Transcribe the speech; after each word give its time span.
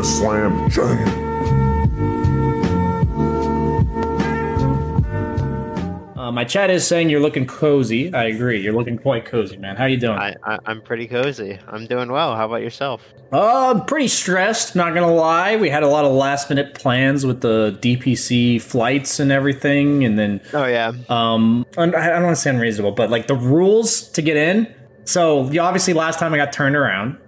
BananaSlamJamma. 0.00 1.28
Uh, 6.16 6.30
my 6.32 6.44
chat 6.44 6.70
is 6.70 6.86
saying 6.86 7.08
you're 7.10 7.20
looking 7.20 7.46
cozy. 7.46 8.12
I 8.14 8.24
agree. 8.24 8.60
You're 8.60 8.72
looking 8.74 8.98
quite 8.98 9.24
cozy, 9.24 9.56
man. 9.56 9.76
How 9.76 9.86
you 9.86 9.96
doing? 9.96 10.18
I, 10.18 10.34
I 10.44 10.58
I'm 10.66 10.80
pretty 10.82 11.06
cozy. 11.06 11.58
I'm 11.68 11.86
doing 11.86 12.10
well. 12.12 12.36
How 12.36 12.46
about 12.46 12.60
yourself? 12.62 13.02
Uh, 13.32 13.74
I'm 13.74 13.84
pretty 13.86 14.08
stressed. 14.08 14.76
Not 14.76 14.94
gonna 14.94 15.12
lie. 15.12 15.56
We 15.56 15.70
had 15.70 15.82
a 15.82 15.88
lot 15.88 16.04
of 16.04 16.12
last 16.12 16.48
minute 16.50 16.74
plans 16.74 17.24
with 17.26 17.40
the 17.40 17.78
DPC 17.82 18.60
flights 18.60 19.18
and 19.18 19.32
everything, 19.32 20.04
and 20.04 20.18
then 20.18 20.40
Oh 20.52 20.66
yeah. 20.66 20.92
um, 21.08 21.66
un- 21.78 21.94
I 21.94 22.08
don't 22.10 22.24
want 22.24 22.36
to 22.36 22.40
say 22.42 22.50
unreasonable, 22.50 22.92
but 22.92 23.10
like 23.10 23.26
the 23.26 23.34
rules 23.36 24.08
to 24.10 24.22
get 24.22 24.36
in. 24.36 24.72
So 25.04 25.40
obviously 25.60 25.94
last 25.94 26.18
time 26.18 26.32
I 26.34 26.36
got 26.36 26.52
turned 26.52 26.76
around 26.76 27.18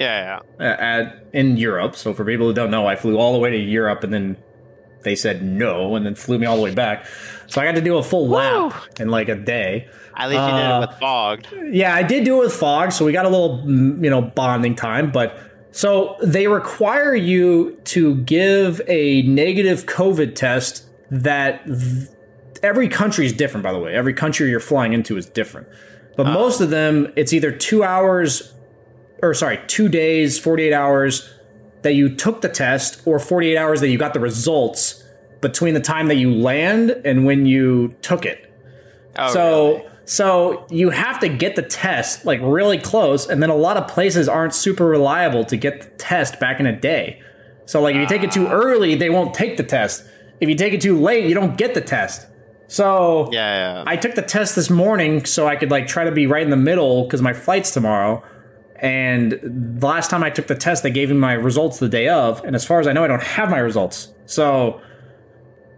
Yeah, 0.00 0.40
yeah. 0.58 0.66
uh, 0.66 0.76
at 0.80 1.24
in 1.32 1.56
Europe. 1.58 1.94
So 1.94 2.14
for 2.14 2.24
people 2.24 2.46
who 2.46 2.54
don't 2.54 2.70
know, 2.70 2.86
I 2.86 2.96
flew 2.96 3.18
all 3.18 3.32
the 3.34 3.38
way 3.38 3.50
to 3.50 3.56
Europe, 3.58 4.02
and 4.02 4.12
then 4.12 4.36
they 5.02 5.14
said 5.14 5.42
no, 5.42 5.94
and 5.94 6.04
then 6.06 6.14
flew 6.14 6.38
me 6.38 6.46
all 6.46 6.56
the 6.56 6.62
way 6.62 6.74
back. 6.74 7.06
So 7.46 7.60
I 7.60 7.64
got 7.64 7.74
to 7.74 7.80
do 7.80 7.96
a 7.98 8.02
full 8.02 8.28
lap 8.28 8.72
in 8.98 9.08
like 9.08 9.28
a 9.28 9.34
day. 9.34 9.88
At 10.16 10.28
least 10.30 10.40
you 10.42 10.48
did 10.48 10.64
Uh, 10.66 10.76
it 10.82 10.88
with 10.88 10.98
fogged. 10.98 11.46
Yeah, 11.70 11.94
I 11.94 12.02
did 12.02 12.24
do 12.24 12.40
it 12.40 12.44
with 12.46 12.52
fog, 12.54 12.92
so 12.92 13.04
we 13.04 13.12
got 13.12 13.24
a 13.26 13.28
little, 13.28 13.58
mm, 13.64 14.02
you 14.02 14.10
know, 14.10 14.20
bonding 14.22 14.74
time. 14.74 15.10
But 15.10 15.38
so 15.70 16.16
they 16.22 16.46
require 16.48 17.14
you 17.14 17.78
to 17.84 18.16
give 18.16 18.80
a 18.88 19.22
negative 19.22 19.86
COVID 19.86 20.34
test 20.34 20.84
that 21.10 21.64
v- 21.66 22.06
every 22.62 22.88
country 22.88 23.24
is 23.26 23.32
different, 23.32 23.64
by 23.64 23.72
the 23.72 23.78
way. 23.78 23.94
Every 23.94 24.12
country 24.14 24.50
you're 24.50 24.60
flying 24.60 24.92
into 24.92 25.16
is 25.16 25.26
different. 25.26 25.66
But 26.16 26.24
most 26.26 26.60
of 26.60 26.70
them, 26.70 27.10
it's 27.16 27.32
either 27.32 27.50
two 27.52 27.82
hours, 27.82 28.52
or 29.22 29.34
sorry, 29.34 29.58
two 29.66 29.88
days, 29.88 30.38
48 30.38 30.72
hours 30.72 31.28
that 31.82 31.94
you 31.94 32.14
took 32.14 32.40
the 32.42 32.48
test, 32.48 33.00
or 33.06 33.18
48 33.18 33.56
hours 33.56 33.80
that 33.80 33.88
you 33.88 33.98
got 33.98 34.12
the 34.14 34.20
results 34.20 35.02
between 35.40 35.72
the 35.74 35.80
time 35.80 36.08
that 36.08 36.16
you 36.16 36.30
land 36.30 36.90
and 37.04 37.24
when 37.24 37.46
you 37.46 37.94
took 38.02 38.26
it. 38.26 38.52
Oh, 39.18 39.32
So 39.32 39.68
really? 39.76 39.86
so 40.04 40.66
you 40.70 40.90
have 40.90 41.20
to 41.20 41.28
get 41.28 41.56
the 41.56 41.62
test 41.62 42.24
like 42.26 42.40
really 42.42 42.78
close, 42.78 43.26
and 43.28 43.42
then 43.42 43.48
a 43.50 43.54
lot 43.56 43.76
of 43.76 43.88
places 43.88 44.28
aren't 44.28 44.54
super 44.54 44.84
reliable 44.86 45.44
to 45.46 45.56
get 45.56 45.80
the 45.80 45.88
test 45.96 46.38
back 46.40 46.60
in 46.60 46.66
a 46.66 46.78
day. 46.78 47.22
So 47.66 47.80
like 47.80 47.94
if 47.94 48.00
you 48.02 48.06
take 48.06 48.22
it 48.22 48.32
too 48.32 48.46
Ah. 48.48 48.52
early, 48.52 48.94
they 48.94 49.08
won't 49.10 49.32
take 49.32 49.56
the 49.56 49.62
test. 49.62 50.04
If 50.40 50.48
you 50.48 50.54
take 50.54 50.72
it 50.74 50.80
too 50.80 50.98
late, 50.98 51.24
you 51.26 51.34
don't 51.34 51.56
get 51.56 51.74
the 51.74 51.80
test. 51.80 52.26
So 52.66 53.28
yeah, 53.32 53.78
yeah. 53.78 53.84
I 53.86 53.96
took 53.96 54.14
the 54.14 54.22
test 54.22 54.54
this 54.56 54.68
morning 54.70 55.24
so 55.24 55.46
I 55.46 55.56
could 55.56 55.70
like 55.70 55.86
try 55.86 56.04
to 56.04 56.12
be 56.12 56.26
right 56.26 56.42
in 56.42 56.50
the 56.50 56.56
middle 56.56 57.04
because 57.04 57.22
my 57.22 57.32
flight's 57.32 57.72
tomorrow. 57.72 58.22
And 58.80 59.78
the 59.78 59.86
last 59.86 60.10
time 60.10 60.22
I 60.22 60.30
took 60.30 60.46
the 60.46 60.54
test, 60.54 60.82
they 60.82 60.90
gave 60.90 61.10
me 61.10 61.16
my 61.16 61.34
results 61.34 61.78
the 61.78 61.88
day 61.88 62.08
of, 62.08 62.42
and 62.44 62.56
as 62.56 62.64
far 62.64 62.80
as 62.80 62.86
I 62.86 62.92
know, 62.92 63.04
I 63.04 63.08
don't 63.08 63.22
have 63.22 63.50
my 63.50 63.58
results. 63.58 64.12
So 64.24 64.80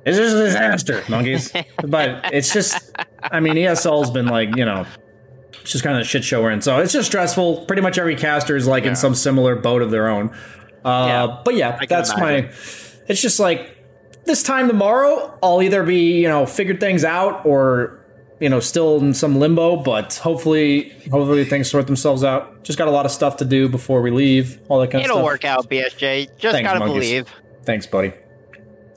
it's 0.07 0.17
just 0.17 0.37
a 0.37 0.45
disaster, 0.45 1.03
monkeys. 1.09 1.53
but 1.87 2.33
it's 2.33 2.53
just, 2.53 2.93
I 3.23 3.41
mean, 3.41 3.55
ESL's 3.55 4.11
been 4.13 4.27
like, 4.27 4.55
you 4.57 4.65
know, 4.65 4.87
it's 5.61 5.73
just 5.73 5.83
kind 5.83 5.97
of 5.97 6.03
a 6.03 6.05
shit 6.05 6.23
show 6.25 6.43
we're 6.43 6.53
in. 6.53 6.61
So 6.61 6.79
it's 6.79 6.93
just 6.93 7.09
stressful. 7.09 7.65
Pretty 7.67 7.83
much 7.83 7.99
every 7.99 8.17
caster 8.17 8.57
is 8.57 8.67
like 8.67 8.85
in 8.85 8.95
some 8.97 9.15
similar 9.15 9.57
boat 9.57 9.83
of 9.83 9.91
their 9.91 10.09
own. 10.09 10.31
Uh, 10.85 11.07
Yeah, 11.07 11.43
but 11.45 11.55
yeah, 11.55 11.79
that's 11.89 12.17
my. 12.17 12.51
It's 13.09 13.21
just 13.21 13.39
like 13.41 13.79
this 14.25 14.43
time 14.43 14.69
tomorrow, 14.69 15.39
I'll 15.43 15.63
either 15.63 15.83
be 15.85 16.21
you 16.21 16.29
know 16.29 16.47
figured 16.47 16.81
things 16.81 17.05
out 17.05 17.47
or 17.47 18.02
you 18.43 18.49
know 18.51 18.61
still 18.61 18.99
in 18.99 19.15
some 19.15 19.39
limbo. 19.39 19.77
But 19.77 20.15
hopefully, 20.15 20.91
hopefully 21.11 21.45
things 21.45 21.71
sort 21.71 21.87
themselves 21.87 22.23
out. 22.25 22.63
Just 22.65 22.79
got 22.79 22.89
a 22.89 22.91
lot 22.91 23.07
of 23.07 23.13
stuff 23.13 23.37
to 23.39 23.45
do 23.45 23.69
before 23.69 24.03
we 24.03 24.11
leave. 24.11 24.61
All 24.69 24.81
that 24.81 24.91
kind 24.91 25.03
of 25.03 25.07
stuff. 25.07 25.17
It'll 25.17 25.17
stuff. 25.19 25.25
work 25.25 25.45
out, 25.45 25.71
BSJ. 25.71 26.29
Just 26.39 26.53
Thanks, 26.55 26.69
gotta 26.69 26.81
monkeys. 26.81 26.95
believe. 27.11 27.29
Thanks, 27.65 27.87
buddy. 27.87 28.13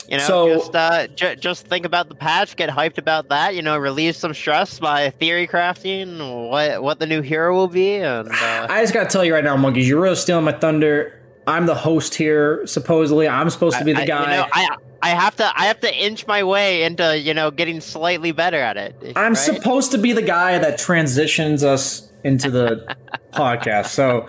You 0.08 0.18
know, 0.20 0.24
So- 0.24 0.54
just 0.56 0.76
uh, 0.76 1.08
j- 1.08 1.36
just 1.36 1.66
think 1.66 1.84
about 1.84 2.10
the 2.10 2.16
patch, 2.16 2.56
get 2.56 2.70
hyped 2.70 3.00
about 3.00 3.30
that. 3.30 3.56
You 3.56 3.64
know, 3.64 3.76
relieve 3.78 4.16
some 4.16 4.36
stress 4.36 4.78
by 4.80 5.10
theory 5.10 5.48
crafting 5.48 6.50
what 6.52 6.84
what 6.84 7.00
the 7.00 7.08
new 7.08 7.22
hero 7.22 7.56
will 7.56 7.68
be, 7.68 7.96
and 7.96 8.28
uh, 8.30 8.32
I 8.70 8.82
just 8.82 8.94
gotta 8.94 9.10
tell 9.10 9.26
you 9.26 9.34
right 9.34 9.44
now, 9.44 9.56
monkeys, 9.58 9.88
you're 9.90 10.00
really 10.02 10.16
stealing 10.16 10.46
my 10.46 10.52
thunder. 10.52 11.22
I'm 11.48 11.66
the 11.68 11.74
host 11.76 12.14
here. 12.16 12.66
Supposedly, 12.68 13.28
I'm 13.28 13.50
supposed 13.50 13.78
to 13.80 13.84
be 13.84 13.94
the 13.94 14.02
I- 14.02 14.06
guy. 14.06 14.36
You 14.36 14.42
know, 14.42 14.48
I 14.52 14.68
I 15.06 15.10
have 15.10 15.36
to 15.36 15.52
I 15.56 15.66
have 15.66 15.80
to 15.82 15.96
inch 15.96 16.26
my 16.26 16.44
way 16.44 16.82
into 16.82 17.20
you 17.20 17.36
know 17.36 17.52
getting 17.52 17.80
slightly 17.80 18.32
better 18.32 18.58
at 18.58 18.76
it. 18.76 19.14
I'm 19.16 19.34
right? 19.34 19.38
supposed 19.38 19.92
to 19.92 20.00
be 20.00 20.14
the 20.14 20.24
guy 20.24 20.58
that 20.58 20.80
transitions 20.80 21.64
us 21.64 22.10
into 22.24 22.50
the 22.50 22.96
podcast. 23.32 23.90
So 23.90 24.28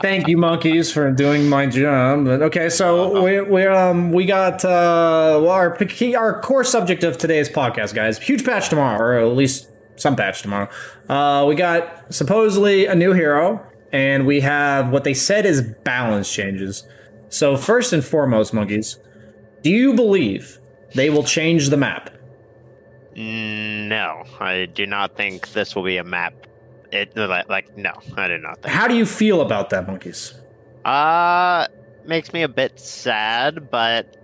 thank 0.00 0.26
you, 0.26 0.38
monkeys, 0.38 0.90
for 0.90 1.10
doing 1.10 1.50
my 1.50 1.66
job. 1.66 2.24
But 2.24 2.40
okay, 2.44 2.70
so 2.70 3.22
we 3.22 3.42
we 3.42 3.66
um 3.66 4.10
we 4.10 4.24
got 4.24 4.64
uh 4.64 5.38
well, 5.42 5.50
our 5.50 5.78
our 6.16 6.40
core 6.40 6.64
subject 6.64 7.04
of 7.04 7.18
today's 7.18 7.50
podcast, 7.50 7.94
guys. 7.94 8.18
Huge 8.18 8.42
patch 8.42 8.70
tomorrow, 8.70 8.98
or 8.98 9.18
at 9.18 9.36
least 9.36 9.68
some 9.96 10.16
patch 10.16 10.40
tomorrow. 10.40 10.70
Uh, 11.10 11.44
we 11.46 11.56
got 11.56 12.14
supposedly 12.14 12.86
a 12.86 12.94
new 12.94 13.12
hero, 13.12 13.62
and 13.92 14.26
we 14.26 14.40
have 14.40 14.88
what 14.88 15.04
they 15.04 15.12
said 15.12 15.44
is 15.44 15.60
balance 15.60 16.32
changes. 16.32 16.84
So 17.28 17.58
first 17.58 17.92
and 17.92 18.02
foremost, 18.02 18.54
monkeys, 18.54 18.96
do 19.62 19.70
you 19.70 19.94
believe 19.94 20.58
they 20.94 21.10
will 21.10 21.24
change 21.24 21.68
the 21.68 21.76
map? 21.76 22.10
No, 23.14 24.24
I 24.38 24.66
do 24.66 24.86
not 24.86 25.16
think 25.16 25.52
this 25.52 25.74
will 25.74 25.82
be 25.84 25.96
a 25.96 26.04
map. 26.04 26.34
It 26.92 27.16
like, 27.16 27.48
like 27.48 27.76
no, 27.76 27.92
I 28.16 28.28
do 28.28 28.38
not 28.38 28.62
think. 28.62 28.74
How 28.74 28.88
do 28.88 28.96
you 28.96 29.06
feel 29.06 29.40
about 29.40 29.70
that, 29.70 29.86
monkeys? 29.86 30.34
Uh 30.84 31.66
makes 32.04 32.32
me 32.32 32.42
a 32.42 32.48
bit 32.48 32.78
sad, 32.80 33.70
but 33.70 34.16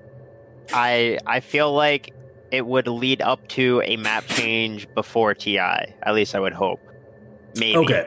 I 0.72 1.18
I 1.26 1.40
feel 1.40 1.72
like 1.72 2.12
it 2.50 2.66
would 2.66 2.88
lead 2.88 3.20
up 3.22 3.46
to 3.48 3.82
a 3.84 3.96
map 3.96 4.26
change 4.26 4.88
before 4.94 5.34
TI. 5.34 5.58
At 5.58 6.14
least 6.14 6.34
I 6.34 6.40
would 6.40 6.52
hope. 6.52 6.80
Maybe. 7.56 7.76
Okay. 7.76 8.06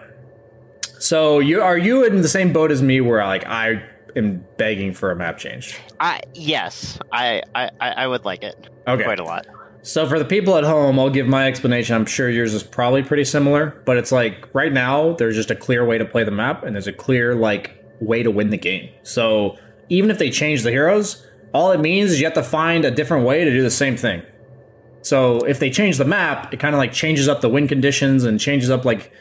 So 1.00 1.40
you 1.40 1.62
are 1.62 1.78
you 1.78 2.04
in 2.06 2.22
the 2.22 2.28
same 2.28 2.52
boat 2.52 2.72
as 2.72 2.82
me 2.82 3.02
where 3.02 3.24
like 3.26 3.46
I 3.46 3.84
am 4.16 4.46
begging 4.58 4.94
for 4.94 5.12
a 5.12 5.16
map 5.16 5.38
change? 5.38 5.78
I 6.00 6.22
yes, 6.34 7.00
I 7.12 7.42
I, 7.56 7.70
I 7.80 8.08
would 8.08 8.26
like 8.26 8.44
it. 8.44 8.70
Okay. 8.88 9.04
Quite 9.04 9.20
a 9.20 9.24
lot. 9.24 9.48
So 9.82 10.08
for 10.08 10.20
the 10.20 10.26
people 10.26 10.58
at 10.58 10.64
home, 10.64 11.00
I'll 11.00 11.10
give 11.10 11.28
my 11.28 11.48
explanation. 11.48 11.96
I'm 11.96 12.06
sure 12.06 12.30
yours 12.30 12.54
is 12.54 12.64
probably 12.64 13.02
pretty 13.02 13.24
similar, 13.24 13.82
but 13.86 13.98
it's 13.98 14.12
like 14.12 14.50
right 14.54 14.74
now 14.74 15.14
there's 15.14 15.36
just 15.36 15.52
a 15.52 15.56
clear 15.56 15.86
way 15.86 15.98
to 15.98 16.06
play 16.06 16.24
the 16.24 16.32
map 16.32 16.64
and 16.64 16.76
there's 16.76 16.88
a 16.88 16.94
clear 16.94 17.34
like 17.34 17.84
way 18.02 18.22
to 18.22 18.32
win 18.32 18.50
the 18.50 18.58
game. 18.58 18.90
So 19.04 19.58
even 19.88 20.12
if 20.12 20.20
they 20.20 20.30
change 20.30 20.64
the 20.64 20.72
heroes, 20.72 21.26
all 21.54 21.72
it 21.72 21.80
means 21.80 22.12
is 22.12 22.20
you 22.20 22.26
have 22.26 22.34
to 22.36 22.44
find 22.44 22.86
a 22.86 22.92
different 22.92 23.26
way 23.26 23.46
to 23.46 23.52
do 23.52 23.62
the 23.62 23.72
same 23.72 23.96
thing. 23.96 24.22
So 25.02 25.40
if 25.40 25.60
they 25.60 25.70
change 25.70 25.98
the 25.98 26.06
map, 26.06 26.54
it 26.54 26.60
kind 26.60 26.76
of 26.76 26.80
like 26.80 26.92
changes 26.92 27.28
up 27.28 27.42
the 27.42 27.50
win 27.50 27.68
conditions 27.68 28.26
and 28.26 28.40
changes 28.40 28.70
up 28.70 28.86
like 28.86 29.12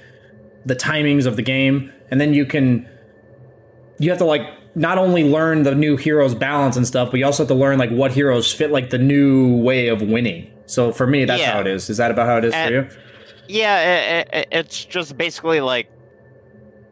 the 0.67 0.75
timings 0.75 1.25
of 1.25 1.37
the 1.37 1.43
game, 1.43 1.93
and 2.11 2.21
then 2.21 2.35
you 2.35 2.45
can 2.45 2.89
you 3.99 4.11
have 4.11 4.19
to 4.19 4.25
like 4.25 4.43
not 4.79 4.97
only 4.99 5.25
learn 5.25 5.65
the 5.65 5.75
new 5.75 5.97
heroes 5.97 6.35
balance 6.35 6.77
and 6.77 6.87
stuff, 6.87 7.11
but 7.11 7.19
you 7.19 7.27
also 7.27 7.43
have 7.43 7.49
to 7.49 7.55
learn 7.55 7.79
like 7.79 7.91
what 7.91 8.13
heroes 8.13 8.53
fit 8.53 8.71
like 8.71 8.91
the 8.91 8.99
new 8.99 9.57
way 9.57 9.89
of 9.89 10.01
winning. 10.03 10.51
So 10.67 10.93
for 10.93 11.07
me, 11.07 11.25
that's 11.25 11.41
Yeah. 11.41 11.53
how 11.53 11.61
it 11.61 11.67
is. 11.67 11.91
Is 11.91 11.97
that 11.97 12.11
about 12.11 12.27
how 12.27 12.37
it 12.39 12.45
is 12.45 12.55
And- 12.55 12.69
for 12.69 12.75
you? 12.75 12.89
Yeah, 13.49 14.19
it, 14.21 14.29
it, 14.33 14.49
it's 14.53 14.85
just 14.85 15.17
basically 15.17 15.61
like, 15.61 15.91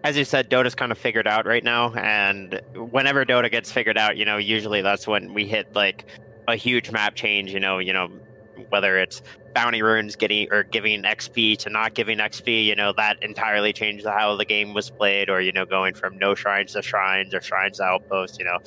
as 0.05 0.17
you 0.17 0.25
said, 0.25 0.49
Dota's 0.49 0.75
kind 0.75 0.91
of 0.91 0.99
figured 0.99 1.27
out 1.27 1.47
right 1.47 1.63
now, 1.65 1.93
and 1.95 2.61
whenever 2.75 3.25
Dota 3.25 3.51
gets 3.51 3.71
figured 3.73 3.99
out, 3.99 4.17
you 4.17 4.25
know, 4.25 4.37
usually 4.37 4.81
that's 4.81 5.07
when 5.07 5.35
we 5.35 5.47
hit 5.47 5.75
like 5.75 6.07
a 6.49 6.57
huge 6.57 6.91
map 6.91 7.15
change. 7.15 7.53
You 7.53 7.61
know, 7.61 7.79
you 7.79 7.93
know, 7.93 8.09
whether 8.69 8.99
it's 8.99 9.23
bounty 9.55 9.83
runes 9.83 10.17
getting 10.17 10.49
or 10.53 10.63
giving 10.65 11.03
XP 11.03 11.59
to 11.59 11.71
not 11.71 11.95
giving 11.95 12.19
XP, 12.19 12.65
you 12.65 12.75
know, 12.75 12.93
that 12.97 13.17
entirely 13.23 13.73
changed 13.73 14.07
how 14.07 14.37
the 14.37 14.45
game 14.45 14.75
was 14.75 14.91
played, 14.91 15.31
or 15.31 15.41
you 15.41 15.53
know, 15.53 15.65
going 15.65 15.95
from 15.95 16.19
no 16.19 16.35
shrines 16.35 16.73
to 16.73 16.83
shrines 16.83 17.35
or 17.35 17.41
shrines 17.41 17.79
to 17.79 17.85
outposts. 17.85 18.39
You 18.39 18.45
know, 18.45 18.59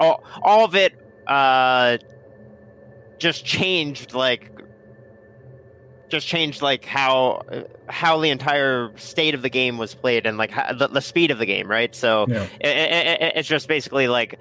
all 0.00 0.22
all 0.42 0.64
of 0.64 0.74
it 0.74 0.92
uh, 1.26 1.98
just 3.18 3.44
changed 3.44 4.12
like 4.14 4.50
just 6.10 6.26
changed 6.26 6.62
like 6.62 6.84
how 6.84 7.42
how 7.88 8.20
the 8.20 8.30
entire 8.30 8.92
state 8.96 9.34
of 9.34 9.42
the 9.42 9.48
game 9.50 9.78
was 9.78 9.94
played 9.94 10.26
and 10.26 10.36
like 10.36 10.50
how, 10.50 10.72
the, 10.72 10.86
the 10.86 11.00
speed 11.00 11.30
of 11.30 11.38
the 11.38 11.46
game 11.46 11.68
right 11.68 11.94
so 11.94 12.26
Yeah. 12.28 12.46
i 12.62 12.68
i 12.68 12.70
i 12.70 13.32
it's 13.36 13.48
just 13.48 13.66
basically 13.66 14.06
like 14.06 14.38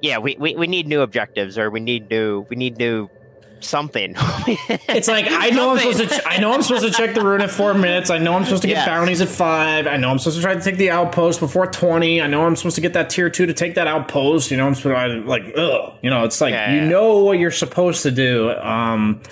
yeah 0.00 0.18
we, 0.18 0.36
we 0.38 0.54
we 0.54 0.66
need 0.66 0.86
new 0.86 1.02
objectives 1.02 1.58
or 1.58 1.68
we 1.68 1.80
need 1.80 2.08
new 2.10 2.46
we 2.48 2.56
need 2.56 2.78
new 2.78 3.10
something 3.64 4.14
It's 4.16 5.08
like 5.08 5.26
I 5.28 5.50
know 5.50 5.70
I'm 5.72 5.78
supposed 5.78 6.10
to. 6.10 6.28
I 6.28 6.38
know 6.38 6.52
I'm 6.52 6.62
supposed 6.62 6.84
to 6.84 6.90
check 6.92 7.14
the 7.14 7.22
rune 7.24 7.40
at 7.40 7.50
four 7.50 7.74
minutes. 7.74 8.10
I 8.10 8.18
know 8.18 8.34
I'm 8.34 8.44
supposed 8.44 8.62
to 8.62 8.68
get 8.68 8.86
bounties 8.86 9.20
at 9.20 9.28
five. 9.28 9.86
I 9.86 9.96
know 9.96 10.10
I'm 10.10 10.18
supposed 10.18 10.36
to 10.36 10.42
try 10.42 10.54
to 10.54 10.60
take 10.60 10.76
the 10.76 10.90
outpost 10.90 11.40
before 11.40 11.66
twenty. 11.66 12.20
I 12.22 12.26
know 12.26 12.44
I'm 12.46 12.56
supposed 12.56 12.76
to 12.76 12.80
get 12.82 12.92
that 12.92 13.10
tier 13.10 13.30
two 13.30 13.46
to 13.46 13.54
take 13.54 13.74
that 13.74 13.86
outpost. 13.86 14.50
You 14.50 14.56
know 14.56 14.66
I'm 14.66 14.74
supposed 14.74 14.96
to 15.22 15.28
like 15.28 15.52
ugh. 15.56 15.94
You 16.02 16.10
know 16.10 16.24
it's 16.24 16.40
like 16.40 16.52
Yeah, 16.52 16.70
you 16.72 16.76
yeah. 16.82 16.88
know 16.88 17.18
what 17.18 17.38
you're 17.38 17.50
supposed 17.50 18.02
to 18.04 18.10
do. 18.10 18.50
Um, 18.50 19.22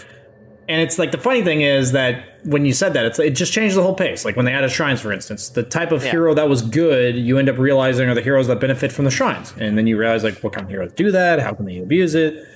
and 0.69 0.81
it's 0.81 0.99
like 0.99 1.11
the 1.13 1.19
funny 1.19 1.43
thing 1.43 1.61
is 1.63 1.93
that 1.93 2.25
when 2.45 2.65
you 2.65 2.73
said 2.73 2.95
that, 2.95 3.05
it's 3.05 3.19
it 3.19 3.31
just 3.31 3.53
changed 3.53 3.77
the 3.77 3.83
whole 3.83 3.95
pace. 3.95 4.25
Like 4.25 4.37
when 4.37 4.47
they 4.47 4.53
added 4.53 4.71
shrines, 4.71 5.01
for 5.01 5.13
instance, 5.13 5.51
the 5.51 5.63
type 5.63 5.93
of 5.93 6.05
Yeah. 6.05 6.13
hero 6.13 6.35
that 6.35 6.49
was 6.49 6.63
good, 6.63 7.17
you 7.17 7.39
end 7.39 7.49
up 7.49 7.59
realizing 7.59 8.09
are 8.09 8.15
the 8.15 8.23
heroes 8.23 8.47
that 8.47 8.59
benefit 8.61 8.91
from 8.93 9.05
the 9.05 9.11
shrines, 9.11 9.53
and 9.59 9.77
then 9.77 9.87
you 9.87 9.97
realize 9.99 10.25
like 10.25 10.39
what 10.39 10.53
kind 10.53 10.65
of 10.65 10.71
heroes 10.71 10.93
do 10.93 11.11
that, 11.13 11.41
how 11.41 11.53
can 11.53 11.67
they 11.67 11.79
abuse 11.79 12.15
it. 12.15 12.47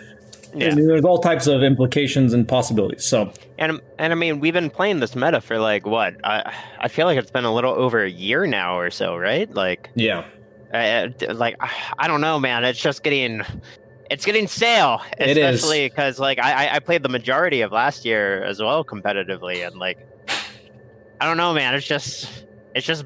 Yeah. 0.56 0.74
There's 0.74 1.04
all 1.04 1.18
types 1.18 1.46
of 1.46 1.62
implications 1.62 2.32
and 2.32 2.46
possibilities. 2.48 3.04
So 3.04 3.30
and 3.58 3.80
and 3.98 4.12
i 4.12 4.16
mean 4.16 4.40
we've 4.40 4.52
been 4.54 4.70
playing 4.70 5.00
this 5.00 5.14
meta 5.16 5.40
for 5.40 5.58
like 5.58 5.86
what 5.86 6.14
i 6.24 6.52
i 6.80 6.88
feel 6.88 7.06
like 7.06 7.18
it's 7.18 7.30
been 7.30 7.44
a 7.44 7.54
little 7.54 7.72
over 7.72 8.02
a 8.02 8.10
year 8.10 8.46
now 8.46 8.78
or 8.78 8.90
so 8.90 9.16
right 9.16 9.52
like 9.54 9.88
yeah, 9.94 10.24
uh, 10.74 11.06
d- 11.06 11.28
like 11.28 11.56
I 11.98 12.06
don't 12.08 12.20
know, 12.20 12.38
man. 12.38 12.64
It's 12.64 12.80
just 12.80 13.02
getting, 13.02 13.42
it's 14.10 14.24
getting 14.24 14.46
stale, 14.46 15.00
It 15.18 15.36
is. 15.38 15.54
especially 15.54 15.88
because 15.88 16.18
like 16.18 16.38
I 16.38 16.66
I- 16.68 16.74
I 16.76 16.78
played 16.80 17.02
the 17.02 17.08
majority 17.08 17.60
of 17.62 17.72
last 17.72 18.04
year 18.04 18.42
as 18.44 18.60
well 18.60 18.84
competitively, 18.84 19.66
and 19.66 19.76
like 19.76 19.98
I 21.20 21.26
don't 21.26 21.36
know, 21.38 21.54
man. 21.54 21.74
It's 21.74 21.86
just 21.86 22.46
it's 22.74 22.86
just 22.86 23.04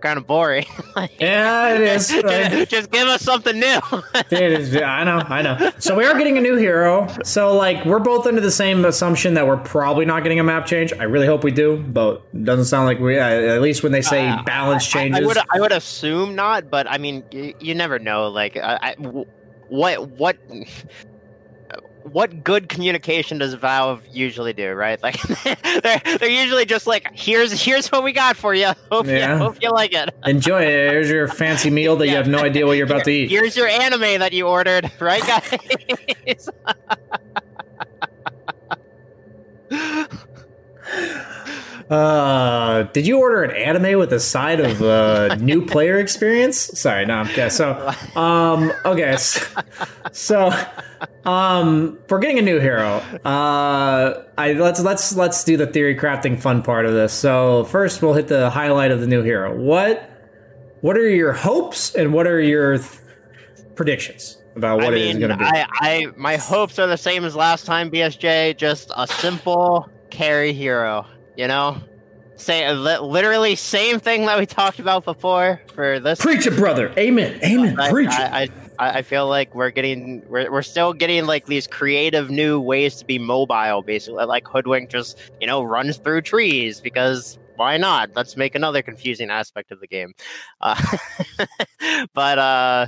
kind 0.00 0.18
of 0.18 0.26
boring. 0.26 0.66
Like, 0.96 1.12
yeah, 1.20 1.74
it 1.74 1.80
is. 1.82 2.08
just, 2.08 2.70
just 2.70 2.90
give 2.90 3.06
us 3.06 3.22
something 3.22 3.58
new. 3.58 3.78
it 4.14 4.32
is. 4.32 4.74
Yeah, 4.74 4.90
I 4.90 5.04
know. 5.04 5.22
I 5.24 5.40
know. 5.40 5.70
So 5.78 5.94
we 5.94 6.04
are 6.04 6.18
getting 6.18 6.36
a 6.36 6.40
new 6.40 6.56
hero. 6.56 7.06
So 7.22 7.54
like 7.56 7.84
we're 7.86 8.00
both 8.00 8.26
under 8.26 8.40
the 8.40 8.50
same 8.50 8.84
assumption 8.84 9.34
that 9.34 9.46
we're 9.46 9.56
probably 9.58 10.04
not 10.04 10.24
getting 10.24 10.40
a 10.40 10.44
map 10.44 10.66
change. 10.66 10.92
I 10.92 11.04
really 11.04 11.26
hope 11.28 11.44
we 11.44 11.52
do, 11.52 11.76
but 11.78 12.22
it 12.34 12.44
doesn't 12.44 12.64
sound 12.64 12.86
like 12.86 12.98
we. 12.98 13.18
At 13.18 13.62
least 13.62 13.82
when 13.84 13.92
they 13.92 14.02
say 14.02 14.28
Uh, 14.28 14.42
balance 14.42 14.86
changes. 14.86 15.22
I, 15.22 15.26
would 15.26 15.38
I 15.38 15.60
would 15.60 15.72
assume 15.72 16.34
not, 16.34 16.70
but 16.70 16.90
I 16.90 16.98
mean 16.98 17.22
you, 17.30 17.54
you 17.60 17.74
never 17.76 17.98
know. 18.00 18.28
Like 18.28 18.56
I, 18.56 18.94
I- 18.98 19.24
what 19.68 20.08
what. 20.18 20.36
What 22.04 22.42
good 22.42 22.68
communication 22.68 23.38
does 23.38 23.54
Valve 23.54 24.02
usually 24.10 24.52
do, 24.52 24.72
right? 24.72 25.00
Like 25.02 25.20
they're 25.82 26.00
they're 26.18 26.28
usually 26.28 26.64
just 26.64 26.86
like, 26.86 27.08
here's 27.14 27.52
here's 27.62 27.88
what 27.92 28.02
we 28.02 28.12
got 28.12 28.36
for 28.36 28.54
you. 28.54 28.72
Hope 28.90 29.06
Yeah. 29.06 29.32
you 29.34 29.38
hope 29.38 29.56
you 29.62 29.70
like 29.70 29.92
it. 29.92 30.10
Enjoy 30.24 30.62
it. 30.62 30.90
Here's 30.90 31.10
your 31.10 31.28
fancy 31.28 31.70
meal 31.70 31.96
that 31.96 32.08
you 32.08 32.16
have 32.16 32.28
no 32.28 32.38
idea 32.38 32.66
what 32.66 32.76
you're 32.76 32.86
about 32.86 33.04
to 33.04 33.10
eat. 33.10 33.30
Here's 33.30 33.56
your 33.56 33.68
anime 33.68 34.18
that 34.20 34.32
you 34.32 34.46
ordered, 34.48 34.90
right, 35.00 35.22
guys? 35.26 36.48
Uh, 41.90 42.84
did 42.92 43.04
you 43.04 43.18
order 43.18 43.42
an 43.42 43.50
anime 43.50 43.98
with 43.98 44.12
a 44.12 44.20
side 44.20 44.60
of 44.60 44.80
uh, 44.80 45.34
new 45.40 45.66
player 45.66 45.98
experience? 45.98 46.56
Sorry, 46.56 47.04
no. 47.04 47.22
Okay, 47.22 47.48
so 47.48 47.92
um, 48.16 48.72
okay, 48.84 49.16
so, 49.16 49.44
so 50.12 50.52
um, 51.24 51.98
we're 52.08 52.20
getting 52.20 52.38
a 52.38 52.42
new 52.42 52.60
hero. 52.60 52.98
Uh, 53.24 54.24
I 54.38 54.52
let's 54.52 54.80
let's 54.80 55.16
let's 55.16 55.42
do 55.42 55.56
the 55.56 55.66
theory 55.66 55.96
crafting 55.96 56.40
fun 56.40 56.62
part 56.62 56.86
of 56.86 56.92
this. 56.92 57.12
So 57.12 57.64
first, 57.64 58.02
we'll 58.02 58.14
hit 58.14 58.28
the 58.28 58.50
highlight 58.50 58.92
of 58.92 59.00
the 59.00 59.08
new 59.08 59.22
hero. 59.22 59.56
What 59.60 60.08
what 60.82 60.96
are 60.96 61.08
your 61.08 61.32
hopes 61.32 61.94
and 61.96 62.12
what 62.12 62.26
are 62.26 62.40
your 62.40 62.78
th- 62.78 63.00
predictions 63.74 64.40
about 64.54 64.78
what 64.78 64.94
I 64.94 64.96
it 64.96 65.02
is 65.02 65.18
going 65.18 65.30
to 65.30 65.36
be? 65.36 65.44
I, 65.44 65.66
I 65.80 66.06
my 66.16 66.36
hopes 66.36 66.78
are 66.78 66.86
the 66.86 66.96
same 66.96 67.24
as 67.24 67.34
last 67.34 67.66
time, 67.66 67.90
BSJ. 67.90 68.56
Just 68.56 68.92
a 68.96 69.08
simple 69.08 69.90
carry 70.10 70.52
hero, 70.52 71.04
you 71.40 71.48
know. 71.48 71.78
Say 72.36 72.72
literally 72.72 73.54
same 73.54 74.00
thing 74.00 74.24
that 74.24 74.38
we 74.38 74.46
talked 74.46 74.78
about 74.78 75.04
before 75.04 75.60
for 75.74 76.00
this. 76.00 76.20
Preach 76.20 76.46
it, 76.46 76.56
brother. 76.56 76.90
Amen. 76.98 77.38
Amen. 77.44 77.78
I, 77.78 77.90
Preach 77.90 78.08
it. 78.08 78.14
I, 78.14 78.48
I, 78.78 78.90
I 78.98 79.02
feel 79.02 79.28
like 79.28 79.54
we're 79.54 79.70
getting 79.70 80.22
we're, 80.26 80.50
we're 80.50 80.62
still 80.62 80.94
getting 80.94 81.26
like 81.26 81.44
these 81.46 81.66
creative 81.66 82.30
new 82.30 82.58
ways 82.58 82.96
to 82.96 83.04
be 83.04 83.18
mobile 83.18 83.82
basically 83.82 84.24
like 84.24 84.44
hoodwink 84.46 84.88
just 84.90 85.18
you 85.38 85.46
know 85.46 85.62
runs 85.62 85.98
through 85.98 86.22
trees 86.22 86.80
because 86.80 87.38
why 87.56 87.76
not 87.76 88.08
let's 88.16 88.38
make 88.38 88.54
another 88.54 88.80
confusing 88.80 89.28
aspect 89.28 89.70
of 89.70 89.80
the 89.80 89.86
game 89.86 90.14
uh, 90.62 90.80
but 92.14 92.38
uh 92.38 92.86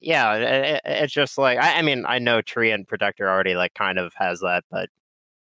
yeah 0.00 0.34
it, 0.36 0.42
it- 0.42 0.80
it's 0.86 1.12
just 1.12 1.36
like 1.36 1.58
I, 1.58 1.80
I 1.80 1.82
mean 1.82 2.06
i 2.08 2.18
know 2.18 2.40
Treant 2.40 2.86
Protector 2.88 3.28
already 3.28 3.54
like 3.56 3.74
kind 3.74 3.98
of 3.98 4.14
has 4.16 4.40
that 4.40 4.64
but 4.70 4.88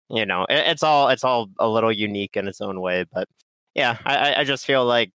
you 0.10 0.26
know 0.26 0.44
it, 0.50 0.68
it's 0.68 0.84
all 0.84 1.10
it's 1.10 1.24
all 1.24 1.50
a 1.60 1.68
little 1.70 1.92
unique 1.92 2.36
in 2.38 2.48
its 2.48 2.62
own 2.62 2.82
way 2.82 3.06
but 3.14 3.28
yeah 3.76 3.98
i 4.06 4.36
I- 4.36 4.44
just 4.44 4.66
feel 4.66 4.86
like 4.86 5.12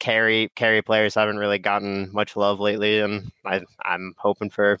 carry 0.00 0.50
carry 0.56 0.82
players 0.82 1.14
haven't 1.14 1.38
really 1.38 1.58
gotten 1.58 2.10
much 2.12 2.36
love 2.36 2.60
lately, 2.60 3.00
and 3.00 3.32
I 3.46 3.62
I'm 3.84 4.14
hoping 4.18 4.50
for 4.50 4.78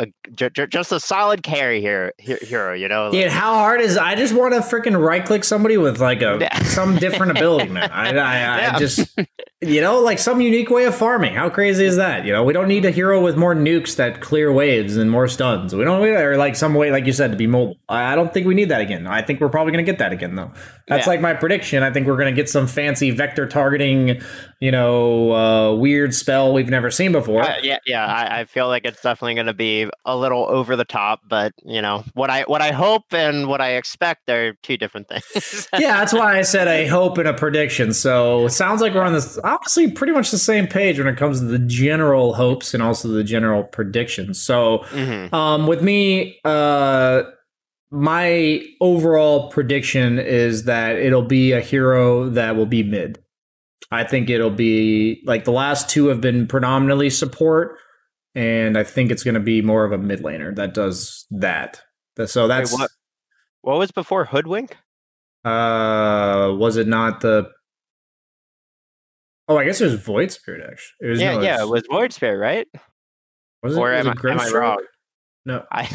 a 0.00 0.06
j- 0.32 0.50
j- 0.54 0.66
just 0.68 0.92
a 0.92 1.00
solid 1.00 1.42
carry 1.42 1.80
here 1.80 2.12
he- 2.18 2.36
hero. 2.36 2.72
You 2.74 2.88
know, 2.88 3.10
Dude, 3.10 3.30
how 3.30 3.54
hard 3.54 3.80
is 3.80 3.96
I 3.96 4.14
just 4.14 4.32
want 4.34 4.54
to 4.54 4.60
freaking 4.60 4.98
right 5.00 5.24
click 5.24 5.42
somebody 5.44 5.76
with 5.76 6.00
like 6.00 6.22
a 6.22 6.48
some 6.64 6.96
different 6.96 7.32
ability, 7.32 7.68
man. 7.70 7.90
I, 7.90 8.10
I, 8.10 8.12
I 8.12 8.58
Yeah. 8.68 8.78
just 8.78 9.18
you 9.60 9.80
know 9.80 9.98
like 10.00 10.18
some 10.20 10.40
unique 10.40 10.70
way 10.70 10.84
of 10.84 10.94
farming. 10.94 11.34
How 11.34 11.50
crazy 11.50 11.84
is 11.84 11.96
that? 11.96 12.24
You 12.24 12.32
know, 12.32 12.44
we 12.44 12.52
don't 12.52 12.68
need 12.68 12.84
a 12.84 12.90
hero 12.92 13.20
with 13.20 13.36
more 13.36 13.54
nukes 13.54 13.96
that 13.96 14.20
clear 14.20 14.52
waves 14.52 14.96
and 14.96 15.10
more 15.10 15.26
stuns. 15.26 15.74
We 15.74 15.84
don't 15.84 16.00
need 16.00 16.10
or 16.10 16.36
like 16.36 16.54
some 16.54 16.74
way 16.74 16.90
like 16.92 17.04
you 17.06 17.12
said 17.12 17.32
to 17.32 17.36
be 17.36 17.46
mobile. 17.48 17.76
I 17.88 18.12
I 18.12 18.14
don't 18.14 18.32
think 18.32 18.46
we 18.46 18.54
need 18.54 18.68
that 18.70 18.80
again. 18.80 19.06
I 19.06 19.22
think 19.22 19.40
we're 19.40 19.48
probably 19.48 19.72
gonna 19.72 19.82
get 19.82 19.98
that 19.98 20.12
again 20.12 20.36
though. 20.36 20.52
That's 20.86 21.06
Yeah. 21.06 21.10
like 21.10 21.20
my 21.20 21.34
prediction. 21.34 21.82
I 21.82 21.90
think 21.92 22.06
we're 22.06 22.16
gonna 22.16 22.32
get 22.32 22.48
some 22.48 22.66
fancy 22.68 23.10
vector 23.10 23.46
targeting, 23.46 24.20
you 24.60 24.72
know, 24.72 25.32
uh, 25.32 25.74
weird 25.76 26.14
spell 26.14 26.52
we've 26.52 26.68
never 26.68 26.90
seen 26.90 27.12
before. 27.12 27.42
Uh, 27.42 27.56
yeah, 27.62 27.78
yeah. 27.86 28.04
I, 28.06 28.40
I 28.40 28.44
feel 28.44 28.66
like 28.66 28.84
it's 28.84 29.00
definitely 29.00 29.34
going 29.34 29.46
to 29.46 29.54
be 29.54 29.88
a 30.04 30.16
little 30.16 30.44
over 30.48 30.74
the 30.74 30.84
top, 30.84 31.20
but 31.28 31.52
you 31.64 31.80
know 31.80 32.04
what 32.14 32.28
I 32.30 32.42
what 32.42 32.60
I 32.60 32.72
hope 32.72 33.04
and 33.12 33.46
what 33.46 33.60
I 33.60 33.74
expect 33.76 34.28
are 34.28 34.54
two 34.62 34.76
different 34.76 35.08
things. 35.08 35.68
yeah, 35.78 35.98
that's 35.98 36.12
why 36.12 36.38
I 36.38 36.42
said 36.42 36.66
a 36.66 36.86
hope 36.86 37.18
and 37.18 37.28
a 37.28 37.34
prediction. 37.34 37.92
So 37.92 38.46
it 38.46 38.50
sounds 38.50 38.80
like 38.80 38.94
we're 38.94 39.02
on 39.02 39.12
this 39.12 39.38
obviously 39.44 39.90
pretty 39.92 40.12
much 40.12 40.30
the 40.32 40.38
same 40.38 40.66
page 40.66 40.98
when 40.98 41.06
it 41.06 41.16
comes 41.16 41.38
to 41.40 41.46
the 41.46 41.58
general 41.60 42.34
hopes 42.34 42.74
and 42.74 42.82
also 42.82 43.08
the 43.08 43.24
general 43.24 43.62
predictions. 43.62 44.40
So 44.42 44.78
Mhm. 44.90 45.32
um, 45.32 45.66
with 45.68 45.82
me, 45.82 46.38
uh, 46.44 47.22
my 47.90 48.62
overall 48.80 49.50
prediction 49.50 50.18
is 50.18 50.64
that 50.64 50.96
it'll 50.96 51.22
be 51.22 51.52
a 51.52 51.60
hero 51.60 52.28
that 52.30 52.56
will 52.56 52.66
be 52.66 52.82
mid. 52.82 53.18
I 53.90 54.04
think 54.04 54.28
it'll 54.28 54.50
be 54.50 55.22
like 55.24 55.44
the 55.44 55.52
last 55.52 55.88
two 55.88 56.08
have 56.08 56.20
been 56.20 56.46
predominantly 56.46 57.10
support, 57.10 57.78
and 58.34 58.76
I 58.76 58.84
think 58.84 59.10
it's 59.10 59.22
going 59.24 59.34
to 59.34 59.40
be 59.40 59.62
more 59.62 59.84
of 59.84 59.92
a 59.92 59.98
mid 59.98 60.20
laner 60.20 60.54
that 60.56 60.74
does 60.74 61.26
that. 61.30 61.80
So 62.26 62.48
that's 62.48 62.72
Wait, 62.72 62.80
what? 62.80 62.90
What 63.62 63.78
was 63.78 63.90
before 63.90 64.24
Hoodwink? 64.26 64.76
uh, 65.44 66.52
was 66.56 66.76
it 66.76 66.86
not 66.86 67.20
the? 67.20 67.50
Oh, 69.48 69.56
I 69.56 69.64
guess 69.64 69.80
it 69.80 69.84
was 69.84 69.94
Void 69.94 70.30
Spirit. 70.30 70.62
Actually, 70.70 71.06
it 71.06 71.10
was, 71.10 71.20
Yeah, 71.20 71.34
no, 71.36 71.42
yeah, 71.42 71.62
it 71.62 71.68
was 71.68 71.84
Void 71.90 72.12
Spirit, 72.12 72.38
right? 72.38 72.68
Was 73.62 73.74
it, 73.76 73.80
or 73.80 73.90
was 73.90 74.06
am 74.06 74.12
it 74.12 74.18
I- 74.24 74.30
am 74.32 74.40
I 74.40 74.50
wrong? 74.50 74.84
No. 75.48 75.64
I 75.72 75.88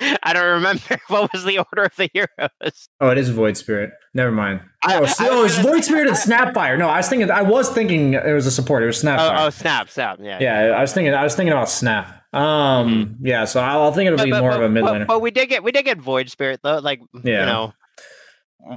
I 0.22 0.32
don't 0.32 0.44
remember 0.56 0.82
what 1.08 1.32
was 1.32 1.44
the 1.44 1.58
order 1.58 1.84
of 1.84 1.96
the 1.96 2.10
heroes. 2.12 2.88
Oh, 3.00 3.08
it 3.08 3.16
is 3.18 3.30
Void 3.30 3.56
Spirit. 3.56 3.90
Never 4.14 4.30
mind. 4.30 4.60
I- 4.84 4.98
oh, 4.98 5.04
I- 5.04 5.06
so- 5.06 5.24
I 5.24 5.28
oh, 5.30 5.42
was 5.42 5.56
it's 5.58 5.66
Void 5.66 5.84
Spirit 5.84 6.06
and 6.08 6.16
Snapfire. 6.16 6.78
No, 6.78 6.88
I 6.88 6.98
was 6.98 7.08
thinking. 7.08 7.30
I 7.30 7.42
was 7.42 7.70
thinking 7.70 8.12
it 8.14 8.32
was 8.32 8.46
a 8.46 8.50
support. 8.50 8.82
It 8.82 8.86
was 8.86 9.02
Snapfire. 9.02 9.38
Oh, 9.40 9.46
oh, 9.46 9.50
snap, 9.50 9.88
snap, 9.88 10.18
yeah. 10.20 10.38
yeah, 10.40 10.76
I 10.76 10.80
was 10.82 10.92
thinking. 10.92 11.14
I 11.14 11.22
was 11.22 11.34
thinking 11.34 11.52
about 11.52 11.70
Snap. 11.70 12.22
Um, 12.34 13.16
yeah. 13.22 13.44
So 13.46 13.60
I'll, 13.60 13.82
I'll 13.82 13.92
think 13.92 14.06
it'll 14.08 14.18
But, 14.18 14.24
be 14.24 14.30
but- 14.30 14.40
more 14.42 14.50
but- 14.50 14.60
of 14.62 14.66
a 14.66 14.68
mid 14.68 14.84
laner. 14.84 15.06
But 15.06 15.20
we 15.22 15.30
did 15.30 15.48
get 15.48 15.64
we 15.64 15.72
did 15.72 15.84
get 15.84 15.98
Void 15.98 16.28
Spirit 16.30 16.60
though. 16.62 16.78
Like 16.78 17.00
Yeah. 17.24 17.40
you 17.40 17.46
know, 17.46 17.72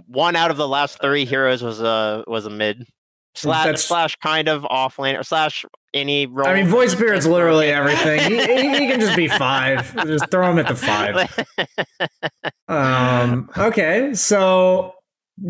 one 0.08 0.36
out 0.36 0.52
of 0.52 0.58
the 0.58 0.68
last 0.68 1.02
three 1.02 1.26
heroes 1.26 1.62
was 1.62 1.82
a 1.82 2.24
was 2.28 2.46
a 2.46 2.50
mid 2.50 2.86
slash 3.36 3.66
That's- 3.66 3.84
slash 3.86 4.16
kind 4.18 4.48
of 4.48 4.66
off 4.66 4.98
lane 5.00 5.16
or 5.16 5.24
slash 5.24 5.66
any 5.96 6.28
role. 6.28 6.48
I 6.48 6.54
mean, 6.54 6.68
Void 6.68 6.92
Spirit's 6.92 7.26
literally 7.26 7.70
everything. 7.70 8.20
He, 8.30 8.40
he, 8.40 8.88
can 8.88 9.00
just 9.00 9.16
be 9.16 9.28
five. 9.28 9.96
Just 10.06 10.30
throw 10.30 10.52
him 10.52 10.60
at 10.60 10.68
the 10.68 10.76
five. 10.76 11.46
Um. 12.68 13.48
Okay. 13.56 14.16
So, 14.16 14.96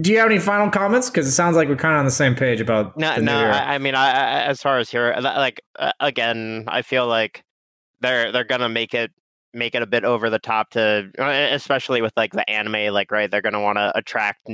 do 0.01 0.11
you 0.11 0.17
have 0.17 0.29
any 0.29 0.39
final 0.39 0.69
comments? 0.69 1.09
Because 1.09 1.25
it 1.27 1.31
sounds 1.31 1.55
like 1.55 1.69
we're 1.69 1.77
kind 1.77 1.93
of 1.95 1.99
on 1.99 2.05
the 2.05 2.11
same 2.11 2.35
page 2.35 2.59
about 2.59 2.97
No, 2.97 3.15
no. 3.15 3.37
I, 3.37 3.75
I 3.75 3.77
mean, 3.77 3.95
I, 3.95 4.09
I 4.09 4.41
as 4.43 4.61
far 4.61 4.79
as 4.79 4.89
here, 4.89 5.15
like 5.21 5.61
uh, 5.79 5.93
again, 6.01 6.65
I 6.67 6.81
feel 6.81 7.07
like 7.07 7.41
they're 8.01 8.33
they're 8.33 8.43
gonna 8.43 8.67
make 8.67 8.93
it 8.93 9.11
make 9.53 9.73
it 9.73 9.81
a 9.81 9.87
bit 9.87 10.03
over 10.03 10.29
the 10.29 10.39
top 10.39 10.71
to, 10.71 11.09
uh, 11.17 11.47
especially 11.51 12.01
with 12.01 12.11
like 12.17 12.33
the 12.33 12.47
anime. 12.49 12.93
Like, 12.93 13.11
right, 13.11 13.31
they're 13.31 13.41
gonna 13.41 13.61
want 13.61 13.77
to 13.77 13.97
attract 13.97 14.49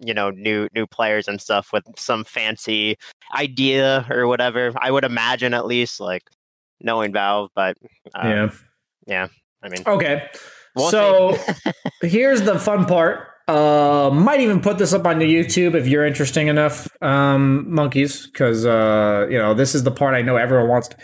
you 0.00 0.12
know 0.14 0.30
new 0.30 0.68
new 0.74 0.86
players 0.86 1.28
and 1.28 1.40
stuff 1.40 1.72
with 1.72 1.84
some 1.96 2.24
fancy 2.24 2.96
idea 3.34 4.06
or 4.10 4.26
whatever. 4.26 4.72
I 4.78 4.90
would 4.90 5.04
imagine 5.04 5.54
at 5.54 5.66
least 5.66 6.00
like 6.00 6.22
knowing 6.80 7.12
Valve, 7.12 7.50
but 7.54 7.76
uh, 8.14 8.48
yeah. 9.06 9.28
I 9.62 9.68
mean, 9.68 9.82
Okay. 9.86 10.28
we'll 10.74 10.90
so 10.90 11.36
here's 12.02 12.42
the 12.42 12.58
fun 12.58 12.84
part. 12.84 13.28
Uh, 13.48 14.10
might 14.12 14.40
even 14.40 14.60
put 14.60 14.76
this 14.76 14.92
up 14.92 15.06
on 15.06 15.18
the 15.20 15.24
YouTube 15.24 15.74
if 15.74 15.86
you're 15.86 16.04
interesting 16.04 16.48
enough, 16.48 16.88
um, 17.00 17.72
monkeys, 17.72 18.26
because 18.26 18.66
uh, 18.66 19.26
you 19.30 19.38
know 19.38 19.54
this 19.54 19.74
is 19.74 19.84
the 19.84 19.90
part 19.92 20.14
I 20.14 20.22
know 20.22 20.36
everyone 20.36 20.68
wants 20.68 20.88
to, 20.88 20.96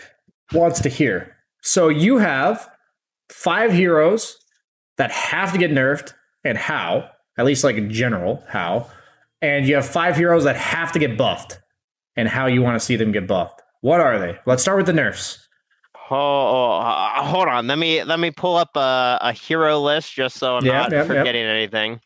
wants 0.53 0.81
to 0.81 0.89
hear. 0.89 1.37
So 1.63 1.89
you 1.89 2.19
have 2.19 2.69
five 3.31 3.73
heroes 3.73 4.37
that 4.99 5.13
have 5.13 5.53
to 5.53 5.59
get 5.59 5.71
nerfed, 5.71 6.13
and 6.45 6.59
how? 6.59 7.09
At 7.39 7.45
least 7.47 7.65
like 7.65 7.77
in 7.77 7.91
general, 7.91 8.45
how? 8.49 8.89
And 9.41 9.67
you 9.67 9.75
have 9.75 9.87
five 9.87 10.17
heroes 10.17 10.45
that 10.45 10.57
have 10.57 10.93
to 10.93 10.99
get 10.99 11.17
buffed, 11.17 11.59
and 12.17 12.29
how 12.29 12.47
you 12.47 12.63
want 12.63 12.79
to 12.79 12.85
see 12.85 12.97
them 12.97 13.11
get 13.13 13.27
buffed. 13.27 13.63
What 13.81 14.01
are 14.01 14.19
they? 14.19 14.39
Let's 14.47 14.63
start 14.63 14.77
with 14.77 14.87
the 14.87 14.93
nerfs. 14.93 15.49
Oh, 16.11 16.73
uh, 16.79 17.23
hold 17.25 17.49
on. 17.49 17.67
Let 17.67 17.79
me 17.79 18.05
let 18.05 18.21
me 18.21 18.31
pull 18.31 18.57
up 18.57 18.77
a, 18.77 19.19
a 19.23 19.33
hero 19.33 19.81
list 19.81 20.13
just 20.13 20.37
so 20.37 20.57
I'm 20.57 20.65
Yeah, 20.67 20.83
not 20.83 20.93
yeah. 20.93 21.05
forgetting 21.05 21.43
anything. 21.43 22.01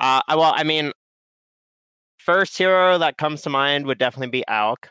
Uh, 0.00 0.20
I- 0.26 0.34
well, 0.36 0.52
I 0.56 0.64
mean, 0.64 0.90
first 2.18 2.58
hero 2.58 2.98
that 2.98 3.16
comes 3.16 3.42
to 3.42 3.50
mind 3.50 3.86
would 3.86 3.98
definitely 3.98 4.30
be 4.30 4.44
Alk. 4.48 4.86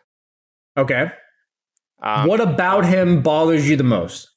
Okay. 0.78 1.12
Um, 2.02 2.28
what 2.28 2.40
about 2.40 2.86
him 2.86 3.22
bothers 3.22 3.70
you 3.70 3.76
the 3.76 3.84
most? 3.84 4.30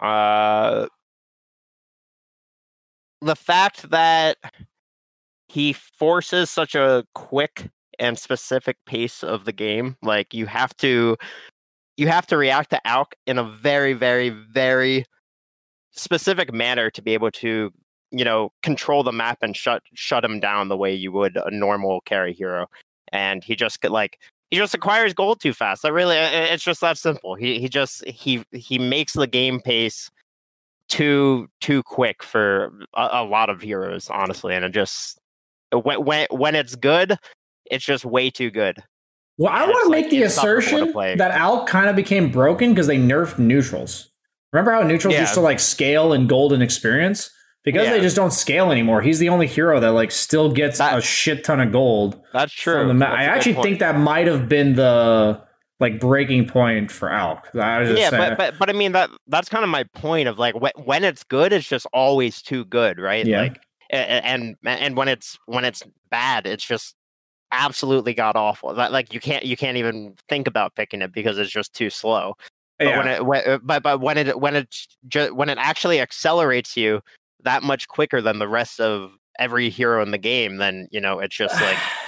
Uh, 0.00 0.86
the 3.20 3.36
fact 3.36 3.90
that 3.90 4.36
he 5.48 5.72
forces 5.72 6.50
such 6.50 6.74
a 6.74 7.04
quick 7.14 7.70
and 7.98 8.18
specific 8.18 8.76
pace 8.86 9.22
of 9.22 9.44
the 9.44 9.52
game, 9.52 9.96
like 10.02 10.32
you 10.34 10.46
have 10.46 10.76
to, 10.76 11.16
you 11.96 12.08
have 12.08 12.26
to 12.28 12.36
react 12.36 12.70
to 12.70 12.80
Alk 12.86 13.12
in 13.26 13.38
a 13.38 13.44
very, 13.44 13.92
very, 13.92 14.28
very 14.28 15.04
specific 15.92 16.52
manner 16.52 16.90
to 16.90 17.02
be 17.02 17.12
able 17.14 17.30
to, 17.32 17.72
you 18.10 18.24
know, 18.24 18.50
control 18.62 19.02
the 19.02 19.12
map 19.12 19.38
and 19.42 19.56
shut 19.56 19.82
shut 19.94 20.24
him 20.24 20.38
down 20.38 20.68
the 20.68 20.76
way 20.76 20.94
you 20.94 21.10
would 21.12 21.36
a 21.36 21.50
normal 21.50 22.00
carry 22.02 22.32
hero. 22.32 22.66
And 23.12 23.42
he 23.42 23.56
just 23.56 23.82
like 23.84 24.18
he 24.50 24.56
just 24.56 24.74
acquires 24.74 25.12
gold 25.12 25.40
too 25.40 25.52
fast. 25.52 25.84
I 25.84 25.88
really, 25.88 26.16
it's 26.16 26.62
just 26.62 26.80
that 26.80 26.98
simple. 26.98 27.34
He 27.34 27.58
he 27.60 27.68
just 27.68 28.06
he 28.06 28.44
he 28.52 28.78
makes 28.78 29.14
the 29.14 29.26
game 29.26 29.60
pace 29.60 30.10
too 30.88 31.48
too 31.60 31.82
quick 31.82 32.22
for 32.22 32.72
a, 32.94 33.08
a 33.12 33.24
lot 33.24 33.50
of 33.50 33.60
heroes, 33.60 34.08
honestly. 34.10 34.54
And 34.54 34.64
it 34.64 34.72
just 34.72 35.18
when 35.72 36.04
when 36.04 36.26
when 36.30 36.54
it's 36.54 36.74
good, 36.74 37.16
it's 37.70 37.84
just 37.84 38.04
way 38.04 38.30
too 38.30 38.50
good. 38.50 38.82
Well, 39.36 39.52
I 39.52 39.64
want 39.66 39.84
to 39.84 39.90
like, 39.90 40.02
make 40.02 40.10
the 40.10 40.22
assertion 40.24 40.92
that 40.94 41.32
Alk 41.32 41.66
kind 41.68 41.88
of 41.88 41.94
became 41.94 42.30
broken 42.32 42.70
because 42.70 42.88
they 42.88 42.98
nerfed 42.98 43.38
neutrals. 43.38 44.10
Remember 44.52 44.72
how 44.72 44.82
neutrals 44.82 45.14
Yeah. 45.14 45.20
used 45.20 45.34
to 45.34 45.40
like 45.40 45.60
scale 45.60 46.12
in 46.12 46.26
golden 46.26 46.60
experience? 46.62 47.30
Because 47.64 47.88
they 47.88 48.00
just 48.00 48.16
don't 48.16 48.32
scale 48.32 48.72
anymore. 48.72 49.02
He's 49.02 49.18
the 49.18 49.28
only 49.28 49.46
hero 49.46 49.78
that 49.78 49.90
like 49.90 50.10
still 50.10 50.50
gets 50.50 50.78
That- 50.78 50.96
a 50.98 51.02
shit 51.02 51.44
ton 51.44 51.60
of 51.60 51.70
gold 51.70 52.20
That's 52.32 52.52
true. 52.52 52.78
from 52.78 52.88
the 52.88 52.94
map. 52.94 53.10
That's 53.12 53.20
I 53.20 53.24
actually 53.24 53.62
think 53.62 53.78
that 53.80 53.98
might 53.98 54.26
have 54.26 54.48
been 54.48 54.74
the 54.74 55.42
like 55.80 56.00
breaking 56.00 56.46
point 56.46 56.90
for 56.90 57.08
Alk. 57.08 57.54
I 57.56 57.80
was 57.80 57.90
just 57.90 58.00
yeah, 58.00 58.10
saying. 58.10 58.34
but, 58.36 58.38
but 58.38 58.58
but 58.58 58.70
I 58.70 58.72
mean 58.72 58.92
that 58.92 59.10
that's 59.28 59.48
kind 59.48 59.64
of 59.64 59.70
my 59.70 59.84
point 59.84 60.28
of 60.28 60.38
like 60.38 60.54
when 60.60 60.72
when 60.76 61.04
it's 61.04 61.24
good, 61.24 61.52
it's 61.52 61.68
just 61.68 61.86
always 61.92 62.42
too 62.42 62.64
good, 62.64 62.98
right? 62.98 63.24
Yeah. 63.24 63.42
Like 63.42 63.60
and 63.90 64.56
and 64.64 64.96
when 64.96 65.08
it's 65.08 65.38
when 65.46 65.64
it's 65.64 65.82
bad, 66.10 66.46
it's 66.46 66.64
just 66.64 66.94
absolutely 67.52 68.12
god 68.12 68.36
awful. 68.36 68.74
That 68.74 68.92
like 68.92 69.14
you 69.14 69.20
can't 69.20 69.44
you 69.44 69.56
can't 69.56 69.76
even 69.76 70.14
think 70.28 70.48
about 70.48 70.74
picking 70.74 71.00
it 71.00 71.12
because 71.12 71.38
it's 71.38 71.50
just 71.50 71.74
too 71.74 71.90
slow. 71.90 72.34
But 72.78 72.88
yeah. 72.88 72.98
when 72.98 73.08
it 73.08 73.26
when, 73.26 73.48
uh, 73.48 73.58
but 73.62 73.82
but 73.82 74.00
when 74.00 74.18
it 74.18 74.40
when 74.40 74.56
it 74.56 74.74
ju- 75.06 75.34
when 75.34 75.48
it 75.48 75.58
actually 75.58 76.00
accelerates 76.00 76.76
you 76.76 77.00
that 77.44 77.62
much 77.62 77.86
quicker 77.88 78.20
than 78.20 78.40
the 78.40 78.48
rest 78.48 78.80
of 78.80 79.12
every 79.38 79.70
hero 79.70 80.02
in 80.02 80.10
the 80.10 80.18
game, 80.18 80.56
then 80.56 80.88
you 80.90 81.00
know 81.00 81.20
it's 81.20 81.36
just 81.36 81.54
like 81.60 81.78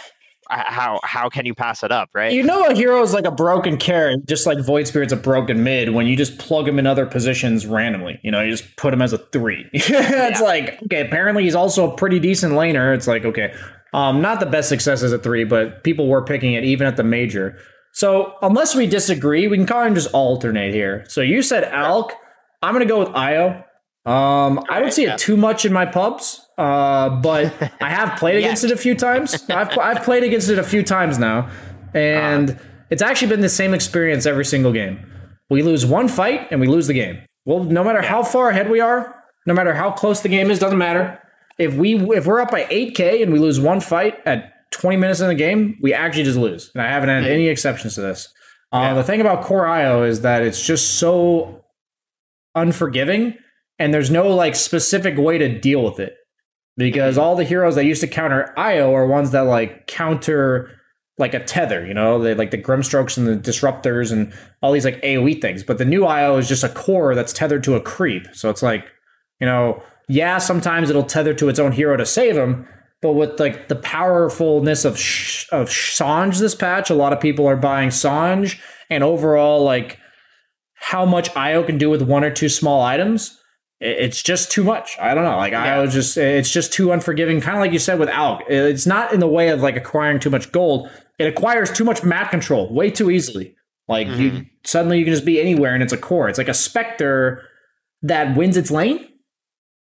how 0.51 1.01
how 1.05 1.29
can 1.29 1.47
you 1.47 1.55
pass 1.55 1.83
it 1.83 1.93
up, 1.93 2.09
right? 2.15 2.33
You 2.33 2.43
know 2.43 2.67
a 2.67 2.75
hero 2.75 3.03
is 3.03 3.13
like 3.15 3.25
a 3.25 3.31
broken 3.31 3.77
carrot, 3.77 4.27
just 4.27 4.47
like 4.47 4.59
Void 4.59 4.87
Spirit's 4.89 5.13
a 5.13 5.17
broken 5.17 5.63
mid 5.63 5.91
when 5.91 6.07
you 6.07 6.17
just 6.17 6.39
plug 6.39 6.69
him 6.69 6.79
in 6.79 6.87
other 6.87 7.07
positions 7.07 7.67
randomly. 7.67 8.19
You 8.23 8.31
know, 8.31 8.41
you 8.43 8.51
just 8.51 8.77
put 8.77 8.93
him 8.93 9.03
as 9.03 9.13
a 9.13 9.19
three. 9.19 9.69
it's 9.73 9.89
Yeah. 9.91 10.39
like, 10.43 10.83
okay, 10.85 11.07
apparently 11.07 11.45
he's 11.45 11.55
also 11.55 11.91
a 11.93 11.97
pretty 11.97 12.19
decent 12.19 12.53
laner. 12.55 12.95
It's 12.95 13.07
like, 13.07 13.25
okay, 13.25 13.55
um, 13.93 14.21
not 14.21 14.41
the 14.41 14.47
best 14.47 14.69
success 14.69 15.03
as 15.03 15.13
a 15.13 15.19
three, 15.19 15.45
but 15.45 15.83
people 15.85 16.09
were 16.09 16.23
picking 16.25 16.55
it 16.55 16.65
even 16.65 16.87
at 16.87 16.97
the 16.97 17.05
major. 17.05 17.59
So 17.93 18.35
unless 18.43 18.75
we 18.75 18.87
disagree, 18.87 19.49
we 19.49 19.57
can 19.57 19.67
kind 19.67 19.89
of 19.97 20.03
just 20.03 20.15
alternate 20.15 20.73
here. 20.75 21.05
So 21.09 21.21
you 21.23 21.43
said 21.43 21.65
Alk. 21.73 22.11
I'm 22.63 22.75
gonna 22.75 22.85
go 22.87 22.99
with 22.99 23.09
Io. 23.15 23.65
Um, 24.11 24.65
I 24.69 24.81
don't 24.81 24.93
see 24.93 25.05
yeah. 25.05 25.15
it 25.15 25.19
too 25.19 25.37
much 25.37 25.65
in 25.65 25.73
my 25.73 25.87
pubs, 25.87 26.41
uh, 26.59 27.11
but 27.21 27.55
I 27.81 27.91
have 27.91 28.19
played 28.19 28.39
against 28.39 28.65
it 28.65 28.73
a 28.73 28.77
few 28.77 28.95
times. 28.95 29.49
I've, 29.49 29.79
I've 29.79 30.03
played 30.03 30.25
against 30.25 30.49
it 30.49 30.59
a 30.59 30.65
few 30.65 30.83
times 30.83 31.19
now, 31.19 31.49
and 31.95 32.59
it's 32.91 33.03
actually 33.03 33.29
been 33.29 33.41
the 33.41 33.49
same 33.49 33.73
experience 33.73 34.27
every 34.27 34.45
single 34.45 34.73
game. 34.73 34.99
We 35.49 35.63
lose 35.63 35.87
one 35.87 36.09
fight 36.09 36.49
and 36.51 36.61
we 36.61 36.67
lose 36.67 36.89
the 36.89 36.95
game. 36.95 37.21
Well, 37.45 37.65
no 37.65 37.85
matter 37.85 38.03
how 38.03 38.23
far 38.23 38.51
ahead 38.51 38.69
we 38.69 38.81
are, 38.81 39.15
no 39.47 39.55
matter 39.55 39.73
how 39.75 39.93
close 39.93 40.21
the 40.23 40.29
game 40.29 40.51
is, 40.51 40.59
doesn't 40.59 40.79
matter. 40.79 41.21
If 41.59 41.75
we 41.75 41.95
if 42.17 42.27
we're 42.27 42.41
up 42.41 42.51
by 42.51 42.65
8k 42.65 43.23
and 43.23 43.33
we 43.33 43.39
lose 43.39 43.61
one 43.61 43.81
fight 43.81 44.19
at 44.27 44.71
20 44.73 44.97
minutes 44.97 45.21
in 45.21 45.29
the 45.29 45.35
game, 45.35 45.79
we 45.83 45.95
actually 45.95 46.25
just 46.25 46.39
lose. 46.39 46.71
And 46.75 46.83
I 46.83 46.89
haven't 46.89 47.09
had 47.09 47.25
any 47.25 47.49
exceptions 47.49 47.95
to 47.95 48.01
this. 48.01 48.29
Uh, 48.73 48.95
The 48.95 49.05
thing 49.05 49.21
about 49.21 49.43
Core 49.43 49.67
IO 49.67 50.05
is 50.05 50.23
that 50.23 50.43
it's 50.43 50.65
just 50.65 50.95
so 50.99 51.65
unforgiving, 52.55 53.37
and 53.81 53.93
there's 53.93 54.11
no 54.11 54.29
like 54.29 54.55
specific 54.55 55.19
way 55.19 55.39
to 55.39 55.59
deal 55.59 55.83
with 55.83 55.99
it 55.99 56.15
because 56.77 57.17
mm-hmm. 57.17 57.25
all 57.25 57.35
the 57.35 57.45
heroes 57.45 57.75
that 57.75 57.87
used 57.87 58.03
to 58.03 58.07
counter 58.07 58.55
IO 58.57 58.95
are 58.95 59.07
ones 59.07 59.33
that 59.33 59.41
like 59.41 59.89
counter 59.89 60.71
like 61.19 61.35
a 61.35 61.45
tether, 61.45 61.85
you 61.85 61.93
know, 61.93 62.23
they 62.23 62.35
like 62.35 62.51
the 62.51 62.63
Grimstrokes 62.63 63.19
and 63.19 63.27
the 63.27 63.37
disruptors 63.37 64.11
and 64.11 64.33
all 64.63 64.73
these 64.73 64.87
like 64.87 65.03
AoE 65.03 65.41
things. 65.41 65.63
But 65.63 65.79
the 65.79 65.85
new 65.85 66.07
IO 66.07 66.39
is 66.39 66.49
just 66.49 66.65
a 66.65 66.69
core 66.69 67.15
that's 67.15 67.33
tethered 67.33 67.63
to 67.65 67.75
a 67.75 67.81
creep. 67.81 68.27
So 68.33 68.49
it's 68.49 68.63
like, 68.63 68.87
you 69.39 69.47
know, 69.47 69.83
yeah, 70.09 70.39
sometimes 70.39 70.89
it'll 70.89 71.03
tether 71.03 71.35
to 71.35 71.49
its 71.49 71.59
own 71.59 71.73
hero 71.73 71.97
to 71.97 72.07
save 72.07 72.37
him. 72.37 72.67
But 73.03 73.13
with 73.13 73.39
like 73.41 73.69
the 73.69 73.77
powerfulness 73.77 74.85
of 74.85 74.99
Sh- 74.99 75.47
of 75.53 75.71
Sange 75.71 76.39
this 76.39 76.55
patch, 76.55 76.91
a 76.91 76.95
lot 76.95 77.13
of 77.13 77.21
people 77.21 77.47
are 77.47 77.57
buying 77.57 77.91
Sange, 77.91 78.61
and 78.91 79.03
overall 79.03 79.63
like 79.65 79.99
how 80.75 81.07
much 81.07 81.35
IO 81.35 81.63
can 81.63 81.79
do 81.79 81.89
with 81.89 82.03
one 82.03 82.25
or 82.25 82.31
two 82.31 82.49
small 82.49 82.83
items. 82.83 83.40
It's 83.81 84.23
just 84.23 84.51
too 84.51 84.63
much. 84.63 84.99
I 85.01 85.15
don't 85.15 85.25
know. 85.25 85.39
Like 85.39 85.53
yeah. 85.53 85.77
I 85.77 85.79
was 85.81 85.95
just, 85.95 86.19
it's 86.19 86.51
just 86.51 86.73
too 86.73 86.93
unforgiving. 86.93 87.41
Kind 87.41 87.57
of 87.57 87.63
like 87.63 87.73
you 87.73 87.79
said 87.79 87.99
with 87.99 88.11
Alk. 88.11 88.43
It's 88.49 88.87
not 88.87 89.13
in 89.13 89.21
the 89.21 89.27
way 89.27 89.49
of 89.49 89.63
like 89.63 89.77
acquiring 89.77 90.21
too 90.21 90.29
much 90.29 90.53
gold. 90.53 90.91
It 91.19 91.27
acquires 91.27 91.73
too 91.73 91.85
much 91.85 92.05
map 92.05 92.31
control 92.31 92.73
way 92.73 92.91
too 92.91 93.11
easily. 93.11 93.57
Like 93.89 94.07
mm-hmm. 94.07 94.23
you 94.23 94.47
suddenly 94.65 94.99
you 94.99 95.05
can 95.05 95.15
just 95.15 95.25
be 95.25 95.41
anywhere 95.41 95.75
and 95.75 95.83
it's 95.83 95.95
a 95.95 95.99
core. 95.99 96.29
It's 96.29 96.39
like 96.39 96.49
a 96.49 96.55
Spectre 96.55 97.43
that 98.03 98.37
wins 98.37 98.57
its 98.57 98.71
lane. 98.71 99.09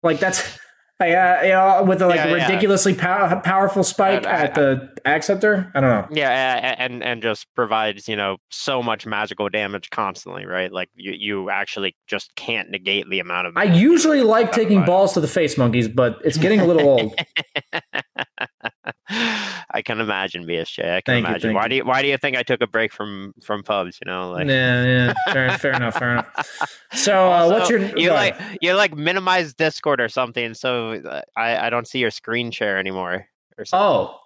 Like 0.03 0.19
that's 0.19 0.59
uh, 1.01 1.05
yeah, 1.05 1.81
with 1.81 2.01
a 2.03 2.07
like 2.07 2.17
yeah, 2.17 2.33
ridiculously 2.33 2.95
yeah. 2.95 3.29
pow- 3.29 3.41
powerful 3.41 3.83
spike 3.83 4.25
at 4.27 4.55
the 4.55 4.91
acceptor. 5.05 5.71
I 5.75 5.81
don't 5.81 5.91
know. 5.91 6.17
Yeah, 6.17 6.77
and 6.79 7.03
and 7.03 7.21
just 7.21 7.47
provides 7.55 8.09
you 8.09 8.15
know 8.15 8.37
so 8.51 8.83
much 8.83 9.05
magical 9.05 9.49
damage 9.49 9.91
constantly, 9.91 10.47
right? 10.47 10.73
Like 10.73 10.91
you 10.95 11.13
you 11.13 11.51
actually 11.51 11.97
just 12.07 12.35
can't 12.37 12.71
negate 12.71 13.09
the 13.11 13.19
amount 13.19 13.49
of. 13.49 13.57
I 13.57 13.65
usually 13.65 14.23
like 14.23 14.53
taking 14.53 14.85
balls 14.85 15.15
to 15.15 15.21
the 15.21 15.29
face, 15.29 15.59
monkeys, 15.59 15.89
but 15.89 16.19
it's 16.25 16.39
getting 16.39 16.61
a 16.61 16.65
little 16.65 16.89
old. 16.89 17.15
I 19.71 19.83
can 19.85 20.01
imagine 20.01 20.45
BSJ. 20.45 20.85
I 20.85 21.01
can 21.01 21.15
thank 21.15 21.27
imagine. 21.27 21.51
You, 21.51 21.57
why 21.57 21.65
you. 21.65 21.69
do 21.69 21.75
you 21.77 21.85
why 21.85 22.03
do 22.03 22.09
you 22.09 22.19
think 22.19 22.37
I 22.37 22.43
took 22.43 22.61
a 22.61 22.67
break 22.67 22.93
from 22.93 23.35
from 23.43 23.63
pubs? 23.63 23.99
You 24.05 24.11
know, 24.11 24.31
like 24.31 24.47
yeah, 24.47 24.85
yeah, 24.85 25.33
fair, 25.33 25.59
fair 25.59 25.73
enough, 25.73 25.95
fair 25.95 26.13
enough. 26.13 26.79
So, 26.93 27.33
uh, 27.33 27.49
what's 27.51 27.71
your 27.71 27.81
you 27.99 28.11
like 28.11 28.37
you 28.61 28.75
like 28.75 28.95
minimize 28.95 29.55
Discord 29.55 30.01
or 30.01 30.09
something? 30.09 30.55
So 30.55 30.93
uh, 30.93 31.23
I 31.37 31.67
I 31.67 31.71
don't 31.71 31.87
see 31.87 31.99
your 31.99 32.11
screen 32.11 32.51
share 32.51 32.79
anymore. 32.79 33.27
Or 33.57 33.65
something. 33.65 33.87
Oh, 33.87 34.19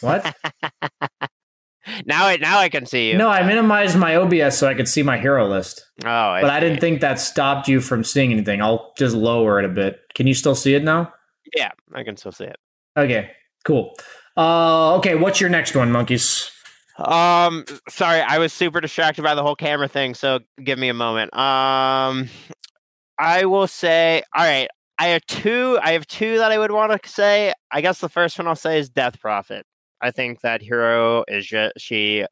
what? 0.00 0.34
now 2.06 2.26
I 2.26 2.36
now 2.36 2.58
I 2.58 2.68
can 2.68 2.86
see 2.86 3.10
you. 3.10 3.18
No, 3.18 3.28
I 3.28 3.42
minimized 3.42 3.98
my 3.98 4.16
OBS 4.16 4.58
so 4.58 4.66
I 4.66 4.74
could 4.74 4.88
see 4.88 5.02
my 5.02 5.18
hero 5.18 5.46
list. 5.46 5.84
Oh, 6.04 6.08
I 6.08 6.42
but 6.42 6.48
see. 6.48 6.54
I 6.54 6.60
didn't 6.60 6.80
think 6.80 7.00
that 7.00 7.20
stopped 7.20 7.68
you 7.68 7.80
from 7.80 8.04
seeing 8.04 8.32
anything. 8.32 8.62
I'll 8.62 8.92
just 8.96 9.14
lower 9.14 9.58
it 9.58 9.64
a 9.64 9.68
bit. 9.68 10.00
Can 10.14 10.26
you 10.26 10.34
still 10.34 10.54
see 10.54 10.74
it 10.74 10.84
now? 10.84 11.12
Yeah, 11.54 11.70
I 11.94 12.02
can 12.02 12.16
still 12.16 12.32
see 12.32 12.44
it. 12.44 12.56
Okay, 12.96 13.30
Cool. 13.66 13.96
Uh, 14.36 14.94
okay, 14.96 15.16
what's 15.16 15.40
your 15.40 15.50
next 15.50 15.74
one, 15.74 15.90
monkeys? 15.90 16.52
Um, 16.98 17.64
sorry, 17.88 18.20
I 18.20 18.38
was 18.38 18.52
super 18.52 18.80
distracted 18.80 19.22
by 19.22 19.34
the 19.34 19.42
whole 19.42 19.56
camera 19.56 19.88
thing, 19.88 20.14
so 20.14 20.38
give 20.62 20.78
me 20.78 20.88
a 20.88 20.94
moment. 20.94 21.34
Um, 21.34 22.28
I 23.18 23.44
will 23.44 23.66
say, 23.66 24.22
all 24.34 24.44
right, 24.44 24.68
I 24.98 25.08
have 25.08 25.26
two. 25.26 25.78
I 25.82 25.92
have 25.92 26.06
two 26.06 26.38
that 26.38 26.52
I 26.52 26.58
would 26.58 26.70
want 26.70 27.02
to 27.02 27.08
say. 27.08 27.52
I 27.72 27.80
guess 27.80 27.98
the 27.98 28.08
first 28.08 28.38
one 28.38 28.46
I'll 28.46 28.54
say 28.54 28.78
is 28.78 28.88
Death 28.88 29.20
Prophet. 29.20 29.66
I 30.00 30.12
think 30.12 30.42
that 30.42 30.62
hero 30.62 31.24
is 31.26 31.44
just 31.44 31.74
she. 31.78 32.24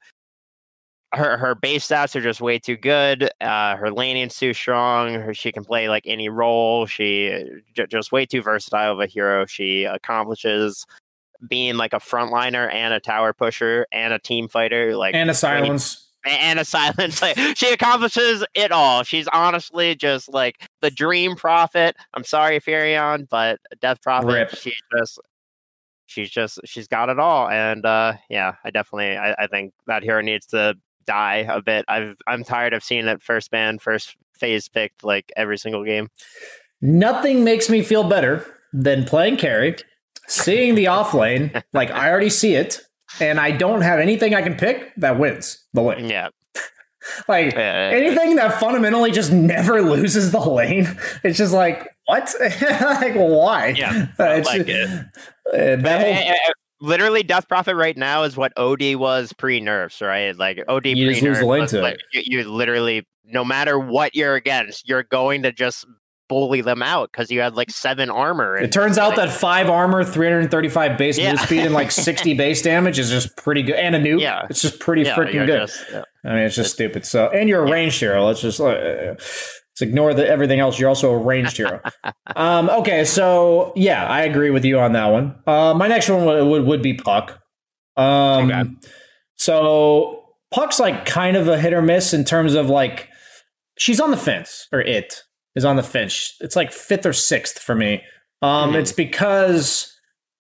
Her 1.13 1.37
her 1.37 1.55
base 1.55 1.87
stats 1.87 2.17
are 2.17 2.21
just 2.21 2.41
way 2.41 2.59
too 2.59 2.77
good. 2.77 3.31
Uh, 3.41 3.77
her 3.77 3.91
laning's 3.91 4.37
too 4.37 4.53
strong. 4.53 5.15
Her, 5.15 5.35
she 5.35 5.53
can 5.53 5.65
play 5.65 5.89
like 5.89 6.05
any 6.07 6.29
role. 6.29 6.87
She 6.87 7.45
j- 7.75 7.87
just 7.89 8.13
way 8.13 8.25
too 8.25 8.43
versatile 8.43 8.93
of 8.93 9.01
a 9.01 9.07
hero. 9.07 9.47
She 9.47 9.85
accomplishes 9.85 10.87
being 11.49 11.77
like 11.77 11.93
a 11.93 11.99
frontliner 11.99 12.73
and 12.73 12.95
a 12.95 13.01
tower 13.01 13.33
pusher 13.33 13.87
and 13.93 14.13
a 14.13 14.19
team 14.19 14.49
fighter, 14.49 14.97
like 14.97 15.15
and 15.15 15.31
a 15.31 15.35
silence. 15.35 16.09
and 16.25 16.59
a 16.59 16.65
silence. 16.65 17.21
Like 17.23 17.57
she 17.57 17.73
accomplishes 17.73 18.45
it 18.55 18.73
all. 18.73 19.03
She's 19.03 19.29
honestly 19.29 19.95
just 19.95 20.29
like 20.33 20.69
the 20.81 20.91
dream 20.91 21.37
prophet. 21.37 21.97
I'm 22.15 22.25
sorry, 22.25 22.61
Furion, 22.61 23.29
but 23.29 23.59
Death 23.81 24.03
Prophet. 24.03 24.33
Rip. 24.33 24.55
She 24.57 24.73
just 24.97 25.21
she's 26.07 26.31
just 26.31 26.61
she's 26.65 26.89
got 26.89 27.09
it 27.09 27.19
all. 27.19 27.49
And 27.49 27.85
uh 27.85 28.15
yeah, 28.29 28.55
I 28.65 28.71
definitely 28.71 29.17
I, 29.17 29.35
I 29.39 29.47
think 29.47 29.73
that 29.87 30.03
hero 30.03 30.21
needs 30.21 30.47
to 30.47 30.77
die 31.07 31.47
a 31.49 31.61
bit. 31.61 31.85
I've 31.89 32.17
I'm 32.27 32.45
tired 32.45 32.73
of 32.73 32.83
seeing 32.83 33.07
it 33.07 33.23
first 33.23 33.51
ban, 33.51 33.79
first 33.79 34.17
phase 34.35 34.69
picked 34.69 35.05
like 35.05 35.33
every 35.37 35.59
single 35.59 35.85
game. 35.85 36.09
Nothing 36.81 37.45
makes 37.45 37.71
me 37.71 37.83
feel 37.83 38.05
better 38.05 38.45
than 38.73 39.05
playing 39.05 39.37
carry 39.37 39.77
seeing 40.29 40.75
the 40.75 40.87
off 40.89 41.15
lane, 41.15 41.51
like 41.73 41.91
I 41.91 42.11
already 42.11 42.31
see 42.31 42.55
it, 42.55 42.81
and 43.21 43.39
I 43.41 43.51
don't 43.51 43.83
have 43.83 43.99
anything 43.99 44.35
I 44.35 44.43
can 44.43 44.57
pick 44.57 44.95
that 44.97 45.19
wins 45.19 45.65
the 45.73 45.83
lane. 45.83 46.09
Yeah. 46.09 46.29
like 47.29 47.53
yeah, 47.53 47.91
anything 47.93 48.37
that 48.37 48.59
fundamentally 48.59 49.11
just 49.11 49.33
never 49.33 49.83
loses 49.83 50.33
the 50.33 50.41
lane. 50.41 50.87
It's 51.23 51.39
just 51.39 51.53
like 51.53 51.89
what? 52.07 52.35
like 52.41 53.15
why? 53.15 53.75
Yeah, 53.77 54.07
uh, 54.19 54.43
like 54.45 54.69
it. 54.69 54.91
Uh, 55.53 55.83
that 55.83 56.01
whole, 56.01 56.35
literally 56.81 57.23
Death 57.23 57.49
Prophet 57.49 57.75
right 57.75 57.97
now 57.97 58.23
is 58.23 58.37
what 58.37 58.53
OD 58.57 58.97
was 58.97 59.33
pre 59.33 59.61
nerfs, 59.61 60.01
right? 60.01 60.37
Like 60.37 60.63
OD 60.69 60.83
pre 60.83 61.21
nerfs. 61.21 61.73
Like, 61.73 61.99
you, 62.13 62.23
you 62.25 62.51
literally, 62.51 63.07
no 63.25 63.45
matter 63.45 63.79
what 63.79 64.15
you're 64.15 64.35
against, 64.35 64.89
you're 64.89 65.03
going 65.03 65.43
to 65.43 65.53
just 65.53 65.87
bully 66.29 66.61
them 66.61 66.83
out 66.83 67.11
because 67.13 67.31
you 67.31 67.41
had 67.41 67.55
like 67.55 67.71
seven 67.71 68.11
armor. 68.11 68.57
it 68.57 68.73
turns 68.73 68.99
out 68.99 69.17
that 69.17 69.31
five 69.31 69.69
armor, 69.69 70.05
335 70.05 70.99
base 70.99 71.19
yeah. 71.19 71.33
move 71.33 71.41
speed, 71.41 71.61
and 71.61 71.75
like 71.75 71.91
60 71.93 72.35
base 72.35 72.63
damage 72.63 72.99
is 72.99 73.11
just 73.11 73.37
pretty 73.37 73.63
good. 73.63 73.77
And 73.77 73.95
a 73.95 74.01
nuke. 74.01 74.21
Yeah. 74.21 74.47
It's 74.49 74.63
just 74.63 74.81
pretty 74.81 75.03
yeah, 75.03 75.17
freaking 75.17 75.47
good. 75.47 75.69
Just, 75.69 75.85
yeah. 75.91 76.03
I 76.25 76.29
mean, 76.29 76.39
it's 76.45 76.55
just 76.55 76.67
it's, 76.67 76.75
stupid. 76.75 77.07
So, 77.07 77.29
and 77.29 77.49
you're 77.49 77.65
a 77.65 77.71
ranged 77.71 78.01
hero. 78.01 78.27
Let's 78.27 78.41
just. 78.41 78.61
Uh, 78.61 79.15
let's 79.75 79.83
ignore 79.83 80.15
the, 80.15 80.27
everything 80.27 80.61
else. 80.61 80.79
You're 80.79 80.89
also 80.89 81.11
a 81.11 81.19
ranged 81.19 81.57
hero. 81.57 81.81
um, 82.37 82.71
okay, 82.71 83.05
so 83.05 83.73
yeah, 83.75 84.07
I 84.07 84.23
agree 84.23 84.51
with 84.51 84.65
you 84.65 84.79
on 84.79 84.93
that 84.93 85.07
one. 85.07 85.35
Uh, 85.47 85.75
my 85.75 85.89
next 85.89 86.09
one 86.09 86.25
would, 86.25 86.45
would, 86.47 86.65
would 86.65 86.83
be 86.83 86.95
Puck. 86.95 87.41
Um, 87.97 88.51
okay. 88.51 88.71
So 89.37 90.25
Puck's 90.53 90.79
like 90.79 91.05
kind 91.05 91.37
of 91.37 91.49
a 91.49 91.59
hit 91.59 91.73
or 91.73 91.83
miss 91.83 92.15
in 92.15 92.25
terms 92.25 92.55
of 92.55 92.71
like 92.71 93.09
she's 93.77 94.01
on 94.01 94.11
the 94.11 94.17
fence 94.17 94.69
or 94.73 94.81
it 94.81 95.23
is 95.55 95.65
on 95.65 95.77
the 95.77 95.83
fence. 95.83 96.37
It's 96.41 96.57
like 96.57 96.73
fifth 96.73 97.07
or 97.07 97.13
sixth 97.13 97.59
for 97.59 97.75
me. 97.75 98.03
Um, 98.43 98.73
mm. 98.73 98.77
It's 98.77 98.93
because 98.93 99.97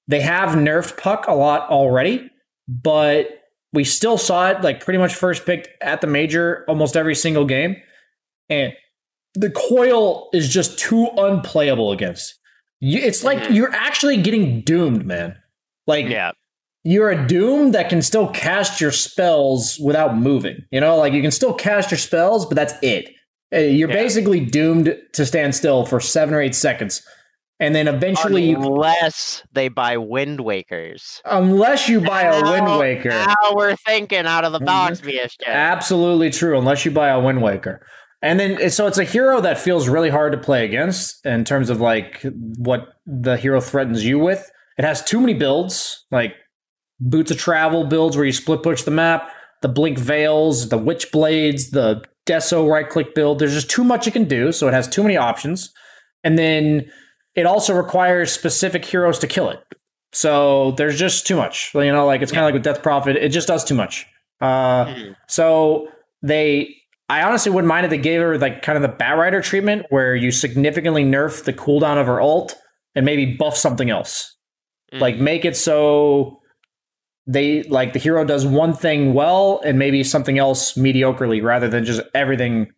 they 0.08 0.20
have 0.20 0.50
nerfed 0.50 0.98
Puck 0.98 1.26
a 1.28 1.34
lot 1.34 1.68
already, 1.70 2.30
but 2.68 3.28
we 3.72 3.84
still 3.84 4.18
saw 4.18 4.50
it 4.50 4.62
like 4.62 4.84
pretty 4.84 4.98
much 4.98 5.14
first 5.14 5.46
picked 5.46 5.68
at 5.82 6.00
the 6.00 6.06
major 6.06 6.64
almost 6.68 6.96
every 6.96 7.14
single 7.14 7.44
game. 7.44 7.76
And 8.48 8.72
the 9.34 9.50
coil 9.50 10.28
is 10.32 10.48
just 10.48 10.78
too 10.78 11.08
unplayable 11.16 11.90
against. 11.92 12.38
You, 12.80 13.00
it's 13.00 13.24
like 13.24 13.38
mm-hmm. 13.38 13.54
you're 13.54 13.72
actually 13.72 14.18
getting 14.18 14.60
doomed, 14.60 15.06
man. 15.06 15.36
Like, 15.86 16.06
yeah. 16.06 16.32
You're 16.86 17.08
a 17.08 17.26
doom 17.26 17.72
that 17.72 17.88
can 17.88 18.02
still 18.02 18.28
cast 18.28 18.78
your 18.78 18.92
spells 18.92 19.78
without 19.78 20.18
moving. 20.18 20.66
You 20.70 20.80
know, 20.80 20.98
like 20.98 21.14
you 21.14 21.22
can 21.22 21.30
still 21.30 21.54
cast 21.54 21.90
your 21.90 21.96
spells, 21.96 22.44
but 22.44 22.56
that's 22.56 22.74
it. 22.82 23.13
Uh, 23.54 23.58
you're 23.58 23.88
yeah. 23.88 23.94
basically 23.94 24.40
doomed 24.40 24.96
to 25.12 25.24
stand 25.24 25.54
still 25.54 25.86
for 25.86 26.00
seven 26.00 26.34
or 26.34 26.40
eight 26.40 26.54
seconds. 26.54 27.02
And 27.60 27.74
then 27.74 27.86
eventually, 27.86 28.52
unless 28.52 29.42
you, 29.42 29.48
they 29.52 29.68
buy 29.68 29.96
Wind 29.96 30.40
Wakers, 30.40 31.20
unless 31.24 31.88
you 31.88 32.00
buy 32.00 32.24
now, 32.24 32.40
a 32.40 32.50
Wind 32.50 32.78
Waker, 32.78 33.10
now 33.10 33.34
we're 33.52 33.76
thinking 33.76 34.26
out 34.26 34.44
of 34.44 34.52
the 34.52 34.58
box, 34.58 35.00
mm-hmm. 35.00 35.10
BSJ. 35.10 35.46
Absolutely 35.46 36.30
true. 36.30 36.58
Unless 36.58 36.84
you 36.84 36.90
buy 36.90 37.10
a 37.10 37.20
Wind 37.20 37.42
Waker, 37.42 37.86
and 38.20 38.40
then 38.40 38.70
so 38.70 38.88
it's 38.88 38.98
a 38.98 39.04
hero 39.04 39.40
that 39.40 39.58
feels 39.58 39.88
really 39.88 40.10
hard 40.10 40.32
to 40.32 40.38
play 40.38 40.64
against 40.64 41.24
in 41.24 41.44
terms 41.44 41.70
of 41.70 41.80
like 41.80 42.26
what 42.58 42.94
the 43.06 43.36
hero 43.36 43.60
threatens 43.60 44.04
you 44.04 44.18
with. 44.18 44.50
It 44.76 44.84
has 44.84 45.04
too 45.04 45.20
many 45.20 45.34
builds, 45.34 46.04
like 46.10 46.34
boots 46.98 47.30
of 47.30 47.38
travel 47.38 47.84
builds 47.84 48.16
where 48.16 48.26
you 48.26 48.32
split 48.32 48.64
push 48.64 48.82
the 48.82 48.90
map, 48.90 49.30
the 49.62 49.68
blink 49.68 49.96
veils, 49.96 50.70
the 50.70 50.78
witch 50.78 51.12
blades, 51.12 51.70
the 51.70 52.02
Deso 52.26 52.68
right 52.68 52.88
click 52.88 53.14
build. 53.14 53.38
There's 53.38 53.54
just 53.54 53.70
too 53.70 53.84
much 53.84 54.06
it 54.06 54.12
can 54.12 54.24
do, 54.24 54.52
so 54.52 54.68
it 54.68 54.74
has 54.74 54.88
too 54.88 55.02
many 55.02 55.16
options. 55.16 55.72
And 56.22 56.38
then 56.38 56.90
it 57.34 57.46
also 57.46 57.74
requires 57.74 58.32
specific 58.32 58.84
heroes 58.84 59.18
to 59.20 59.26
kill 59.26 59.50
it. 59.50 59.60
So 60.12 60.72
there's 60.72 60.98
just 60.98 61.26
too 61.26 61.36
much. 61.36 61.72
You 61.74 61.92
know, 61.92 62.06
like 62.06 62.22
it's 62.22 62.32
kind 62.32 62.44
of 62.44 62.46
like 62.46 62.54
with 62.54 62.62
Death 62.62 62.82
Prophet, 62.82 63.16
it 63.16 63.30
just 63.30 63.48
does 63.48 63.64
too 63.64 63.74
much. 63.74 64.06
Uh, 64.40 64.86
mm-hmm. 64.86 65.12
So 65.28 65.88
they, 66.22 66.74
I 67.08 67.22
honestly 67.22 67.52
wouldn't 67.52 67.68
mind 67.68 67.84
if 67.84 67.90
they 67.90 67.98
gave 67.98 68.20
her 68.20 68.38
like 68.38 68.62
kind 68.62 68.76
of 68.76 68.82
the 68.82 68.96
Batrider 68.96 69.42
treatment 69.42 69.86
where 69.90 70.14
you 70.14 70.30
significantly 70.30 71.04
nerf 71.04 71.44
the 71.44 71.52
cooldown 71.52 72.00
of 72.00 72.06
her 72.06 72.20
ult 72.20 72.56
and 72.94 73.04
maybe 73.04 73.34
buff 73.36 73.56
something 73.56 73.90
else. 73.90 74.36
Mm-hmm. 74.92 75.02
Like 75.02 75.16
make 75.18 75.44
it 75.44 75.56
so 75.56 76.40
they 77.26 77.62
like 77.64 77.92
the 77.92 77.98
hero 77.98 78.24
does 78.24 78.46
one 78.46 78.72
thing 78.74 79.14
well 79.14 79.60
and 79.64 79.78
maybe 79.78 80.04
something 80.04 80.38
else 80.38 80.74
mediocrely 80.74 81.42
rather 81.42 81.68
than 81.68 81.84
just 81.84 82.02
everything 82.14 82.72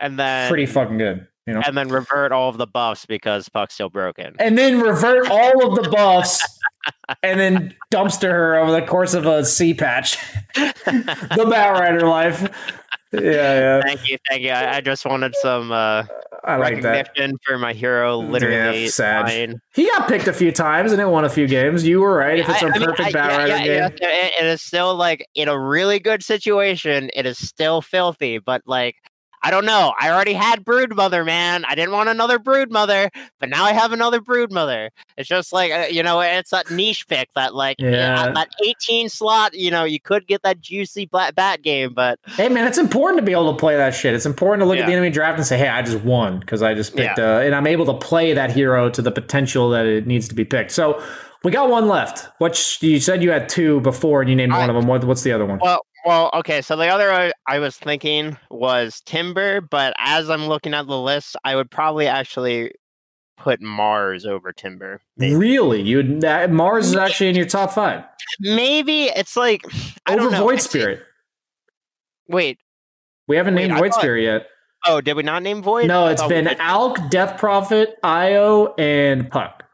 and 0.00 0.18
then 0.18 0.48
pretty 0.48 0.66
fucking 0.66 0.98
good 0.98 1.26
you 1.46 1.54
know? 1.54 1.62
and 1.66 1.76
then 1.76 1.88
revert 1.88 2.32
all 2.32 2.48
of 2.48 2.58
the 2.58 2.66
buffs 2.66 3.06
because 3.06 3.48
puck's 3.48 3.74
still 3.74 3.90
broken. 3.90 4.34
And 4.38 4.56
then 4.56 4.80
revert 4.80 5.28
all 5.30 5.66
of 5.66 5.82
the 5.82 5.90
buffs 5.90 6.40
and 7.22 7.40
then 7.40 7.74
dumpster 7.92 8.30
her 8.30 8.56
over 8.56 8.72
the 8.72 8.82
course 8.82 9.14
of 9.14 9.26
a 9.26 9.44
C 9.44 9.74
patch. 9.74 10.18
The 10.56 11.46
Batrider 11.46 12.02
life. 12.02 12.42
Yeah 13.12 13.20
yeah. 13.20 13.80
Thank 13.82 14.08
you 14.08 14.18
thank 14.28 14.42
you. 14.42 14.50
I, 14.50 14.76
I 14.76 14.80
just 14.80 15.04
wanted 15.04 15.34
some 15.36 15.72
uh 15.72 16.04
I 16.44 16.56
like 16.56 16.82
that. 16.82 17.10
for 17.44 17.58
my 17.58 17.72
hero. 17.72 18.18
Literally, 18.18 18.88
yeah, 18.98 19.54
he 19.74 19.86
got 19.88 20.08
picked 20.08 20.28
a 20.28 20.32
few 20.32 20.52
times 20.52 20.92
and 20.92 21.00
it 21.00 21.06
won 21.06 21.24
a 21.24 21.28
few 21.28 21.46
games. 21.46 21.86
You 21.86 22.00
were 22.00 22.14
right. 22.14 22.38
If 22.38 22.48
it's 22.48 22.62
a 22.62 22.66
I, 22.66 22.78
perfect 22.78 22.98
mean, 22.98 23.12
Batrider 23.12 23.48
yeah, 23.48 23.64
yeah, 23.64 23.88
game, 23.90 24.30
it 24.40 24.44
is 24.44 24.62
still 24.62 24.94
like 24.94 25.26
in 25.34 25.48
a 25.48 25.58
really 25.58 25.98
good 25.98 26.22
situation. 26.22 27.10
It 27.14 27.26
is 27.26 27.38
still 27.38 27.82
filthy, 27.82 28.38
but 28.38 28.62
like 28.66 28.96
I 29.42 29.50
don't 29.50 29.64
know. 29.64 29.94
I 29.98 30.10
already 30.10 30.34
had 30.34 30.64
brood 30.64 30.94
mother, 30.94 31.24
man. 31.24 31.64
I 31.64 31.74
didn't 31.74 31.92
want 31.92 32.08
another 32.08 32.38
brood 32.38 32.70
mother, 32.70 33.10
but 33.38 33.48
now 33.48 33.64
I 33.64 33.72
have 33.72 33.92
another 33.92 34.20
brood 34.20 34.52
mother. 34.52 34.90
It's 35.16 35.28
just 35.28 35.52
like 35.52 35.72
uh, 35.72 35.86
you 35.90 36.02
know, 36.02 36.20
it's 36.20 36.50
that 36.50 36.70
niche 36.70 37.08
pick 37.08 37.32
that 37.34 37.54
like 37.54 37.76
yeah. 37.78 38.32
that 38.32 38.48
18 38.64 39.08
slot. 39.08 39.54
You 39.54 39.70
know, 39.70 39.84
you 39.84 39.98
could 39.98 40.26
get 40.26 40.42
that 40.42 40.60
juicy 40.60 41.06
black 41.06 41.34
bat 41.34 41.62
game, 41.62 41.94
but 41.94 42.18
hey, 42.26 42.48
man, 42.48 42.66
it's 42.66 42.78
important 42.78 43.18
to 43.20 43.24
be 43.24 43.32
able 43.32 43.52
to 43.52 43.58
play 43.58 43.76
that 43.76 43.94
shit. 43.94 44.14
It's 44.14 44.26
important 44.26 44.62
to 44.62 44.66
look 44.66 44.76
yeah. 44.76 44.82
at 44.82 44.86
the 44.86 44.92
enemy 44.92 45.10
draft 45.10 45.38
and 45.38 45.46
say, 45.46 45.56
hey, 45.56 45.68
I 45.68 45.82
just 45.82 46.04
won 46.04 46.40
because 46.40 46.62
I 46.62 46.74
just 46.74 46.94
picked, 46.94 47.18
uh, 47.18 47.40
and 47.42 47.54
I'm 47.54 47.66
able 47.66 47.86
to 47.86 47.94
play 47.94 48.34
that 48.34 48.52
hero 48.52 48.90
to 48.90 49.00
the 49.00 49.10
potential 49.10 49.70
that 49.70 49.86
it 49.86 50.06
needs 50.06 50.28
to 50.28 50.34
be 50.34 50.44
picked. 50.44 50.72
So. 50.72 51.02
We 51.42 51.50
got 51.50 51.70
one 51.70 51.88
left. 51.88 52.28
Which 52.36 52.82
you 52.82 53.00
said 53.00 53.22
you 53.22 53.30
had 53.30 53.48
two 53.48 53.80
before, 53.80 54.20
and 54.20 54.28
you 54.28 54.36
named 54.36 54.52
I, 54.52 54.58
one 54.58 54.68
of 54.68 54.76
them. 54.76 54.86
What, 54.86 55.04
what's 55.04 55.22
the 55.22 55.32
other 55.32 55.46
one? 55.46 55.58
Well, 55.58 55.86
well, 56.04 56.30
okay. 56.34 56.62
So 56.62 56.76
the 56.76 56.88
other 56.88 57.12
I, 57.12 57.32
I 57.46 57.58
was 57.58 57.76
thinking 57.76 58.36
was 58.50 59.00
Timber, 59.04 59.60
but 59.60 59.94
as 59.98 60.30
I'm 60.30 60.46
looking 60.46 60.74
at 60.74 60.86
the 60.86 60.98
list, 60.98 61.36
I 61.44 61.56
would 61.56 61.70
probably 61.70 62.06
actually 62.06 62.72
put 63.36 63.60
Mars 63.60 64.26
over 64.26 64.52
Timber. 64.52 65.00
Maybe. 65.16 65.34
Really? 65.34 65.82
You 65.82 66.02
Mars 66.02 66.88
is 66.88 66.96
actually 66.96 67.30
in 67.30 67.36
your 67.36 67.46
top 67.46 67.72
five? 67.72 68.04
Maybe 68.38 69.04
it's 69.04 69.36
like 69.36 69.62
over 70.08 70.30
Void 70.30 70.60
Spirit. 70.60 71.02
Wait, 72.28 72.58
we 73.26 73.36
haven't 73.36 73.54
wait, 73.54 73.68
named 73.68 73.78
Void 73.78 73.92
thought, 73.92 74.00
Spirit 74.00 74.22
yet. 74.22 74.46
Oh, 74.86 75.00
did 75.00 75.14
we 75.14 75.22
not 75.22 75.42
name 75.42 75.62
Void? 75.62 75.86
No, 75.88 76.06
it's 76.06 76.22
been 76.26 76.46
Alk, 76.46 77.10
Death 77.10 77.38
Prophet, 77.38 77.96
Io, 78.02 78.74
and 78.78 79.30
Puck. 79.30 79.64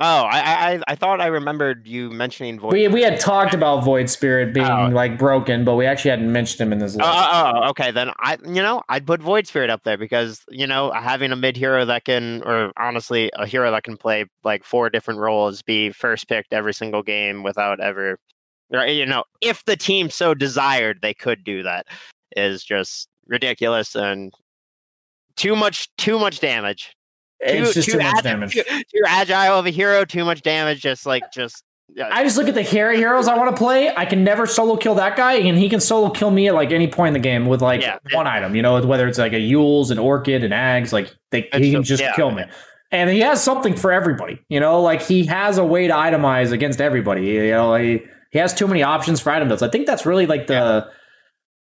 Oh, 0.00 0.22
I, 0.22 0.74
I 0.74 0.80
I 0.86 0.94
thought 0.94 1.20
I 1.20 1.26
remembered 1.26 1.84
you 1.84 2.08
mentioning 2.10 2.60
Void. 2.60 2.72
We 2.72 2.86
we 2.86 3.02
had 3.02 3.18
talked 3.18 3.52
about 3.52 3.82
Void 3.82 4.08
Spirit 4.08 4.54
being 4.54 4.66
oh. 4.66 4.88
like 4.90 5.18
broken, 5.18 5.64
but 5.64 5.74
we 5.74 5.86
actually 5.86 6.10
hadn't 6.10 6.30
mentioned 6.30 6.60
him 6.60 6.72
in 6.72 6.78
this 6.78 6.94
oh, 6.94 6.98
list. 6.98 7.08
Oh, 7.10 7.28
oh, 7.32 7.52
oh, 7.54 7.68
okay. 7.70 7.90
Then 7.90 8.12
I 8.20 8.38
you 8.44 8.62
know 8.62 8.82
I'd 8.88 9.04
put 9.04 9.20
Void 9.20 9.48
Spirit 9.48 9.70
up 9.70 9.82
there 9.82 9.98
because 9.98 10.44
you 10.50 10.68
know 10.68 10.92
having 10.92 11.32
a 11.32 11.36
mid 11.36 11.56
hero 11.56 11.84
that 11.84 12.04
can, 12.04 12.44
or 12.44 12.72
honestly 12.76 13.32
a 13.34 13.44
hero 13.44 13.72
that 13.72 13.82
can 13.82 13.96
play 13.96 14.26
like 14.44 14.62
four 14.62 14.88
different 14.88 15.18
roles, 15.18 15.62
be 15.62 15.90
first 15.90 16.28
picked 16.28 16.52
every 16.52 16.74
single 16.74 17.02
game 17.02 17.42
without 17.42 17.80
ever, 17.80 18.20
you 18.70 19.04
know, 19.04 19.24
if 19.40 19.64
the 19.64 19.76
team 19.76 20.10
so 20.10 20.32
desired, 20.32 21.00
they 21.02 21.12
could 21.12 21.42
do 21.42 21.64
that. 21.64 21.86
Is 22.36 22.62
just 22.62 23.08
ridiculous 23.26 23.96
and 23.96 24.32
too 25.34 25.56
much 25.56 25.88
too 25.96 26.20
much 26.20 26.38
damage 26.38 26.94
it's 27.40 27.74
just 27.74 27.88
too, 27.88 27.98
too 27.98 28.04
much 28.04 28.22
damage. 28.22 28.52
Too, 28.52 28.62
too, 28.62 29.02
agile 29.06 29.58
of 29.58 29.66
a 29.66 29.70
hero, 29.70 30.04
too 30.04 30.24
much 30.24 30.42
damage. 30.42 30.80
Just 30.80 31.06
like 31.06 31.30
just. 31.32 31.64
I 32.00 32.22
just 32.22 32.36
look 32.36 32.48
at 32.48 32.54
the 32.54 32.62
hero 32.62 32.94
heroes 32.94 33.28
I 33.28 33.36
want 33.36 33.50
to 33.50 33.56
play. 33.56 33.94
I 33.96 34.04
can 34.04 34.22
never 34.22 34.46
solo 34.46 34.76
kill 34.76 34.94
that 34.96 35.16
guy, 35.16 35.34
and 35.34 35.56
he 35.56 35.70
can 35.70 35.80
solo 35.80 36.10
kill 36.10 36.30
me 36.30 36.46
at 36.48 36.54
like 36.54 36.70
any 36.70 36.86
point 36.86 37.16
in 37.16 37.22
the 37.22 37.26
game 37.26 37.46
with 37.46 37.62
like 37.62 37.80
yeah, 37.80 37.98
one 38.12 38.26
item. 38.26 38.54
You 38.54 38.60
know, 38.60 38.84
whether 38.84 39.08
it's 39.08 39.18
like 39.18 39.32
a 39.32 39.40
Euls, 39.40 39.90
an 39.90 39.98
Orchid, 39.98 40.44
an 40.44 40.52
Aghs, 40.52 40.92
like 40.92 41.14
they, 41.30 41.48
he 41.54 41.72
can 41.72 41.82
just 41.82 42.02
yeah, 42.02 42.14
kill 42.14 42.30
me. 42.30 42.44
And 42.90 43.08
he 43.08 43.20
has 43.20 43.42
something 43.42 43.74
for 43.74 43.90
everybody. 43.90 44.38
You 44.50 44.60
know, 44.60 44.82
like 44.82 45.00
he 45.00 45.24
has 45.26 45.56
a 45.56 45.64
way 45.64 45.86
to 45.86 45.92
itemize 45.94 46.52
against 46.52 46.80
everybody. 46.80 47.22
You 47.26 47.50
know, 47.50 47.74
he, 47.76 48.02
he 48.32 48.38
has 48.38 48.52
too 48.52 48.68
many 48.68 48.82
options 48.82 49.20
for 49.20 49.30
item 49.30 49.48
builds. 49.48 49.62
I 49.62 49.68
think 49.68 49.86
that's 49.86 50.04
really 50.04 50.26
like 50.26 50.46
the 50.46 50.54
yeah. 50.54 50.84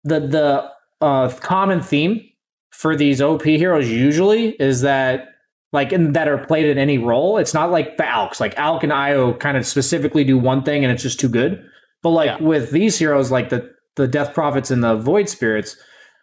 the 0.05 0.27
the 0.27 0.71
uh, 1.01 1.29
common 1.37 1.81
theme 1.81 2.29
for 2.71 2.97
these 2.97 3.23
OP 3.23 3.43
heroes 3.43 3.89
usually 3.89 4.51
is 4.61 4.83
that 4.83 5.29
like 5.77 5.93
in, 5.93 6.15
that 6.15 6.27
are 6.27 6.39
played 6.39 6.65
in 6.65 6.79
any 6.79 6.97
role. 6.97 7.37
It's 7.37 7.53
not 7.53 7.71
like 7.71 7.99
the 7.99 8.03
Alks. 8.03 8.41
Like 8.41 8.55
Alk 8.55 8.83
and 8.83 8.93
Io 8.93 9.35
kind 9.35 9.59
of 9.59 9.67
specifically 9.67 10.25
do 10.25 10.39
one 10.39 10.63
thing 10.63 10.83
and 10.83 10.91
it's 10.91 11.03
just 11.03 11.21
too 11.21 11.29
good. 11.29 11.63
But 12.03 12.11
like 12.11 12.41
yeah. 12.41 12.47
with 12.47 12.71
these 12.71 12.99
heroes, 12.99 13.31
like 13.31 13.51
the 13.51 13.71
the 13.97 14.09
Death 14.09 14.33
Prophets 14.33 14.71
and 14.71 14.83
the 14.83 14.97
Void 14.97 15.29
Spirits, 15.29 15.77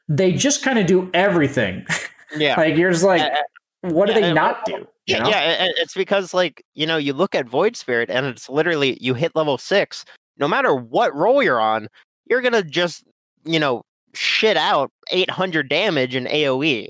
they 0.09 0.31
just 0.31 0.63
kind 0.63 0.79
of 0.79 0.87
do 0.87 1.09
everything. 1.13 1.85
Yeah, 2.35 2.55
like 2.59 2.77
you're 2.77 2.89
just 2.89 3.03
like, 3.03 3.21
uh, 3.21 3.41
what 3.81 4.07
do 4.07 4.15
they 4.15 4.33
not 4.33 4.65
do? 4.65 4.87
Yeah, 5.05 5.19
know? 5.19 5.29
yeah, 5.29 5.67
it's 5.77 5.93
because 5.93 6.33
like 6.33 6.65
you 6.73 6.87
know 6.87 6.97
you 6.97 7.13
look 7.13 7.35
at 7.35 7.47
Void 7.47 7.75
Spirit 7.75 8.09
and 8.09 8.25
it's 8.25 8.49
literally 8.49 8.97
you 8.99 9.13
hit 9.13 9.35
level 9.35 9.59
six. 9.59 10.03
No 10.39 10.47
matter 10.47 10.73
what 10.73 11.13
role 11.15 11.43
you're 11.43 11.61
on, 11.61 11.89
you're 12.27 12.41
gonna 12.41 12.63
just 12.63 13.03
you 13.45 13.59
know 13.59 13.83
shit 14.15 14.57
out 14.57 14.89
800 15.11 15.69
damage 15.69 16.15
in 16.15 16.25
AOE 16.25 16.89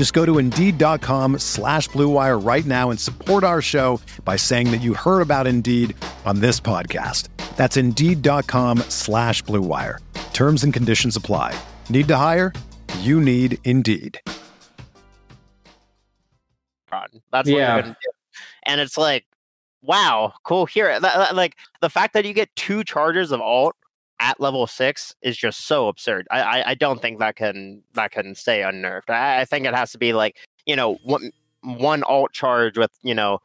Just 0.00 0.14
go 0.14 0.24
to 0.24 0.38
Indeed.com 0.38 1.40
slash 1.40 1.90
BlueWire 1.90 2.42
right 2.42 2.64
now 2.64 2.88
and 2.90 2.98
support 2.98 3.44
our 3.44 3.60
show 3.60 4.00
by 4.24 4.36
saying 4.36 4.70
that 4.70 4.80
you 4.80 4.94
heard 4.94 5.20
about 5.20 5.46
Indeed 5.46 5.94
on 6.24 6.40
this 6.40 6.58
podcast. 6.58 7.28
That's 7.58 7.76
Indeed.com 7.76 8.78
slash 8.88 9.44
BlueWire. 9.44 9.98
Terms 10.32 10.64
and 10.64 10.72
conditions 10.72 11.16
apply. 11.16 11.54
Need 11.90 12.08
to 12.08 12.16
hire? 12.16 12.54
You 13.00 13.20
need 13.20 13.58
Indeed. 13.64 14.18
That's 16.90 17.12
what 17.30 17.46
yeah. 17.46 17.74
you're 17.74 17.82
going 17.82 17.92
to 17.92 18.00
do. 18.02 18.10
And 18.64 18.80
it's 18.80 18.96
like, 18.96 19.26
wow, 19.82 20.32
cool. 20.44 20.64
Here, 20.64 20.98
like 21.34 21.58
the 21.82 21.90
fact 21.90 22.14
that 22.14 22.24
you 22.24 22.32
get 22.32 22.48
two 22.56 22.84
charges 22.84 23.32
of 23.32 23.42
ult 23.42 23.76
at 24.20 24.40
level 24.40 24.66
six 24.66 25.14
is 25.22 25.36
just 25.36 25.66
so 25.66 25.88
absurd. 25.88 26.28
I, 26.30 26.40
I, 26.40 26.70
I 26.70 26.74
don't 26.74 27.00
think 27.02 27.18
that 27.18 27.36
can 27.36 27.82
that 27.94 28.12
can 28.12 28.34
stay 28.34 28.62
unnerved. 28.62 29.10
I, 29.10 29.40
I, 29.40 29.44
think 29.44 29.66
it 29.66 29.74
has 29.74 29.92
to 29.92 29.98
be 29.98 30.12
like 30.12 30.36
you 30.66 30.76
know 30.76 30.98
one 31.02 31.32
one 31.62 32.04
ult 32.06 32.32
charge 32.32 32.78
with 32.78 32.90
you 33.02 33.14
know 33.14 33.38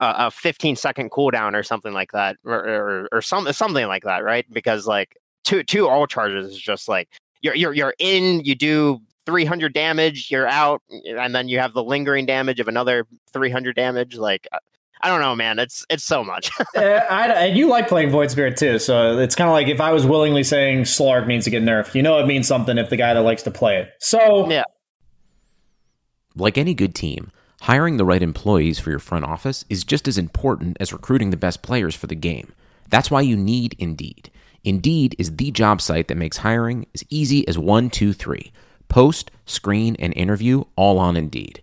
a, 0.00 0.14
a 0.18 0.30
15 0.30 0.76
second 0.76 1.10
cooldown 1.10 1.54
or 1.54 1.62
something 1.62 1.92
like 1.92 2.12
that, 2.12 2.36
or 2.44 2.54
or, 2.54 3.08
or 3.12 3.22
some, 3.22 3.50
something 3.52 3.86
like 3.86 4.04
that, 4.04 4.22
right? 4.22 4.46
Because 4.52 4.86
like 4.86 5.16
two 5.44 5.62
two 5.62 5.88
ult 5.88 6.10
charges 6.10 6.52
is 6.52 6.58
just 6.58 6.88
like 6.88 7.08
you're 7.40 7.54
you're 7.54 7.72
you're 7.72 7.94
in, 7.98 8.44
you 8.44 8.54
do 8.54 9.00
300 9.26 9.72
damage, 9.72 10.30
you're 10.30 10.46
out, 10.46 10.82
and 10.90 11.34
then 11.34 11.48
you 11.48 11.58
have 11.58 11.74
the 11.74 11.84
lingering 11.84 12.26
damage 12.26 12.60
of 12.60 12.68
another 12.68 13.06
300 13.32 13.76
damage. 13.76 14.16
Like 14.16 14.46
uh, 14.52 14.58
I 15.00 15.08
don't 15.08 15.20
know, 15.20 15.36
man. 15.36 15.58
It's 15.58 15.84
it's 15.90 16.04
so 16.04 16.24
much. 16.24 16.50
uh, 16.76 16.80
I, 16.80 17.28
and 17.46 17.58
you 17.58 17.68
like 17.68 17.88
playing 17.88 18.10
Void 18.10 18.30
Spirit 18.30 18.56
too, 18.56 18.78
so 18.78 19.18
it's 19.18 19.34
kind 19.34 19.48
of 19.48 19.52
like 19.52 19.68
if 19.68 19.80
I 19.80 19.92
was 19.92 20.04
willingly 20.04 20.44
saying 20.44 20.82
Slark 20.82 21.26
needs 21.26 21.44
to 21.44 21.50
get 21.50 21.62
nerfed, 21.62 21.94
you 21.94 22.02
know, 22.02 22.18
it 22.18 22.26
means 22.26 22.46
something 22.46 22.78
if 22.78 22.90
the 22.90 22.96
guy 22.96 23.14
that 23.14 23.22
likes 23.22 23.42
to 23.44 23.50
play 23.50 23.78
it. 23.78 23.90
So 24.00 24.50
yeah. 24.50 24.64
Like 26.34 26.56
any 26.56 26.74
good 26.74 26.94
team, 26.94 27.32
hiring 27.62 27.96
the 27.96 28.04
right 28.04 28.22
employees 28.22 28.78
for 28.78 28.90
your 28.90 29.00
front 29.00 29.24
office 29.24 29.64
is 29.68 29.82
just 29.82 30.06
as 30.06 30.18
important 30.18 30.76
as 30.78 30.92
recruiting 30.92 31.30
the 31.30 31.36
best 31.36 31.62
players 31.62 31.94
for 31.94 32.06
the 32.06 32.14
game. 32.14 32.52
That's 32.88 33.10
why 33.10 33.22
you 33.22 33.36
need 33.36 33.74
Indeed. 33.78 34.30
Indeed 34.64 35.14
is 35.18 35.36
the 35.36 35.50
job 35.50 35.80
site 35.80 36.08
that 36.08 36.16
makes 36.16 36.38
hiring 36.38 36.86
as 36.94 37.04
easy 37.10 37.46
as 37.48 37.58
one, 37.58 37.90
two, 37.90 38.12
three. 38.12 38.52
Post, 38.88 39.30
screen, 39.46 39.96
and 39.98 40.12
interview 40.14 40.64
all 40.76 40.98
on 40.98 41.16
Indeed. 41.16 41.62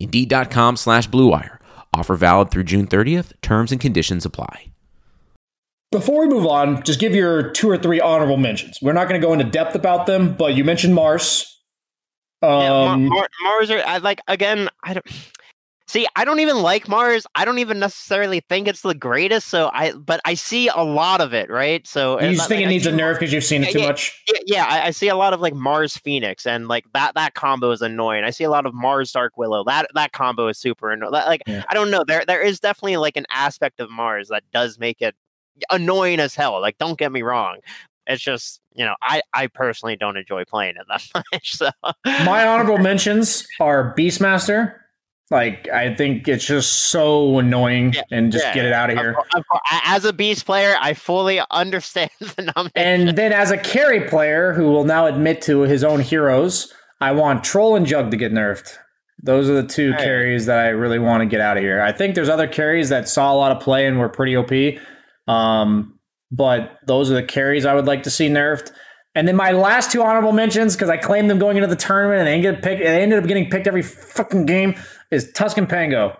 Indeed.com 0.00 0.76
slash 0.76 1.08
Bluewire. 1.08 1.58
Offer 1.94 2.16
valid 2.16 2.50
through 2.50 2.64
June 2.64 2.86
30th. 2.86 3.32
Terms 3.42 3.70
and 3.72 3.80
conditions 3.80 4.24
apply. 4.24 4.66
Before 5.92 6.20
we 6.20 6.32
move 6.32 6.46
on, 6.46 6.82
just 6.84 7.00
give 7.00 7.14
your 7.14 7.50
two 7.50 7.68
or 7.68 7.76
three 7.76 8.00
honorable 8.00 8.36
mentions. 8.36 8.78
We're 8.80 8.92
not 8.92 9.08
going 9.08 9.20
to 9.20 9.26
go 9.26 9.32
into 9.32 9.44
depth 9.44 9.74
about 9.74 10.06
them, 10.06 10.34
but 10.34 10.54
you 10.54 10.62
mentioned 10.64 10.94
Mars. 10.94 11.60
yeah, 12.42 12.48
Mar- 12.68 12.94
Um, 12.94 13.06
Mar- 13.06 13.28
Mars 13.42 13.70
are 13.72 13.82
I 13.84 13.98
like 13.98 14.20
again. 14.28 14.68
I 14.84 14.94
don't 14.94 15.06
see. 15.90 16.06
I 16.16 16.24
don't 16.24 16.40
even 16.40 16.62
like 16.62 16.88
Mars. 16.88 17.26
I 17.34 17.44
don't 17.44 17.58
even 17.58 17.78
necessarily 17.78 18.40
think 18.40 18.68
it's 18.68 18.82
the 18.82 18.94
greatest. 18.94 19.48
So 19.48 19.70
I, 19.72 19.92
but 19.92 20.20
I 20.24 20.34
see 20.34 20.68
a 20.68 20.82
lot 20.82 21.20
of 21.20 21.34
it, 21.34 21.50
right? 21.50 21.86
So 21.86 22.20
you 22.20 22.34
just 22.34 22.48
think 22.48 22.58
like, 22.58 22.66
it 22.66 22.68
needs 22.68 22.86
a 22.86 22.92
nerf 22.92 23.14
because 23.14 23.32
you've 23.32 23.44
seen 23.44 23.64
it 23.64 23.72
too 23.72 23.80
yeah. 23.80 23.86
much? 23.86 24.22
Yeah, 24.28 24.38
yeah 24.46 24.66
I, 24.68 24.86
I 24.86 24.90
see 24.90 25.08
a 25.08 25.16
lot 25.16 25.32
of 25.32 25.40
like 25.40 25.54
Mars 25.54 25.96
Phoenix, 25.96 26.46
and 26.46 26.68
like 26.68 26.84
that 26.94 27.14
that 27.14 27.34
combo 27.34 27.70
is 27.70 27.82
annoying. 27.82 28.24
I 28.24 28.30
see 28.30 28.44
a 28.44 28.50
lot 28.50 28.66
of 28.66 28.74
Mars 28.74 29.12
Dark 29.12 29.36
Willow. 29.36 29.64
That 29.64 29.88
that 29.94 30.12
combo 30.12 30.48
is 30.48 30.58
super 30.58 30.90
annoying. 30.90 31.12
Like 31.12 31.42
Yeah. 31.46 31.64
I 31.68 31.74
don't 31.74 31.90
know. 31.90 32.04
There 32.06 32.24
there 32.26 32.42
is 32.42 32.60
definitely 32.60 32.96
like 32.96 33.16
an 33.16 33.26
aspect 33.30 33.80
of 33.80 33.90
Mars 33.90 34.28
that 34.28 34.44
does 34.52 34.78
make 34.78 35.02
it 35.02 35.14
annoying 35.70 36.20
as 36.20 36.34
hell. 36.34 36.60
Like 36.60 36.78
don't 36.78 36.98
get 36.98 37.12
me 37.12 37.22
wrong. 37.22 37.58
It's 38.06 38.22
just 38.22 38.60
you 38.74 38.84
know 38.84 38.94
I 39.02 39.22
I 39.34 39.46
personally 39.48 39.96
don't 39.96 40.16
enjoy 40.16 40.44
playing 40.44 40.76
it 40.76 40.86
that 40.88 41.24
much. 41.32 41.56
So 41.56 41.70
My 42.04 42.46
honorable 42.46 42.78
mentions 42.78 43.46
are 43.60 43.94
Beastmaster. 43.98 44.79
Like, 45.30 45.68
I 45.68 45.94
think 45.94 46.26
it's 46.26 46.44
just 46.44 46.72
so 46.90 47.38
annoying 47.38 47.92
Yeah, 47.92 48.02
and 48.10 48.32
just 48.32 48.44
Yeah, 48.46 48.54
get 48.54 48.64
it 48.64 48.72
out 48.72 48.90
of 48.90 48.98
of 48.98 49.02
here. 49.04 49.10
of 49.36 49.44
cour- 49.48 49.60
a- 49.72 49.88
As 49.88 50.04
a 50.04 50.12
beast 50.12 50.44
player, 50.44 50.74
I 50.80 50.94
fully 50.94 51.40
understand 51.52 52.10
the 52.20 52.52
nomination. 52.56 52.72
And 53.08 53.16
then 53.16 53.32
as 53.32 53.50
a 53.52 53.56
carry 53.58 54.08
player 54.08 54.52
who 54.52 54.70
will 54.70 54.84
now 54.84 55.06
admit 55.06 55.40
to 55.42 55.60
his 55.60 55.84
own 55.84 56.00
heroes, 56.00 56.72
I 57.00 57.12
want 57.12 57.44
Troll 57.44 57.76
and 57.76 57.86
Jug 57.86 58.10
to 58.10 58.16
get 58.16 58.32
nerfed. 58.32 58.76
Those 59.22 59.48
are 59.48 59.54
the 59.62 59.68
two 59.68 59.92
Hey. 59.92 59.98
carries 60.04 60.46
that 60.46 60.58
I 60.58 60.68
really 60.70 60.98
want 60.98 61.20
to 61.20 61.26
get 61.26 61.40
out 61.40 61.56
of 61.56 61.62
here. 61.62 61.80
I 61.80 61.92
think 61.92 62.14
there's 62.16 62.28
other 62.28 62.48
carries 62.48 62.88
that 62.88 63.08
saw 63.08 63.32
a 63.32 63.36
lot 63.36 63.52
of 63.52 63.62
play 63.62 63.86
and 63.86 63.98
were 64.00 64.08
pretty 64.08 64.34
OP. 64.36 64.78
Um, 65.28 65.98
but 66.32 66.78
those 66.86 67.10
are 67.10 67.14
the 67.14 67.22
carries 67.22 67.64
I 67.66 67.74
would 67.74 67.86
like 67.86 68.02
to 68.04 68.10
see 68.10 68.28
nerfed. 68.28 68.72
And 69.14 69.26
then 69.26 69.34
my 69.34 69.50
last 69.50 69.90
two 69.90 70.02
honorable 70.02 70.32
mentions, 70.32 70.76
because 70.76 70.88
I 70.88 70.96
claimed 70.96 71.28
them 71.28 71.38
going 71.38 71.56
into 71.56 71.66
the 71.66 71.76
tournament 71.76 72.20
and 72.20 72.28
they 72.28 72.34
ended, 72.34 72.56
up 72.56 72.62
pick, 72.62 72.78
they 72.78 73.02
ended 73.02 73.18
up 73.18 73.26
getting 73.26 73.50
picked 73.50 73.66
every 73.66 73.82
fucking 73.82 74.46
game, 74.46 74.76
is 75.10 75.32
Tusk 75.32 75.56
and 75.58 75.68
Pango. 75.68 76.16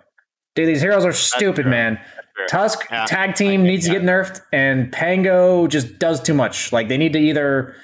Dude, 0.56 0.68
these 0.68 0.80
heroes 0.80 1.04
are 1.04 1.12
stupid, 1.12 1.66
man. 1.66 2.00
Tusk 2.48 2.86
Yeah, 2.90 3.04
tag 3.06 3.34
team 3.34 3.62
needs 3.62 3.86
to 3.86 3.92
get 3.92 4.02
nerfed, 4.02 4.40
and 4.52 4.90
Pango 4.90 5.66
just 5.66 5.98
does 5.98 6.20
too 6.20 6.34
much. 6.34 6.72
Like 6.72 6.88
they 6.88 6.96
need 6.96 7.12
to 7.12 7.18
either 7.18 7.74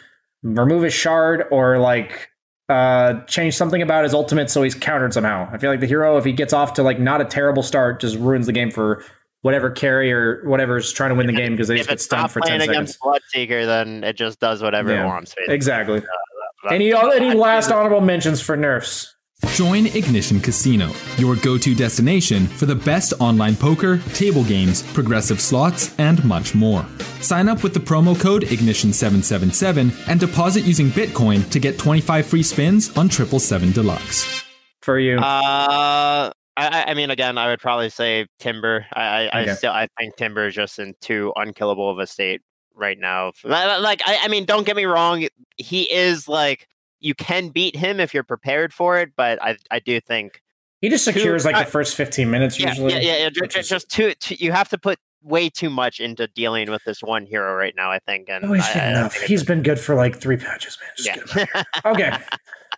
remove 0.43 0.83
his 0.83 0.95
shard 0.95 1.45
or 1.51 1.79
like 1.79 2.31
uh 2.69 3.21
change 3.25 3.55
something 3.55 3.83
about 3.83 4.05
his 4.05 4.13
ultimate 4.15 4.51
so 4.51 4.63
he's 4.63 4.75
countered 4.75 5.13
somehow. 5.13 5.49
I 5.53 5.59
feel 5.59 5.71
like 5.71 5.81
the 5.81 5.87
hero, 5.87 6.17
if 6.17 6.25
he 6.25 6.33
gets 6.33 6.53
off 6.53 6.75
to 6.75 6.83
like 6.83 6.99
not 6.99 7.21
a 7.21 7.25
terrible 7.25 7.63
start, 7.63 8.01
just 8.01 8.17
ruins 8.17 8.47
the 8.47 8.53
game 8.53 8.71
for 8.71 9.05
whatever 9.43 9.71
carry 9.71 10.13
or 10.13 10.43
whatever's 10.47 10.93
trying 10.93 11.11
to 11.11 11.15
win 11.17 11.27
the 11.27 11.33
game 11.33 11.53
because 11.53 11.69
they 11.69 11.77
just 11.77 11.89
get 11.89 11.95
it's 11.95 12.05
stunned 12.05 12.31
for 12.31 12.41
ten 12.41 12.59
playing 12.59 12.61
seconds. 12.73 12.97
against 12.99 13.01
Bloodseeker, 13.01 13.65
then 13.67 14.05
it 14.05 14.17
just 14.17 14.41
does 14.41 14.63
whatever 14.63 14.93
Yeah. 14.93 15.05
it 15.05 15.07
wants. 15.07 15.35
basically. 15.35 15.55
Exactly. 15.55 16.01
That- 16.01 16.73
Any 16.73 16.93
any 16.95 17.33
last 17.35 17.71
honorable 17.71 18.01
mentions 18.01 18.41
for 18.41 18.57
nerfs? 18.57 19.13
Join 19.49 19.87
Ignition 19.87 20.41
Casino, 20.41 20.91
your 21.19 21.37
go 21.37 21.59
to 21.59 21.75
destination 21.75 22.47
for 22.47 22.65
the 22.65 22.75
best 22.75 23.13
online 23.21 23.55
poker, 23.55 23.99
table 24.15 24.43
games, 24.43 24.83
progressive 24.95 25.41
slots, 25.43 25.95
and 25.99 26.25
much 26.25 26.55
more. 26.55 26.85
Sign 27.21 27.47
up 27.49 27.63
with 27.63 27.75
the 27.75 27.79
promo 27.81 28.19
code 28.19 28.45
Ignition777 28.45 30.09
and 30.09 30.19
deposit 30.19 30.63
using 30.65 30.89
Bitcoin 30.89 31.49
to 31.51 31.59
get 31.61 31.79
25 31.79 32.27
free 32.27 32.43
spins 32.43 32.89
on 32.97 33.11
777 33.11 33.73
Deluxe. 33.73 34.43
For 34.81 34.99
you. 34.99 35.19
Uh, 35.19 36.31
I, 36.57 36.85
I- 36.89 36.95
mean, 36.95 37.11
again, 37.11 37.37
I 37.39 37.49
would 37.49 37.61
probably 37.61 37.91
say 37.91 38.27
Timber. 38.39 38.87
I, 38.95 39.29
I, 39.29 39.41
I 39.43 39.47
still, 39.55 39.73
I 39.73 39.89
think 39.99 40.17
Timber 40.17 40.47
is 40.47 40.55
just 40.55 40.79
in 40.79 40.95
too 41.01 41.33
unkillable 41.37 41.91
of 41.91 41.99
a 41.99 42.07
state 42.07 42.41
right 42.75 42.99
now. 42.99 43.33
Li- 43.45 43.51
li- 43.51 43.79
Like, 43.81 44.03
I, 44.07 44.19
I 44.23 44.29
mean, 44.29 44.45
don't 44.45 44.65
get 44.67 44.77
me 44.77 44.85
wrong, 44.87 45.27
he 45.57 45.83
is 45.93 46.29
like 46.29 46.67
you 47.01 47.15
can 47.15 47.49
beat 47.51 47.77
him 47.77 48.01
if 48.01 48.15
you're 48.15 48.23
prepared 48.25 48.73
for 48.73 48.99
it, 48.99 49.13
but 49.17 49.41
I, 49.43 49.57
I 49.71 49.79
do 49.81 50.01
think 50.01 50.41
he 50.81 50.89
just 50.89 51.05
secures 51.05 51.45
like 51.45 51.55
I- 51.55 51.63
the 51.63 51.67
uh, 51.69 51.71
first 51.71 51.95
fifteen 51.97 52.31
minutes 52.31 52.59
yeah, 52.59 52.69
usually. 52.71 52.93
yeah, 52.95 52.99
yeah, 53.01 53.17
yeah, 53.19 53.31
ju- 53.31 53.41
which 53.43 53.57
is- 53.57 53.69
just 53.69 53.89
too, 53.91 54.13
too, 54.15 54.35
you 54.37 54.53
have 54.53 54.69
to 54.71 54.79
put 54.79 54.99
way 55.23 55.49
too 55.51 55.69
much 55.71 56.01
into 56.01 56.27
dealing 56.29 56.71
with 56.71 56.83
this 56.85 57.03
one 57.03 57.27
hero 57.27 57.55
right 57.55 57.75
now. 57.77 57.91
I 57.91 57.99
think, 58.01 58.29
and 58.29 58.45
Oh, 58.45 58.53
he's 58.53 58.65
I- 58.65 58.73
good 58.75 58.83
I 59.23 59.27
He's 59.27 59.43
been 59.45 59.63
good 59.63 59.79
for 59.81 59.95
like 59.95 60.17
three 60.17 60.37
patches, 60.37 60.79
man. 60.81 60.91
Just 60.97 61.09
it's- 61.09 61.35
get 61.35 61.49
him 61.51 61.63
yeah. 61.85 61.91
Okay. 61.93 62.17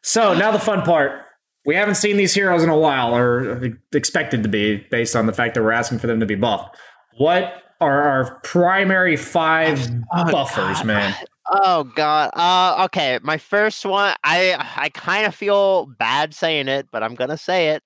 So 0.03 0.33
now 0.33 0.53
the 0.53 0.61
fun 0.61 0.83
part. 0.83 1.23
We 1.69 1.75
haven't 1.75 1.97
seen 1.97 2.17
these 2.17 2.33
heroes 2.33 2.63
in 2.63 2.71
a 2.71 2.79
while, 2.79 3.15
or 3.15 3.63
expected 3.93 4.43
to 4.43 4.49
be, 4.49 4.79
based 4.91 5.15
on 5.15 5.27
the 5.27 5.35
fact 5.35 5.53
that 5.53 5.63
we're 5.63 5.73
asking 5.73 5.99
for 5.99 6.07
them 6.07 6.19
to 6.19 6.25
be 6.25 6.35
buffed. 6.35 6.75
What 7.19 7.63
are 7.83 8.05
our 8.05 8.41
primary 8.41 9.17
five 9.17 9.79
Oh, 10.15 10.33
buffers, 10.33 10.79
God. 10.79 10.87
man? 10.87 11.15
Oh 11.51 11.85
god. 11.95 12.31
Uh 12.33 12.85
okay, 12.87 13.19
my 13.23 13.37
first 13.37 13.85
one 13.85 14.15
I 14.25 14.57
I 14.77 14.89
kind 14.89 15.27
of 15.27 15.35
feel 15.35 15.85
bad 15.99 16.33
saying 16.33 16.69
it, 16.69 16.87
but 16.91 17.03
I'm 17.03 17.15
going 17.15 17.29
to 17.29 17.37
say 17.37 17.69
it. 17.69 17.83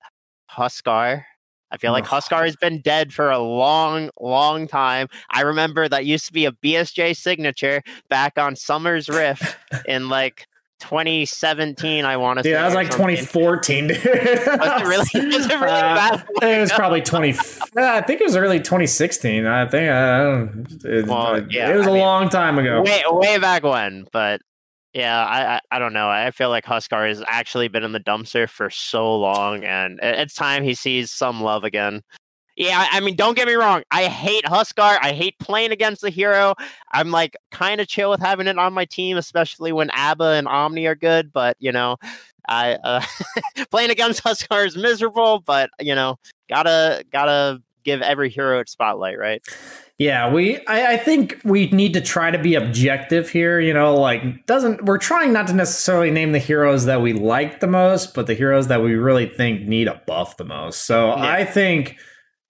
Huskar. 0.49 1.25
I 1.73 1.77
feel 1.77 1.91
like 1.91 2.05
Huskar 2.05 2.45
has 2.45 2.55
been 2.55 2.83
dead 2.83 3.13
for 3.13 3.33
a 3.33 3.39
long, 3.41 4.11
long 4.21 4.69
time. 4.69 5.09
I 5.31 5.41
remember 5.41 5.89
that 5.89 6.07
used 6.07 6.27
to 6.27 6.33
be 6.33 6.45
a 6.45 6.53
BSJ 6.53 7.17
signature 7.17 7.83
back 8.09 8.39
on 8.39 8.55
Summoner's 8.55 9.09
Rift 9.09 9.57
in 9.89 10.09
like 10.09 10.47
2017, 10.83 12.05
I 12.05 12.17
want 12.17 12.39
to 12.39 12.43
say. 12.45 12.53
that 12.53 12.65
was 12.65 12.75
like 12.75 12.91
2014, 12.91 13.87
dude. 13.89 13.97
Was 13.97 14.05
it 14.05 14.87
really? 14.87 15.27
Was 15.37 15.47
it 15.47 15.55
really 15.55 15.63
Uh, 15.73 15.95
bad? 15.95 16.27
It 16.43 16.61
was 16.61 16.73
probably 16.73 17.01
20. 17.01 17.31
uh, 17.33 17.35
I 17.77 18.01
think 18.03 18.21
it 18.21 18.25
was 18.25 18.37
early 18.37 18.59
2016. 18.59 19.47
I 19.47 19.67
think. 19.67 19.91
I 19.91 20.19
don't, 20.19 20.67
it, 20.85 21.07
Well, 21.07 21.43
yeah, 21.51 21.71
it 21.73 21.77
was 21.77 21.87
I 21.87 21.91
a 21.91 21.93
mean, 21.95 22.03
long 22.03 22.29
time 22.29 22.59
ago. 22.59 22.83
way 22.83 23.03
way 23.07 23.39
back 23.39 23.63
when 23.63 24.07
but 24.13 24.41
yeah 24.95 25.25
I, 25.25 25.55
I 25.55 25.61
i 25.71 25.79
don't 25.79 25.95
know 25.95 26.09
i 26.11 26.31
feel 26.33 26.51
like 26.51 26.65
huskar 26.67 27.09
has 27.09 27.23
actually 27.27 27.69
been 27.69 27.83
in 27.83 27.93
the 27.93 28.01
dumpster 28.01 28.47
for 28.47 28.69
so 28.69 29.17
long 29.19 29.65
and 29.65 29.99
it's 30.03 30.35
time 30.35 30.63
he 30.65 30.75
sees 30.75 31.11
some 31.11 31.41
love 31.41 31.65
again 31.65 32.03
yeah 32.63 32.87
i 32.93 33.01
mean 33.01 33.17
don't 33.17 33.37
get 33.37 33.47
me 33.47 33.55
wrong 33.55 33.83
i 33.91 34.05
hate 34.05 34.45
huskar 34.45 34.99
i 35.03 35.13
hate 35.13 35.39
playing 35.39 35.73
against 35.73 36.01
the 36.01 36.11
hero 36.11 36.55
i'm 36.93 37.11
like 37.11 37.37
kind 37.51 37.81
of 37.81 37.89
chill 37.89 38.11
with 38.11 38.21
having 38.21 38.47
it 38.47 38.59
on 38.59 38.73
my 38.73 38.85
team 38.85 39.17
especially 39.17 39.73
when 39.73 39.91
abba 39.91 40.25
and 40.25 40.47
omni 40.49 40.87
are 40.87 40.95
good 40.95 41.33
but 41.33 41.57
you 41.59 41.73
know 41.73 41.97
i 42.49 42.75
uh, 42.85 43.03
playing 43.71 43.91
against 43.91 44.23
huskar 44.23 44.67
is 44.67 44.77
miserable 44.77 45.41
but 45.41 45.71
you 45.81 45.95
know 45.95 46.17
gotta 46.49 47.05
gotta 47.13 47.61
give 47.85 48.01
every 48.03 48.31
hero 48.31 48.61
its 48.61 48.73
spotlight 48.73 49.19
right 49.19 49.43
Yeah, 49.99 50.33
we. 50.33 50.65
I, 50.67 50.95
I 50.95 50.97
think 50.97 51.41
we 51.45 51.69
need 51.69 51.93
to 51.95 52.01
try 52.01 52.31
to 52.31 52.39
be 52.39 52.55
objective 52.55 53.29
here. 53.29 53.61
You 53.61 53.73
know, 53.73 53.95
like 53.95 54.47
doesn't 54.47 54.85
we're 54.85 54.99
trying 54.99 55.33
not 55.33 55.47
to 55.49 55.53
necessarily 55.53 56.11
name 56.11 56.33
the 56.33 56.41
heroes 56.41 56.87
that 56.87 57.03
we 57.03 57.13
like 57.13 57.61
the 57.61 57.67
most, 57.69 58.15
but 58.15 58.27
the 58.27 58.35
heroes 58.35 58.67
that 58.69 58.83
we 58.83 58.95
really 58.95 59.27
think 59.27 59.63
need 59.63 59.87
a 59.87 60.01
buff 60.07 60.37
the 60.39 60.45
most. 60.45 60.87
So 60.87 61.09
Yeah. 61.09 61.15
I 61.23 61.45
think 61.45 61.99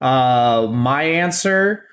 uh 0.03 0.69
my 0.71 1.03
answer. 1.05 1.85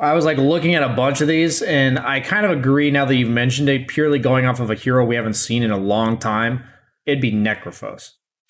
I 0.00 0.14
was 0.14 0.24
like 0.24 0.38
looking 0.38 0.74
at 0.74 0.82
a 0.82 0.88
bunch 0.88 1.20
of 1.20 1.28
these, 1.28 1.62
and 1.62 1.98
I 1.98 2.20
kind 2.20 2.44
of 2.44 2.50
agree 2.50 2.90
now 2.90 3.04
that 3.04 3.14
you've 3.14 3.28
mentioned 3.30 3.68
it. 3.68 3.86
Purely 3.88 4.18
going 4.18 4.46
off 4.46 4.58
of 4.58 4.70
a 4.70 4.74
hero 4.74 5.04
we 5.04 5.14
haven't 5.14 5.34
seen 5.34 5.62
in 5.62 5.70
a 5.70 5.76
long 5.76 6.18
time, 6.18 6.64
it'd 7.06 7.20
be 7.20 7.30
Necrophos. 7.30 8.08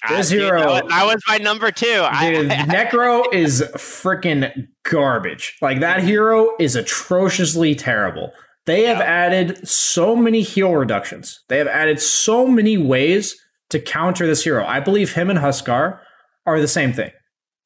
This 0.09 0.31
dude, 0.31 0.41
hero- 0.43 0.61
that 0.61 0.85
was, 0.85 0.91
that 0.93 1.05
was 1.07 1.23
my 1.29 1.39
number 1.39 1.71
two 1.71 1.87
Dude, 1.87 2.01
I- 2.51 2.65
Necro 2.67 3.25
is 3.33 3.63
freaking 3.75 4.51
garbage. 4.85 5.57
Like 5.61 5.81
that 5.81 6.03
hero 6.03 6.51
is 6.59 6.75
atrociously 6.75 7.75
terrible. 7.77 8.33
They 8.67 8.83
have 8.85 8.99
Yeah. 8.99 9.05
added 9.05 9.69
so 9.69 10.17
many 10.17 10.41
heal 10.43 10.75
reductions. 10.75 11.41
They 11.49 11.59
have 11.59 11.69
added 11.69 12.01
so 12.01 12.47
many 12.49 12.79
ways 12.79 13.37
to 13.71 13.79
counter 13.81 14.27
this 14.27 14.43
hero. 14.45 14.65
I 14.65 14.81
believe 14.81 15.13
him 15.13 15.31
and 15.31 15.39
Huskar 15.39 15.99
are 16.47 16.61
the 16.61 16.69
same 16.69 16.93
thing. 16.93 17.11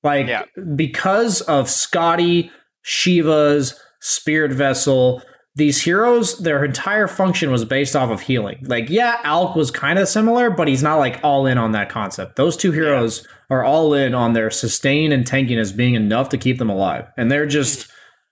Like 0.03 0.27
Yeah. 0.27 0.45
because 0.75 1.41
of 1.43 1.67
Skadi, 1.67 2.51
Shiva's 2.83 3.79
Spirit 4.01 4.53
Vessel, 4.53 5.23
these 5.57 5.83
heroes, 5.83 6.39
their 6.39 6.65
entire 6.65 7.09
function 7.09 7.51
was 7.51 7.65
based 7.65 7.97
off 7.97 8.11
of 8.11 8.21
healing. 8.21 8.59
Like, 8.63 8.91
yeah, 8.91 9.17
Alk 9.25 9.57
was 9.57 9.71
kind 9.71 9.99
of 9.99 10.07
similar, 10.07 10.51
but 10.51 10.69
he's 10.69 10.83
not 10.83 10.97
like 10.97 11.19
all 11.25 11.47
in 11.47 11.57
on 11.57 11.73
that 11.73 11.89
concept. 11.89 12.37
Those 12.37 12.59
two 12.59 12.73
heroes 12.73 13.27
are 13.49 13.65
all 13.65 13.95
in 13.95 14.15
on 14.15 14.35
their 14.35 14.51
sustain 14.51 15.13
and 15.13 15.27
tanking 15.27 15.59
as 15.59 15.73
being 15.73 15.95
enough 15.95 16.29
to 16.29 16.39
keep 16.39 16.59
them 16.59 16.69
alive. 16.69 17.07
And 17.17 17.31
they're 17.31 17.47
just 17.47 17.89
mm. 17.89 17.91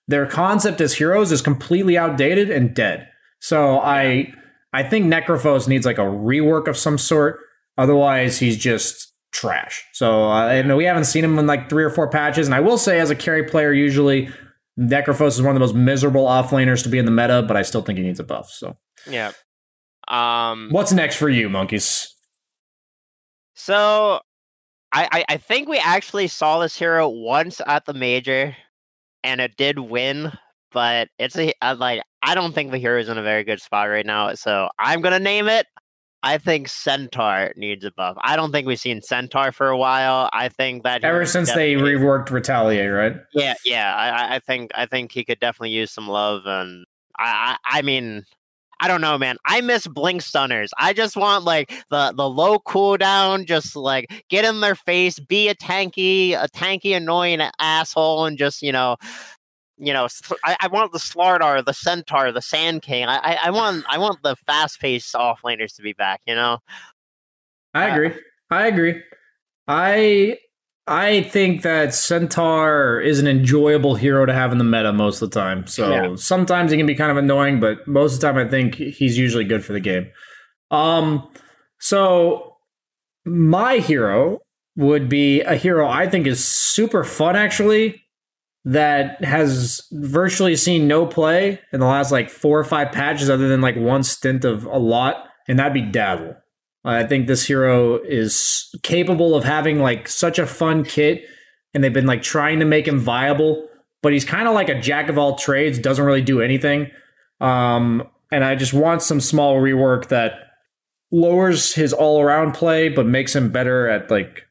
their 0.09 0.27
concept 0.27 0.83
as 0.83 0.92
heroes 0.92 1.33
is 1.33 1.40
completely 1.40 1.96
outdated 1.96 2.50
and 2.50 2.74
dead. 2.74 3.09
So 3.40 3.81
I 3.81 4.33
I 4.74 4.83
think 4.83 5.07
Necrophos 5.07 5.66
needs 5.66 5.87
like 5.87 5.98
a 5.98 6.03
rework 6.03 6.68
of 6.68 6.77
some 6.77 6.98
sort. 6.98 7.38
Otherwise, 7.79 8.38
he's 8.38 8.59
just 8.59 9.13
trash. 9.34 9.84
So 9.92 10.30
uh, 10.30 10.48
and 10.48 10.74
we 10.74 10.84
haven't 10.84 11.04
seen 11.04 11.24
him 11.24 11.38
in 11.38 11.46
like 11.46 11.68
three 11.68 11.84
or 11.84 11.90
four 11.90 12.08
patches. 12.08 12.46
And 12.46 12.54
I 12.54 12.60
will 12.60 12.78
say, 12.78 13.00
as 13.00 13.10
a 13.10 13.14
carry 13.14 13.42
player, 13.42 13.72
usually 13.72 14.30
Necrophos 14.78 15.28
is 15.28 15.42
one 15.42 15.50
of 15.50 15.54
the 15.54 15.60
most 15.60 15.74
miserable 15.74 16.24
offlaners 16.24 16.82
to 16.84 16.88
be 16.88 16.98
in 16.98 17.04
the 17.04 17.10
meta, 17.10 17.44
but 17.46 17.56
I 17.56 17.62
still 17.62 17.82
think 17.82 17.98
he 17.98 18.04
needs 18.04 18.20
a 18.20 18.24
buff. 18.24 18.50
So 18.50 18.76
yeah. 19.08 19.32
Um. 20.08 20.68
what's 20.70 20.92
next 20.92 21.16
for 21.16 21.28
you, 21.28 21.48
monkeys? 21.48 22.14
So, 23.54 24.20
I, 24.92 25.08
I 25.10 25.24
I 25.30 25.36
think 25.36 25.68
we 25.68 25.78
actually 25.78 26.26
saw 26.28 26.58
this 26.58 26.76
hero 26.76 27.08
once 27.08 27.60
at 27.66 27.86
the 27.86 27.94
major, 27.94 28.56
and 29.22 29.40
it 29.40 29.56
did 29.56 29.78
win. 29.78 30.32
But 30.72 31.08
it's 31.18 31.38
a 31.38 31.52
I, 31.62 31.72
like 31.72 32.02
I 32.22 32.34
don't 32.34 32.52
think 32.52 32.70
the 32.70 32.78
hero 32.78 33.00
is 33.00 33.08
in 33.08 33.16
a 33.16 33.22
very 33.22 33.44
good 33.44 33.60
spot 33.60 33.88
right 33.88 34.04
now. 34.04 34.34
So 34.34 34.68
I'm 34.78 35.00
gonna 35.00 35.20
name 35.20 35.48
it. 35.48 35.66
I 36.24 36.38
think 36.38 36.68
Centaur 36.68 37.52
needs 37.56 37.84
a 37.84 37.90
buff. 37.92 38.16
I 38.22 38.34
don't 38.34 38.50
think 38.50 38.66
we've 38.66 38.80
seen 38.80 39.02
Centaur 39.02 39.52
for 39.52 39.68
a 39.68 39.76
while. 39.76 40.30
I 40.32 40.48
think 40.48 40.82
that 40.84 41.04
Ever 41.04 41.26
since 41.26 41.52
they 41.52 41.74
reworked 41.74 42.30
Retaliate, 42.30 42.90
right? 42.90 43.16
yeah, 43.34 43.54
yeah. 43.64 43.94
I, 43.94 44.37
I- 44.37 44.38
think 44.40 44.70
I 44.74 44.87
think 44.87 45.12
he 45.12 45.24
could 45.24 45.38
definitely 45.38 45.70
use 45.70 45.90
some 45.92 46.08
love, 46.08 46.42
and 46.46 46.84
I, 47.18 47.56
I, 47.66 47.78
I 47.78 47.82
mean, 47.82 48.24
I 48.80 48.88
don't 48.88 49.00
know, 49.00 49.16
man. 49.18 49.37
I 49.46 49.60
miss 49.60 49.87
blink 49.87 50.22
stunners. 50.22 50.70
I 50.78 50.92
just 50.94 51.16
want 51.16 51.44
like 51.44 51.72
the 51.90 52.12
the 52.16 52.28
low 52.28 52.58
cooldown, 52.58 53.46
just 53.46 53.76
like 53.76 54.24
get 54.30 54.44
in 54.44 54.60
their 54.60 54.74
face, 54.74 55.18
be 55.18 55.48
a 55.48 55.54
tanky, 55.54 56.32
a 56.32 56.48
tanky, 56.48 56.96
annoying 56.96 57.40
asshole, 57.60 58.24
and 58.24 58.37
just 58.38 58.62
you 58.62 58.72
know. 58.72 58.96
You 59.76 59.92
know, 59.92 60.06
I 60.44 60.68
want 60.68 60.92
the 60.92 60.98
Slardar, 60.98 61.64
the 61.64 61.72
Centaur, 61.74 62.30
the 62.30 62.40
Sand 62.40 62.82
King. 62.82 63.06
I, 63.06 63.16
I, 63.16 63.38
I 63.46 63.50
want, 63.50 63.84
I 63.88 63.98
want 63.98 64.22
the 64.22 64.37
fast-paced 64.37 65.12
offlaners 65.14 65.74
to 65.76 65.82
be 65.82 65.92
back. 65.92 66.20
You 66.26 66.37
know, 66.37 66.58
I 67.74 67.90
Uh, 67.90 67.92
agree. 67.94 68.12
I 68.50 68.66
agree. 68.68 69.02
I 69.66 70.38
I 70.87 71.22
think 71.22 71.62
that 71.62 71.94
Centaur 71.94 73.00
is 73.00 73.18
an 73.18 73.26
enjoyable 73.26 73.94
hero 73.94 74.26
to 74.26 74.34
have 74.34 74.52
in 74.52 74.58
the 74.58 74.64
meta 74.64 74.92
most 74.92 75.22
of 75.22 75.30
the 75.30 75.40
time. 75.40 75.66
So 75.66 75.90
Yeah. 75.90 76.14
sometimes 76.16 76.70
he 76.70 76.76
can 76.76 76.87
be 76.87 76.94
kind 76.94 77.10
of 77.10 77.16
annoying, 77.16 77.58
but 77.58 77.88
most 77.88 78.14
of 78.14 78.20
the 78.20 78.26
time 78.26 78.37
I 78.37 78.48
think 78.48 78.74
he's 78.74 79.16
usually 79.16 79.44
good 79.44 79.64
for 79.64 79.72
the 79.72 79.80
game. 79.80 80.06
Um 80.70 81.26
so 81.80 82.56
my 83.24 83.78
hero 83.78 84.40
would 84.76 85.08
be 85.08 85.40
a 85.40 85.56
hero 85.56 85.88
I 85.88 86.06
think 86.08 86.26
is 86.26 86.46
super 86.46 87.02
fun 87.02 87.34
actually 87.34 88.03
that 88.64 89.22
has 89.22 89.87
virtually 89.92 90.57
seen 90.57 90.88
no 90.88 91.07
play 91.07 91.61
in 91.72 91.81
the 91.81 91.87
last 91.87 92.11
like 92.11 92.31
four 92.31 92.59
or 92.59 92.64
five 92.64 92.92
patches 92.92 93.29
other 93.29 93.48
than 93.48 93.61
like 93.61 93.77
one 93.77 94.03
stint 94.03 94.44
of 94.44 94.64
a 94.64 94.79
lot 94.79 95.29
and 95.48 95.59
that'd 95.59 95.74
be 95.74 95.83
Dazzle. 95.83 96.37
I 96.85 97.05
think 97.05 97.27
this 97.27 97.46
hero 97.46 97.98
is 98.03 98.74
capable 98.83 99.35
of 99.35 99.44
having 99.44 99.79
like 99.79 100.07
such 100.07 100.38
a 100.38 100.46
fun 100.46 100.85
kit, 100.85 101.24
and 101.72 101.83
they've 101.83 101.92
been 101.92 102.07
like 102.07 102.22
trying 102.22 102.61
to 102.61 102.66
make 102.66 102.87
him 102.87 103.00
viable, 103.00 103.68
but 104.03 104.12
he's 104.12 104.24
kind 104.24 104.46
of 104.46 104.55
like 104.55 104.68
a 104.68 104.81
jack 104.81 105.09
of 105.09 105.16
all 105.16 105.37
trades, 105.37 105.79
doesn't 105.79 106.05
really 106.05 106.22
do 106.22 106.42
anything. 106.42 106.90
Um, 107.40 108.07
and 108.31 108.44
I 108.44 108.55
just 108.55 108.74
want 108.74 109.03
some 109.03 109.20
small 109.20 109.57
rework 109.57 110.09
that 110.09 110.33
lowers 111.11 111.74
his 111.74 111.92
all 111.92 112.20
around 112.20 112.53
play, 112.53 112.90
but 112.90 113.07
makes 113.07 113.35
him 113.35 113.50
better 113.50 113.88
at 113.88 114.11
like 114.11 114.46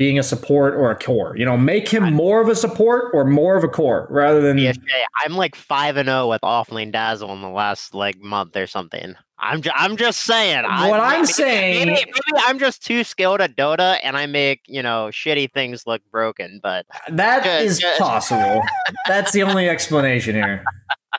being 0.00 0.18
a 0.18 0.22
support 0.22 0.72
or 0.74 0.90
a 0.90 0.96
core. 0.96 1.36
You 1.36 1.44
know, 1.44 1.58
make 1.58 1.86
him 1.86 2.14
more 2.14 2.40
of 2.40 2.48
a 2.48 2.56
support 2.56 3.10
or 3.12 3.22
more 3.26 3.54
of 3.58 3.62
a 3.64 3.68
core 3.68 4.06
rather 4.08 4.40
than 4.40 4.56
BSJ, 4.56 4.78
I'm 5.22 5.34
like 5.34 5.54
five 5.54 5.98
and 5.98 6.08
zero 6.08 6.26
with 6.30 6.40
offlane 6.40 6.90
dazzle 6.90 7.30
in 7.34 7.42
the 7.42 7.50
last 7.50 7.94
like 7.94 8.18
month 8.18 8.56
or 8.56 8.66
something. 8.66 9.14
I'm 9.38 9.60
ju- 9.60 9.70
I'm 9.74 9.98
just 9.98 10.24
saying. 10.24 10.62
What 10.64 11.00
I'm 11.00 11.20
maybe- 11.20 11.26
saying- 11.26 11.86
maybe, 11.88 12.00
maybe 12.06 12.44
I'm 12.46 12.58
just 12.58 12.82
too 12.82 13.04
skilled 13.04 13.42
at 13.42 13.56
Dota, 13.56 13.98
and 14.02 14.16
I 14.16 14.24
make 14.24 14.62
you 14.66 14.82
know 14.82 15.10
shitty 15.12 15.52
things 15.52 15.86
look 15.86 16.00
broken. 16.10 16.60
But 16.62 16.86
That 17.10 17.42
Good, 17.44 17.66
is 17.66 17.78
good. 17.78 17.98
possible. 17.98 18.62
that's 19.06 19.32
the 19.32 19.42
only 19.42 19.68
explanation 19.68 20.34
here. 20.34 20.64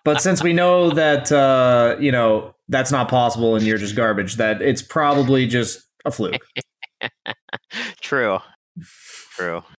But 0.04 0.22
since 0.24 0.42
we 0.42 0.54
know 0.54 0.90
that 0.90 1.32
uh, 1.32 1.98
you 2.00 2.12
know 2.12 2.56
that's 2.68 2.92
not 2.92 3.10
possible 3.10 3.56
and 3.56 3.64
you're 3.64 3.78
just 3.78 3.96
garbage, 3.96 4.38
that 4.38 4.60
it's 4.60 4.82
probably 4.82 5.46
just 5.46 5.82
a 6.04 6.10
fluke. 6.10 6.42
true, 8.02 8.40
true. 9.36 9.64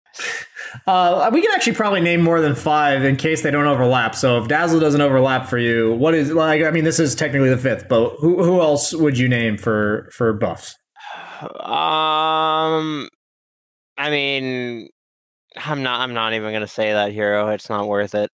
Uh, 0.87 1.29
we 1.33 1.43
can 1.43 1.51
actually 1.55 1.75
probably 1.75 2.01
name 2.01 2.23
more 2.23 2.41
than 2.41 2.55
five 2.55 3.05
in 3.05 3.15
case 3.15 3.43
they 3.43 3.51
don't 3.51 3.67
overlap. 3.67 4.15
So 4.15 4.41
if 4.41 4.49
Dazzle 4.49 4.81
doesn't 4.81 5.03
overlap 5.03 5.47
for 5.47 5.59
you, 5.59 5.93
what 5.95 6.15
is 6.15 6.31
like? 6.31 6.63
I 6.63 6.71
mean, 6.71 6.85
this 6.85 6.99
is 6.99 7.15
technically 7.15 7.51
the 7.51 7.59
fifth, 7.59 7.89
but 7.89 8.17
who 8.21 8.43
who 8.43 8.61
else 8.61 8.95
would 8.95 9.19
you 9.19 9.29
name 9.29 9.59
for 9.59 10.09
for 10.15 10.33
buffs? 10.33 10.75
Um, 11.43 13.07
I 13.99 14.11
mean, 14.11 14.89
I'm 15.59 15.83
not. 15.83 16.01
I'm 16.01 16.15
not 16.15 16.33
even 16.33 16.53
gonna 16.53 16.67
say 16.67 16.93
that 16.93 17.13
hero. 17.13 17.49
It's 17.51 17.69
not 17.69 17.87
worth 17.87 18.15
it. 18.15 18.31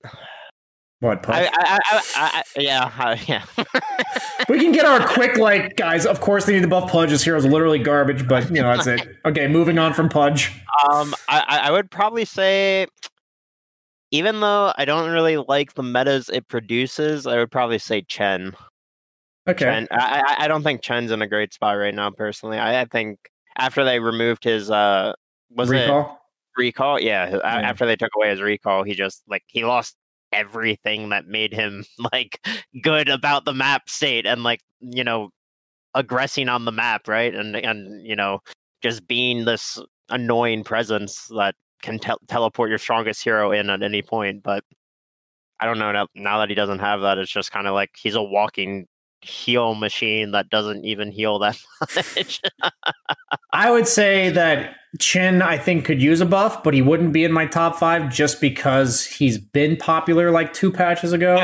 What? 1.01 1.25
I, 1.29 1.49
I, 1.55 1.79
I, 2.17 2.43
yeah, 2.57 3.17
yeah. 3.29 3.45
we 4.49 4.59
can 4.59 4.73
get 4.73 4.85
our 4.85 5.07
quick 5.15 5.39
like 5.39 5.77
guys. 5.77 6.05
Of 6.05 6.21
course, 6.21 6.45
they 6.47 6.55
need 6.55 6.63
to 6.63 6.69
buff 6.69 6.91
Pudge. 6.91 7.11
This 7.11 7.23
hero's 7.23 7.45
literally 7.47 7.79
garbage, 7.79 8.27
but 8.27 8.49
you 8.49 8.61
know 8.63 8.75
that's 8.77 8.89
it. 8.89 9.07
Okay, 9.25 9.47
moving 9.47 9.79
on 9.79 9.95
from 9.95 10.09
Pudge. 10.09 10.49
Um, 10.91 11.15
I, 11.29 11.61
I 11.65 11.71
would 11.71 11.89
probably 11.91 12.25
say, 12.25 12.87
even 14.11 14.41
though 14.41 14.73
I 14.77 14.85
don't 14.85 15.11
really 15.11 15.37
like 15.37 15.75
the 15.75 15.83
metas 15.85 16.31
it 16.31 16.49
produces, 16.49 17.27
I 17.29 17.37
would 17.37 17.51
probably 17.53 17.79
say 17.79 18.03
Chen. 18.03 18.55
Okay. 19.49 19.65
Chen. 19.67 19.87
I, 19.93 20.37
I 20.41 20.49
don't 20.49 20.63
think 20.65 20.83
Chen's 20.83 21.13
in 21.13 21.23
a 21.23 21.27
great 21.29 21.53
spot 21.55 21.77
right 21.79 21.95
now. 21.95 22.11
Personally, 22.11 22.59
I, 22.59 22.81
I 22.81 22.85
think 22.87 23.19
after 23.57 23.85
they 23.85 24.01
removed 24.01 24.43
his 24.45 24.69
uh, 24.71 25.13
was 25.51 25.71
it 25.71 25.75
Recall. 25.83 26.19
recall? 26.57 27.01
Yeah, 27.01 27.31
Yeah. 27.31 27.39
after 27.45 27.87
they 27.87 27.97
took 27.97 28.11
away 28.17 28.31
his 28.31 28.41
recall, 28.41 28.83
he 28.83 28.95
just 28.95 29.23
like 29.29 29.45
he 29.47 29.65
lost 29.65 29.95
everything 30.33 31.09
that 31.11 31.27
made 31.27 31.53
him 31.53 31.85
like 32.13 32.47
good 32.83 33.09
about 33.09 33.45
the 33.45 33.55
map 33.55 33.89
state 33.89 34.27
and 34.27 34.43
like 34.43 34.61
you 34.81 35.05
know 35.05 35.31
aggressing 35.95 36.49
on 36.49 36.65
the 36.65 36.73
map, 36.73 37.09
right? 37.09 37.35
And 37.35 37.57
and 37.57 38.07
you 38.07 38.17
know 38.17 38.41
just 38.83 39.07
being 39.09 39.45
this 39.45 39.79
annoying 40.09 40.65
presence 40.65 41.27
that 41.29 41.55
can 41.83 41.99
tel- 41.99 42.21
teleport 42.29 42.71
your 42.71 42.79
strongest 42.79 43.23
hero 43.23 43.53
in 43.53 43.71
at 43.71 43.83
any 43.83 44.03
point. 44.03 44.43
But 44.43 44.65
I 45.61 45.67
don't 45.67 45.79
know 45.79 45.93
now, 45.93 46.07
now 46.15 46.39
that 46.39 46.49
he 46.49 46.55
doesn't 46.55 46.79
have 46.79 47.01
that, 47.03 47.19
it's 47.19 47.31
just 47.31 47.51
kind 47.51 47.67
of 47.67 47.75
like 47.75 47.91
he's 47.97 48.15
a 48.15 48.23
walking 48.23 48.87
heal 49.21 49.75
machine 49.75 50.31
that 50.33 50.49
doesn't 50.51 50.85
even 50.85 51.11
heal 51.11 51.39
that 51.41 51.59
much. 51.97 52.41
I 53.53 53.71
would 53.71 53.89
say 53.89 54.31
that 54.31 54.75
Chen, 55.01 55.43
I 55.43 55.59
think, 55.59 55.85
could 55.85 56.01
use 56.03 56.21
a 56.21 56.27
buff, 56.27 56.63
but 56.63 56.75
he 56.75 56.83
wouldn't 56.83 57.13
be 57.13 57.25
in 57.25 57.33
my 57.33 57.47
top 57.47 57.77
five 57.77 58.13
just 58.13 58.41
because 58.41 59.05
he's 59.05 59.39
been 59.39 59.77
popular 59.77 60.31
like 60.31 60.53
two 60.53 60.71
patches 60.73 61.13
ago. 61.13 61.37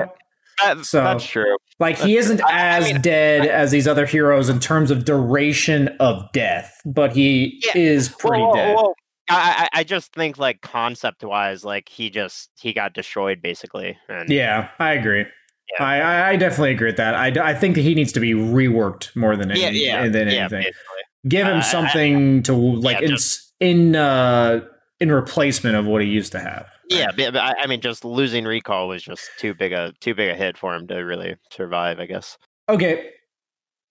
That- 0.63 0.85
So- 0.85 1.03
that's 1.03 1.27
true. 1.27 1.57
Like 1.81 1.99
he 1.99 2.17
isn't 2.17 2.41
I- 2.45 2.51
I 2.53 2.61
as 2.79 2.85
mean- 2.85 3.01
dead 3.01 3.47
as 3.47 3.73
these 3.73 3.89
other 3.89 4.07
heroes 4.07 4.49
in 4.49 4.61
terms 4.61 4.93
of 4.93 5.05
duration 5.05 5.89
of 5.99 6.31
death, 6.33 6.81
but 6.87 7.13
he 7.13 7.61
Yeah. 7.67 7.73
is 7.83 8.09
pretty 8.09 8.41
Well, 8.41 8.53
well, 8.53 8.55
dead. 8.55 8.77
well, 8.77 8.95
I, 9.29 9.69
I 9.75 9.81
I 9.81 9.85
just 9.85 10.13
think 10.13 10.39
like 10.39 10.61
concept 10.61 11.25
wise, 11.25 11.65
like 11.65 11.89
he 11.89 12.09
just 12.11 12.51
he 12.61 12.73
got 12.73 12.93
destroyed 12.95 13.43
basically. 13.43 13.99
And 14.09 14.31
Yeah, 14.31 14.69
I 14.79 14.93
agree. 14.93 15.25
Yeah. 15.79 15.85
I, 15.85 15.97
I, 16.01 16.29
I 16.31 16.37
definitely 16.37 16.73
agree 16.73 16.89
with 16.89 16.97
that. 16.99 17.15
I, 17.15 17.51
I 17.51 17.55
think 17.55 17.75
that 17.77 17.81
he 17.83 17.95
needs 17.95 18.13
to 18.13 18.21
be 18.21 18.33
reworked 18.33 19.15
more 19.17 19.37
than 19.37 19.51
any, 19.51 19.61
yeah, 19.61 19.71
yeah, 19.71 20.09
than 20.09 20.29
anything. 20.29 20.61
basically. 20.63 20.75
Give 21.29 21.47
Uh, 21.47 21.51
I- 21.51 21.53
him 21.53 21.59
I- 21.59 21.63
something 21.63 22.43
to 22.45 22.53
like 22.55 23.01
Yeah, 23.01 23.09
in, 23.61 23.79
in 23.89 23.97
uh 23.97 24.61
in 25.01 25.11
replacement 25.11 25.75
of 25.77 25.87
what 25.87 26.03
he 26.03 26.09
used 26.09 26.33
to 26.33 26.39
have. 26.41 26.67
Yeah, 26.91 27.11
but, 27.17 27.35
I, 27.37 27.55
I 27.63 27.67
mean, 27.67 27.81
just 27.81 28.05
losing 28.05 28.45
recall 28.45 28.89
was 28.89 29.03
just 29.03 29.29
too 29.39 29.55
big 29.55 29.73
a 29.73 29.93
too 30.01 30.15
big 30.15 30.31
a 30.31 30.35
hit 30.35 30.57
for 30.59 30.75
him 30.75 30.87
to 30.89 30.97
really 30.97 31.37
survive. 31.51 31.99
I 31.99 32.07
guess. 32.07 32.37
Okay. 32.69 33.11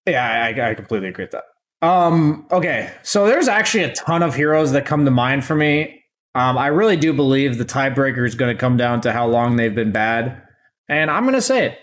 Yeah, 0.07 0.53
I, 0.55 0.69
I 0.69 0.73
completely 0.75 1.09
agree 1.09 1.23
with 1.25 1.31
that. 1.31 1.43
Um, 1.87 2.45
okay, 2.51 2.93
so 3.03 3.25
there's 3.25 3.47
actually 3.47 3.83
a 3.85 3.93
ton 3.93 4.21
of 4.23 4.35
heroes 4.35 4.71
that 4.73 4.85
come 4.85 5.05
to 5.05 5.11
mind 5.11 5.43
for 5.43 5.55
me. 5.55 6.01
Um, 6.35 6.57
I 6.57 6.67
really 6.67 6.97
do 6.97 7.13
believe 7.13 7.57
the 7.57 7.65
tiebreaker 7.65 8.25
is 8.25 8.35
going 8.35 8.55
to 8.55 8.59
come 8.59 8.77
down 8.77 9.01
to 9.01 9.11
how 9.11 9.27
long 9.27 9.55
they've 9.55 9.73
been 9.75 9.91
bad, 9.91 10.41
and 10.89 11.09
I'm 11.11 11.23
going 11.23 11.35
to 11.35 11.41
say 11.41 11.65
it. 11.67 11.77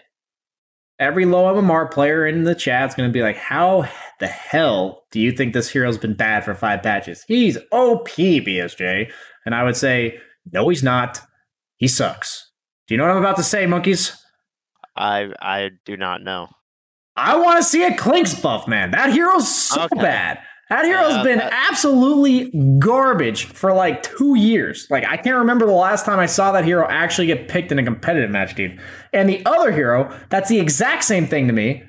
Every 0.99 1.25
low 1.25 1.55
MMR 1.55 1.91
player 1.91 2.27
in 2.27 2.45
the 2.45 2.55
chat's 2.55 2.95
going 2.95 3.09
to 3.09 3.13
be 3.13 3.23
like, 3.23 3.37
"How 3.37 3.89
the 4.21 4.27
hell 4.27 5.05
do 5.11 5.19
you 5.21 5.33
think 5.33 5.55
this 5.55 5.71
hero's 5.71 5.97
been 5.97 6.15
bad 6.15 6.45
for 6.45 6.55
five 6.55 6.83
patches? 6.83 7.25
He's 7.27 7.57
OP, 7.73 8.09
BSJ." 8.11 9.11
And 9.47 9.55
I 9.55 9.65
would 9.65 9.77
say, 9.77 10.19
"No, 10.53 10.69
he's 10.69 10.83
not. 10.83 11.21
He 11.77 11.89
sucks." 11.89 12.51
Do 12.87 12.95
you 12.95 12.99
know 12.99 13.05
what 13.07 13.13
I'm 13.13 13.23
about 13.23 13.37
to 13.37 13.43
say, 13.43 13.65
monkeys? 13.67 14.15
I 14.95 15.29
I 15.41 15.71
do 15.87 15.97
not 15.97 16.23
know. 16.23 16.49
I 17.17 17.37
want 17.37 17.57
to 17.59 17.63
see 17.65 17.85
a 17.85 17.93
Clinkz 17.93 18.41
buff, 18.43 18.69
man. 18.69 18.91
That 18.91 19.13
hero's 19.13 19.49
so 19.53 19.85
Okay. 19.85 19.97
bad. 20.01 20.41
That 20.71 20.85
hero's 20.87 21.13
Yeah, 21.17 21.23
been 21.25 21.39
that- 21.39 21.53
absolutely 21.69 22.51
garbage 22.79 23.45
for 23.47 23.73
like 23.75 24.03
two 24.03 24.37
years. 24.37 24.87
Like 24.89 25.05
I 25.07 25.17
can't 25.17 25.37
remember 25.37 25.67
the 25.67 25.73
last 25.73 26.07
time 26.07 26.19
I 26.19 26.27
saw 26.27 26.53
that 26.53 26.65
hero 26.65 26.87
actually 26.89 27.27
get 27.27 27.49
picked 27.49 27.73
in 27.73 27.79
a 27.79 27.83
competitive 27.85 28.31
match, 28.31 28.55
dude. 28.55 28.79
And 29.13 29.29
the 29.29 29.45
other 29.45 29.73
hero, 29.73 30.17
that's 30.31 30.49
the 30.49 30.61
exact 30.61 31.05
same 31.05 31.27
thing 31.27 31.47
to 31.49 31.53
me, 31.53 31.83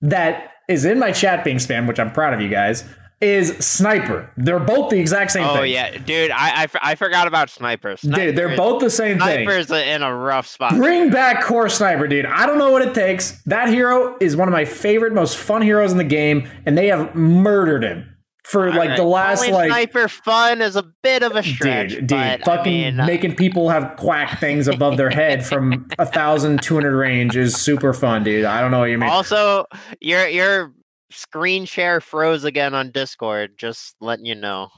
that 0.00 0.50
is 0.68 0.84
in 0.84 0.98
my 0.98 1.12
chat 1.12 1.44
being 1.44 1.58
spammed, 1.58 1.86
which 1.88 2.00
I'm 2.00 2.10
proud 2.10 2.32
of 2.34 2.40
you 2.40 2.48
guys, 2.48 2.84
is 3.20 3.56
Sniper. 3.58 4.28
They're 4.36 4.58
both 4.58 4.90
the 4.90 4.98
exact 4.98 5.30
same 5.30 5.44
thing. 5.46 5.56
Oh 5.56 5.60
thing. 5.60 5.72
yeah, 5.72 5.96
dude, 5.98 6.30
I 6.32 6.66
I 6.82 6.94
forgot 6.96 7.28
about 7.28 7.50
snipers. 7.50 8.00
Dude, 8.00 8.34
they're 8.34 8.56
both 8.56 8.80
the 8.80 8.90
same 8.90 9.18
thing. 9.20 9.44
snipers 9.46 9.70
in 9.70 10.02
a 10.02 10.12
rough 10.16 10.46
spot. 10.48 10.74
Bring 10.74 11.10
back 11.10 11.44
Core 11.44 11.68
Sniper, 11.68 12.08
dude. 12.08 12.26
I 12.26 12.46
don't 12.46 12.58
know 12.58 12.70
what 12.72 12.82
it 12.82 12.94
takes. 12.94 13.40
That 13.46 13.68
hero 13.68 14.16
is 14.20 14.36
one 14.36 14.48
of 14.48 14.52
my 14.52 14.64
favorite, 14.64 15.12
most 15.12 15.36
fun 15.36 15.62
heroes 15.62 15.92
in 15.92 15.98
the 15.98 16.04
game, 16.04 16.48
and 16.66 16.76
they 16.76 16.88
have 16.88 17.14
murdered 17.14 17.84
him. 17.84 18.08
For 18.44 18.72
like 18.72 18.96
the 18.96 19.04
last 19.04 19.38
calling 19.38 19.54
like 19.54 19.68
sniper 19.70 20.08
fun 20.08 20.60
is 20.62 20.74
a 20.76 20.82
bit 21.02 21.22
of 21.22 21.36
a 21.36 21.42
stretch, 21.42 21.90
dude, 21.90 22.06
dude, 22.08 22.08
but 22.08 22.44
fucking 22.44 22.72
I 22.86 22.90
mean, 22.90 23.00
uh, 23.00 23.06
making 23.06 23.36
people 23.36 23.68
have 23.68 23.96
quack 23.96 24.40
things 24.40 24.66
above 24.68 24.96
their 24.96 25.10
head 25.10 25.46
from 25.46 25.88
a 25.98 26.06
thousand 26.06 26.60
two 26.62 26.74
hundred 26.74 26.96
range 26.96 27.36
is 27.36 27.54
super 27.54 27.92
fun, 27.92 28.24
dude. 28.24 28.44
I 28.44 28.60
don't 28.60 28.70
know 28.72 28.80
what 28.80 28.90
you 28.90 28.98
mean. 28.98 29.08
also 29.10 29.66
your 30.00 30.26
your 30.26 30.72
screen 31.10 31.64
share 31.66 32.00
froze 32.00 32.42
again 32.44 32.74
on 32.74 32.90
Discord. 32.90 33.52
Just 33.56 33.94
letting 34.00 34.24
you 34.26 34.34
know. 34.34 34.70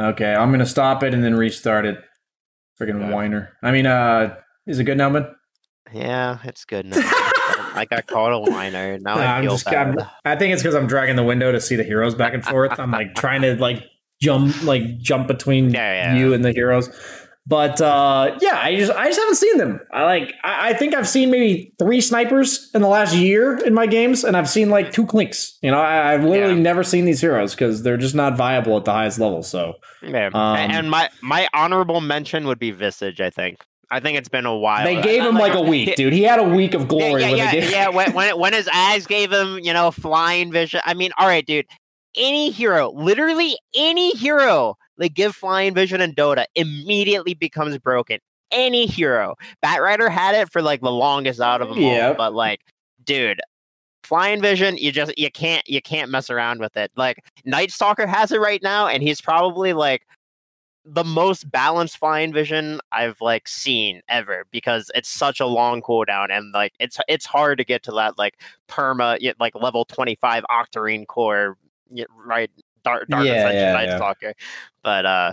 Okay, 0.00 0.34
I'm 0.34 0.50
gonna 0.50 0.64
stop 0.66 1.02
it 1.02 1.12
and 1.12 1.22
then 1.22 1.34
restart 1.34 1.84
it. 1.84 1.98
Freaking 2.80 3.02
Okay. 3.04 3.12
whiner. 3.12 3.52
I 3.62 3.70
mean, 3.70 3.84
uh, 3.84 4.34
is 4.66 4.78
it 4.78 4.84
good 4.84 4.96
now, 4.96 5.10
bud? 5.10 5.34
Yeah, 5.92 6.38
it's 6.44 6.64
good 6.64 6.86
now. 6.86 6.96
I 7.80 7.84
got 7.86 8.06
called 8.06 8.32
a 8.48 8.50
whiner. 8.50 8.98
Now 8.98 9.16
Nah, 9.16 9.20
I 9.22 9.38
I'm 9.38 9.44
just, 9.44 9.64
bad. 9.64 9.98
I'm, 9.98 10.06
I 10.24 10.36
think 10.36 10.52
it's 10.52 10.62
because 10.62 10.74
I'm 10.74 10.86
dragging 10.86 11.16
the 11.16 11.24
window 11.24 11.50
to 11.50 11.60
see 11.60 11.76
the 11.76 11.84
heroes 11.84 12.14
back 12.14 12.34
and 12.34 12.44
forth. 12.44 12.78
I'm 12.78 12.90
like 12.90 13.14
trying 13.14 13.42
to 13.42 13.56
like 13.56 13.82
jump, 14.20 14.62
like 14.64 14.98
jump 14.98 15.26
between 15.28 15.70
Yeah, 15.70 16.12
yeah. 16.14 16.18
you 16.18 16.34
and 16.34 16.44
the 16.44 16.52
heroes. 16.52 16.88
But 17.46 17.80
uh, 17.80 18.36
yeah, 18.40 18.60
I 18.62 18.76
just 18.76 18.92
I 18.92 19.06
just 19.06 19.18
haven't 19.18 19.34
seen 19.36 19.56
them. 19.56 19.80
I 19.92 20.04
like 20.04 20.34
I, 20.44 20.68
I 20.68 20.72
think 20.74 20.94
I've 20.94 21.08
seen 21.08 21.30
maybe 21.30 21.72
three 21.80 22.00
snipers 22.00 22.70
in 22.74 22.82
the 22.82 22.86
last 22.86 23.16
year 23.16 23.56
in 23.64 23.74
my 23.74 23.86
games, 23.86 24.22
and 24.24 24.36
I've 24.36 24.48
seen 24.48 24.68
like 24.70 24.92
two 24.92 25.04
clinkz. 25.06 25.52
You 25.62 25.70
know, 25.72 25.80
I, 25.80 26.12
I've 26.14 26.22
literally 26.22 26.54
Yeah. 26.56 26.60
never 26.60 26.84
seen 26.84 27.06
these 27.06 27.20
heroes 27.20 27.54
because 27.54 27.82
they're 27.82 27.96
just 27.96 28.14
not 28.14 28.36
viable 28.36 28.76
at 28.76 28.84
the 28.84 28.92
highest 28.92 29.18
level. 29.18 29.42
So 29.42 29.72
Yeah. 30.02 30.26
Um, 30.32 30.56
and 30.58 30.90
my 30.90 31.08
my 31.22 31.48
honorable 31.54 32.00
mention 32.02 32.46
would 32.46 32.58
be 32.60 32.70
Visage. 32.70 33.20
I 33.20 33.30
think. 33.30 33.64
I 33.90 34.00
think 34.00 34.16
it's 34.18 34.28
been 34.28 34.46
a 34.46 34.56
while. 34.56 34.84
they 34.84 35.00
gave 35.02 35.22
him 35.22 35.34
like 35.34 35.54
a 35.54 35.60
week, 35.60 35.96
dude. 35.96 36.12
He 36.12 36.22
had 36.22 36.38
a 36.38 36.44
week 36.48 36.74
of 36.74 36.86
glory 36.88 37.22
yeah, 37.22 37.28
when 37.28 37.36
yeah, 37.38 37.52
gave. 37.52 37.70
yeah. 37.70 37.88
When, 37.88 38.12
when 38.12 38.38
when 38.38 38.52
his 38.52 38.68
eyes 38.72 39.06
gave 39.06 39.32
him, 39.32 39.58
you 39.58 39.72
know, 39.72 39.90
flying 39.90 40.52
vision. 40.52 40.80
I 40.84 40.94
mean, 40.94 41.10
all 41.18 41.26
right, 41.26 41.44
dude. 41.44 41.66
Any 42.16 42.50
hero, 42.50 42.90
literally 42.90 43.56
any 43.74 44.10
hero, 44.16 44.74
they 44.98 45.08
give 45.08 45.34
flying 45.36 45.74
vision 45.74 46.00
in 46.00 46.12
Dota 46.14 46.44
immediately 46.56 47.34
becomes 47.34 47.78
broken. 47.78 48.18
Any 48.50 48.86
hero, 48.86 49.36
Batrider 49.64 50.10
had 50.10 50.34
it 50.34 50.50
for 50.50 50.60
like 50.60 50.80
the 50.80 50.90
longest 50.90 51.40
out 51.40 51.62
of 51.62 51.68
them 51.68 51.78
Yeah. 51.78 52.08
all. 52.08 52.14
But 52.14 52.34
like, 52.34 52.60
dude, 53.04 53.40
flying 54.02 54.40
vision, 54.42 54.76
you 54.76 54.90
just 54.90 55.16
you 55.16 55.30
can't 55.30 55.66
you 55.68 55.80
can't 55.80 56.10
mess 56.10 56.30
around 56.30 56.58
with 56.60 56.76
it. 56.76 56.90
Like 56.96 57.18
Night 57.44 57.70
Stalker 57.70 58.08
has 58.08 58.32
it 58.32 58.40
right 58.40 58.60
now, 58.62 58.88
and 58.88 59.02
he's 59.04 59.20
probably 59.20 59.72
like 59.72 60.02
the 60.84 61.04
most 61.04 61.50
balanced 61.50 61.98
flying 61.98 62.32
vision 62.32 62.80
I've 62.90 63.20
like 63.20 63.46
seen 63.48 64.00
ever 64.08 64.44
because 64.50 64.90
it's 64.94 65.08
such 65.08 65.38
a 65.40 65.46
long 65.46 65.82
cooldown 65.82 66.30
and 66.30 66.52
like 66.52 66.72
it's 66.80 66.98
it's 67.08 67.26
hard 67.26 67.58
to 67.58 67.64
get 67.64 67.82
to 67.84 67.92
that 67.92 68.16
like 68.18 68.40
perma 68.68 69.18
like 69.38 69.54
level 69.54 69.84
25 69.84 70.44
octarine 70.50 71.06
core 71.06 71.56
right 72.24 72.50
dark 72.82 73.08
dark 73.08 73.26
Yeah, 73.26 73.32
Ascension 73.34 73.60
yeah, 73.60 73.72
Night 73.72 73.88
yeah. 73.88 73.96
Stalker 73.96 74.32
but 74.82 75.04
uh 75.06 75.32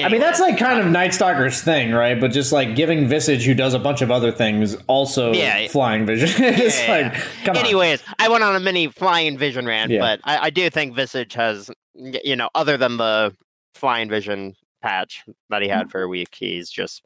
I 0.00 0.08
mean, 0.08 0.22
that's 0.22 0.40
like 0.40 0.56
kind 0.56 0.80
uh, 0.80 0.84
of 0.86 0.90
Night 0.90 1.12
Stalker's 1.12 1.60
thing, 1.60 1.92
right? 1.92 2.18
But 2.18 2.28
just 2.32 2.50
like 2.50 2.74
giving 2.74 3.06
Visage, 3.06 3.44
who 3.44 3.52
does 3.52 3.74
a 3.74 3.78
bunch 3.78 4.00
of 4.00 4.10
other 4.10 4.32
things, 4.32 4.74
also 4.86 5.34
Yeah. 5.34 5.68
flying 5.68 6.06
vision. 6.06 6.30
it's 6.42 6.80
Yeah, 6.80 7.10
like, 7.10 7.14
come 7.44 7.58
on. 7.58 7.64
anyways 7.66 8.02
i 8.18 8.26
went 8.26 8.42
on 8.42 8.56
a 8.56 8.60
mini 8.60 8.88
flying 8.88 9.36
vision 9.36 9.66
rant 9.66 9.92
but 9.98 10.18
I, 10.24 10.46
I 10.46 10.50
do 10.50 10.70
think 10.70 10.94
visage 10.94 11.34
has 11.34 11.70
you 11.94 12.34
know 12.36 12.48
other 12.54 12.78
than 12.78 12.96
the 12.96 13.36
flying 13.74 14.08
vision 14.08 14.54
patch 14.82 15.24
that 15.50 15.62
he 15.62 15.68
had 15.68 15.90
for 15.90 16.02
a 16.02 16.08
week 16.08 16.28
he's 16.38 16.68
just 16.70 17.02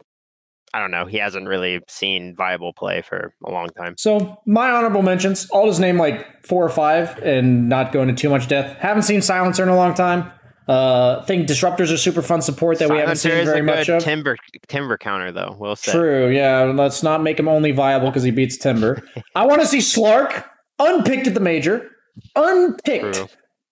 i 0.74 0.80
don't 0.80 0.90
know 0.90 1.06
he 1.06 1.18
hasn't 1.18 1.46
really 1.46 1.80
seen 1.88 2.34
viable 2.34 2.72
play 2.72 3.02
for 3.02 3.32
a 3.44 3.50
long 3.50 3.68
time 3.68 3.94
So 3.96 4.38
my 4.46 4.70
honorable 4.70 5.02
mentions, 5.02 5.48
I'll 5.52 5.66
just 5.66 5.80
name 5.80 5.96
like 5.98 6.44
four 6.44 6.64
or 6.64 6.68
five 6.68 7.18
and 7.18 7.68
not 7.68 7.92
go 7.92 8.02
into 8.02 8.14
too 8.14 8.28
much 8.30 8.48
depth. 8.48 8.78
Haven't 8.78 9.02
seen 9.02 9.22
Silencer 9.22 9.62
in 9.62 9.68
a 9.68 9.76
long 9.76 9.94
time. 9.94 10.32
Uh, 10.68 11.22
think 11.24 11.46
disruptors 11.46 11.92
are 11.92 11.96
super 11.96 12.22
fun 12.22 12.42
support 12.42 12.80
that 12.80 12.90
we 12.90 12.98
haven't 12.98 13.16
seen 13.16 13.44
very 13.44 13.62
much 13.62 13.88
of. 13.88 14.02
timber 14.02 14.36
timber 14.66 14.98
counter 14.98 15.30
though 15.30 15.54
we'll 15.60 15.76
say 15.76 15.92
True, 15.92 16.28
yeah. 16.28 16.62
Let's 16.64 17.04
not 17.04 17.22
make 17.22 17.38
him 17.38 17.46
only 17.46 17.70
viable 17.70 18.08
because 18.10 18.24
he 18.24 18.32
beats 18.32 18.56
Timber. 18.56 19.00
I 19.36 19.46
want 19.46 19.60
to 19.60 19.66
see 19.68 19.78
Slark 19.78 20.44
unpicked 20.80 21.28
at 21.28 21.34
the 21.34 21.40
major. 21.40 21.88
Unpicked. 22.34 23.14
True. 23.14 23.28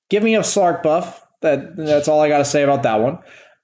Give 0.08 0.22
me 0.22 0.36
a 0.36 0.40
Slark 0.40 0.82
buff. 0.84 1.26
That 1.42 1.76
that's 1.76 2.06
all 2.08 2.20
I 2.20 2.28
got 2.28 2.38
to 2.38 2.44
say 2.44 2.62
about 2.62 2.84
that 2.84 3.00
one. 3.00 3.18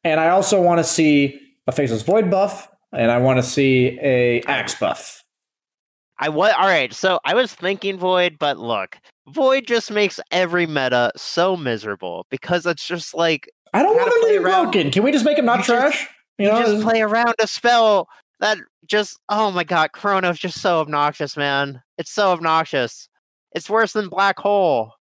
And 0.05 0.19
I 0.21 0.31
also 0.31 0.61
want 0.61 0.79
to 0.79 0.85
see 0.85 1.41
a 1.67 1.73
Faceless 1.73 2.03
Void 2.03 2.31
buff, 2.31 2.69
and 2.93 3.11
I 3.11 3.19
want 3.19 3.39
to 3.39 3.43
see 3.43 3.99
a 4.01 4.41
Axe 4.43 4.75
buff. 4.75 5.23
i 6.19 6.29
was 6.29 6.53
all 6.59 6.67
right 6.67 6.93
so 6.93 7.19
i 7.25 7.33
was 7.35 7.55
thinking 7.55 7.97
void 7.97 8.37
but 8.39 8.59
look 8.59 8.99
void 9.29 9.67
just 9.67 9.91
makes 9.91 10.21
every 10.31 10.67
meta 10.67 11.11
so 11.17 11.57
miserable 11.57 12.27
because 12.31 12.67
it's 12.67 12.87
just 12.87 13.15
like 13.15 13.49
I 13.73 13.83
don't 13.83 13.95
want 13.97 14.09
him 14.09 14.15
to 14.15 14.21
play 14.21 14.31
be 14.33 14.45
around. 14.45 14.71
broken. 14.73 14.91
Can 14.91 15.03
we 15.05 15.13
just 15.13 15.25
make 15.25 15.39
him 15.39 15.45
not 15.47 15.59
You 15.61 15.65
trash? 15.65 16.09
you, 16.39 16.47
you 16.47 16.53
know, 16.53 16.61
just 16.63 16.83
play 16.83 17.01
around 17.01 17.35
a 17.41 17.47
spell 17.47 18.09
that 18.41 18.59
just 18.87 19.19
oh 19.29 19.51
my 19.53 19.63
god 19.65 19.93
chrono's 19.93 20.39
just 20.39 20.61
so 20.61 20.81
obnoxious 20.81 21.37
man 21.37 21.81
it's 21.99 22.11
so 22.11 22.33
obnoxious 22.33 23.09
it's 23.53 23.71
worse 23.71 23.93
than 23.93 24.09
black 24.09 24.39
hole 24.41 24.93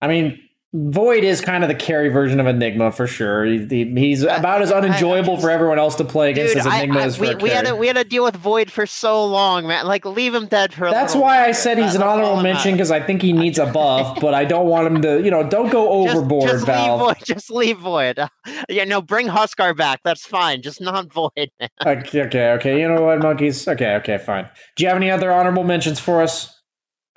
I 0.00 0.08
mean, 0.08 0.40
Void 0.74 1.22
is 1.22 1.42
kind 1.42 1.62
of 1.62 1.68
the 1.68 1.74
carry 1.74 2.08
version 2.08 2.40
of 2.40 2.46
Enigma 2.46 2.92
for 2.92 3.06
sure. 3.06 3.44
He- 3.44 3.66
he- 3.68 3.92
he's 3.94 4.22
about 4.22 4.62
as 4.62 4.72
unenjoyable 4.72 5.36
for 5.36 5.50
everyone 5.50 5.78
else 5.78 5.96
to 5.96 6.04
play 6.04 6.30
against 6.30 6.54
Dude, 6.54 6.60
as 6.60 6.66
Enigma 6.66 7.00
I- 7.00 7.04
is 7.04 7.16
for 7.16 7.22
we, 7.24 7.34
we 7.34 7.50
had 7.50 7.66
to 7.66 7.76
we 7.76 7.86
had 7.88 7.96
to 7.96 8.04
deal 8.04 8.24
with 8.24 8.36
void 8.36 8.70
for 8.70 8.86
so 8.86 9.22
long 9.22 9.66
man 9.66 9.86
like 9.86 10.06
leave 10.06 10.34
him 10.34 10.46
dead 10.46 10.72
for 10.72 10.84
a 10.84 10.88
little. 10.88 10.98
That's 10.98 11.14
why 11.14 11.44
I 11.44 11.52
said 11.52 11.76
he's 11.76 11.94
an 11.94 12.02
honorable 12.02 12.42
mention 12.42 12.72
because 12.72 12.90
I 12.90 13.00
think 13.00 13.20
he 13.20 13.34
needs 13.34 13.58
a 13.58 13.66
buff, 13.66 14.18
but 14.20 14.32
I 14.32 14.46
don't 14.46 14.64
want 14.66 14.86
him 14.86 15.02
to, 15.02 15.22
you 15.22 15.30
know, 15.30 15.42
don't 15.46 15.68
go 15.70 16.04
just, 16.06 16.16
overboard, 16.16 16.48
just 16.50 16.64
Valve. 16.64 17.00
leave 17.02 17.06
void 17.18 17.24
just 17.26 17.50
leave 17.50 17.78
void 17.78 18.18
yeah 18.70 18.84
no 18.84 19.02
bring 19.02 19.28
huskar 19.28 19.76
back 19.76 20.00
that's 20.04 20.24
fine 20.24 20.62
just 20.62 20.80
not 20.80 21.12
void 21.12 21.50
man. 21.60 21.68
Okay, 21.84 22.22
okay, 22.22 22.50
okay. 22.52 22.80
You 22.80 22.88
know 22.88 23.02
what, 23.02 23.18
monkeys? 23.18 23.68
Okay, 23.68 23.96
okay, 23.96 24.16
fine. 24.16 24.48
Do 24.76 24.84
you 24.84 24.88
have 24.88 24.96
any 24.96 25.10
other 25.10 25.30
honorable 25.32 25.64
mentions 25.64 26.00
for 26.00 26.22
us? 26.22 26.58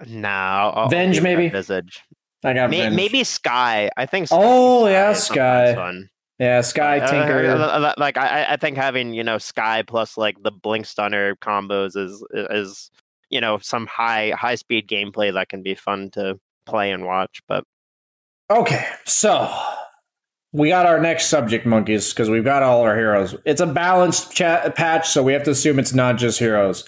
no 0.06 0.28
I'll- 0.28 0.74
I'll 0.76 0.90
Venge, 0.90 1.22
maybe? 1.22 1.48
visage 1.48 2.02
I 2.46 2.54
got 2.54 2.70
May- 2.70 2.90
maybe 2.90 3.24
sky 3.24 3.90
i 3.98 4.06
think 4.06 4.28
Oh, 4.32 4.88
yeah, 4.88 5.14
Sky. 5.14 5.74
fun. 5.76 6.10
Yeah, 6.40 6.62
Sky 6.62 7.00
Uh, 7.00 7.08
Tinker. 7.12 7.46
uh, 7.48 7.58
uh, 7.58 7.94
like 7.98 8.18
I, 8.18 8.54
I 8.54 8.58
think 8.58 8.76
having 8.78 9.14
you 9.14 9.24
know 9.24 9.38
Sky 9.38 9.84
plus 9.88 10.18
like 10.18 10.36
the 10.44 10.52
Blink 10.52 10.86
Stunner 10.86 11.36
combos 11.38 11.96
is 11.96 12.24
is 12.34 12.92
you 13.30 13.40
know 13.42 13.58
some 13.60 13.88
high 13.88 14.32
high 14.32 14.56
speed 14.56 14.88
gameplay 14.88 15.34
that 15.34 15.48
can 15.50 15.64
be 15.64 15.76
fun 15.76 16.10
to 16.12 16.38
play 16.66 16.92
and 16.92 17.06
watch. 17.06 17.42
But 17.48 17.64
Okay, 18.52 18.86
so 19.06 19.50
we 20.52 20.70
got 20.70 20.86
our 20.86 21.00
next 21.00 21.28
subject, 21.28 21.66
monkeys, 21.66 22.12
because 22.14 22.30
we've 22.30 22.44
got 22.44 22.64
all 22.64 22.82
our 22.82 22.96
heroes. 22.96 23.34
It's 23.46 23.62
a 23.62 23.66
balanced 23.66 24.34
chat 24.34 24.76
patch, 24.76 25.08
so 25.10 25.24
we 25.24 25.32
have 25.34 25.44
to 25.44 25.52
assume 25.52 25.80
it's 25.80 25.94
not 25.94 26.18
just 26.18 26.38
heroes. 26.40 26.88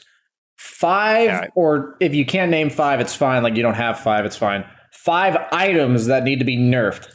Five, 0.58 1.26
Yeah. 1.30 1.48
or 1.56 1.96
if 2.00 2.14
you 2.14 2.26
can't 2.26 2.52
name 2.52 2.70
five, 2.70 3.00
it's 3.00 3.16
fine. 3.16 3.44
Like 3.44 3.56
you 3.56 3.64
don't 3.64 3.76
have 3.76 4.00
five, 4.00 4.26
it's 4.26 4.36
fine. 4.36 4.66
Five 5.08 5.38
items 5.54 6.08
that 6.08 6.26
need 6.26 6.40
to 6.40 6.44
be 6.46 6.58
nerfed. 6.58 7.08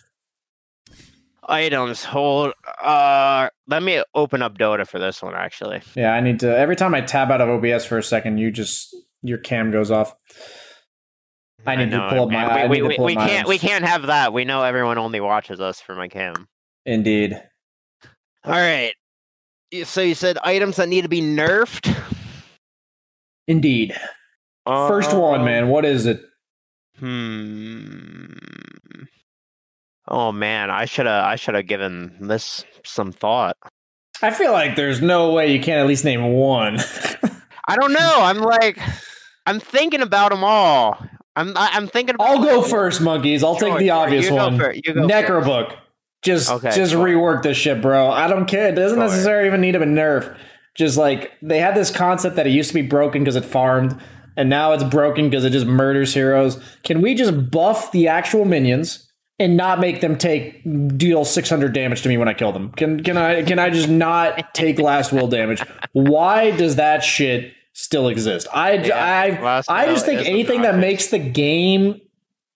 items 1.46 2.02
hold. 2.04 2.54
Uh, 2.82 3.50
let 3.66 3.82
me 3.82 4.02
open 4.14 4.40
up 4.40 4.56
Dota 4.56 4.88
for 4.88 4.98
this 4.98 5.20
one 5.22 5.34
actually. 5.34 5.82
Yeah, 5.94 6.14
I 6.14 6.22
need 6.22 6.40
to. 6.40 6.56
Every 6.56 6.74
time 6.74 6.94
I 6.94 7.02
tab 7.02 7.30
out 7.30 7.42
of 7.42 7.50
OBS 7.50 7.84
for 7.84 7.98
a 7.98 8.02
second, 8.02 8.38
you 8.38 8.50
just 8.50 8.96
your 9.20 9.36
cam 9.36 9.70
goes 9.70 9.90
off. 9.90 10.14
I 11.66 11.76
need 11.76 11.90
to 11.90 11.98
know, 11.98 12.08
pull 12.08 12.22
up 12.22 12.30
my- 12.30 12.62
I 12.62 12.66
We, 12.66 12.80
we, 12.80 12.96
pull 12.96 13.04
up 13.04 13.08
we 13.08 13.14
my 13.14 13.28
can't 13.28 13.46
we 13.46 13.58
can't 13.58 13.84
have 13.84 14.06
that. 14.06 14.32
We 14.32 14.46
know 14.46 14.62
everyone 14.62 14.96
only 14.96 15.20
watches 15.20 15.60
us 15.60 15.78
for 15.78 15.94
my 15.94 16.08
cam. 16.08 16.48
Indeed. 16.86 17.34
All 18.42 18.52
right. 18.52 18.94
So 19.84 20.00
you 20.00 20.14
said 20.14 20.38
items 20.42 20.76
that 20.76 20.88
need 20.88 21.02
to 21.02 21.10
be 21.10 21.20
nerfed. 21.20 21.94
Indeed. 23.46 23.94
First 24.66 25.12
one, 25.12 25.40
Um, 25.40 25.44
man. 25.44 25.68
What 25.68 25.84
is 25.84 26.06
it? 26.06 26.22
Hmm. 27.02 28.26
Oh 30.08 30.32
man, 30.32 30.70
I 30.70 30.84
should 30.84 31.06
have 31.06 31.24
I 31.24 31.36
should 31.36 31.54
have 31.54 31.66
given 31.66 32.16
this 32.20 32.64
some 32.84 33.12
thought. 33.12 33.56
I 34.22 34.30
feel 34.30 34.52
like 34.52 34.76
there's 34.76 35.00
no 35.00 35.32
way 35.32 35.52
you 35.52 35.60
can't 35.60 35.80
at 35.80 35.86
least 35.86 36.04
name 36.04 36.24
one. 36.32 36.78
I 37.68 37.76
don't 37.76 37.92
know. 37.92 38.18
I'm 38.20 38.38
like, 38.38 38.78
I'm 39.46 39.58
thinking 39.60 40.00
about 40.00 40.30
them 40.30 40.44
all. 40.44 40.96
I'm 41.36 41.56
I- 41.56 41.70
I'm 41.72 41.88
thinking. 41.88 42.14
About 42.16 42.28
I'll 42.28 42.42
go 42.42 42.62
first, 42.62 43.00
monkeys. 43.00 43.42
I'll 43.42 43.58
Sure, 43.58 43.70
take 43.70 43.78
the 43.78 43.88
sure, 43.88 43.96
obvious 43.96 44.28
you 44.28 44.34
one. 44.34 44.58
fir- 44.58 44.72
you 44.72 44.82
go 44.94 45.08
first. 45.08 45.12
Necrobook. 45.28 45.76
Just 46.22 46.50
Okay, 46.50 46.70
just 46.72 46.92
sure. 46.92 47.04
rework 47.04 47.42
this 47.42 47.56
shit, 47.56 47.82
bro. 47.82 48.10
I 48.10 48.28
don't 48.28 48.46
care. 48.46 48.68
It 48.68 48.76
doesn't 48.76 48.96
Sure. 48.98 49.08
necessarily 49.08 49.48
even 49.48 49.60
need 49.60 49.72
to 49.72 49.80
be 49.80 49.86
nerf. 49.86 50.36
Just 50.76 50.96
like 50.96 51.32
they 51.42 51.58
had 51.58 51.74
this 51.74 51.90
concept 51.90 52.36
that 52.36 52.46
it 52.46 52.50
used 52.50 52.68
to 52.68 52.74
be 52.74 52.82
broken 52.82 53.22
because 53.22 53.34
it 53.36 53.44
farmed, 53.44 54.00
and 54.36 54.48
now 54.48 54.72
it's 54.72 54.84
broken 54.84 55.28
because 55.28 55.44
it 55.44 55.50
just 55.50 55.66
murders 55.66 56.14
heroes. 56.14 56.62
Can 56.82 57.00
we 57.00 57.14
just 57.14 57.50
buff 57.50 57.92
the 57.92 58.08
actual 58.08 58.44
minions 58.44 59.08
and 59.38 59.56
not 59.56 59.80
make 59.80 60.00
them 60.00 60.16
take 60.16 60.62
deal 60.96 61.24
600 61.24 61.72
damage 61.72 62.02
to 62.02 62.08
me 62.08 62.16
when 62.16 62.28
I 62.28 62.34
kill 62.34 62.52
them? 62.52 62.72
Can 62.72 63.02
can 63.02 63.16
I 63.16 63.42
can 63.42 63.58
I 63.58 63.70
just 63.70 63.88
not 63.88 64.54
take 64.54 64.78
last 64.78 65.12
will 65.12 65.28
damage? 65.28 65.62
Why 65.92 66.50
does 66.50 66.76
that 66.76 67.02
shit 67.02 67.52
still 67.72 68.08
exist? 68.08 68.46
I 68.52 68.74
Yeah, 68.74 68.96
I 68.96 69.62
I 69.68 69.86
just 69.86 70.06
think 70.06 70.26
anything 70.26 70.62
that 70.62 70.76
makes 70.76 71.08
the 71.08 71.18
game 71.18 72.00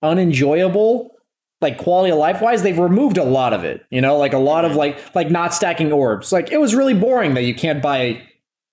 unenjoyable 0.03 1.13
like 1.61 1.79
quality 1.79 2.13
of 2.13 2.19
life 2.19 2.43
wise, 2.43 2.63
they've 2.63 2.79
removed 2.79 3.17
a 3.17 3.25
lot 3.25 3.53
of 3.53 3.65
it. 3.65 3.85
You 3.91 4.01
know, 4.01 4.19
like 4.19 4.33
a 4.33 4.39
lot 4.39 4.65
of 4.65 4.75
like 4.77 5.15
like 5.15 5.31
not 5.31 5.55
stacking 5.55 5.93
orbs. 5.93 6.33
Like 6.33 6.51
it 6.51 6.59
was 6.59 6.75
really 6.75 6.95
boring 6.95 7.35
that 7.35 7.43
you 7.43 7.55
can't 7.55 7.83
buy 7.83 8.23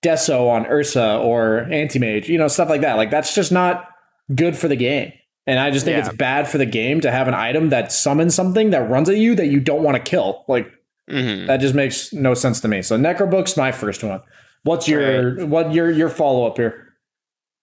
Deso 0.04 0.48
on 0.50 0.66
Ursa 0.66 1.16
or 1.18 1.60
Anti-Mage, 1.70 2.28
you 2.28 2.38
know, 2.38 2.48
stuff 2.48 2.68
like 2.68 2.82
that. 2.82 2.94
Like 2.96 3.10
that's 3.10 3.34
just 3.34 3.50
not 3.50 3.88
good 4.34 4.56
for 4.56 4.68
the 4.68 4.76
game. 4.76 5.12
And 5.46 5.58
I 5.58 5.70
just 5.70 5.84
think 5.84 5.96
Yeah. 5.98 6.06
it's 6.06 6.16
bad 6.16 6.48
for 6.48 6.58
the 6.58 6.66
game 6.66 7.00
to 7.00 7.10
have 7.10 7.28
an 7.28 7.34
item 7.34 7.70
that 7.70 7.90
summons 7.92 8.34
something 8.34 8.70
that 8.70 8.88
runs 8.88 9.08
at 9.08 9.16
you 9.16 9.34
that 9.34 9.46
you 9.46 9.60
don't 9.60 9.82
want 9.82 9.96
to 9.96 10.02
kill. 10.02 10.44
Like 10.48 10.70
Mhm. 11.10 11.46
that 11.48 11.58
just 11.58 11.74
makes 11.74 12.12
no 12.12 12.34
sense 12.34 12.60
to 12.60 12.68
me. 12.68 12.80
So 12.82 12.96
Necrobook's 12.96 13.56
my 13.56 13.72
first 13.72 14.02
one. 14.04 14.20
What's 14.62 14.88
your 14.88 15.44
what 15.46 15.72
your 15.74 15.90
your 15.90 16.08
follow 16.08 16.46
up 16.46 16.56
here? 16.56 16.80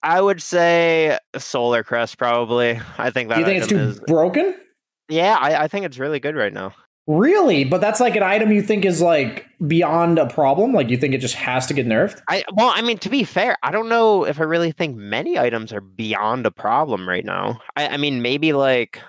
I 0.04 0.20
would 0.20 0.40
say 0.42 1.18
Solar 1.36 1.82
Crest 1.82 2.18
probably. 2.18 2.80
I 2.98 3.10
think 3.10 3.28
that 3.28 3.34
Do 3.36 3.40
you 3.40 3.46
think 3.46 3.58
it's 3.58 3.68
too 3.68 3.78
is 3.78 4.00
broken? 4.00 4.54
Yeah, 5.08 5.36
I, 5.38 5.64
I 5.64 5.68
think 5.68 5.84
it's 5.86 5.98
really 5.98 6.20
good 6.20 6.36
right 6.36 6.52
now. 6.52 6.72
Really? 7.08 7.64
But 7.64 7.80
that's 7.80 7.98
like 7.98 8.14
an 8.14 8.22
item 8.22 8.52
you 8.52 8.62
think 8.62 8.84
is 8.84 9.00
like 9.00 9.46
beyond 9.66 10.18
a 10.18 10.28
problem? 10.28 10.72
Like 10.72 10.88
you 10.88 10.96
think 10.96 11.14
it 11.14 11.18
just 11.18 11.34
has 11.34 11.66
to 11.66 11.74
get 11.74 11.86
nerfed? 11.86 12.22
I 12.28 12.44
well, 12.54 12.72
I 12.74 12.82
mean, 12.82 12.98
to 12.98 13.08
be 13.08 13.24
fair, 13.24 13.56
I 13.62 13.72
don't 13.72 13.88
know 13.88 14.24
if 14.24 14.38
I 14.38 14.44
really 14.44 14.70
think 14.70 14.96
many 14.96 15.38
items 15.38 15.72
are 15.72 15.80
beyond 15.80 16.46
a 16.46 16.52
problem 16.52 17.08
right 17.08 17.24
now. 17.24 17.60
I, 17.76 17.88
I 17.88 17.96
mean, 17.96 18.22
maybe 18.22 18.52
like 18.52 19.00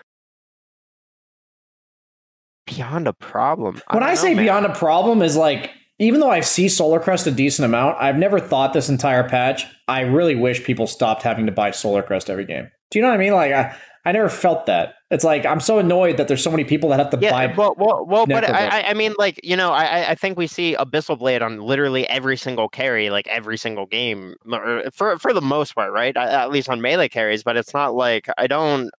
beyond 2.65 3.07
a 3.07 3.13
problem. 3.13 3.79
when 3.91 4.01
I 4.01 4.09
know, 4.09 4.15
say 4.15 4.33
man. 4.33 4.43
beyond 4.43 4.65
a 4.65 4.73
problem 4.73 5.21
is 5.21 5.37
like 5.37 5.69
even 5.99 6.19
though 6.19 6.31
I 6.31 6.39
see 6.39 6.69
Solar 6.69 6.99
Crest 6.99 7.27
a 7.27 7.31
decent 7.31 7.65
amount, 7.65 7.97
I've 7.99 8.17
never 8.17 8.39
thought 8.39 8.73
this 8.73 8.89
entire 8.89 9.27
patch. 9.27 9.65
I 9.87 10.01
really 10.01 10.35
wish 10.35 10.63
people 10.63 10.87
stopped 10.87 11.21
having 11.21 11.45
to 11.45 11.51
buy 11.51 11.69
Solar 11.69 12.01
Crest 12.01 12.29
every 12.29 12.45
game. 12.45 12.69
Do 12.89 12.97
you 12.97 13.03
know 13.03 13.09
what 13.09 13.15
I 13.15 13.23
mean? 13.23 13.33
Like 13.33 13.51
I, 13.51 13.75
I 14.05 14.11
never 14.11 14.29
felt 14.29 14.65
that. 14.65 14.95
It's 15.13 15.23
like 15.23 15.45
I'm 15.45 15.59
so 15.59 15.77
annoyed 15.79 16.17
that 16.17 16.27
there's 16.27 16.43
so 16.43 16.49
many 16.51 16.63
people 16.63 16.89
that 16.89 16.99
have 16.99 17.11
to 17.11 17.19
Yeah, 17.21 17.31
buy. 17.31 17.53
well, 17.55 17.75
well, 17.77 18.05
well 18.05 18.25
but 18.25 18.43
I, 18.49 18.79
I- 18.81 18.89
I 18.89 18.93
mean, 18.95 19.13
like 19.19 19.39
you 19.43 19.55
know, 19.55 19.71
I, 19.71 19.83
I- 19.85 20.09
I 20.11 20.15
think 20.15 20.37
we 20.37 20.47
see 20.47 20.75
Abyssal 20.75 21.19
Blade 21.19 21.41
on 21.43 21.59
literally 21.59 22.07
every 22.09 22.35
single 22.35 22.67
carry, 22.67 23.09
like 23.11 23.27
every 23.27 23.57
single 23.57 23.85
game, 23.85 24.35
er, 24.51 24.89
for 24.91 25.17
for 25.19 25.31
the 25.31 25.41
most 25.41 25.75
part, 25.75 25.91
right? 25.93 26.17
At 26.17 26.49
least 26.49 26.67
on 26.67 26.81
melee 26.81 27.09
carries, 27.09 27.43
but 27.43 27.55
it's 27.57 27.73
not 27.73 27.93
like 27.93 28.27
I 28.37 28.47
don't, 28.47 28.89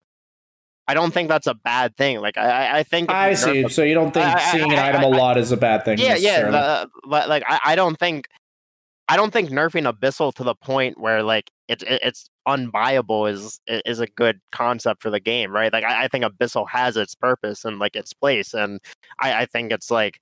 I 0.87 0.95
don't 0.95 1.13
think 1.13 1.29
that's 1.29 1.47
a 1.49 1.55
bad 1.55 1.97
thing. 1.97 2.21
Like 2.21 2.39
I, 2.39 2.49
I- 2.67 2.79
I 2.79 2.83
think 2.85 3.11
I 3.11 3.35
see. 3.35 3.69
So 3.69 3.83
you 3.83 3.95
don't 3.95 4.13
think 4.15 4.27
I- 4.27 4.35
I- 4.35 4.53
seeing 4.53 4.73
an 4.73 4.79
item 4.79 5.01
I- 5.01 5.05
a 5.05 5.09
lot 5.11 5.37
is 5.37 5.51
a 5.51 5.57
bad 5.57 5.85
thing? 5.85 5.99
yeah, 5.99 6.15
yeah, 6.15 6.51
the, 6.51 6.89
but 7.09 7.29
like 7.29 7.43
I, 7.49 7.59
I 7.65 7.75
don't 7.77 7.99
think, 7.99 8.29
I 9.09 9.17
don't 9.17 9.33
think 9.33 9.51
nerfing 9.51 9.93
Abyssal 9.93 10.33
to 10.35 10.45
the 10.45 10.55
point 10.55 10.99
where 10.99 11.23
like 11.25 11.51
it's 11.69 11.83
it's 11.87 12.31
unbuyable 12.47 13.31
is 13.31 13.61
is 13.67 14.01
a 14.01 14.07
good 14.07 14.41
concept 14.53 15.03
for 15.03 15.11
the 15.11 15.21
game, 15.21 15.51
right? 15.53 15.73
Like 15.73 15.85
I, 15.85 16.05
I 16.05 16.09
think 16.09 16.25
Abyssal 16.25 16.69
has 16.71 16.97
its 16.97 17.15
purpose 17.15 17.65
and 17.65 17.79
like 17.79 17.97
its 17.97 18.13
place, 18.13 18.55
and 18.55 18.81
I, 19.21 19.43
I 19.43 19.47
think 19.47 19.73
it's 19.73 19.91
like 19.91 20.21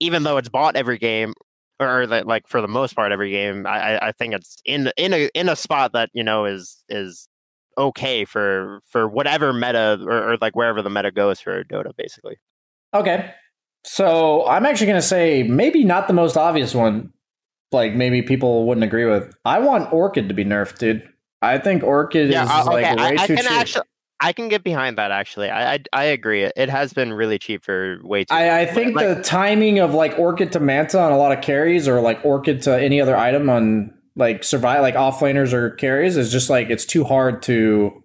even 0.00 0.22
though 0.22 0.36
it's 0.36 0.48
bought 0.48 0.76
every 0.76 0.98
game 0.98 1.34
or 1.78 2.06
that 2.06 2.26
like 2.26 2.46
for 2.48 2.60
the 2.60 2.68
most 2.68 2.94
part 2.94 3.12
every 3.12 3.30
game, 3.30 3.66
I, 3.66 4.08
I- 4.08 4.12
think 4.12 4.34
it's 4.34 4.60
in 4.64 4.90
in 4.96 5.12
a 5.14 5.30
in 5.34 5.48
a 5.48 5.56
spot 5.56 5.92
that 5.92 6.10
you 6.12 6.22
know 6.24 6.44
is 6.44 6.82
is 6.88 7.28
okay 7.78 8.24
for 8.24 8.80
for 8.86 9.08
whatever 9.08 9.52
meta 9.52 9.98
or, 10.06 10.32
or 10.32 10.36
like 10.40 10.54
wherever 10.56 10.82
the 10.82 10.90
meta 10.90 11.10
goes 11.10 11.40
for 11.40 11.64
Dota, 11.64 11.92
basically. 11.96 12.36
Okay. 12.92 13.32
So 13.84 14.46
I'm 14.46 14.66
actually 14.66 14.88
going 14.88 15.00
to 15.00 15.06
say 15.06 15.42
maybe 15.42 15.84
not 15.84 16.06
the 16.06 16.12
most 16.12 16.36
obvious 16.36 16.74
one. 16.74 17.12
Like 17.72 17.94
maybe 17.94 18.20
people 18.20 18.66
wouldn't 18.66 18.84
agree 18.84 19.06
with. 19.06 19.32
I 19.44 19.60
want 19.60 19.92
Orchid 19.92 20.28
to 20.28 20.34
be 20.34 20.44
nerfed, 20.44 20.78
dude. 20.78 21.08
I 21.42 21.58
think 21.58 21.82
Orchid 21.82 22.30
yeah, 22.30 22.44
is 22.44 22.50
uh, 22.50 22.64
like 22.70 22.74
way 22.74 22.84
I, 22.84 23.08
I 23.08 23.26
too 23.26 23.36
can 23.36 23.44
cheap. 23.44 23.52
actually, 23.52 23.84
I 24.20 24.32
can 24.32 24.48
get 24.48 24.62
behind 24.62 24.98
that. 24.98 25.10
Actually, 25.10 25.48
I, 25.50 25.74
I, 25.74 25.78
I 25.92 26.04
agree. 26.04 26.44
It, 26.44 26.68
has 26.68 26.92
been 26.92 27.12
really 27.12 27.38
cheap 27.38 27.64
for 27.64 27.98
way 28.02 28.24
too. 28.24 28.34
I, 28.34 28.60
I 28.60 28.66
think 28.66 28.94
Like- 28.94 29.16
the 29.16 29.22
timing 29.22 29.78
of 29.78 29.94
like 29.94 30.18
Orchid 30.18 30.52
to 30.52 30.60
Manta 30.60 31.00
on 31.00 31.12
a 31.12 31.16
lot 31.16 31.32
of 31.36 31.42
carries, 31.42 31.88
or 31.88 32.00
like 32.00 32.22
Orchid 32.24 32.62
to 32.62 32.78
any 32.80 33.00
other 33.00 33.16
item 33.16 33.48
on 33.48 33.94
like 34.16 34.44
survive, 34.44 34.82
like 34.82 34.94
offlaners 34.96 35.52
or 35.52 35.70
carries, 35.70 36.16
is 36.16 36.30
just 36.30 36.50
like 36.50 36.68
it's 36.68 36.84
too 36.84 37.04
hard 37.04 37.42
to 37.42 38.02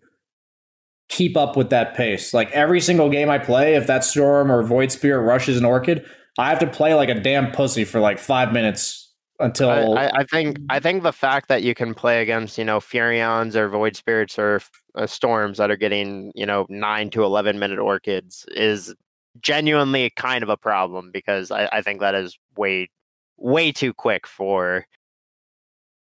keep 1.09 1.35
up 1.35 1.57
with 1.57 1.69
that 1.71 1.95
pace. 1.95 2.33
Like 2.33 2.49
every 2.51 2.79
single 2.79 3.09
game 3.09 3.29
I 3.29 3.37
play, 3.37 3.75
if 3.75 3.85
that 3.87 4.03
Storm 4.03 4.51
or 4.51 4.63
Void 4.63 4.91
Spirit 4.91 5.23
rushes 5.23 5.57
an 5.57 5.65
Orchid, 5.65 6.05
I 6.39 6.49
have 6.49 6.59
to 6.59 6.67
play 6.67 6.93
like 6.93 7.09
a 7.09 7.19
damn 7.19 7.51
pussy 7.51 7.83
for 7.83 7.99
like 7.99 8.19
five 8.19 8.53
minutes 8.53 9.04
until 9.39 9.97
I, 9.97 10.09
I, 10.13 10.23
think 10.23 10.57
I 10.69 10.79
think 10.79 11.03
the 11.03 11.11
fact 11.11 11.49
that 11.49 11.61
you 11.61 11.75
can 11.75 11.93
play 11.93 12.21
against 12.21 12.57
you 12.57 12.63
know 12.63 12.79
Furions 12.79 13.55
or 13.55 13.67
Void 13.67 13.95
Spirits 13.95 14.39
or 14.39 14.61
uh, 14.95 15.07
Storms 15.07 15.57
that 15.57 15.69
are 15.69 15.75
getting 15.75 16.31
you 16.35 16.45
know 16.45 16.65
nine 16.69 17.09
to 17.11 17.23
eleven 17.23 17.59
minute 17.59 17.79
Orchids 17.79 18.45
is 18.49 18.93
genuinely 19.41 20.09
kind 20.11 20.43
of 20.43 20.49
a 20.49 20.57
problem 20.57 21.11
because 21.11 21.51
I, 21.51 21.67
I 21.71 21.81
think 21.81 21.99
that 21.99 22.15
is 22.15 22.37
way 22.55 22.89
way 23.37 23.71
too 23.71 23.93
quick 23.93 24.25
for 24.25 24.85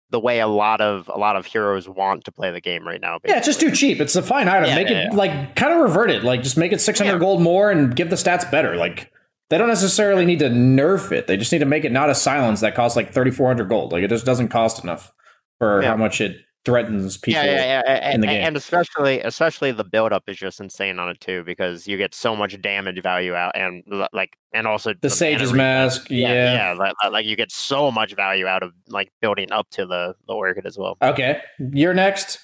the 0.10 0.20
way 0.20 0.40
a 0.40 0.48
lot 0.48 0.82
of 0.82 1.10
a 1.14 1.18
lot 1.18 1.36
of 1.36 1.46
heroes 1.46 1.90
want 1.90 2.26
to 2.26 2.32
play 2.32 2.52
the 2.52 2.62
game 2.62 2.88
right 2.88 3.02
now. 3.02 3.20
Yeah, 3.26 3.38
it's 3.38 3.46
just 3.46 3.60
too 3.60 3.72
cheap. 3.72 4.00
It's 4.00 4.16
a 4.16 4.22
fine 4.22 4.48
item. 4.48 4.70
Yeah, 4.70 4.76
make 4.76 4.90
yeah, 4.90 5.00
it 5.00 5.08
yeah. 5.12 5.18
like 5.18 5.56
kind 5.56 5.74
of 5.74 5.80
revert 5.80 6.12
it. 6.12 6.24
Like 6.24 6.44
just 6.44 6.58
make 6.58 6.72
it 6.72 6.82
600 6.82 7.12
Yeah. 7.12 7.18
gold 7.18 7.42
more 7.42 7.72
and 7.72 7.96
give 7.96 8.10
the 8.10 8.16
stats 8.16 8.50
better. 8.50 8.76
Like 8.76 9.12
they 9.50 9.58
don't 9.58 9.68
necessarily 9.68 10.26
need 10.26 10.40
to 10.40 10.50
nerf 10.50 11.12
it. 11.12 11.28
They 11.28 11.38
just 11.38 11.52
need 11.52 11.60
to 11.60 11.66
make 11.66 11.86
it 11.86 11.92
not 11.92 12.10
a 12.10 12.16
silence 12.16 12.62
that 12.62 12.76
costs 12.76 12.96
like 12.96 13.14
3400 13.14 13.70
gold. 13.70 13.92
Like 13.92 14.04
it 14.04 14.10
just 14.10 14.26
doesn't 14.26 14.48
cost 14.50 14.84
enough 14.84 15.12
for 15.60 15.82
Yeah. 15.82 15.90
how 15.90 15.98
much 15.98 16.20
it 16.22 16.38
threatens 16.66 17.16
people. 17.18 17.44
yeah, 17.44 17.54
yeah, 17.54 17.82
yeah, 17.86 18.10
in 18.12 18.22
the 18.22 18.28
and, 18.28 18.36
game. 18.38 18.48
and 18.48 18.58
especially 18.58 19.22
especially 19.22 19.72
the 19.72 19.84
build 19.84 20.12
up 20.12 20.24
is 20.28 20.36
just 20.36 20.60
insane 20.60 20.98
on 20.98 21.10
it 21.10 21.20
too 21.22 21.44
because 21.44 21.88
you 21.88 21.96
get 21.96 22.16
so 22.16 22.36
much 22.36 22.60
damage 22.60 23.00
value 23.04 23.36
out 23.36 23.52
and 23.56 23.84
like 24.14 24.36
and 24.52 24.66
also 24.66 24.92
The 25.00 25.12
Sage's 25.12 25.54
Mask, 25.54 26.08
yeah, 26.10 26.54
yeah. 26.54 26.74
like, 26.74 26.94
like 27.12 27.26
you 27.28 27.36
get 27.36 27.52
so 27.52 27.92
much 27.92 28.16
value 28.16 28.48
out 28.48 28.64
of 28.64 28.72
like 28.90 29.12
building 29.22 29.52
up 29.52 29.70
to 29.72 29.86
the 29.86 30.16
the 30.28 30.34
orchid 30.34 30.66
as 30.66 30.76
well. 30.76 30.98
Okay, 31.04 31.40
you're 31.72 31.94
next. 31.94 32.40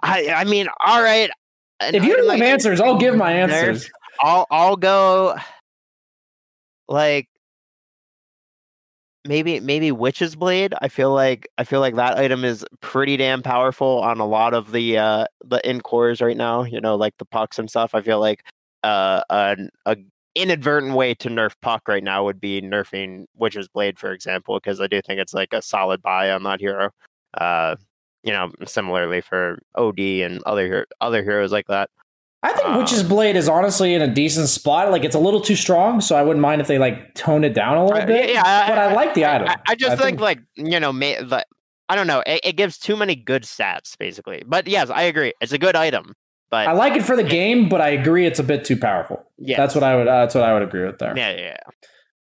I 0.00 0.28
I 0.32 0.44
mean, 0.44 0.68
all 0.86 1.02
right. 1.02 1.28
If 1.82 2.04
you 2.04 2.16
don't 2.16 2.30
have 2.30 2.40
answers, 2.42 2.80
I'll 2.80 2.98
give 2.98 3.16
my 3.16 3.32
answers. 3.32 3.90
I'll 4.20 4.46
I'll 4.52 4.76
go 4.76 5.34
like 6.90 7.28
maybe 9.26 9.60
maybe 9.60 9.92
witch's 9.92 10.34
blade 10.34 10.74
i 10.80 10.88
feel 10.88 11.12
like 11.12 11.46
i 11.58 11.64
feel 11.64 11.80
like 11.80 11.94
that 11.94 12.16
item 12.16 12.44
is 12.44 12.64
pretty 12.80 13.16
damn 13.18 13.42
powerful 13.42 14.00
on 14.00 14.18
a 14.18 14.26
lot 14.26 14.54
of 14.54 14.72
the 14.72 14.96
uh 14.96 15.26
the 15.44 15.60
in 15.68 15.80
cores 15.80 16.22
right 16.22 16.38
now 16.38 16.62
you 16.64 16.80
know 16.80 16.96
like 16.96 17.14
the 17.18 17.24
pucks 17.26 17.58
and 17.58 17.68
stuff 17.68 17.94
i 17.94 18.00
feel 18.00 18.18
like 18.18 18.42
uh 18.82 19.22
an 19.30 19.68
a 19.86 19.96
inadvertent 20.36 20.94
way 20.94 21.12
to 21.12 21.28
nerf 21.28 21.52
puck 21.60 21.86
right 21.86 22.04
now 22.04 22.24
would 22.24 22.40
be 22.40 22.62
nerfing 22.62 23.26
witch's 23.36 23.68
blade 23.68 23.98
for 23.98 24.12
example 24.12 24.58
because 24.58 24.80
i 24.80 24.86
do 24.86 25.02
think 25.02 25.20
it's 25.20 25.34
like 25.34 25.52
a 25.52 25.60
solid 25.60 26.00
buy 26.00 26.30
on 26.30 26.42
that 26.44 26.60
hero 26.60 26.88
uh 27.34 27.76
you 28.22 28.32
know 28.32 28.50
similarly 28.64 29.20
for 29.20 29.58
od 29.74 29.98
and 29.98 30.42
other 30.44 30.86
other 31.00 31.22
heroes 31.22 31.52
like 31.52 31.66
that 31.66 31.90
I 32.42 32.52
think 32.54 32.68
Um, 32.68 32.78
Witch's 32.78 33.02
Blade 33.02 33.36
is 33.36 33.48
honestly 33.48 33.92
in 33.92 34.00
a 34.00 34.08
decent 34.08 34.48
spot. 34.48 34.90
Like 34.90 35.04
it's 35.04 35.14
a 35.14 35.18
little 35.18 35.40
too 35.42 35.56
strong, 35.56 36.00
so 36.00 36.16
I 36.16 36.22
wouldn't 36.22 36.40
mind 36.40 36.60
if 36.62 36.66
they 36.68 36.78
like 36.78 37.14
tone 37.14 37.44
it 37.44 37.52
down 37.54 37.76
a 37.76 37.84
little 37.84 38.00
Uh, 38.02 38.06
yeah 38.06 38.68
but 38.68 38.78
I, 38.78 38.94
like 38.94 39.14
the 39.14 39.26
item. 39.26 39.48
I, 39.48 39.56
I 39.68 39.74
just 39.74 39.92
I 39.92 39.96
think, 39.96 40.18
think- 40.18 40.20
like 40.20 40.40
you 40.56 40.80
know, 40.80 40.92
may, 40.92 41.20
like, 41.20 41.44
I 41.88 41.96
don't 41.96 42.06
know. 42.06 42.22
It, 42.26 42.40
it 42.44 42.52
gives 42.56 42.78
too 42.78 42.96
many 42.96 43.14
good 43.14 43.42
stats, 43.42 43.98
basically. 43.98 44.42
But 44.46 44.68
yes, 44.68 44.88
I 44.90 45.02
agree. 45.02 45.32
It's 45.40 45.52
a 45.52 45.58
good 45.58 45.76
item. 45.76 46.14
But 46.50 46.66
I 46.66 46.72
like 46.72 46.94
it 46.96 47.02
for 47.02 47.14
the 47.14 47.22
game, 47.24 47.68
but 47.68 47.80
I 47.80 47.90
agree 47.90 48.26
it's 48.26 48.38
a 48.40 48.42
bit 48.44 48.64
too 48.64 48.76
powerful. 48.76 49.24
yeah, 49.38 49.56
That's 49.56 49.74
what 49.74 49.84
I 49.84 49.94
would. 49.96 50.08
Uh, 50.08 50.20
that's 50.20 50.34
what 50.34 50.42
I 50.44 50.52
would 50.54 50.62
agree 50.62 50.84
with 50.84 50.98
there. 50.98 51.16
yeah, 51.16 51.30
yeah. 51.36 51.56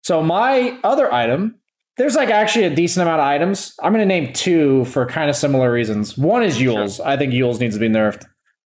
So 0.03 0.23
my 0.23 0.79
other 0.83 1.13
item, 1.13 1.57
there's 1.97 2.17
like 2.17 2.31
actually 2.31 2.65
a 2.65 2.75
decent 2.75 3.03
amount 3.03 3.21
of 3.21 3.27
items. 3.27 3.75
I'm 3.83 3.93
going 3.93 4.03
to 4.03 4.07
name 4.07 4.33
two 4.33 4.85
for 4.87 5.05
kind 5.07 5.29
of 5.31 5.37
similar 5.37 5.71
reasons. 5.71 6.17
One 6.19 6.43
is 6.43 6.61
Eul's. 6.61 7.01
I 7.01 7.17
think 7.17 7.33
Eul's 7.35 7.61
needs 7.61 7.75
to 7.77 7.81
be 7.81 7.89
nerfed. 7.89 8.25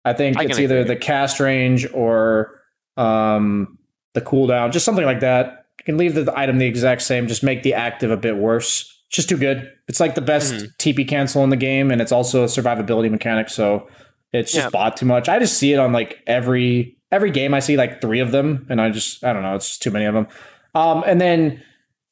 I 0.04 0.12
think 0.12 0.38
I 0.38 0.44
it's 0.44 0.58
either 0.58 0.80
agree. 0.80 0.94
the 0.94 1.00
cast 1.00 1.38
range 1.40 1.86
or 1.92 2.60
um, 2.96 3.78
the 4.14 4.20
cooldown, 4.20 4.72
just 4.72 4.84
something 4.84 5.04
like 5.04 5.20
that. 5.20 5.66
You 5.78 5.84
can 5.84 5.96
leave 5.98 6.14
the 6.14 6.32
item 6.36 6.58
the 6.58 6.66
exact 6.66 7.02
same, 7.02 7.26
just 7.28 7.42
make 7.42 7.62
the 7.62 7.74
active 7.74 8.10
a 8.10 8.16
bit 8.16 8.36
worse. 8.36 8.82
It's 9.08 9.16
just 9.16 9.28
too 9.28 9.36
good. 9.36 9.70
It's 9.88 10.00
like 10.00 10.14
the 10.14 10.20
best 10.20 10.54
Mhm. 10.54 10.76
TP 10.78 11.04
cancel 11.08 11.44
in 11.44 11.50
the 11.50 11.56
game, 11.56 11.90
and 11.90 12.00
it's 12.00 12.12
also 12.12 12.42
a 12.42 12.46
survivability 12.46 13.10
mechanic. 13.10 13.48
So 13.48 13.88
it's 14.32 14.52
just 14.52 14.66
Yeah. 14.66 14.70
bought 14.70 14.96
too 14.96 15.06
much. 15.06 15.28
I 15.28 15.38
just 15.38 15.58
see 15.58 15.72
it 15.72 15.78
on 15.78 15.92
like 15.92 16.18
every 16.26 16.96
every 17.10 17.30
game. 17.30 17.52
I 17.52 17.60
see 17.60 17.76
like 17.76 18.00
three 18.00 18.20
of 18.20 18.30
them, 18.32 18.66
and 18.70 18.80
I 18.80 18.88
just 18.90 19.22
I 19.24 19.32
don't 19.32 19.42
know. 19.42 19.54
It's 19.54 19.68
just 19.68 19.82
too 19.82 19.90
many 19.90 20.06
of 20.06 20.14
them. 20.14 20.26
Um, 20.74 21.04
and 21.06 21.20
then 21.20 21.62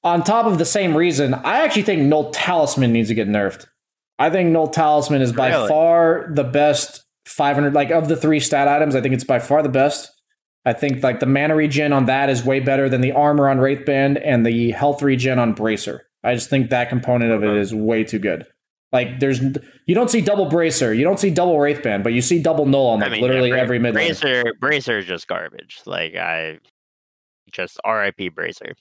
on 0.04 0.22
top 0.22 0.46
of 0.46 0.58
the 0.58 0.64
same 0.66 0.94
reason, 0.96 1.32
I 1.34 1.62
actually 1.62 1.82
think 1.82 2.02
Null 2.02 2.30
Talisman 2.32 2.92
needs 2.92 3.08
to 3.08 3.14
get 3.14 3.28
nerfed. 3.28 3.66
I 4.18 4.28
think 4.30 4.50
Null 4.50 4.68
Talisman 4.68 5.22
is 5.22 5.32
by 5.32 5.48
Really? 5.50 5.68
far 5.68 6.28
the 6.34 6.44
best 6.44 7.02
500 7.30 7.74
like 7.74 7.90
of 7.90 8.08
the 8.08 8.16
three 8.16 8.40
stat 8.40 8.68
items. 8.68 8.94
I 8.94 9.00
think 9.00 9.14
it's 9.14 9.24
by 9.24 9.38
far 9.38 9.62
the 9.62 9.68
best. 9.68 10.10
I 10.64 10.72
think 10.72 11.02
like 11.02 11.20
the 11.20 11.26
mana 11.26 11.54
regen 11.54 11.92
on 11.92 12.06
that 12.06 12.28
is 12.28 12.44
way 12.44 12.60
better 12.60 12.88
than 12.88 13.00
the 13.00 13.12
armor 13.12 13.48
on 13.48 13.58
Wraithband 13.58 14.20
and 14.24 14.44
the 14.44 14.72
health 14.72 15.02
regen 15.02 15.38
on 15.38 15.54
Bracer. 15.54 16.06
I 16.22 16.34
just 16.34 16.50
think 16.50 16.70
that 16.70 16.90
component 16.90 17.32
of 17.32 17.42
it 17.42 17.56
is 17.56 17.74
way 17.74 18.04
too 18.04 18.18
good. 18.18 18.46
Like 18.92 19.20
there's 19.20 19.40
you 19.40 19.94
don't 19.94 20.10
see 20.10 20.20
double 20.20 20.46
bracer, 20.46 20.92
you 20.92 21.04
don't 21.04 21.18
see 21.20 21.30
double 21.30 21.54
wraithband, 21.54 22.02
but 22.02 22.12
you 22.12 22.20
see 22.20 22.42
double 22.42 22.66
null 22.66 22.88
on 22.88 23.00
like 23.00 23.08
I 23.08 23.12
mean, 23.12 23.22
literally 23.22 23.48
yeah, 23.48 23.54
Bra- 23.54 23.62
every 23.62 23.78
mid 23.78 23.94
lane. 23.94 24.08
Bracer, 24.08 24.42
Bracer 24.58 24.98
is 24.98 25.06
just 25.06 25.28
garbage. 25.28 25.80
Like 25.86 26.16
I 26.16 26.58
just 27.52 27.78
RIP 27.86 28.34
Bracer. 28.34 28.74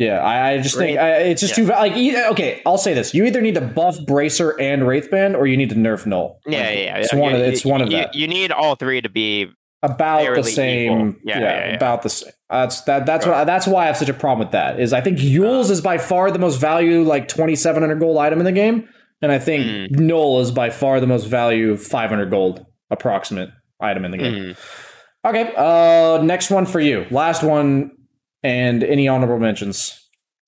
Yeah, 0.00 0.18
I, 0.18 0.52
I 0.52 0.58
just 0.58 0.76
think 0.78 0.98
I, 0.98 1.16
it's 1.18 1.42
just 1.42 1.54
too 1.54 1.66
like 1.66 1.92
okay. 1.92 2.62
I'll 2.64 2.78
say 2.78 2.94
this: 2.94 3.12
you 3.12 3.26
either 3.26 3.40
need 3.42 3.54
to 3.56 3.60
buff 3.60 3.96
bracer 4.06 4.58
and 4.58 4.82
wraithband, 4.82 5.36
or 5.36 5.46
you 5.46 5.56
need 5.58 5.68
to 5.70 5.76
nerf 5.76 6.06
null. 6.06 6.40
Yeah, 6.46 6.58
Like, 6.60 6.66
yeah, 6.68 6.80
yeah. 6.80 6.96
It's 6.96 7.12
You- 7.12 7.18
one 7.18 7.32
of 7.34 7.38
you- 7.40 7.44
it's 7.44 7.64
one 7.66 7.82
of 7.82 7.90
you, 7.90 7.98
that. 7.98 8.14
You 8.14 8.26
need 8.26 8.50
all 8.50 8.76
three 8.76 9.00
to 9.02 9.10
be 9.10 9.48
about 9.82 10.34
the 10.34 10.42
same. 10.42 11.20
Yeah, 11.22 11.38
Yeah, 11.38 11.44
yeah, 11.44 11.68
yeah. 11.68 11.74
about 11.76 12.00
the 12.02 12.08
same. 12.08 12.32
That's 12.48 12.80
that. 12.82 13.04
That's 13.04 13.26
what. 13.26 13.44
That's 13.46 13.66
why 13.66 13.84
I 13.84 13.86
have 13.88 13.96
such 13.98 14.08
a 14.08 14.14
problem 14.14 14.46
with 14.46 14.52
that. 14.52 14.80
Is 14.80 14.92
I 14.94 15.02
think 15.02 15.20
Eul's 15.22 15.70
is 15.70 15.80
by 15.82 15.98
far 15.98 16.30
the 16.30 16.38
most 16.38 16.58
value 16.60 17.02
like 17.02 17.28
twenty 17.28 17.54
seven 17.54 17.82
hundred 17.82 18.00
gold 18.00 18.16
item 18.16 18.38
in 18.38 18.46
the 18.46 18.52
game, 18.52 18.88
and 19.20 19.30
I 19.30 19.38
think 19.38 19.66
Mm. 19.66 19.90
null 20.00 20.40
is 20.40 20.50
by 20.50 20.70
far 20.70 20.98
the 21.00 21.06
most 21.06 21.26
value 21.26 21.76
five 21.76 22.08
hundred 22.08 22.30
gold 22.30 22.64
approximate 22.90 23.50
item 23.80 24.04
in 24.06 24.12
the 24.12 24.18
game. 24.18 24.34
mm, 24.34 24.56
Okay. 25.26 25.52
Uh, 25.56 26.22
next 26.22 26.50
one 26.50 26.64
for 26.64 26.80
you. 26.80 27.04
Last 27.10 27.42
one, 27.42 27.90
and 28.42 28.82
any 28.82 29.08
honorable 29.08 29.38
mentions. 29.38 29.96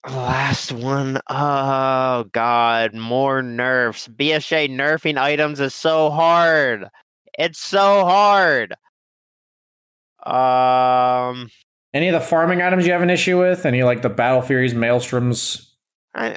Last 0.08 0.72
one. 0.72 1.20
Oh 1.28 2.24
god, 2.32 2.94
more 2.94 3.40
nerfs. 3.42 4.08
BSJ 4.08 4.68
nerfing 4.70 5.16
items 5.16 5.60
is 5.60 5.74
so 5.74 6.10
hard. 6.10 6.88
It's 7.38 7.60
so 7.60 8.04
hard. 8.04 8.74
Um, 10.24 11.48
Any 11.94 12.08
of 12.08 12.14
the 12.14 12.20
farming 12.20 12.62
items 12.62 12.86
you 12.86 12.92
have 12.92 13.02
an 13.02 13.10
issue 13.10 13.38
with? 13.40 13.64
Any 13.66 13.82
like 13.82 14.02
the 14.02 14.08
Battle 14.08 14.42
Furies, 14.42 14.74
Maelstroms? 14.74 15.68
I, 16.14 16.34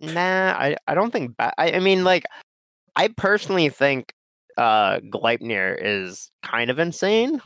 nah, 0.00 0.52
I, 0.56 0.76
I 0.86 0.94
don't 0.94 1.10
think. 1.10 1.36
Ba- 1.36 1.52
I, 1.58 1.72
I 1.72 1.78
mean, 1.80 2.04
like, 2.04 2.24
I 2.96 3.08
personally 3.08 3.68
think 3.68 4.12
uh 4.56 4.98
Gleipnir 5.00 5.76
is 5.80 6.30
kind 6.42 6.70
of 6.70 6.78
insane, 6.78 7.40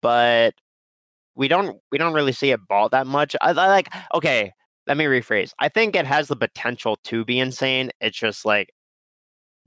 but 0.00 0.54
we 1.36 1.48
don't 1.48 1.78
we 1.92 1.98
don't 1.98 2.14
really 2.14 2.32
see 2.32 2.50
it 2.50 2.60
bought 2.68 2.90
that 2.90 3.06
much. 3.06 3.36
I, 3.40 3.50
I 3.50 3.52
like 3.52 3.88
okay. 4.14 4.52
Let 4.86 4.96
me 4.96 5.04
rephrase. 5.04 5.50
I 5.58 5.68
think 5.68 5.96
it 5.96 6.06
has 6.06 6.28
the 6.28 6.36
potential 6.36 6.96
to 7.04 7.24
be 7.24 7.40
insane. 7.40 7.90
It's 8.00 8.16
just 8.16 8.44
like 8.44 8.70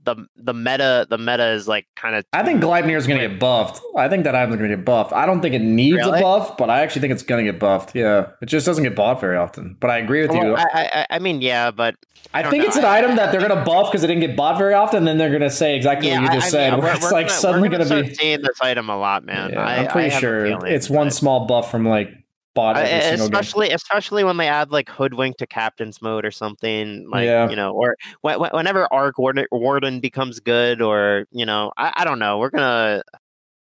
the 0.04 0.16
the 0.36 0.54
meta 0.54 1.06
the 1.10 1.18
meta 1.18 1.48
is 1.50 1.68
like 1.68 1.86
kind 1.94 2.14
of. 2.14 2.24
I 2.32 2.42
think 2.42 2.62
Gleipnir 2.62 2.96
is 2.96 3.06
going 3.06 3.20
to 3.20 3.28
get 3.28 3.38
buffed. 3.38 3.82
I 3.96 4.08
think 4.08 4.24
that 4.24 4.34
item's 4.34 4.56
going 4.56 4.70
to 4.70 4.76
get 4.76 4.84
buffed. 4.84 5.12
I 5.12 5.26
don't 5.26 5.42
think 5.42 5.54
it 5.54 5.60
needs 5.60 5.96
Really? 5.98 6.18
a 6.18 6.22
buff, 6.22 6.56
but 6.56 6.70
I 6.70 6.80
actually 6.80 7.02
think 7.02 7.12
it's 7.12 7.22
going 7.22 7.44
to 7.44 7.52
get 7.52 7.60
buffed. 7.60 7.94
Yeah, 7.94 8.28
it 8.40 8.46
just 8.46 8.64
doesn't 8.64 8.82
get 8.82 8.96
bought 8.96 9.20
very 9.20 9.36
often. 9.36 9.76
But 9.78 9.90
I 9.90 9.98
agree 9.98 10.22
with 10.26 10.34
you. 10.34 10.54
I, 10.56 10.64
I 10.74 11.06
I 11.10 11.18
mean 11.18 11.42
yeah, 11.42 11.70
but 11.70 11.96
I, 12.32 12.40
don't 12.42 12.50
think 12.50 12.62
know. 12.62 12.68
it's 12.68 12.76
an 12.78 12.84
I- 12.86 12.98
item 12.98 13.16
that 13.16 13.30
they're 13.30 13.46
going 13.46 13.56
to 13.58 13.64
buff 13.64 13.90
because 13.90 14.02
it 14.02 14.06
didn't 14.06 14.22
get 14.22 14.36
bought 14.36 14.56
very 14.56 14.72
often. 14.74 14.98
And 14.98 15.06
then 15.06 15.18
they're 15.18 15.28
going 15.28 15.42
to 15.42 15.50
say 15.50 15.76
exactly 15.76 16.08
yeah, 16.08 16.22
what 16.22 16.32
you 16.32 16.40
just 16.40 16.46
I 16.48 16.50
said. 16.50 16.70
mean, 16.72 16.80
we're- 16.82 16.94
it's 16.94 17.02
we're 17.04 17.10
like 17.12 17.26
gonna- 17.28 17.38
suddenly 17.38 17.68
going 17.68 17.86
to 17.86 18.02
be. 18.02 18.14
seeing 18.14 18.40
this 18.40 18.60
item 18.62 18.88
a 18.88 18.96
lot, 18.96 19.24
man. 19.24 19.50
Yeah, 19.50 19.60
I, 19.60 19.76
I'm 19.80 19.88
pretty 19.88 20.10
sure 20.18 20.46
feeling, 20.46 20.72
it's 20.72 20.88
one 20.88 21.10
small 21.10 21.46
buff 21.46 21.70
from 21.70 21.86
like 21.86 22.10
every 22.68 22.82
eh, 22.90 23.10
single 23.10 23.28
game. 23.28 23.34
especially 23.40 23.70
especially 23.70 24.24
when 24.24 24.36
they 24.36 24.48
add 24.48 24.70
like 24.70 24.88
hoodwink 24.88 25.36
to 25.38 25.46
captain's 25.46 26.00
mode 26.02 26.24
or 26.24 26.30
something 26.30 27.08
like 27.10 27.24
Yeah. 27.24 27.48
you 27.50 27.56
know 27.56 27.72
or 27.72 27.96
wh- 28.24 28.34
wh- 28.36 28.52
whenever 28.54 28.92
arc 28.92 29.18
warden, 29.18 29.46
warden 29.52 30.00
becomes 30.00 30.40
good 30.40 30.80
or 30.82 31.26
you 31.30 31.46
know 31.46 31.72
I, 31.76 31.92
I 31.98 32.04
don't 32.04 32.18
know 32.18 32.38
we're 32.38 32.50
gonna 32.50 33.02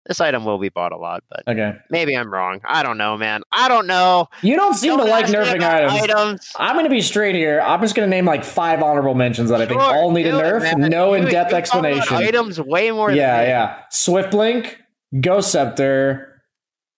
this 0.06 0.20
item 0.20 0.44
will 0.44 0.58
be 0.58 0.68
bought 0.68 0.92
a 0.92 0.98
lot 0.98 1.22
but 1.30 1.42
Okay, 1.48 1.74
maybe 1.88 2.14
i'm 2.14 2.30
wrong 2.30 2.60
i 2.66 2.82
don't 2.82 2.98
know 2.98 3.16
man 3.16 3.40
i 3.52 3.68
don't 3.68 3.86
know 3.86 4.26
you 4.42 4.54
don't 4.54 4.74
seem 4.74 4.96
Don't 4.98 5.06
to 5.06 5.10
like 5.10 5.26
nerfing 5.26 5.62
items. 5.62 5.92
items 6.02 6.52
I'm 6.58 6.74
going 6.74 6.84
to 6.84 6.90
be 6.90 7.00
straight 7.00 7.34
here. 7.34 7.60
I'm 7.62 7.80
just 7.80 7.94
going 7.94 8.06
to 8.08 8.10
name 8.14 8.26
like 8.26 8.44
five 8.44 8.82
honorable 8.82 9.14
mentions 9.14 9.48
that 9.50 9.62
I 9.62 9.66
think 9.66 9.80
all 9.80 10.10
need 10.10 10.26
a 10.26 10.32
nerf. 10.32 10.60
man. 10.62 10.90
no 10.90 11.14
in 11.14 11.24
depth 11.24 11.32
you 11.52 11.60
talk 11.60 11.74
about 11.74 11.86
explanation. 11.86 12.16
items 12.16 12.60
way 12.60 12.90
more 12.90 13.08
than 13.08 13.16
yeah, 13.16 13.40
yeah. 13.42 13.78
Swift 13.90 14.34
Link, 14.34 14.78
Ghost 15.20 15.50
Scepter, 15.50 16.33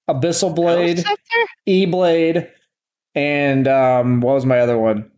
Abyssal 0.08 0.54
Blade, 0.54 1.04
E 1.66 1.86
Blade, 1.86 2.48
and 3.14 3.66
um, 3.68 4.20
what 4.20 4.34
was 4.34 4.46
my 4.46 4.60
other 4.60 4.78
one? 4.78 5.10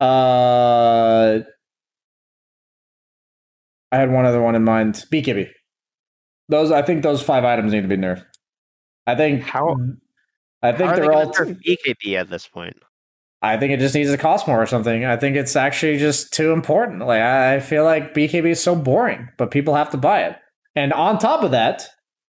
Uh, 0.00 1.40
I 3.92 3.96
had 3.98 4.10
one 4.10 4.24
other 4.26 4.42
one 4.42 4.54
in 4.54 4.64
mind. 4.64 5.04
BKB. 5.12 5.50
Those, 6.48 6.70
I 6.70 6.82
think, 6.82 7.02
those 7.02 7.22
five 7.22 7.44
items 7.44 7.72
need 7.72 7.82
to 7.82 7.88
be 7.88 7.96
nerfed. 7.96 8.24
I 9.06 9.14
think. 9.14 9.42
How- 9.42 9.76
I 10.62 10.72
think 10.72 10.88
How 10.88 10.92
are 10.92 10.96
they 10.96 11.02
they're 11.02 11.10
gonna 11.12 11.26
all. 11.26 11.32
nerf 11.32 11.60
BKB 11.62 12.14
at 12.18 12.30
this 12.30 12.48
point 12.48 12.76
I 13.42 13.58
think 13.58 13.72
it 13.72 13.78
just 13.78 13.94
needs 13.94 14.10
to 14.10 14.16
cost 14.16 14.48
more 14.48 14.60
or 14.60 14.66
something. 14.66 15.04
I 15.04 15.16
think 15.16 15.36
it's 15.36 15.54
actually 15.54 15.98
just 15.98 16.32
too 16.32 16.52
important. 16.52 17.00
Like 17.06 17.20
I 17.20 17.56
I 17.56 17.60
feel 17.60 17.84
like 17.84 18.14
BKB 18.14 18.46
is 18.50 18.62
so 18.62 18.74
boring, 18.74 19.28
but 19.36 19.50
people 19.50 19.74
have 19.74 19.90
to 19.90 19.98
buy 19.98 20.22
it. 20.24 20.36
And 20.74 20.92
on 20.94 21.18
top 21.18 21.44
of 21.44 21.50
that, 21.52 21.86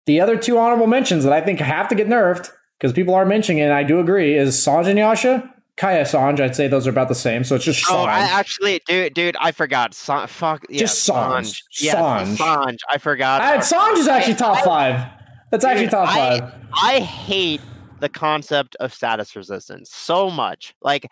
the 0.07 0.21
other 0.21 0.37
two 0.37 0.59
honorable 0.59 0.87
mentions 0.87 1.25
that 1.25 1.33
I 1.33 1.41
think 1.41 1.61
have 1.61 1.89
to 1.89 1.95
get 1.95 2.07
nerfed 2.09 2.51
because 2.79 2.93
people 2.93 3.15
are 3.15 3.25
mentioning 3.25 3.59
it, 3.61 3.65
and 3.67 3.73
I 3.73 3.83
do 3.85 4.01
agree, 4.01 4.37
is 4.37 4.61
Sange 4.61 4.87
and 4.89 4.99
Yasha. 4.99 5.49
Kaya 5.77 6.05
Sange, 6.05 6.39
I'd 6.41 6.55
say 6.55 6.69
those 6.69 6.87
are 6.87 6.91
about 6.91 7.09
the 7.09 7.15
same. 7.15 7.45
So 7.45 7.55
it's 7.57 7.65
just 7.65 7.85
Oh, 7.89 8.05
Sange. 8.05 8.09
I 8.09 8.21
actually, 8.21 8.81
dude, 8.87 9.15
dude, 9.15 9.37
I 9.41 9.53
forgot. 9.53 9.95
Sa- 9.95 10.27
fuck, 10.27 10.65
yeah, 10.69 10.81
Just 10.81 11.05
Sange. 11.05 11.63
Yeah, 11.81 11.93
Sange. 12.25 12.37
Sange. 12.39 12.79
I 12.91 12.99
forgot. 12.99 13.41
I, 13.41 13.61
Sange 13.61 13.99
is 13.99 14.09
actually 14.09 14.35
top 14.35 14.59
I- 14.59 14.63
five. 14.65 15.11
That's 15.51 15.65
actually 15.65 15.85
Dude, 15.87 15.91
top 15.93 16.09
I- 16.09 16.39
five. 16.41 16.55
I 16.83 17.01
hate 17.01 17.61
the 18.01 18.09
concept 18.09 18.75
of 18.81 18.93
status 18.93 19.37
resistance 19.37 19.91
so 19.93 20.31
much. 20.31 20.75
Like, 20.83 21.05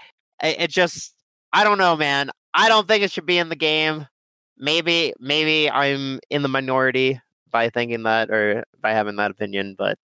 it, 0.42 0.56
it 0.62 0.70
just, 0.70 1.14
I 1.52 1.62
don't 1.64 1.78
know, 1.78 1.96
man. 1.96 2.30
I 2.52 2.68
don't 2.68 2.88
think 2.88 3.02
it 3.04 3.10
should 3.12 3.26
be 3.26 3.38
in 3.38 3.48
the 3.48 3.56
game. 3.56 4.06
Maybe, 4.58 5.12
maybe 5.20 5.70
I'm 5.70 6.20
in 6.30 6.42
the 6.42 6.48
minority 6.48 7.20
by 7.50 7.70
thinking 7.70 8.02
that 8.04 8.30
or 8.30 8.64
by 8.80 8.92
having 8.92 9.16
that 9.16 9.30
opinion, 9.30 9.74
but 9.78 9.98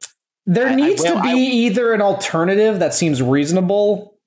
There 0.46 0.68
I- 0.68 0.72
I 0.72 0.74
needs 0.74 1.02
will- 1.02 1.14
to 1.16 1.22
be 1.22 1.28
I- 1.28 1.34
either 1.34 1.92
an 1.92 2.02
alternative 2.02 2.78
that 2.78 2.94
seems 2.94 3.22
reasonable 3.22 4.18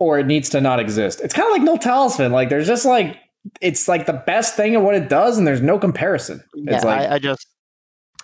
or 0.00 0.18
it 0.18 0.26
needs 0.26 0.48
to 0.50 0.60
not 0.60 0.78
exist. 0.80 1.20
It's 1.22 1.34
kind 1.34 1.46
of 1.46 1.52
like 1.52 1.62
Null 1.62 1.78
Talisman. 1.78 2.32
Like 2.32 2.48
there's 2.48 2.66
just 2.66 2.84
like 2.84 3.16
it's 3.60 3.88
like 3.88 4.06
the 4.06 4.12
best 4.26 4.56
thing 4.56 4.76
of 4.76 4.82
what 4.82 4.94
it 4.94 5.08
does, 5.08 5.38
and 5.38 5.46
there's 5.46 5.62
no 5.62 5.78
comparison. 5.78 6.42
yeah, 6.54 6.74
it's 6.76 6.84
like, 6.84 7.08
I, 7.08 7.14
I 7.14 7.18
just, 7.18 7.46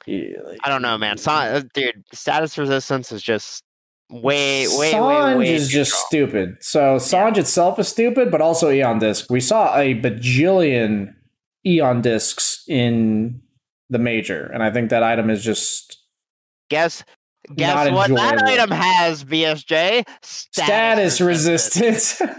yeah, 0.06 0.36
like- 0.44 0.58
I 0.62 0.68
don't 0.68 0.82
know, 0.82 0.98
man. 0.98 1.16
Sa- 1.16 1.42
uh, 1.44 1.62
dude, 1.72 2.04
status 2.12 2.58
resistance 2.58 3.10
is 3.12 3.22
just 3.22 3.62
way, 4.10 4.66
way, 4.76 4.90
Sange 4.90 5.36
way, 5.38 5.46
way 5.48 5.54
is 5.54 5.68
just 5.68 5.92
strong. 5.92 6.06
stupid. 6.08 6.56
So 6.60 6.98
Sange 6.98 7.38
itself 7.38 7.78
is 7.78 7.88
stupid, 7.88 8.30
but 8.30 8.40
also 8.42 8.70
Eon 8.70 8.98
Disc. 8.98 9.30
We 9.30 9.40
saw 9.40 9.74
a 9.78 9.94
bajillion 10.00 11.14
Eon 11.64 12.02
Discs 12.02 12.62
in 12.68 13.40
the 13.94 13.98
major, 13.98 14.44
and 14.52 14.62
I 14.62 14.70
think 14.70 14.90
that 14.90 15.02
item 15.02 15.30
is 15.30 15.42
just 15.42 15.96
Guess, 16.68 17.04
guess 17.56 17.90
what 17.92 18.10
that 18.14 18.42
item 18.44 18.70
has, 18.70 19.24
BSJ? 19.24 20.04
status 20.22 21.20
resistance. 21.22 22.20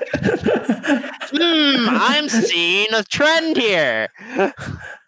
Hmm, 1.38 1.88
I'm 1.90 2.30
seeing 2.30 2.88
a 2.94 3.04
trend 3.04 3.58
here. 3.58 4.08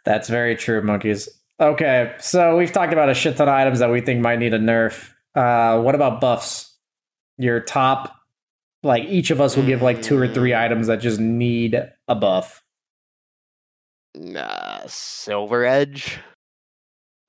That's 0.05 0.27
very 0.27 0.55
true, 0.55 0.81
monkeys. 0.81 1.29
Okay, 1.59 2.13
so 2.19 2.57
we've 2.57 2.71
talked 2.71 2.91
about 2.91 3.09
a 3.09 3.13
shit 3.13 3.37
ton 3.37 3.47
of 3.47 3.53
items 3.53 3.79
that 3.79 3.91
we 3.91 4.01
think 4.01 4.19
might 4.21 4.39
need 4.39 4.53
a 4.53 4.59
nerf. 4.59 5.11
Uh, 5.35 5.79
what 5.81 5.95
about 5.95 6.19
buffs? 6.19 6.75
Your 7.37 7.59
top, 7.61 8.13
like 8.83 9.03
each 9.05 9.29
of 9.31 9.39
us 9.39 9.55
will 9.55 9.65
give 9.65 9.81
like 9.83 10.01
two 10.01 10.17
or 10.17 10.27
three 10.27 10.51
Mm. 10.51 10.59
items 10.65 10.87
that 10.87 10.97
just 10.97 11.19
need 11.19 11.79
a 12.07 12.15
buff. 12.15 12.63
Uh, 14.35 14.81
Silver 14.87 15.65
Edge. 15.65 16.17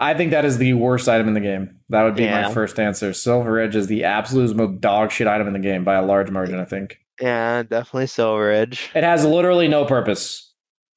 I 0.01 0.15
think 0.15 0.31
that 0.31 0.45
is 0.45 0.59
the 0.59 0.75
worst 0.75 1.09
item 1.09 1.27
in 1.29 1.35
the 1.35 1.41
game. 1.41 1.81
That 1.89 2.05
would 2.05 2.15
be 2.15 2.27
my 2.27 2.53
first 2.53 2.79
answer. 2.79 3.13
Silver 3.13 3.59
Edge 3.59 3.75
is 3.75 3.89
the 3.89 4.05
absolute 4.05 4.55
most 4.57 4.81
dog 4.81 5.11
shit 5.11 5.27
item 5.27 5.47
in 5.49 5.53
the 5.55 5.59
game 5.59 5.83
by 5.85 5.95
a 5.95 6.03
large 6.05 6.31
margin. 6.31 6.59
I 6.61 6.65
think 6.65 6.99
Yeah, 7.21 7.63
definitely 7.65 8.07
Silver 8.07 8.51
Edge. 8.51 8.91
it 8.95 9.03
has 9.05 9.25
literally 9.25 9.67
no 9.69 9.85
purpose. 9.85 10.53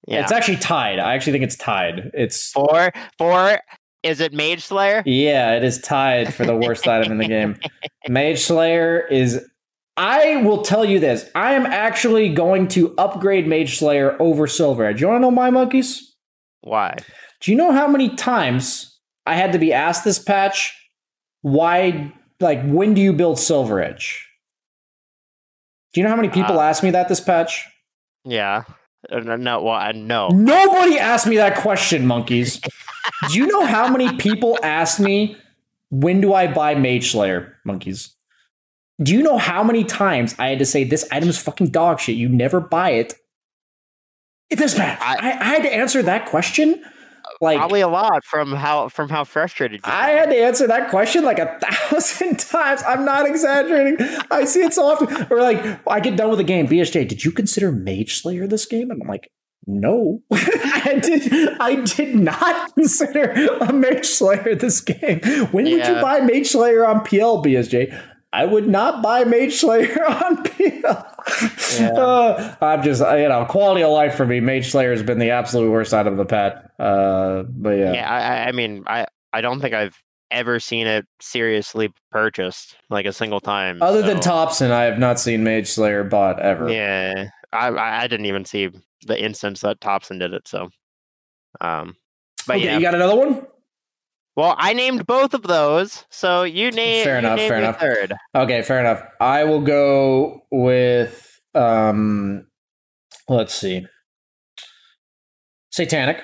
Yeah. 0.07 0.21
It's 0.21 0.31
actually 0.31 0.57
tied. 0.57 0.99
I 0.99 1.13
actually 1.15 1.33
think 1.33 1.43
it's 1.43 1.55
tied. 1.55 2.11
It's 2.13 2.51
four. 2.51 2.91
Four. 3.17 3.59
Is 4.03 4.19
it 4.19 4.33
Mage 4.33 4.63
Slayer? 4.63 5.03
Yeah, 5.05 5.55
it 5.55 5.63
is 5.63 5.79
tied 5.79 6.33
for 6.33 6.43
the 6.45 6.55
worst 6.55 6.87
item 6.87 7.11
in 7.11 7.17
the 7.19 7.27
game. 7.27 7.59
Mage 8.09 8.39
Slayer 8.39 8.99
is. 9.07 9.45
I 9.97 10.37
will 10.37 10.63
tell 10.63 10.83
you 10.85 10.99
this. 10.99 11.29
I 11.35 11.53
am 11.53 11.65
actually 11.67 12.29
going 12.33 12.67
to 12.69 12.95
upgrade 12.97 13.45
Mage 13.45 13.77
Slayer 13.77 14.19
over 14.19 14.47
Silver 14.47 14.85
Edge. 14.85 15.01
You 15.01 15.07
want 15.07 15.17
to 15.17 15.21
know 15.21 15.31
my 15.31 15.49
monkeys? 15.51 16.15
Why? 16.61 16.95
Do 17.41 17.51
you 17.51 17.57
know 17.57 17.71
how 17.71 17.87
many 17.87 18.09
times 18.15 18.90
I 19.25 19.35
had 19.35 19.51
to 19.53 19.59
be 19.59 19.73
asked 19.73 20.03
this 20.03 20.19
patch? 20.19 20.73
Why, 21.41 22.13
like, 22.39 22.63
when 22.65 22.93
do 22.93 23.01
you 23.01 23.13
build 23.13 23.39
Silver 23.39 23.81
Edge? 23.81 24.27
Do 25.93 25.99
you 25.99 26.03
know 26.03 26.09
how 26.09 26.15
many 26.15 26.29
people 26.29 26.59
Uh, 26.59 26.63
asked 26.63 26.83
me 26.83 26.91
that 26.91 27.09
this 27.09 27.19
patch? 27.19 27.67
Yeah. 28.23 28.63
Uh, 29.11 29.19
No, 29.19 29.35
no, 29.35 29.61
well, 29.63 29.93
no. 29.93 30.27
Nobody 30.29 30.97
asked 30.99 31.27
me 31.27 31.35
that 31.37 31.57
question, 31.57 32.05
monkeys. 32.07 32.61
Do 33.29 33.37
you 33.37 33.47
know 33.47 33.65
how 33.65 33.89
many 33.89 34.15
people 34.17 34.57
asked 34.63 34.99
me, 34.99 35.37
when 35.89 36.21
do 36.21 36.33
I 36.33 36.47
buy 36.47 36.75
Mage 36.75 37.11
Slayer, 37.11 37.57
monkeys? 37.65 38.15
Do 39.01 39.13
you 39.13 39.23
know 39.23 39.37
how 39.39 39.63
many 39.63 39.83
times 39.83 40.35
I 40.37 40.49
had 40.49 40.59
to 40.59 40.65
say 40.65 40.83
this 40.83 41.07
item 41.11 41.29
is 41.29 41.37
fucking 41.41 41.69
dog 41.71 41.99
shit? 41.99 42.15
You 42.15 42.29
never 42.29 42.59
buy 42.59 42.91
it. 42.91 43.15
This 44.51 44.77
match, 44.77 44.99
I, 45.01 45.15
I, 45.15 45.29
I 45.41 45.43
had 45.45 45.63
to 45.63 45.73
answer 45.73 46.03
that 46.03 46.27
question. 46.27 46.83
Like 47.41 47.57
probably 47.57 47.81
a 47.81 47.87
lot 47.87 48.23
from 48.23 48.53
how 48.53 48.87
from 48.87 49.09
how 49.09 49.23
frustrated 49.23 49.81
I 49.83 50.11
had 50.11 50.29
to 50.29 50.37
answer 50.37 50.67
that 50.67 50.91
question 50.91 51.25
like 51.25 51.39
a 51.39 51.57
thousand 51.89 52.37
times. 52.39 52.83
I'm 52.87 53.03
not 53.03 53.27
exaggerating. 53.27 53.97
I 54.29 54.45
see 54.45 54.61
it 54.61 54.73
so 54.75 54.85
often. 54.85 55.27
Or 55.31 55.41
like 55.41 55.79
I 55.87 55.99
get 55.99 56.15
done 56.15 56.29
with 56.29 56.39
a 56.39 56.43
game. 56.43 56.67
BSJ, 56.67 57.07
did 57.07 57.25
you 57.25 57.31
consider 57.31 57.71
Mage 57.71 58.21
Slayer 58.21 58.45
this 58.45 58.67
game? 58.67 58.91
And 58.91 59.01
I'm 59.01 59.07
like, 59.07 59.31
no, 59.65 60.21
I 60.31 60.99
did. 61.01 61.57
I 61.59 61.75
did 61.81 62.15
not 62.15 62.73
consider 62.75 63.31
a 63.59 63.73
Mage 63.73 64.05
Slayer 64.05 64.55
this 64.55 64.81
game. 64.81 65.21
When 65.51 65.65
yeah. 65.65 65.75
would 65.75 65.87
you 65.87 66.01
buy 66.01 66.19
Mage 66.19 66.47
Slayer 66.47 66.85
on 66.85 67.03
PL, 67.03 67.43
BSJ? 67.43 67.99
I 68.33 68.45
would 68.45 68.67
not 68.67 69.01
buy 69.01 69.23
Mage 69.25 69.55
Slayer 69.55 70.05
on 70.09 70.43
PL. 70.43 71.15
Yeah. 71.79 71.91
Uh, 71.91 72.55
I'm 72.61 72.81
just, 72.81 73.01
you 73.01 73.27
know, 73.27 73.45
quality 73.45 73.83
of 73.83 73.91
life 73.91 74.15
for 74.15 74.25
me. 74.25 74.39
Mage 74.39 74.71
Slayer 74.71 74.91
has 74.91 75.03
been 75.03 75.19
the 75.19 75.31
absolute 75.31 75.69
worst 75.69 75.93
out 75.93 76.07
of 76.07 76.17
the 76.17 76.25
pet. 76.25 76.71
Uh, 76.79 77.43
but 77.43 77.71
yeah, 77.71 77.93
yeah. 77.93 78.09
I, 78.09 78.47
I 78.47 78.51
mean, 78.53 78.83
I, 78.87 79.05
I 79.33 79.41
don't 79.41 79.59
think 79.59 79.73
I've 79.73 80.01
ever 80.31 80.59
seen 80.59 80.87
it 80.87 81.05
seriously 81.19 81.93
purchased 82.09 82.77
like 82.89 83.05
a 83.05 83.13
single 83.13 83.41
time. 83.41 83.81
Other 83.81 84.01
so. 84.01 84.07
than 84.07 84.17
Topson, 84.17 84.71
I 84.71 84.83
have 84.83 84.97
not 84.97 85.19
seen 85.19 85.43
Mage 85.43 85.67
Slayer 85.67 86.03
bought 86.03 86.39
ever. 86.39 86.71
Yeah, 86.71 87.29
I, 87.51 87.69
I 87.69 88.07
didn't 88.07 88.27
even 88.27 88.45
see 88.45 88.69
the 89.05 89.21
instance 89.21 89.61
that 89.61 89.81
Topson 89.81 90.19
did 90.19 90.33
it. 90.33 90.47
So, 90.47 90.69
um, 91.59 91.97
but 92.47 92.57
okay, 92.57 92.65
yeah, 92.65 92.75
you 92.77 92.81
got 92.81 92.95
another 92.95 93.15
one. 93.15 93.45
Well, 94.35 94.55
I 94.57 94.73
named 94.73 95.05
both 95.05 95.33
of 95.33 95.43
those, 95.43 96.05
so 96.09 96.43
you 96.43 96.71
name. 96.71 97.03
Fair 97.03 97.19
enough. 97.19 97.39
Fair 97.39 97.57
enough. 97.57 97.79
Third. 97.79 98.13
Okay, 98.33 98.61
fair 98.61 98.79
enough. 98.79 99.03
I 99.19 99.43
will 99.43 99.61
go 99.61 100.41
with. 100.51 101.39
um 101.53 102.47
Let's 103.27 103.53
see. 103.53 103.85
Satanic. 105.71 106.21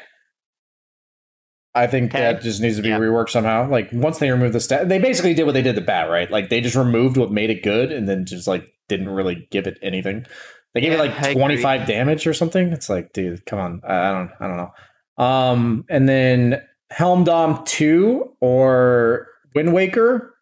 I 1.75 1.85
think 1.85 2.11
okay. 2.11 2.21
that 2.21 2.41
just 2.41 2.59
needs 2.59 2.77
to 2.77 2.81
be 2.81 2.89
yeah. 2.89 2.97
reworked 2.97 3.29
somehow. 3.29 3.69
Like 3.69 3.89
once 3.93 4.17
they 4.17 4.31
remove 4.31 4.51
the 4.51 4.59
stat, 4.59 4.89
they 4.89 4.97
basically 4.99 5.33
did 5.33 5.43
what 5.43 5.53
they 5.53 5.61
did 5.61 5.75
to 5.75 5.81
Bat, 5.81 6.09
right? 6.09 6.31
Like 6.31 6.49
they 6.49 6.59
just 6.59 6.75
removed 6.75 7.17
what 7.17 7.31
made 7.31 7.49
it 7.49 7.61
good, 7.61 7.91
and 7.91 8.09
then 8.09 8.25
just 8.25 8.47
like 8.47 8.67
didn't 8.89 9.09
really 9.09 9.47
give 9.51 9.67
it 9.67 9.77
anything. 9.81 10.25
They 10.73 10.81
gave 10.81 10.93
yeah, 10.93 11.03
it 11.03 11.15
like 11.21 11.33
twenty 11.33 11.57
five 11.57 11.87
damage 11.87 12.25
or 12.25 12.33
something. 12.33 12.73
It's 12.73 12.89
like, 12.89 13.13
dude, 13.13 13.45
come 13.45 13.59
on. 13.59 13.81
I 13.87 14.11
don't, 14.11 14.31
I 14.39 14.47
don't 14.47 14.57
know. 14.57 15.23
Um, 15.23 15.85
and 15.89 16.09
then 16.09 16.61
Helmdom 16.91 17.63
2 17.65 18.35
or 18.39 19.27
Wind 19.53 19.73
Waker 19.73 20.33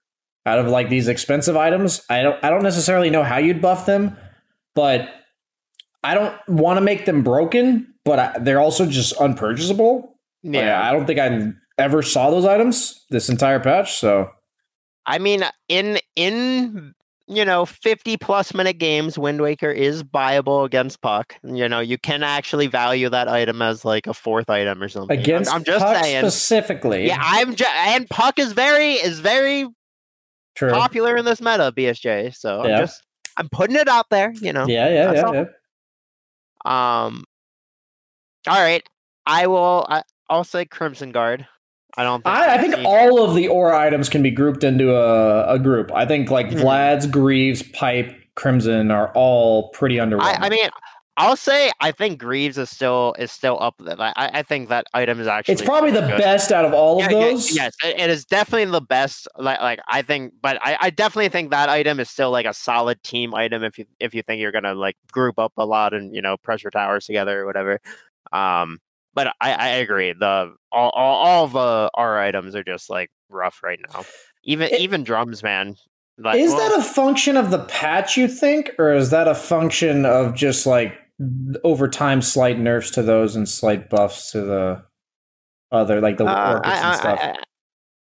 out 0.46 0.60
of 0.60 0.68
like 0.68 0.90
these 0.90 1.08
expensive 1.08 1.58
items. 1.58 2.04
I 2.10 2.22
don't 2.22 2.44
I 2.44 2.50
don't 2.50 2.64
necessarily 2.64 3.10
know 3.10 3.24
how 3.24 3.38
you'd 3.38 3.62
buff 3.62 3.86
them, 3.86 4.16
but 4.76 5.10
I 6.04 6.14
don't 6.14 6.36
want 6.48 6.78
to 6.78 6.82
make 6.82 7.06
them 7.06 7.24
broken, 7.24 7.94
but 8.04 8.20
I, 8.20 8.40
they're 8.40 8.60
also 8.60 8.86
just 8.86 9.16
unpurchasable. 9.20 10.18
Yeah, 10.44 10.80
like, 10.80 10.86
I 10.86 10.92
don't 10.92 11.08
think 11.08 11.20
I 11.20 11.54
ever 11.82 12.04
saw 12.04 12.30
those 12.30 12.46
items 12.46 13.06
this 13.10 13.30
entire 13.30 13.60
patch, 13.60 13.98
so 13.98 14.30
I 15.06 15.20
mean, 15.20 15.44
in 15.68 16.00
in 16.16 16.94
you 17.28 17.44
know, 17.44 17.66
50 17.66 18.18
plus 18.18 18.54
minute 18.54 18.78
games, 18.78 19.18
Wind 19.18 19.42
Waker 19.42 19.72
is 19.72 20.04
buyable 20.04 20.64
against 20.64 21.02
Puck. 21.02 21.36
You 21.44 21.68
know, 21.68 21.80
you 21.80 21.98
can 21.98 22.22
actually 22.22 22.68
value 22.68 23.10
that 23.10 23.28
item 23.28 23.62
as 23.62 23.84
like 23.84 24.06
a 24.06 24.14
fourth 24.14 24.50
item 24.50 24.82
or 24.82 24.90
something. 24.90 25.20
Against 25.20 25.50
I'm, 25.50 25.58
I'm 25.58 25.64
just 25.64 25.84
Puck 25.84 26.04
saying 26.04 26.22
specifically. 26.22 27.08
Yeah, 27.08 27.18
I'm 27.20 27.56
just 27.56 27.74
and 27.74 28.08
Puck 28.10 28.38
is 28.38 28.54
very 28.54 28.94
is 28.94 29.20
very 29.20 29.68
True. 30.56 30.72
popular 30.72 31.18
in 31.18 31.26
this 31.26 31.42
meta, 31.42 31.74
BSJ. 31.76 32.36
So 32.36 32.64
yeah. 32.64 32.74
I'm 32.74 32.80
just 32.82 33.04
I'm 33.38 33.50
putting 33.50 33.76
it 33.76 33.88
out 33.88 34.10
there, 34.12 34.32
you 34.42 34.54
know. 34.54 34.68
Yeah, 34.68 34.90
yeah, 34.90 35.12
yeah, 35.14 35.32
yeah. 35.34 37.06
Um 37.08 37.24
all 38.48 38.62
right. 38.62 38.88
I 39.26 39.48
will 39.48 39.88
I, 39.90 40.04
I'll 40.30 40.44
say 40.44 40.66
Crimson 40.66 41.12
Guard. 41.12 41.48
I 41.98 42.04
don't. 42.04 42.24
Think 42.24 42.36
I, 42.36 42.56
I 42.56 42.58
think 42.58 42.76
all 42.86 43.24
of 43.24 43.36
the 43.36 43.48
aura 43.48 43.78
items 43.78 44.10
can 44.10 44.22
be 44.22 44.32
grouped 44.32 44.64
into 44.64 44.96
a, 44.96 45.54
a 45.54 45.60
group. 45.60 45.92
I 45.94 46.06
think 46.06 46.30
like 46.30 46.48
mm-hmm. 46.48 46.60
Vlad's, 46.60 47.08
Greaves, 47.08 47.64
Pipe, 47.64 48.14
Crimson 48.36 48.92
are 48.92 49.12
all 49.14 49.70
pretty 49.70 49.96
underwhelming. 49.96 50.40
I, 50.40 50.48
I, 50.48 50.50
mean, 50.50 50.70
I'll 51.18 51.38
say 51.38 51.72
I 51.80 51.94
think 51.94 52.20
Greaves 52.20 52.58
is 52.58 52.70
still 52.70 53.16
is 53.18 53.32
still 53.32 53.58
up 53.62 53.76
there. 53.80 53.96
I, 53.98 54.14
I 54.16 54.44
think 54.44 54.68
that 54.68 54.88
item 54.94 55.22
is 55.22 55.28
actually. 55.28 55.54
It's 55.54 55.62
probably 55.62 55.92
the 55.92 56.02
good. 56.02 56.18
best 56.18 56.52
out 56.52 56.66
of 56.66 56.74
all 56.74 57.00
yeah, 57.00 57.06
of 57.06 57.12
those. 57.12 57.56
Yeah, 57.56 57.70
yes, 57.84 57.96
it 57.98 58.10
is 58.10 58.26
definitely 58.26 58.66
the 58.66 58.82
best. 58.82 59.28
Like, 59.38 59.62
like 59.62 59.80
I 59.88 60.02
think, 60.02 60.34
but 60.42 60.60
I, 60.62 60.78
I 60.82 60.90
definitely 60.90 61.30
think 61.30 61.52
that 61.52 61.70
item 61.70 62.02
is 62.02 62.10
still 62.10 62.32
like 62.32 62.46
a 62.46 62.54
solid 62.54 63.02
team 63.04 63.34
item 63.34 63.64
if 63.64 63.78
you 63.78 63.86
if 64.02 64.14
you 64.14 64.22
think 64.22 64.42
you're 64.42 64.52
gonna 64.52 64.74
like 64.76 64.98
group 65.12 65.40
up 65.40 65.54
a 65.56 65.66
lot 65.66 65.94
and 65.94 66.14
you 66.14 66.22
know 66.22 66.36
pressure 66.38 66.70
towers 66.70 67.06
together 67.06 67.42
or 67.42 67.46
whatever. 67.46 67.80
Um, 68.34 68.80
but 69.16 69.28
I, 69.42 69.54
I 69.54 69.68
agree. 69.70 70.14
The 70.14 70.54
all, 70.72 70.90
all, 70.90 71.16
all 71.26 71.48
the 71.48 71.90
aura 71.94 72.28
items 72.28 72.54
are 72.54 72.64
just 72.64 72.90
like 72.90 73.10
rough 73.30 73.62
right 73.64 73.80
now. 73.92 74.04
Even 74.44 74.68
it, 74.68 74.82
even 74.82 75.04
drums, 75.04 75.42
man. 75.42 75.76
Like, 76.18 76.40
is 76.40 76.54
well, 76.54 76.70
that 76.70 76.80
a 76.80 76.84
function 76.84 77.38
of 77.38 77.50
the 77.50 77.60
patch? 77.60 78.18
You 78.18 78.28
think, 78.28 78.72
or 78.78 78.94
is 78.94 79.10
that 79.10 79.28
a 79.28 79.36
function 79.36 80.06
of 80.06 80.36
just 80.36 80.66
like 80.66 80.98
over 81.64 81.88
time 81.88 82.22
slight 82.22 82.60
nerfs 82.60 82.92
to 82.92 83.02
those 83.02 83.36
and 83.36 83.48
slight 83.48 83.90
buffs 83.90 84.32
to 84.32 84.42
the 84.42 84.84
other, 85.72 86.02
like 86.02 86.18
the 86.18 86.26
uh, 86.26 86.62
I, 86.64 86.90
and 86.90 86.98
stuff? 86.98 87.20
I, 87.22 87.30
I, 87.30 87.36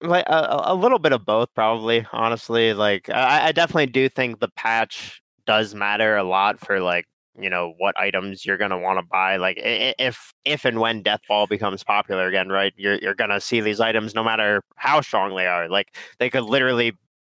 like 0.07 0.25
a, 0.27 0.63
a, 0.65 0.75
little 0.75 0.99
bit 0.99 1.13
of 1.13 1.25
both, 1.25 1.49
probably. 1.55 2.07
Honestly, 2.13 2.75
like 2.75 3.09
I, 3.09 3.49
I 3.49 3.53
definitely 3.53 3.87
do 3.87 4.09
think 4.09 4.41
the 4.41 4.49
patch 4.49 5.23
does 5.47 5.75
matter 5.75 6.17
a 6.17 6.25
lot 6.25 6.59
for 6.59 6.81
like 6.81 7.07
you 7.41 7.49
know 7.49 7.75
what 7.79 7.99
items 7.99 8.45
you're 8.45 8.57
going 8.57 8.71
to 8.71 8.79
want 8.79 8.99
to 8.99 9.07
buy 9.11 9.37
like 9.37 9.57
if 9.59 10.33
if 10.45 10.65
and 10.65 10.81
when 10.81 11.03
deathball 11.03 11.49
becomes 11.49 11.83
popular 11.83 12.27
again 12.29 12.49
right 12.49 12.73
you're 12.77 12.97
you're 12.97 13.15
going 13.15 13.31
to 13.31 13.41
see 13.41 13.61
these 13.61 13.81
items 13.81 14.15
no 14.15 14.23
matter 14.23 14.63
how 14.77 15.01
strong 15.01 15.35
they 15.35 15.47
are 15.47 15.69
like 15.69 15.97
they 16.19 16.29
could 16.29 16.45
literally 16.45 16.93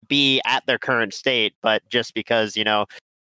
be 0.09 0.41
at 0.45 0.65
their 0.67 0.79
current 0.79 1.15
state 1.15 1.55
but 1.63 1.83
just 1.89 2.13
because 2.15 2.57
you 2.57 2.65
know 2.65 2.85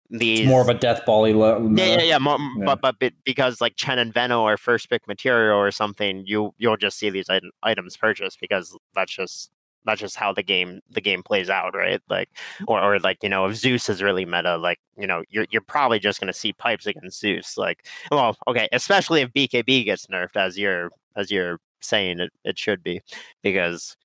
these 0.09 0.41
it's 0.41 0.49
more 0.49 0.61
of 0.61 0.69
a 0.69 0.73
death 0.73 1.05
bally 1.05 1.33
uh, 1.33 1.59
yeah 1.59 1.85
yeah, 1.85 2.01
yeah, 2.01 2.17
more, 2.17 2.37
yeah. 2.39 2.75
But, 2.75 2.95
but 2.99 3.13
because 3.25 3.61
like 3.61 3.75
chen 3.75 3.99
and 3.99 4.13
Veno 4.13 4.43
are 4.43 4.57
first 4.57 4.89
pick 4.89 5.07
material 5.07 5.57
or 5.57 5.71
something 5.71 6.23
you 6.25 6.53
you'll 6.57 6.77
just 6.77 6.97
see 6.97 7.09
these 7.09 7.27
items 7.63 7.97
purchased 7.97 8.39
because 8.39 8.77
that's 8.93 9.13
just 9.13 9.51
that's 9.87 10.01
just 10.01 10.15
how 10.15 10.33
the 10.33 10.43
game 10.43 10.81
the 10.91 11.01
game 11.01 11.23
plays 11.23 11.49
out, 11.49 11.75
right? 11.75 12.01
Like, 12.09 12.29
mm-hmm. 12.55 12.65
or 12.67 12.81
or 12.81 12.99
like 12.99 13.23
you 13.23 13.29
know, 13.29 13.45
if 13.45 13.55
Zeus 13.55 13.89
is 13.89 14.03
really 14.03 14.25
meta, 14.25 14.57
like 14.57 14.79
you 14.97 15.07
know, 15.07 15.23
you're 15.29 15.47
you're 15.49 15.61
probably 15.61 15.99
just 15.99 16.19
going 16.19 16.31
to 16.31 16.37
see 16.37 16.53
pipes 16.53 16.85
against 16.85 17.19
Zeus. 17.19 17.57
Like, 17.57 17.87
well, 18.11 18.37
okay, 18.47 18.67
especially 18.71 19.21
if 19.21 19.33
BKB 19.33 19.85
gets 19.85 20.07
nerfed, 20.07 20.35
as 20.35 20.57
you're 20.57 20.91
as 21.15 21.31
you're 21.31 21.59
saying 21.81 22.19
it, 22.19 22.31
it 22.43 22.59
should 22.59 22.83
be, 22.83 23.01
because 23.41 23.95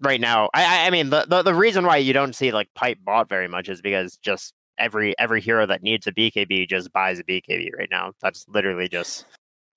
right 0.00 0.20
now, 0.20 0.50
I 0.54 0.86
I 0.86 0.90
mean, 0.90 1.10
the, 1.10 1.26
the 1.28 1.42
the 1.42 1.54
reason 1.54 1.86
why 1.86 1.98
you 1.98 2.12
don't 2.12 2.34
see 2.34 2.52
like 2.52 2.68
pipe 2.74 2.98
bought 3.04 3.28
very 3.28 3.48
much 3.48 3.68
is 3.68 3.80
because 3.80 4.16
just 4.18 4.52
every 4.78 5.18
every 5.18 5.40
hero 5.40 5.66
that 5.66 5.82
needs 5.82 6.06
a 6.06 6.12
BKB 6.12 6.68
just 6.68 6.92
buys 6.92 7.18
a 7.18 7.24
BKB 7.24 7.70
right 7.78 7.88
now. 7.90 8.12
That's 8.20 8.46
literally 8.48 8.88
just 8.88 9.24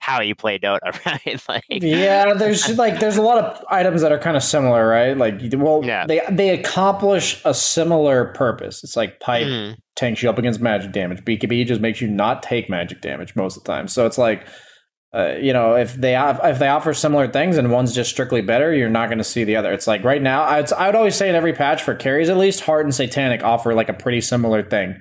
how 0.02 0.20
you 0.20 0.34
play 0.34 0.58
Dota, 0.58 0.94
right? 1.06 1.42
like, 1.48 1.64
yeah, 1.70 2.34
there's 2.34 2.68
like 2.78 3.00
there's 3.00 3.18
a 3.18 3.22
lot 3.22 3.38
of 3.38 3.64
items 3.70 4.02
that 4.02 4.12
are 4.12 4.18
kind 4.18 4.36
of 4.36 4.44
similar, 4.44 4.86
right? 4.86 5.16
Like, 5.16 5.40
well, 5.54 5.82
yeah. 5.86 6.06
they 6.06 6.22
they 6.30 6.50
accomplish 6.50 7.40
a 7.46 7.54
similar 7.54 8.34
purpose. 8.34 8.84
It's 8.84 8.98
like 8.98 9.20
pipe 9.20 9.46
mm. 9.46 9.78
tanks 9.96 10.22
you 10.22 10.30
up 10.30 10.38
against 10.38 10.60
magic 10.60 10.92
damage. 10.92 11.24
BKB 11.24 11.66
just 11.68 11.82
makes 11.82 12.02
you 12.02 12.08
not 12.08 12.44
take 12.44 12.70
magic 12.70 13.02
damage 13.02 13.36
most 13.36 13.58
of 13.58 13.64
the 13.64 13.72
time. 13.72 13.88
So 13.88 14.08
it's 14.08 14.18
like, 14.18 14.48
uh, 15.14 15.36
you 15.40 15.54
know, 15.54 15.76
if 15.76 15.94
they 15.94 16.14
have, 16.14 16.42
if 16.44 16.58
they 16.58 16.68
offer 16.68 16.96
similar 16.96 17.28
things 17.28 17.58
and 17.58 17.72
one's 17.72 17.94
just 17.94 18.10
strictly 18.10 18.42
better, 18.42 18.74
you're 18.74 18.90
not 18.90 19.08
going 19.08 19.20
to 19.20 19.24
see 19.24 19.44
the 19.44 19.56
other. 19.56 19.72
It's 19.72 19.86
like 19.86 20.04
right 20.04 20.22
now, 20.22 20.44
I'd, 20.44 20.74
I 20.74 20.88
would 20.88 20.96
always 20.96 21.16
say 21.16 21.30
in 21.30 21.36
every 21.36 21.54
patch 21.54 21.84
for 21.84 21.94
carries 21.94 22.28
at 22.28 22.38
least, 22.38 22.62
Heart 22.62 22.86
and 22.86 22.96
Satanic 22.96 23.44
offer 23.44 23.76
like 23.76 23.90
a 23.90 23.94
pretty 23.94 24.22
similar 24.22 24.64
thing. 24.64 25.00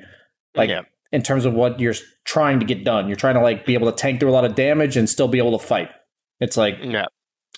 Like 0.54 0.68
yeah 0.68 0.82
in 1.12 1.22
terms 1.22 1.44
of 1.44 1.54
what 1.54 1.80
you're 1.80 1.94
trying 2.24 2.60
to 2.60 2.66
get 2.66 2.84
done. 2.84 3.08
You're 3.08 3.16
trying 3.16 3.34
to 3.34 3.40
like 3.40 3.66
be 3.66 3.74
able 3.74 3.90
to 3.90 3.96
tank 3.96 4.20
through 4.20 4.30
a 4.30 4.32
lot 4.32 4.44
of 4.44 4.54
damage 4.54 4.96
and 4.96 5.08
still 5.08 5.28
be 5.28 5.38
able 5.38 5.58
to 5.58 5.64
fight. 5.64 5.90
It's 6.40 6.56
like 6.56 6.78
yeah. 6.82 7.06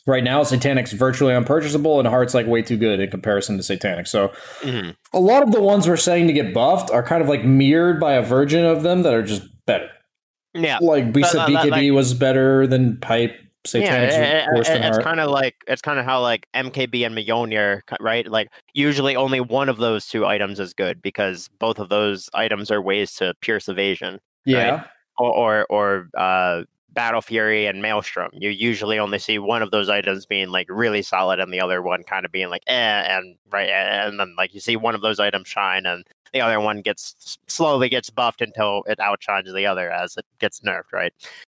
right 0.07 0.25
now 0.25 0.43
Satanic's 0.43 0.93
virtually 0.93 1.35
unpurchasable 1.35 1.99
and 1.99 2.09
Heart's 2.09 2.35
like 2.35 2.47
way 2.47 2.63
too 2.63 2.77
good 2.77 3.01
in 3.01 3.11
comparison 3.11 3.57
to 3.57 3.63
Satanic. 3.63 4.07
So 4.07 4.29
mm-hmm. 4.61 4.91
a 5.13 5.21
lot 5.21 5.43
of 5.43 5.53
the 5.53 5.61
ones 5.61 5.87
we're 5.87 5.97
saying 5.97 6.27
to 6.29 6.33
get 6.33 6.55
buffed 6.55 6.91
are 6.91 7.03
kind 7.03 7.23
of 7.23 7.29
like 7.29 7.45
mirrored 7.45 8.01
by 8.01 8.15
a 8.15 8.23
version 8.23 8.65
of 8.65 8.83
them 8.83 9.03
that 9.03 9.15
are 9.15 9.23
just 9.23 9.43
better. 9.67 9.89
Yeah. 10.55 10.79
Like 10.81 11.15
we 11.15 11.23
said 11.23 11.49
BKB 11.49 11.71
like, 11.71 11.93
was 11.93 12.15
better 12.15 12.67
than 12.67 12.99
Pipe 12.99 13.33
Satanic's 13.65 14.15
yeah, 14.15 14.49
it, 14.53 14.67
it, 14.67 14.85
it's 14.85 14.99
kind 14.99 15.21
of 15.21 15.31
like 15.31 15.55
it's 15.69 15.83
kind 15.83 15.99
of 15.99 16.05
how 16.05 16.21
like 16.21 16.49
MKB 16.55 17.07
and 17.07 17.17
Mjolnir, 17.17 17.83
right? 18.01 18.27
Like 18.27 18.49
usually 18.75 19.15
only 19.15 19.41
one 19.41 19.69
of 19.69 19.77
those 19.77 20.07
two 20.07 20.27
items 20.27 20.59
is 20.59 20.75
good 20.75 21.01
because 21.01 21.49
both 21.61 21.79
of 21.79 21.89
those 21.89 22.29
items 22.35 22.71
are 22.71 22.83
ways 22.83 23.15
to 23.17 23.35
pierce 23.41 23.69
evasion. 23.69 24.21
Yeah. 24.45 24.71
Right? 24.71 24.85
Or 25.19 25.31
or, 25.31 25.67
or 25.71 26.09
uh, 26.19 26.63
Battle 26.93 27.23
Fury 27.23 27.67
and 27.67 27.81
Maelstrom. 27.81 28.31
You 28.33 28.51
usually 28.51 28.99
only 28.99 29.19
see 29.19 29.39
one 29.39 29.63
of 29.63 29.71
those 29.71 29.89
items 29.89 30.27
being 30.27 30.49
like 30.49 30.67
really 30.69 31.03
solid 31.03 31.39
and 31.39 31.53
the 31.53 31.61
other 31.61 31.83
one 31.83 32.03
kind 32.03 32.25
of 32.25 32.33
being 32.33 32.49
like 32.49 32.63
eh 32.67 32.73
and 32.73 33.37
right 33.51 33.69
and 33.69 34.19
then 34.19 34.35
like 34.37 34.55
you 34.55 34.61
see 34.61 34.77
one 34.77 34.95
of 34.95 35.01
those 35.03 35.21
items 35.21 35.49
shine 35.49 35.87
and 35.87 36.05
the 36.33 36.41
other 36.41 36.61
one 36.61 36.81
gets 36.81 37.39
slowly 37.47 37.89
gets 37.89 38.11
buffed 38.11 38.41
until 38.41 38.83
it 38.87 38.99
outshines 39.01 39.53
the 39.53 39.67
other 39.67 39.91
as 39.91 40.17
it 40.17 40.25
gets 40.39 40.61
nerfed, 40.61 40.93
right? 40.93 41.13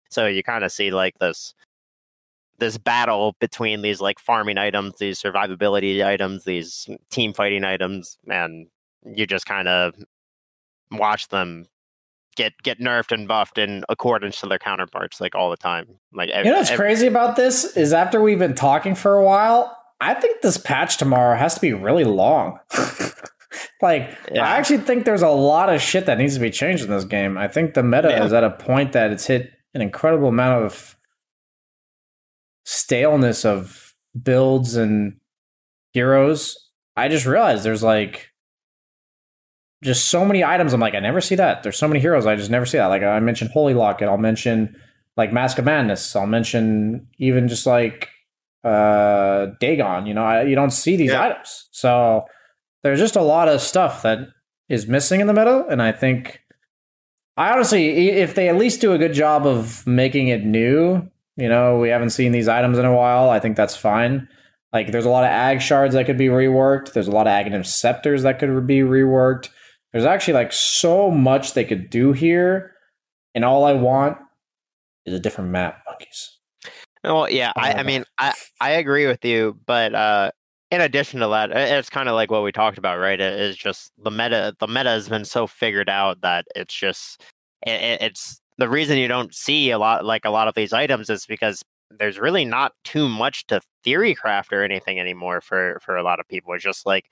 So 0.09 0.26
you 0.26 0.42
kind 0.42 0.64
of 0.64 0.72
see 0.72 0.90
like 0.90 1.18
this 1.18 1.54
this 2.59 2.78
battle 2.78 3.36
between 3.40 3.82
these 3.82 4.00
like 4.00 4.18
farming 4.18 4.59
items, 4.59 4.94
these 4.98 5.20
survivability 5.20 6.04
items, 6.04 6.44
these 6.44 6.88
team 7.11 7.32
fighting 7.32 7.64
items, 7.64 8.18
and 8.28 8.66
you 9.04 9.26
just 9.26 9.46
kind 9.46 9.68
of 9.68 9.94
watch 10.90 11.28
them 11.28 11.66
get 12.36 12.52
get 12.62 12.78
nerfed 12.78 13.12
and 13.12 13.28
buffed 13.28 13.59
in 13.59 13.84
accordance 13.88 14.40
to 14.40 14.46
their 14.46 14.59
counterparts 14.59 15.20
like 15.20 15.34
all 15.34 15.50
the 15.50 15.56
time. 15.56 15.86
Like 16.12 16.30
you 16.30 16.44
know 16.44 16.56
what's 16.56 16.70
every, 16.70 16.86
crazy 16.86 17.06
about 17.06 17.36
this 17.36 17.76
is 17.76 17.92
after 17.92 18.20
we've 18.20 18.38
been 18.38 18.54
talking 18.54 18.94
for 18.94 19.16
a 19.16 19.24
while, 19.24 19.76
I 20.00 20.14
think 20.14 20.40
this 20.40 20.56
patch 20.56 20.96
tomorrow 20.96 21.36
has 21.36 21.54
to 21.54 21.61
be 21.61 21.72
really 21.72 22.04
long. 22.04 22.59
like 23.82 24.16
yeah. 24.32 24.44
I 24.44 24.56
actually 24.56 24.78
think 24.78 25.04
there's 25.04 25.22
a 25.22 25.28
lot 25.28 25.68
of 25.68 25.80
shit 25.80 26.06
that 26.06 26.18
needs 26.18 26.34
to 26.34 26.40
be 26.40 26.50
changed 26.50 26.84
in 26.84 26.90
this 26.90 27.04
game. 27.04 27.38
I 27.38 27.48
think 27.48 27.74
the 27.74 27.82
meta 27.82 28.09
yeah. 28.09 28.24
is 28.24 28.32
at 28.32 28.44
a 28.44 28.50
point 28.50 28.92
that 28.92 29.11
it's 29.11 29.26
hit 29.26 29.52
an 29.74 29.82
incredible 29.82 30.28
amount 30.28 30.64
of 30.64 30.97
staleness 32.68 33.46
of 33.46 33.94
builds 34.22 34.76
and 34.76 35.16
heroes. 35.94 36.54
I 36.98 37.08
just 37.08 37.24
realized 37.24 37.64
there's 37.64 37.82
like 37.82 38.28
just 39.82 40.10
so 40.10 40.22
many 40.26 40.44
items. 40.44 40.74
I'm 40.74 40.80
like, 40.80 40.94
I 40.94 41.00
never 41.00 41.22
see 41.22 41.34
that. 41.36 41.62
There's 41.62 41.78
so 41.78 41.88
many 41.88 41.98
heroes. 41.98 42.26
I 42.26 42.36
just 42.36 42.50
never 42.50 42.66
see 42.66 42.76
that. 42.76 42.88
Like 42.88 43.02
I 43.02 43.20
mentioned 43.20 43.52
Holy 43.52 43.72
Locket. 43.72 44.06
I'll 44.06 44.18
mention 44.18 44.76
like 45.16 45.32
Mask 45.32 45.58
of 45.58 45.64
Madness. 45.64 46.14
I'll 46.14 46.26
mention 46.26 47.08
even 47.16 47.48
just 47.48 47.64
like 47.64 48.10
uh 48.64 49.46
Dagon. 49.60 50.04
You 50.04 50.12
know, 50.12 50.24
I, 50.24 50.42
you 50.42 50.54
don't 50.54 50.70
see 50.70 50.96
these 50.96 51.12
yeah. 51.12 51.22
items. 51.22 51.68
So 51.70 52.26
there's 52.82 52.98
just 52.98 53.16
a 53.16 53.22
lot 53.22 53.48
of 53.48 53.62
stuff 53.62 54.02
that 54.02 54.28
is 54.68 54.86
missing 54.86 55.22
in 55.22 55.26
the 55.26 55.32
meta, 55.32 55.64
and 55.70 55.80
I 55.80 55.92
think 55.92 56.42
I 57.38 57.50
honestly, 57.50 58.10
if 58.10 58.34
they 58.34 58.50
at 58.50 58.56
least 58.56 58.82
do 58.82 58.92
a 58.92 58.98
good 58.98 59.14
job 59.14 59.46
of 59.46 59.86
making 59.86 60.28
it 60.28 60.44
new, 60.44 61.08
you 61.39 61.49
know, 61.49 61.78
we 61.78 61.89
haven't 61.89 62.11
seen 62.11 62.32
these 62.32 62.49
items 62.49 62.78
in 62.78 62.84
a 62.84 62.95
while. 62.95 63.30
I 63.30 63.39
think 63.39 63.57
that's 63.57 63.76
fine. 63.76 64.28
Like, 64.72 64.91
there's 64.91 65.07
a 65.07 65.11
lot 65.11 65.24
of 65.24 65.30
ag 65.30 65.62
shards 65.62 65.95
that 65.95 66.05
could 66.05 66.18
be 66.18 66.26
reworked. 66.26 66.93
There's 66.93 67.07
a 67.07 67.12
lot 67.12 67.28
of 67.28 67.32
aghanim 67.32 67.64
scepters 67.64 68.24
that 68.24 68.41
could 68.41 68.66
be 68.66 68.80
reworked. 68.80 69.49
There's 69.93 70.05
actually 70.05 70.34
like 70.34 70.53
so 70.53 71.11
much 71.11 71.55
they 71.55 71.64
could 71.64 71.89
do 71.89 72.12
here, 72.12 72.72
and 73.34 73.45
all 73.45 73.64
I 73.64 73.72
want 73.72 74.18
is 75.07 75.14
a 75.14 75.20
different 75.20 75.51
map, 75.51 75.82
monkeys. 75.86 76.36
Well, 77.05 77.30
yeah, 77.30 77.53
I, 77.57 77.74
I 77.74 77.82
mean, 77.84 78.05
I 78.18 78.34
I 78.61 78.70
agree 78.72 79.07
with 79.07 79.24
you, 79.24 79.59
but 79.64 79.95
uh, 79.95 80.32
in 80.70 80.80
addition 80.80 81.20
to 81.20 81.28
that, 81.28 81.51
it's 81.53 81.89
kind 81.89 82.09
of 82.09 82.16
like 82.16 82.30
what 82.30 82.43
we 82.43 82.53
talked 82.53 82.76
about, 82.76 82.99
right? 82.99 83.18
It 83.18 83.41
is 83.41 83.57
just 83.57 83.93
the 83.97 84.11
meta. 84.11 84.55
The 84.59 84.66
meta 84.66 84.91
has 84.91 85.09
been 85.09 85.24
so 85.24 85.47
figured 85.47 85.89
out 85.89 86.20
that 86.20 86.47
it's 86.55 86.74
just 86.74 87.22
it, 87.62 88.03
it's 88.03 88.43
the 88.59 88.68
reason 88.68 88.98
you 88.98 89.09
don't 89.09 89.34
see 89.34 89.70
a 89.70 89.78
lot 89.78 90.04
like 90.04 90.24
a 90.24 90.30
lot 90.30 90.48
of 90.48 90.54
these 90.54 90.72
items 90.72 91.09
is 91.09 91.26
because 91.26 91.62
there's 91.98 92.18
really 92.18 92.44
not 92.44 92.72
too 92.84 93.09
much 93.09 93.46
to 93.46 93.61
theory 93.82 94.14
craft 94.14 94.52
or 94.52 94.62
anything 94.62 95.00
anymore 95.00 95.40
for 95.40 95.78
for 95.82 95.96
a 95.96 96.02
lot 96.02 96.20
of 96.20 96.28
people. 96.28 96.52
It's 96.52 96.64
just 96.64 96.84
like 96.84 97.06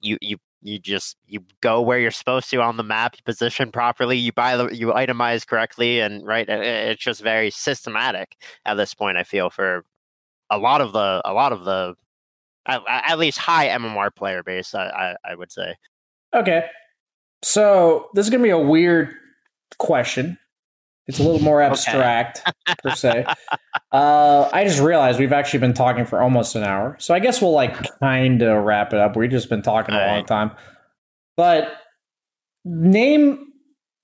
you 0.00 0.18
you 0.20 0.36
you 0.62 0.78
just 0.78 1.16
you 1.26 1.40
go 1.62 1.80
where 1.80 1.98
you're 1.98 2.10
supposed 2.10 2.50
to 2.50 2.60
on 2.60 2.76
the 2.76 2.82
map 2.82 3.16
you 3.16 3.22
position 3.24 3.72
properly 3.72 4.16
you 4.16 4.32
buy 4.32 4.56
the 4.56 4.68
you 4.68 4.88
itemize 4.88 5.46
correctly 5.46 6.00
and 6.00 6.26
right 6.26 6.48
it's 6.48 7.02
just 7.02 7.22
very 7.22 7.50
systematic 7.50 8.36
at 8.66 8.74
this 8.74 8.92
point 8.92 9.16
i 9.16 9.24
feel 9.24 9.48
for 9.48 9.84
a 10.50 10.58
lot 10.58 10.80
of 10.80 10.92
the 10.92 11.22
a 11.24 11.32
lot 11.32 11.52
of 11.52 11.64
the 11.64 11.94
at, 12.66 12.82
at 12.88 13.18
least 13.18 13.38
high 13.38 13.68
mmr 13.68 14.14
player 14.14 14.42
base 14.42 14.74
I, 14.74 14.84
I, 15.24 15.32
I 15.32 15.34
would 15.34 15.50
say. 15.50 15.74
Okay. 16.34 16.66
So 17.42 18.08
this 18.14 18.26
is 18.26 18.30
gonna 18.30 18.42
be 18.42 18.50
a 18.50 18.58
weird 18.58 19.14
question 19.78 20.38
it's 21.10 21.18
a 21.18 21.24
little 21.24 21.40
more 21.40 21.60
abstract 21.60 22.40
okay. 22.46 22.76
per 22.84 22.90
se. 22.94 23.24
Uh, 23.90 24.48
I 24.52 24.62
just 24.62 24.78
realized 24.78 25.18
we've 25.18 25.32
actually 25.32 25.58
been 25.58 25.74
talking 25.74 26.04
for 26.04 26.22
almost 26.22 26.54
an 26.54 26.62
hour, 26.62 26.96
so 27.00 27.12
I 27.12 27.18
guess 27.18 27.42
we'll 27.42 27.50
like 27.50 27.98
kind 27.98 28.40
of 28.42 28.64
wrap 28.64 28.92
it 28.92 29.00
up. 29.00 29.16
We've 29.16 29.28
just 29.28 29.48
been 29.48 29.60
talking 29.60 29.92
All 29.92 30.00
a 30.00 30.04
right. 30.04 30.16
long 30.18 30.24
time, 30.24 30.52
but 31.36 31.72
name 32.64 33.44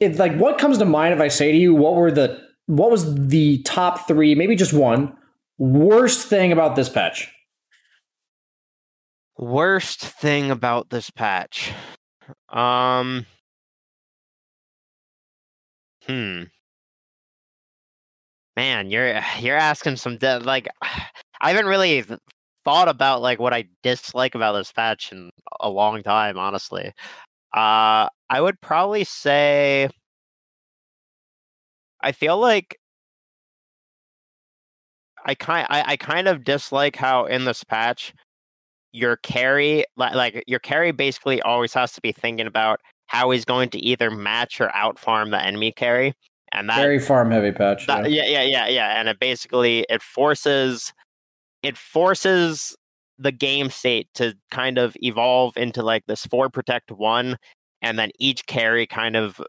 it. 0.00 0.18
Like, 0.18 0.34
what 0.36 0.58
comes 0.58 0.78
to 0.78 0.84
mind 0.84 1.14
if 1.14 1.20
I 1.20 1.28
say 1.28 1.52
to 1.52 1.56
you, 1.56 1.76
what 1.76 1.94
were 1.94 2.10
the 2.10 2.40
what 2.66 2.90
was 2.90 3.14
the 3.28 3.62
top 3.62 4.08
three, 4.08 4.34
maybe 4.34 4.56
just 4.56 4.72
one 4.72 5.16
worst 5.56 6.26
thing 6.26 6.50
about 6.50 6.74
this 6.74 6.88
patch? 6.88 7.32
Worst 9.38 10.00
thing 10.00 10.50
about 10.50 10.90
this 10.90 11.10
patch. 11.10 11.72
Um. 12.48 13.26
Hmm 16.04 16.44
man, 18.56 18.90
you're 18.90 19.20
you're 19.40 19.56
asking 19.56 19.96
some 19.96 20.18
de- 20.18 20.40
like 20.40 20.68
I 21.40 21.50
haven't 21.50 21.66
really 21.66 22.04
thought 22.64 22.88
about 22.88 23.22
like 23.22 23.38
what 23.38 23.54
I 23.54 23.64
dislike 23.82 24.34
about 24.34 24.52
this 24.54 24.72
patch 24.72 25.12
in 25.12 25.30
a 25.60 25.70
long 25.70 26.02
time, 26.02 26.38
honestly. 26.38 26.92
Uh, 27.54 28.08
I 28.30 28.40
would 28.40 28.60
probably 28.60 29.04
say 29.04 29.88
I 32.02 32.12
feel 32.12 32.38
like 32.38 32.78
I 35.24 35.34
kind 35.34 35.66
I, 35.70 35.92
I 35.92 35.96
kind 35.96 36.28
of 36.28 36.44
dislike 36.44 36.96
how 36.96 37.26
in 37.26 37.44
this 37.44 37.64
patch 37.64 38.14
your 38.92 39.16
carry 39.18 39.84
like 39.96 40.42
your 40.46 40.60
carry 40.60 40.92
basically 40.92 41.42
always 41.42 41.74
has 41.74 41.92
to 41.92 42.00
be 42.00 42.12
thinking 42.12 42.46
about 42.46 42.80
how 43.08 43.30
he's 43.30 43.44
going 43.44 43.68
to 43.70 43.78
either 43.78 44.10
match 44.10 44.60
or 44.60 44.68
outfarm 44.68 45.30
the 45.30 45.42
enemy 45.42 45.72
carry 45.72 46.14
and 46.56 46.70
that 46.70 46.76
very 46.76 46.98
farm 46.98 47.30
heavy 47.30 47.52
patch. 47.52 47.86
That, 47.86 48.10
yeah. 48.10 48.24
yeah, 48.24 48.42
yeah, 48.42 48.66
yeah. 48.66 48.98
And 48.98 49.08
it 49.08 49.20
basically 49.20 49.86
it 49.90 50.02
forces 50.02 50.92
it 51.62 51.76
forces 51.76 52.74
the 53.18 53.32
game 53.32 53.70
state 53.70 54.08
to 54.14 54.34
kind 54.50 54.78
of 54.78 54.96
evolve 55.00 55.56
into 55.56 55.82
like 55.82 56.04
this 56.06 56.24
four 56.26 56.48
protect 56.48 56.90
one, 56.90 57.36
and 57.82 57.98
then 57.98 58.10
each 58.18 58.46
carry 58.46 58.86
kind 58.86 59.16
of 59.16 59.40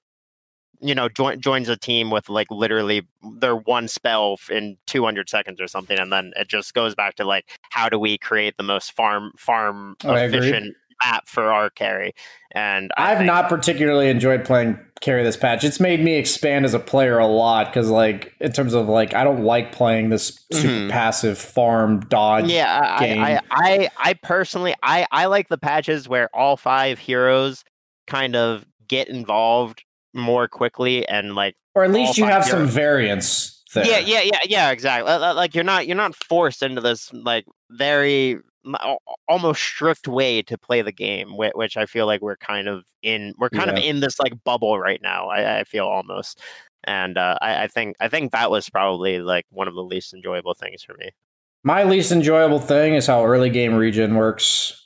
you 0.82 0.94
know 0.94 1.08
join, 1.10 1.40
joins 1.40 1.70
a 1.70 1.78
team 1.78 2.12
with 2.12 2.30
like 2.30 2.48
literally 2.52 3.08
their 3.38 3.56
one 3.56 3.88
spell 3.88 4.38
in 4.52 4.78
200 4.86 5.28
seconds 5.28 5.60
or 5.60 5.68
something 5.68 5.98
and 5.98 6.14
then 6.14 6.32
it 6.36 6.48
just 6.48 6.76
goes 6.76 6.94
back 6.94 7.16
to 7.16 7.26
like 7.26 7.46
how 7.72 7.90
do 7.90 7.98
we 7.98 8.16
create 8.16 8.56
the 8.58 8.64
most 8.64 8.92
farm 8.92 9.32
farm 9.36 9.96
oh, 10.04 10.14
efficient 10.14 10.76
map 11.04 11.28
for 11.28 11.52
our 11.52 11.70
carry. 11.70 12.14
And 12.52 12.92
I 12.98 13.14
have 13.14 13.26
not 13.26 13.50
particularly 13.50 14.10
enjoyed 14.10 14.46
playing 14.46 14.80
carry 15.00 15.24
this 15.24 15.38
patch. 15.38 15.64
It's 15.64 15.80
made 15.80 16.04
me 16.04 16.16
expand 16.16 16.66
as 16.66 16.74
a 16.74 16.80
player 16.80 17.20
a 17.20 17.28
lot 17.28 17.68
because, 17.68 17.90
like, 17.90 18.34
in 18.40 18.52
terms 18.52 18.74
of 18.74 18.88
like, 18.88 19.14
I 19.14 19.24
don't 19.24 19.44
like 19.44 19.72
playing 19.72 20.10
this 20.10 20.44
super 20.52 20.68
mm-hmm. 20.68 20.90
passive 20.90 21.38
farm 21.38 22.00
dodge. 22.08 22.50
Yeah, 22.50 22.80
I, 22.82 23.08
I, 23.08 23.42
I, 23.52 23.90
I 23.98 24.14
personally, 24.16 24.74
I, 24.82 25.06
I 25.12 25.26
like 25.26 25.50
the 25.50 25.58
patches 25.58 26.10
where 26.10 26.36
all 26.36 26.58
five 26.58 26.98
heroes 26.98 27.64
kind 28.08 28.36
of 28.36 28.66
get 28.88 29.08
involved 29.08 29.84
more 30.14 30.48
quickly 30.48 31.08
and 31.08 31.36
like, 31.36 31.56
or 31.76 31.84
at 31.84 31.92
least 31.92 32.18
you 32.18 32.24
have 32.24 32.46
heroes. 32.46 32.62
some 32.62 32.68
variance. 32.68 33.54
There. 33.74 33.86
Yeah, 33.86 34.00
yeah, 34.00 34.22
yeah, 34.24 34.40
yeah, 34.46 34.72
exactly. 34.72 35.12
Like 35.12 35.54
you're 35.54 35.64
not 35.64 35.86
you're 35.86 35.98
not 35.98 36.16
forced 36.16 36.64
into 36.64 36.82
this 36.82 37.12
like 37.14 37.46
very 37.70 38.40
almost 39.28 39.62
strict 39.62 40.08
way 40.08 40.42
to 40.44 40.58
play 40.58 40.82
the 40.82 40.92
game, 40.92 41.36
which 41.36 41.78
I 41.78 41.86
feel 41.86 42.06
like 42.06 42.22
we're 42.22 42.38
kind 42.38 42.68
of 42.68 42.84
in. 43.02 43.34
We're 43.38 43.50
kind 43.50 43.72
yeah. 43.72 43.78
of 43.78 43.84
in 43.84 44.00
this 44.00 44.20
like 44.20 44.34
bubble 44.44 44.80
right 44.80 45.02
now. 45.02 45.30
I, 45.30 45.60
I 45.60 45.64
feel 45.64 45.86
almost, 45.86 46.42
and 46.84 47.18
uh, 47.18 47.38
I, 47.42 47.64
I 47.64 47.68
think 47.68 47.96
I 48.00 48.08
think 48.08 48.32
that 48.32 48.52
was 48.52 48.70
probably 48.70 49.20
like 49.20 49.46
one 49.50 49.68
of 49.68 49.76
the 49.76 49.84
least 49.84 50.14
enjoyable 50.14 50.54
things 50.54 50.84
for 50.84 50.96
me. 50.98 51.12
My 51.64 51.84
least 51.84 52.12
enjoyable 52.12 52.60
thing 52.60 52.94
is 52.94 53.08
how 53.08 53.26
early 53.26 53.50
game 53.50 53.76
regen 53.76 54.16
works. 54.16 54.84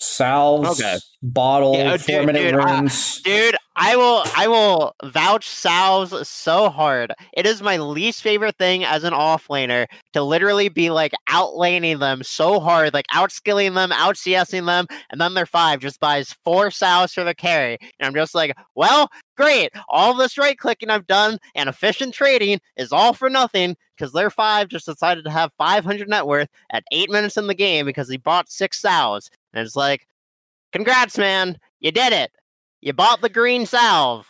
Salves, 0.00 0.80
okay. 0.80 0.98
bottle, 1.22 1.76
yeah, 1.76 1.92
oh, 1.92 1.98
four 1.98 2.18
dude, 2.18 2.26
minute 2.26 2.50
dude, 2.50 2.56
runs. 2.56 3.20
Uh, 3.24 3.30
dude, 3.30 3.56
I 3.76 3.96
will 3.96 4.22
I 4.36 4.46
will 4.46 4.94
vouch 5.04 5.48
salves 5.48 6.28
so 6.28 6.70
hard. 6.70 7.12
It 7.36 7.44
is 7.44 7.60
my 7.60 7.76
least 7.76 8.22
favorite 8.22 8.56
thing 8.56 8.84
as 8.84 9.02
an 9.02 9.12
offlaner 9.12 9.86
to 10.12 10.22
literally 10.22 10.68
be 10.68 10.90
like 10.90 11.12
outlaning 11.28 11.98
them 11.98 12.22
so 12.22 12.60
hard, 12.60 12.94
like 12.94 13.06
outskilling 13.12 13.74
them, 13.74 13.90
out 13.90 14.14
CSing 14.14 14.66
them, 14.66 14.86
and 15.10 15.20
then 15.20 15.34
their 15.34 15.46
five 15.46 15.80
just 15.80 15.98
buys 15.98 16.32
four 16.44 16.70
salves 16.70 17.14
for 17.14 17.24
the 17.24 17.34
carry. 17.34 17.76
And 17.98 18.06
I'm 18.06 18.14
just 18.14 18.32
like, 18.34 18.56
well, 18.76 19.08
great. 19.36 19.70
All 19.88 20.14
this 20.14 20.38
right 20.38 20.56
clicking 20.56 20.90
I've 20.90 21.08
done 21.08 21.38
and 21.56 21.68
efficient 21.68 22.14
trading 22.14 22.60
is 22.76 22.92
all 22.92 23.12
for 23.12 23.28
nothing 23.28 23.76
because 23.96 24.12
their 24.12 24.30
five 24.30 24.68
just 24.68 24.86
decided 24.86 25.24
to 25.24 25.30
have 25.30 25.50
500 25.58 26.08
net 26.08 26.26
worth 26.26 26.48
at 26.70 26.84
eight 26.92 27.10
minutes 27.10 27.36
in 27.36 27.48
the 27.48 27.54
game 27.54 27.86
because 27.86 28.08
he 28.08 28.18
bought 28.18 28.50
six 28.50 28.80
salves. 28.80 29.30
And 29.52 29.66
it's 29.66 29.74
like, 29.76 30.06
congrats, 30.72 31.18
man. 31.18 31.58
You 31.80 31.92
did 31.92 32.12
it. 32.12 32.32
You 32.84 32.92
bought 32.92 33.22
the 33.22 33.30
green 33.30 33.64
salve. 33.64 34.26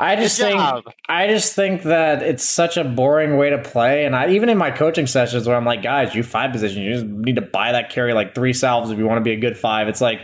I 0.00 0.16
just 0.16 0.36
think 0.36 0.60
I 1.08 1.28
just 1.28 1.54
think 1.54 1.84
that 1.84 2.20
it's 2.20 2.42
such 2.42 2.76
a 2.76 2.82
boring 2.82 3.36
way 3.36 3.50
to 3.50 3.58
play, 3.58 4.04
and 4.04 4.16
I 4.16 4.30
even 4.30 4.48
in 4.48 4.58
my 4.58 4.72
coaching 4.72 5.06
sessions 5.06 5.46
where 5.46 5.56
I'm 5.56 5.64
like, 5.64 5.84
guys, 5.84 6.12
you 6.12 6.24
five 6.24 6.50
position, 6.50 6.82
you 6.82 6.94
just 6.94 7.06
need 7.06 7.36
to 7.36 7.42
buy 7.42 7.70
that 7.70 7.90
carry 7.90 8.12
like 8.12 8.34
three 8.34 8.54
salves 8.54 8.90
if 8.90 8.98
you 8.98 9.06
want 9.06 9.18
to 9.18 9.22
be 9.24 9.30
a 9.30 9.38
good 9.38 9.56
five. 9.56 9.86
It's 9.86 10.00
like 10.00 10.18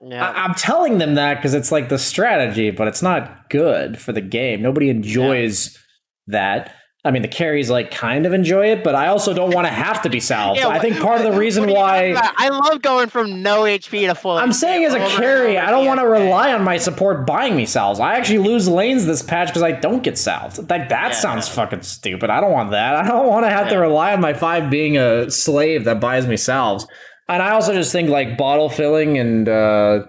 yeah. 0.00 0.26
I- 0.26 0.46
am 0.46 0.54
telling 0.54 0.96
them 0.96 1.16
that 1.16 1.34
because 1.34 1.52
it's 1.52 1.70
like 1.70 1.90
the 1.90 1.98
strategy, 1.98 2.70
but 2.70 2.88
it's 2.88 3.02
not 3.02 3.50
good 3.50 3.98
for 3.98 4.12
the 4.12 4.22
game. 4.22 4.62
Nobody 4.62 4.88
enjoys 4.88 5.74
yeah. 5.74 5.80
that. 6.28 6.74
I 7.08 7.10
mean, 7.10 7.22
the 7.22 7.28
carries 7.28 7.70
like 7.70 7.90
kind 7.90 8.26
of 8.26 8.34
enjoy 8.34 8.66
it, 8.66 8.84
but 8.84 8.94
I 8.94 9.06
also 9.06 9.32
don't 9.32 9.54
want 9.54 9.66
to 9.66 9.72
have 9.72 10.02
to 10.02 10.10
be 10.10 10.20
salved. 10.20 10.60
Yeah, 10.60 10.68
I 10.68 10.78
think 10.78 11.00
part 11.00 11.18
of 11.22 11.32
the 11.32 11.38
reason 11.38 11.62
What 11.62 11.70
are 11.70 12.06
you 12.06 12.14
why? 12.14 12.32
I 12.36 12.50
love 12.50 12.82
going 12.82 13.08
from 13.08 13.42
no 13.42 13.62
HP 13.62 14.06
to 14.08 14.14
full. 14.14 14.36
I'm 14.36 14.52
saying 14.52 14.84
as 14.84 14.92
a 14.92 14.98
carry, 15.16 15.56
I 15.56 15.70
don't 15.70 15.86
want 15.86 16.00
to 16.00 16.06
rely 16.06 16.52
on 16.52 16.62
my 16.64 16.76
support 16.76 17.26
buying 17.26 17.56
me 17.56 17.64
salves. 17.64 17.98
I 17.98 18.16
actually 18.16 18.40
lose 18.40 18.68
lanes 18.68 19.06
this 19.06 19.22
patch 19.22 19.48
because 19.48 19.62
I 19.62 19.72
don't 19.72 20.02
get 20.02 20.18
salved. 20.18 20.68
Like 20.68 20.90
that 20.90 21.14
sounds 21.14 21.48
fucking 21.48 21.80
stupid. 21.80 22.28
I 22.28 22.42
don't 22.42 22.52
want 22.52 22.72
that. 22.72 22.94
I 22.94 23.08
don't 23.08 23.26
want 23.26 23.46
to 23.46 23.50
have 23.50 23.70
to 23.70 23.78
rely 23.78 24.12
on 24.12 24.20
my 24.20 24.34
five 24.34 24.68
being 24.68 24.98
a 24.98 25.30
slave 25.30 25.84
that 25.84 26.00
buys 26.00 26.26
me 26.26 26.36
salves. 26.36 26.86
And 27.26 27.42
I 27.42 27.52
also 27.52 27.72
just 27.72 27.90
think 27.90 28.10
like 28.10 28.36
bottle 28.36 28.68
filling 28.68 29.16
and 29.16 29.48
uh, 29.48 30.00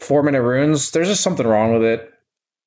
four 0.00 0.24
minute 0.24 0.42
runes. 0.42 0.90
There's 0.90 1.06
just 1.06 1.22
something 1.22 1.46
wrong 1.46 1.72
with 1.72 1.84
it. 1.84 2.11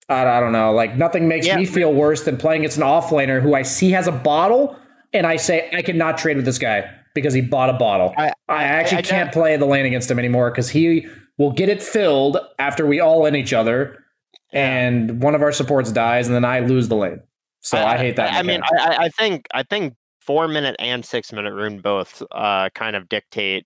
I, 0.10 0.26
I 0.26 0.40
don't 0.40 0.52
know. 0.52 0.72
Like 0.74 0.96
nothing 0.96 1.28
makes 1.28 1.48
Yeah. 1.48 1.58
me 1.58 1.66
feel 1.66 1.94
worse 1.94 2.24
than 2.24 2.38
playing 2.38 2.62
against 2.62 2.78
an 2.78 2.84
offlaner 2.84 3.42
who 3.42 3.54
I 3.56 3.62
see 3.64 3.92
has 3.92 4.08
a 4.08 4.12
bottle, 4.12 4.78
and 5.14 5.26
I 5.26 5.36
say 5.38 5.70
I 5.74 5.82
cannot 5.82 6.18
trade 6.18 6.36
with 6.38 6.46
this 6.46 6.58
guy 6.60 6.90
because 7.14 7.34
he 7.34 7.42
bought 7.42 7.70
a 7.70 7.74
bottle. 7.74 8.14
I, 8.18 8.34
I- 8.50 8.64
actually 8.64 8.98
I 9.00 9.02
can't 9.04 9.32
play 9.32 9.58
the 9.58 9.66
lane 9.66 9.86
against 9.86 10.10
him 10.12 10.20
anymore 10.20 10.52
because 10.52 10.70
he 10.70 11.08
will 11.38 11.52
get 11.52 11.70
it 11.70 11.82
filled 11.82 12.38
after 12.60 12.86
we 12.86 13.00
all 13.00 13.26
in 13.26 13.36
each 13.36 13.54
other, 13.54 13.98
and 14.54 15.22
one 15.22 15.36
of 15.36 15.42
our 15.42 15.52
supports 15.52 15.92
dies, 15.92 16.28
and 16.28 16.36
then 16.36 16.46
I 16.46 16.60
lose 16.60 16.88
the 16.88 16.96
lane. 16.96 17.22
So 17.62 17.78
I, 17.78 17.98
hate 17.98 18.16
that. 18.18 18.32
I, 18.34 18.44
mean. 18.44 18.62
I 18.80 19.10
think 19.10 19.48
I 19.54 19.64
think 19.64 19.96
four 20.22 20.48
minute 20.48 20.76
and 20.78 21.04
six 21.04 21.34
minute 21.34 21.52
rune 21.54 21.80
both 21.80 22.22
uh, 22.32 22.70
kind 22.76 22.96
of 22.96 23.10
dictate 23.10 23.66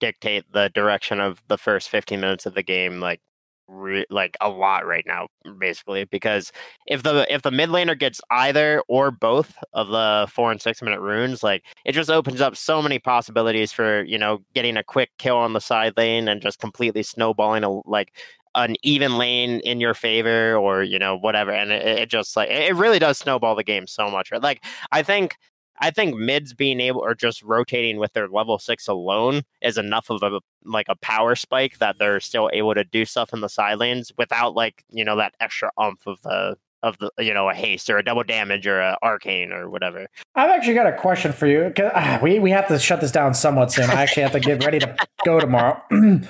dictate 0.00 0.44
the 0.52 0.70
direction 0.74 1.20
of 1.20 1.42
the 1.48 1.56
first 1.58 1.88
15 1.88 2.20
minutes 2.20 2.46
of 2.46 2.54
the 2.54 2.62
game 2.62 3.00
like 3.00 3.20
re- 3.68 4.06
like 4.10 4.36
a 4.40 4.48
lot 4.48 4.86
right 4.86 5.04
now 5.06 5.26
basically 5.58 6.04
because 6.04 6.52
if 6.86 7.02
the 7.02 7.26
if 7.32 7.42
the 7.42 7.50
mid 7.50 7.70
laner 7.70 7.98
gets 7.98 8.20
either 8.30 8.82
or 8.88 9.10
both 9.10 9.56
of 9.72 9.88
the 9.88 10.26
four 10.30 10.50
and 10.50 10.60
six 10.60 10.82
minute 10.82 11.00
runes 11.00 11.42
like 11.42 11.64
it 11.84 11.92
just 11.92 12.10
opens 12.10 12.40
up 12.40 12.56
so 12.56 12.82
many 12.82 12.98
possibilities 12.98 13.72
for 13.72 14.02
you 14.04 14.18
know 14.18 14.40
getting 14.54 14.76
a 14.76 14.84
quick 14.84 15.10
kill 15.18 15.36
on 15.36 15.52
the 15.52 15.60
side 15.60 15.96
lane 15.96 16.28
and 16.28 16.42
just 16.42 16.58
completely 16.58 17.02
snowballing 17.02 17.64
a, 17.64 17.80
like 17.88 18.12
an 18.54 18.76
even 18.82 19.18
lane 19.18 19.60
in 19.60 19.80
your 19.80 19.94
favor 19.94 20.56
or 20.56 20.82
you 20.82 20.98
know 20.98 21.16
whatever 21.16 21.50
and 21.50 21.72
it, 21.72 21.84
it 21.86 22.08
just 22.08 22.36
like 22.36 22.50
it 22.50 22.74
really 22.76 22.98
does 22.98 23.18
snowball 23.18 23.54
the 23.54 23.64
game 23.64 23.86
so 23.86 24.08
much 24.08 24.30
right? 24.30 24.42
Like 24.42 24.64
i 24.92 25.02
think 25.02 25.36
I 25.80 25.90
think 25.90 26.16
mids 26.16 26.54
being 26.54 26.80
able 26.80 27.00
or 27.00 27.14
just 27.14 27.42
rotating 27.42 27.98
with 27.98 28.12
their 28.12 28.28
level 28.28 28.58
six 28.58 28.86
alone 28.88 29.42
is 29.60 29.76
enough 29.78 30.08
of 30.10 30.22
a 30.22 30.40
like 30.64 30.86
a 30.88 30.96
power 30.96 31.34
spike 31.34 31.78
that 31.78 31.98
they're 31.98 32.20
still 32.20 32.48
able 32.52 32.74
to 32.74 32.84
do 32.84 33.04
stuff 33.04 33.32
in 33.32 33.40
the 33.40 33.48
side 33.48 33.78
lanes 33.78 34.12
without 34.16 34.54
like 34.54 34.84
you 34.90 35.04
know 35.04 35.16
that 35.16 35.34
extra 35.40 35.70
umph 35.78 36.06
of 36.06 36.20
the 36.22 36.56
of 36.82 36.98
the 36.98 37.10
you 37.18 37.32
know 37.34 37.48
a 37.48 37.54
haste 37.54 37.88
or 37.90 37.98
a 37.98 38.04
double 38.04 38.22
damage 38.22 38.66
or 38.66 38.78
a 38.80 38.96
arcane 39.02 39.52
or 39.52 39.68
whatever. 39.70 40.06
I've 40.34 40.50
actually 40.50 40.74
got 40.74 40.86
a 40.86 40.92
question 40.92 41.32
for 41.32 41.46
you. 41.46 41.72
'cause, 41.74 41.90
ah, 41.94 42.18
we 42.22 42.38
we 42.38 42.50
have 42.50 42.68
to 42.68 42.78
shut 42.78 43.00
this 43.00 43.10
down 43.10 43.34
somewhat 43.34 43.72
soon. 43.72 43.90
I 43.90 44.02
actually 44.02 44.22
have 44.22 44.32
to 44.32 44.40
get 44.40 44.64
ready 44.64 44.78
to 44.78 44.96
go 45.24 45.40
tomorrow. 45.40 45.82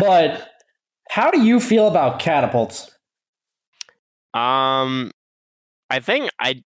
but 0.00 0.48
how 1.10 1.30
do 1.30 1.40
you 1.42 1.60
feel 1.60 1.86
about 1.88 2.18
catapults? 2.18 2.90
Um, 4.34 5.10
I 5.90 6.00
think 6.00 6.30
I. 6.38 6.62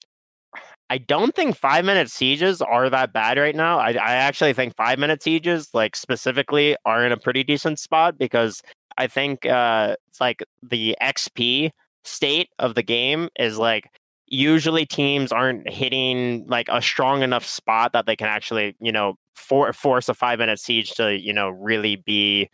I 0.91 0.99
don't 0.99 1.35
think 1.35 1.55
five 1.57 1.85
minute 1.85 2.11
sieges 2.11 2.63
are 2.63 2.89
that 2.89 3.13
bad 3.13 3.39
right 3.39 3.55
now. 3.55 3.79
I, 3.79 3.91
I 3.91 4.15
actually 4.15 4.55
think 4.55 4.75
five 4.75 4.99
minute 4.99 5.23
sieges, 5.23 5.71
like 5.75 5.95
specifically, 5.95 6.77
are 6.85 7.05
in 7.05 7.13
a 7.13 7.17
pretty 7.17 7.45
decent 7.45 7.79
spot 7.79 8.17
because 8.17 8.63
I 8.97 9.07
think 9.07 9.45
uh, 9.45 9.97
it's 10.09 10.21
like 10.21 10.43
the 10.63 10.97
XP 11.03 11.71
state 12.05 12.49
of 12.59 12.75
the 12.75 12.83
game 12.83 13.29
is 13.39 13.59
like 13.59 13.91
usually 14.27 14.87
teams 14.87 15.31
aren't 15.33 15.69
hitting 15.69 16.47
like 16.47 16.69
a 16.71 16.81
strong 16.81 17.23
enough 17.23 17.45
spot 17.45 17.93
that 17.93 18.07
they 18.07 18.17
can 18.17 18.29
actually 18.29 18.77
you 18.81 18.93
know 18.93 19.15
for, 19.35 19.73
force 19.73 20.09
a 20.09 20.15
five 20.15 20.39
minute 20.39 20.59
siege 20.59 20.93
to 20.93 21.19
you 21.19 21.33
know 21.33 21.49
really 21.49 21.97
be 21.97 22.49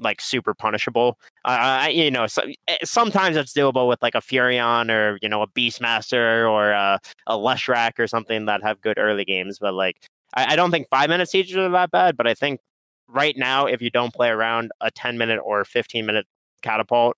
like 0.00 0.20
super 0.20 0.54
punishable. 0.54 1.18
Uh, 1.44 1.88
you 1.90 2.10
know, 2.10 2.26
so, 2.26 2.42
eh, 2.68 2.76
sometimes 2.84 3.36
it's 3.36 3.52
doable 3.52 3.88
with 3.88 4.02
like 4.02 4.14
a 4.14 4.20
Furion 4.20 4.90
or 4.90 5.18
you 5.22 5.28
know 5.28 5.42
a 5.42 5.48
Beastmaster 5.48 6.50
or 6.50 6.70
a, 6.72 7.00
a 7.26 7.36
Leshrac 7.36 7.98
or 7.98 8.06
something 8.06 8.46
that 8.46 8.62
have 8.62 8.80
good 8.80 8.98
early 8.98 9.24
games. 9.24 9.58
But 9.60 9.74
like, 9.74 9.96
I, 10.34 10.54
I 10.54 10.56
don't 10.56 10.70
think 10.70 10.88
five 10.88 11.10
minute 11.10 11.28
sieges 11.28 11.56
are 11.56 11.68
that 11.68 11.90
bad. 11.90 12.16
But 12.16 12.26
I 12.26 12.34
think 12.34 12.60
right 13.08 13.36
now, 13.36 13.66
if 13.66 13.82
you 13.82 13.90
don't 13.90 14.14
play 14.14 14.28
around 14.28 14.72
a 14.80 14.90
ten 14.90 15.18
minute 15.18 15.40
or 15.44 15.64
fifteen 15.64 16.06
minute 16.06 16.26
catapult, 16.62 17.16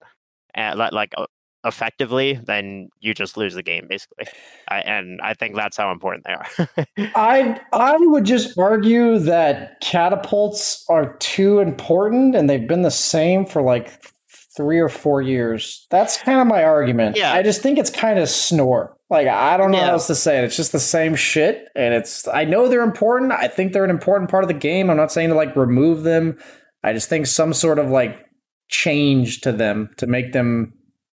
uh, 0.57 0.89
like, 0.93 1.13
uh, 1.17 1.27
effectively, 1.65 2.41
then 2.45 2.89
you 3.01 3.15
just 3.15 3.37
lose 3.37 3.55
the 3.55 3.63
game 3.63 3.87
basically. 3.89 4.27
I, 4.69 4.81
and 4.81 5.21
I 5.23 5.35
think 5.35 5.55
that's 5.57 5.77
how 5.77 5.93
important 5.93 6.25
they 6.27 6.33
are. 6.33 6.87
I 7.15 7.61
I 7.73 7.97
would 7.99 8.25
just 8.25 8.59
argue 8.59 9.19
that 9.21 9.81
catapults 9.81 10.85
are 10.89 11.17
too 11.19 11.61
important, 11.61 12.35
and 12.35 12.49
they've 12.51 12.67
been 12.69 12.83
the 12.83 12.91
same 12.91 13.47
for 13.47 13.63
like 13.63 14.03
three 14.57 14.79
or 14.81 14.89
four 14.89 15.23
years. 15.23 15.87
That's 15.91 16.19
kind 16.19 16.41
of 16.41 16.47
my 16.47 16.63
argument. 16.65 17.17
Yeah. 17.17 17.33
I 17.33 17.43
just 17.43 17.63
think 17.63 17.79
it's 17.79 17.89
kind 17.91 18.19
of 18.19 18.29
snore. 18.29 18.97
Like 19.09 19.27
I 19.29 19.57
don't 19.57 19.71
know 19.71 19.79
Yeah. 19.79 19.87
how 19.87 19.93
else 19.93 20.07
to 20.09 20.15
say 20.15 20.39
it. 20.39 20.45
It's 20.45 20.57
just 20.57 20.73
the 20.73 20.81
same 20.81 21.15
shit, 21.15 21.69
and 21.77 21.95
it's. 21.95 22.27
I 22.29 22.45
know 22.45 22.69
they're 22.69 22.83
important. 22.83 23.33
I 23.33 23.49
think 23.49 23.73
they're 23.73 23.85
an 23.85 23.91
important 23.91 24.31
part 24.31 24.45
of 24.45 24.49
the 24.49 24.55
game. 24.55 24.91
I'm 24.91 24.97
not 24.97 25.13
saying 25.13 25.29
to 25.29 25.35
like 25.35 25.55
remove 25.57 26.03
them. 26.03 26.39
I 26.83 26.93
just 26.93 27.09
think 27.09 27.27
some 27.27 27.53
sort 27.53 27.79
of 27.79 27.89
like 27.91 28.19
change 28.69 29.43
to 29.43 29.53
them 29.53 29.91
to 29.99 30.07
make 30.07 30.33
them 30.33 30.73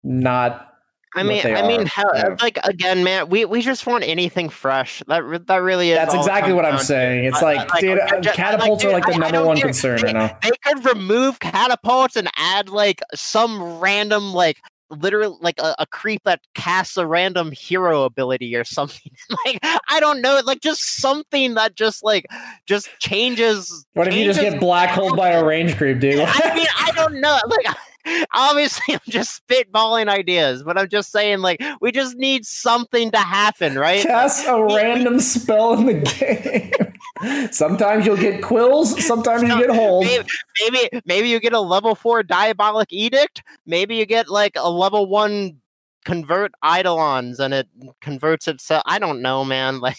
not 0.05 0.71
I 1.17 1.23
mean, 1.23 1.47
I 1.47 1.65
mean, 1.67 1.89
Yeah. 1.97 2.35
like 2.43 2.59
again, 2.65 3.05
man, 3.05 3.29
we, 3.29 3.45
we 3.45 3.63
just 3.63 3.87
want 3.87 4.03
anything 4.03 4.49
fresh. 4.49 5.01
That 5.07 5.47
that 5.47 5.59
really 5.59 5.91
is. 5.93 5.97
That's 5.97 6.13
exactly 6.15 6.53
what 6.53 6.65
I'm 6.65 6.73
down 6.73 6.81
saying. 6.85 7.25
It's 7.27 7.41
I- 7.41 7.53
I- 7.53 7.55
like, 7.55 7.71
like, 7.73 7.81
dude, 7.83 8.01
I- 8.01 8.17
uh, 8.17 8.21
catapults 8.33 8.83
like, 8.83 8.93
are 8.93 8.95
like 8.97 9.07
the 9.07 9.13
I- 9.13 9.15
I 9.15 9.19
number 9.19 9.33
don't 9.39 9.47
one 9.47 9.57
care. 9.59 9.67
concern 9.67 9.97
they, 9.99 10.03
right 10.03 10.13
now. 10.15 10.39
They 10.43 10.51
could 10.65 10.85
remove 10.85 11.39
catapults 11.39 12.17
and 12.17 12.29
add 12.37 12.69
like 12.69 13.01
some 13.15 13.79
random 13.79 14.33
like 14.33 14.59
literally 14.91 15.37
like 15.41 15.59
a, 15.61 15.77
a 15.79 15.87
creep 15.87 16.21
that 16.25 16.41
casts 16.57 16.97
a 16.97 17.07
random 17.07 17.53
hero 17.53 18.03
ability 18.03 18.57
or 18.57 18.65
something. 18.65 19.13
like 19.47 19.61
I 19.89 20.01
don't 20.01 20.21
know, 20.21 20.41
like 20.45 20.63
just 20.63 20.97
something 20.97 21.55
that 21.55 21.77
just 21.77 22.03
like 22.03 22.27
just 22.67 22.89
changes. 22.99 23.87
What 23.93 24.09
if 24.09 24.15
you 24.15 24.25
just 24.25 24.41
get 24.41 24.59
black 24.59 24.91
holed 24.91 25.17
by 25.17 25.29
a 25.31 25.45
range 25.45 25.77
creep, 25.77 26.01
dude? 26.01 26.19
I 26.27 26.55
mean, 26.57 26.67
I 26.77 26.91
don't 26.97 27.21
know. 27.21 27.39
Like, 27.47 27.67
obviously, 28.35 28.95
I'm 28.95 29.01
just 29.09 29.47
spitballing 29.47 30.09
ideas, 30.09 30.63
but 30.63 30.79
I'm 30.79 30.89
just 30.89 31.11
saying, 31.11 31.41
like, 31.41 31.63
we 31.81 31.93
just 31.93 32.17
need 32.17 32.47
something 32.47 33.11
to 33.11 33.19
happen, 33.19 33.79
right? 33.79 34.03
Cast 34.03 34.47
a 34.47 34.63
random 34.63 35.21
spell 35.21 35.75
in 35.75 35.87
the 35.87 35.95
game. 35.95 37.51
sometimes 37.53 38.07
you'll 38.07 38.17
get 38.17 38.43
quills, 38.43 39.05
sometimes 39.05 39.43
you 39.43 39.59
get 39.59 39.71
holes. 39.71 40.05
Maybe, 40.05 40.27
maybe, 40.61 41.03
maybe 41.07 41.29
you 41.29 41.41
get 41.41 41.53
a 41.53 41.61
level 41.61 41.95
four 41.95 42.23
diabolic 42.23 42.93
edict. 42.93 43.43
Maybe 43.67 43.97
you 43.97 44.07
get 44.07 44.29
like 44.29 44.53
a 44.57 44.71
level 44.71 45.07
one 45.07 45.61
convert 46.05 46.53
eidolons, 46.65 47.41
and 47.41 47.55
it 47.55 47.69
converts 48.01 48.47
itself. 48.47 48.83
I 48.87 48.99
don't 48.99 49.23
know, 49.23 49.45
man. 49.45 49.81
Like, 49.85 49.97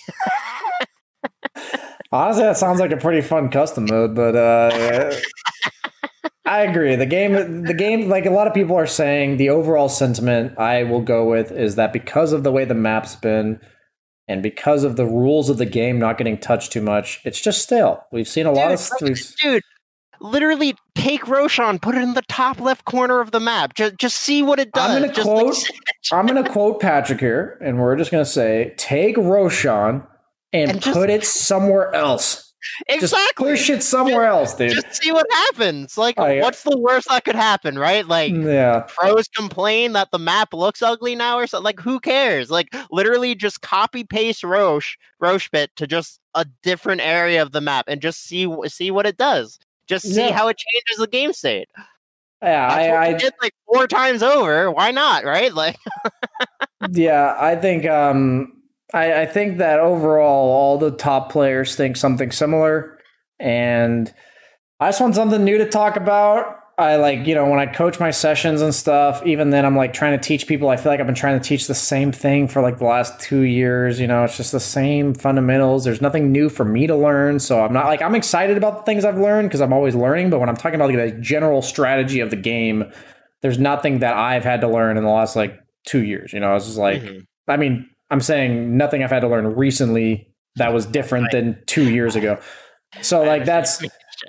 Honestly, 2.12 2.44
that 2.44 2.58
sounds 2.58 2.80
like 2.80 2.92
a 2.92 2.98
pretty 2.98 3.22
fun 3.22 3.50
custom 3.50 3.86
mode, 3.90 4.16
but 4.16 4.36
uh, 4.36 5.14
I 6.46 6.62
agree. 6.62 6.96
The 6.96 7.06
game, 7.08 7.64
the 7.64 7.74
game, 7.74 8.08
like 8.08 8.26
a 8.26 8.30
lot 8.32 8.48
of 8.48 8.54
people 8.54 8.76
are 8.76 8.86
saying, 8.86 9.38
the 9.38 9.50
overall 9.50 9.90
sentiment 9.90 10.58
I 10.60 10.84
will 10.84 11.02
go 11.02 11.28
with 11.28 11.52
is 11.52 11.76
that 11.76 11.92
because 11.92 12.34
of 12.34 12.44
the 12.44 12.52
way 12.52 12.66
the 12.66 12.76
map's 12.76 13.16
been, 13.16 13.60
and 14.28 14.44
because 14.44 14.84
of 14.84 14.96
the 14.96 15.06
rules 15.06 15.50
of 15.50 15.58
the 15.58 15.66
game 15.66 15.98
not 16.00 16.18
getting 16.18 16.38
touched 16.38 16.72
too 16.72 16.82
much, 16.82 17.20
it's 17.26 17.42
just 17.42 17.62
stale. 17.64 18.04
We've 18.12 18.28
seen 18.28 18.46
a 18.46 18.52
lot 18.52 18.72
of 18.72 18.90
Dude, 19.00 19.10
we've, 19.10 19.36
dude. 19.42 19.64
Literally, 20.22 20.76
take 20.96 21.28
Roshan, 21.28 21.80
put 21.80 21.96
it 21.96 22.02
in 22.02 22.14
the 22.14 22.22
top 22.24 22.60
left 22.60 22.86
corner 22.86 23.20
of 23.22 23.32
the 23.32 23.40
map. 23.40 23.74
Just, 23.76 23.98
just 23.98 24.18
see 24.18 24.42
what 24.42 24.60
it 24.60 24.72
does. 24.72 24.90
I'm 25.04 25.14
Just, 25.14 25.28
like, 25.28 25.46
quote. 25.46 25.64
I'm 26.12 26.26
gonna 26.26 26.50
quote 26.50 26.80
Patrick 26.80 27.20
here, 27.20 27.58
and 27.62 27.80
we're 27.80 27.96
just 27.96 28.12
gonna 28.12 28.24
say, 28.24 28.74
take 28.78 29.18
Roshan 29.18 30.04
and, 30.54 30.72
And 30.72 30.82
just- 30.82 30.96
put 30.96 31.10
it 31.10 31.26
somewhere 31.26 31.94
else. 31.94 32.45
Just 32.90 33.14
exactly. 33.14 33.52
push 33.52 33.70
it 33.70 33.84
somewhere 33.84 34.26
else, 34.26 34.54
dude. 34.56 34.72
just 34.72 35.02
see 35.02 35.12
what 35.12 35.26
happens. 35.32 35.98
Like, 35.98 36.16
Oh, 36.18 36.26
yeah. 36.28 36.42
what's 36.42 36.64
the 36.64 36.78
worst 36.78 37.08
that 37.10 37.24
could 37.26 37.36
happen, 37.36 37.78
right? 37.80 38.06
Like, 38.08 38.34
yeah, 38.34 38.82
pros 38.88 39.28
complain 39.28 39.94
that 39.94 40.12
the 40.12 40.20
map 40.20 40.54
looks 40.54 40.82
ugly 40.82 41.16
now, 41.16 41.38
or 41.38 41.48
something. 41.48 41.64
Like, 41.66 41.80
who 41.80 42.00
cares? 42.00 42.50
Like, 42.50 42.68
literally, 42.92 43.36
just 43.36 43.62
copy 43.62 44.04
paste 44.04 44.44
Rosh 44.44 44.96
Rosh 45.20 45.50
bit 45.50 45.76
to 45.78 45.88
just 45.88 46.20
a 46.34 46.46
different 46.64 47.02
area 47.02 47.42
of 47.42 47.52
the 47.52 47.62
map 47.62 47.86
and 47.88 48.02
just 48.02 48.24
see 48.26 48.48
see 48.68 48.92
what 48.92 49.06
it 49.06 49.18
does. 49.18 49.58
Just 49.88 50.06
see 50.06 50.22
Yeah. 50.28 50.32
how 50.32 50.48
it 50.48 50.58
changes 50.58 50.98
the 51.00 51.08
game 51.08 51.32
state. 51.34 51.70
yeah. 52.42 52.68
I, 52.68 53.08
I 53.08 53.14
did 53.14 53.34
like 53.42 53.54
four 53.66 53.88
times 53.88 54.22
over. 54.22 54.70
Why 54.72 54.92
not? 54.92 55.24
Right? 55.24 55.52
Like, 55.56 55.78
yeah, 56.92 57.36
I 57.40 57.56
think 57.56 57.86
um 57.86 58.55
I, 58.94 59.22
I 59.22 59.26
think 59.26 59.58
that 59.58 59.80
overall 59.80 60.52
all 60.52 60.78
the 60.78 60.92
top 60.92 61.32
players 61.32 61.76
think 61.76 61.98
something 61.98 62.32
similar. 62.32 63.00
And 63.40 64.14
I 64.80 64.90
just 64.90 65.02
want 65.02 65.16
something 65.16 65.44
new 65.44 65.58
to 65.58 65.70
talk 65.70 65.96
about. 65.96 66.60
I 66.78 66.98
like, 66.98 67.26
you 67.26 67.36
know, 67.36 67.50
when 67.50 67.60
I 67.60 67.68
coach 67.68 68.02
my 68.02 68.12
sessions 68.12 68.62
and 68.62 68.76
stuff, 68.76 69.26
even 69.26 69.50
then 69.50 69.66
I'm 69.66 69.78
like 69.78 69.94
trying 69.94 70.20
to 70.20 70.24
teach 70.24 70.46
people. 70.46 70.68
I 70.68 70.76
feel 70.76 70.92
like 70.92 71.00
I've 71.00 71.06
been 71.06 71.16
trying 71.16 71.40
to 71.40 71.48
teach 71.48 71.68
the 71.68 71.76
same 71.76 72.12
thing 72.12 72.50
for 72.50 72.62
like 72.62 72.80
the 72.80 72.86
last 72.86 73.18
two 73.18 73.42
years. 73.42 73.98
You 73.98 74.08
know, 74.08 74.26
it's 74.26 74.36
just 74.36 74.52
the 74.52 74.60
same 74.60 75.14
fundamentals. 75.14 75.86
There's 75.86 76.02
nothing 76.02 76.34
new 76.34 76.50
for 76.50 76.66
me 76.66 76.86
to 76.88 76.96
learn. 76.96 77.40
So 77.40 77.64
I'm 77.64 77.72
not 77.72 77.86
like, 77.86 78.02
I'm 78.02 78.14
excited 78.14 78.58
about 78.58 78.80
the 78.80 78.84
things 78.84 79.06
I've 79.06 79.18
learned 79.18 79.48
because 79.48 79.62
I'm 79.62 79.72
always 79.72 79.96
learning. 79.96 80.30
But 80.30 80.40
when 80.40 80.50
I'm 80.50 80.58
talking 80.58 80.76
about 80.76 80.94
like 80.94 81.16
the 81.16 81.22
general 81.22 81.62
strategy 81.62 82.20
of 82.20 82.30
the 82.30 82.36
game, 82.36 82.92
there's 83.42 83.58
nothing 83.58 84.00
that 84.00 84.14
I've 84.14 84.44
had 84.44 84.60
to 84.62 84.68
learn 84.68 84.98
in 84.98 85.06
the 85.06 85.10
last 85.10 85.38
like 85.38 85.58
two 85.86 86.04
years. 86.04 86.34
You 86.34 86.42
know, 86.42 86.58
it's 86.58 86.66
just 86.66 86.78
like, 86.78 87.02
mm-hmm. 87.02 87.20
I 87.48 87.56
mean, 87.56 87.90
I'm 88.10 88.22
saying 88.22 88.78
nothing 88.78 89.04
I've 89.04 89.10
had 89.10 89.22
to 89.22 89.28
learn 89.28 89.56
recently 89.56 90.30
that 90.58 90.74
was 90.74 90.86
different 90.86 91.32
than 91.32 91.62
two 91.66 91.90
years 91.90 92.16
ago. 92.16 92.40
So 93.02 93.24
like 93.24 93.46
that's 93.46 93.84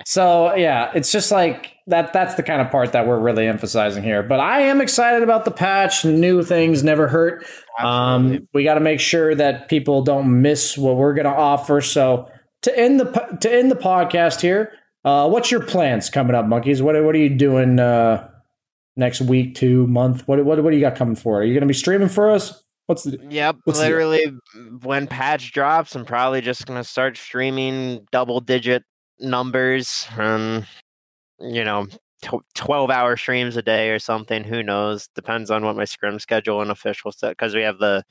so 0.05 0.53
yeah, 0.55 0.91
it's 0.93 1.11
just 1.11 1.31
like 1.31 1.73
that 1.87 2.11
that's 2.13 2.35
the 2.35 2.43
kind 2.43 2.61
of 2.61 2.69
part 2.69 2.91
that 2.91 3.07
we're 3.07 3.19
really 3.19 3.47
emphasizing 3.47 4.03
here. 4.03 4.23
But 4.23 4.39
I 4.39 4.61
am 4.61 4.81
excited 4.81 5.23
about 5.23 5.45
the 5.45 5.51
patch. 5.51 6.03
New 6.03 6.43
things 6.43 6.83
never 6.83 7.07
hurt. 7.07 7.45
Um, 7.79 8.47
we 8.53 8.63
got 8.63 8.75
to 8.75 8.79
make 8.79 8.99
sure 8.99 9.35
that 9.35 9.69
people 9.69 10.01
don't 10.03 10.41
miss 10.41 10.77
what 10.77 10.97
we're 10.97 11.13
going 11.13 11.25
to 11.25 11.31
offer. 11.31 11.79
So 11.81 12.29
to 12.63 12.77
end 12.77 12.99
the 12.99 13.37
to 13.41 13.53
end 13.53 13.71
the 13.71 13.75
podcast 13.75 14.41
here, 14.41 14.73
uh, 15.05 15.29
what's 15.29 15.51
your 15.51 15.63
plans 15.63 16.09
coming 16.09 16.35
up, 16.35 16.45
monkeys? 16.45 16.81
What 16.81 17.01
what 17.03 17.15
are 17.15 17.19
you 17.19 17.35
doing 17.35 17.79
uh, 17.79 18.27
next 18.95 19.21
week, 19.21 19.55
two 19.55 19.87
month? 19.87 20.27
What 20.27 20.43
what 20.43 20.61
what 20.61 20.71
do 20.71 20.75
you 20.75 20.81
got 20.81 20.95
coming 20.95 21.15
for? 21.15 21.39
Are 21.39 21.43
you 21.43 21.53
going 21.53 21.61
to 21.61 21.67
be 21.67 21.73
streaming 21.73 22.09
for 22.09 22.31
us? 22.31 22.63
What's 22.87 23.03
the 23.03 23.19
Yep, 23.29 23.57
what's 23.65 23.79
literally 23.79 24.25
the, 24.25 24.79
when 24.81 25.07
patch 25.07 25.51
drops, 25.51 25.95
I'm 25.95 26.05
probably 26.05 26.41
just 26.41 26.65
gonna 26.65 26.83
start 26.83 27.17
streaming 27.17 28.07
double 28.11 28.39
digit 28.39 28.83
numbers 29.19 30.07
and 30.17 30.65
you 31.39 31.63
know, 31.63 31.87
t- 32.21 32.39
12 32.55 32.89
hour 32.89 33.15
streams 33.17 33.57
a 33.57 33.61
day 33.61 33.89
or 33.89 33.99
something. 33.99 34.43
Who 34.43 34.63
knows? 34.63 35.07
Depends 35.15 35.51
on 35.51 35.63
what 35.65 35.75
my 35.75 35.85
scrim 35.85 36.17
schedule 36.19 36.61
and 36.61 36.71
official 36.71 37.11
set 37.11 37.31
because 37.31 37.53
we 37.53 37.61
have 37.61 37.77
the 37.77 38.03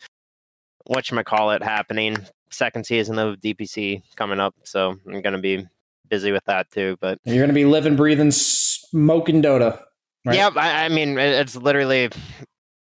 what 0.87 1.11
you 1.11 1.25
call 1.25 1.51
it 1.51 1.63
happening 1.63 2.17
second 2.51 2.85
season 2.85 3.19
of 3.19 3.41
DPC 3.41 4.03
coming 4.17 4.41
up. 4.41 4.55
So 4.65 4.97
I'm 5.09 5.23
gonna 5.23 5.41
be 5.41 5.67
busy 6.09 6.33
with 6.33 6.45
that 6.45 6.71
too. 6.71 6.97
But 7.01 7.19
you're 7.25 7.43
gonna 7.43 7.53
be 7.53 7.65
living, 7.65 7.97
breathing, 7.97 8.31
smoking 8.31 9.43
Dota. 9.43 9.81
Right? 10.25 10.37
Yep. 10.37 10.57
I, 10.57 10.85
I 10.85 10.89
mean, 10.89 11.19
it's 11.19 11.57
literally 11.57 12.11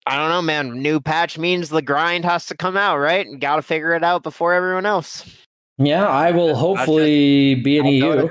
I 0.08 0.16
don't 0.16 0.30
know, 0.30 0.42
man. 0.42 0.80
New 0.80 1.00
patch 1.00 1.36
means 1.36 1.68
the 1.68 1.82
grind 1.82 2.24
has 2.24 2.46
to 2.46 2.56
come 2.56 2.76
out, 2.76 2.98
right? 2.98 3.26
And 3.26 3.40
got 3.40 3.56
to 3.56 3.62
figure 3.62 3.94
it 3.94 4.02
out 4.02 4.22
before 4.22 4.54
everyone 4.54 4.86
else. 4.86 5.24
Yeah, 5.76 6.06
I 6.06 6.30
will 6.30 6.54
hopefully 6.56 7.54
be 7.56 7.78
an 7.78 7.86
EU. 7.86 8.28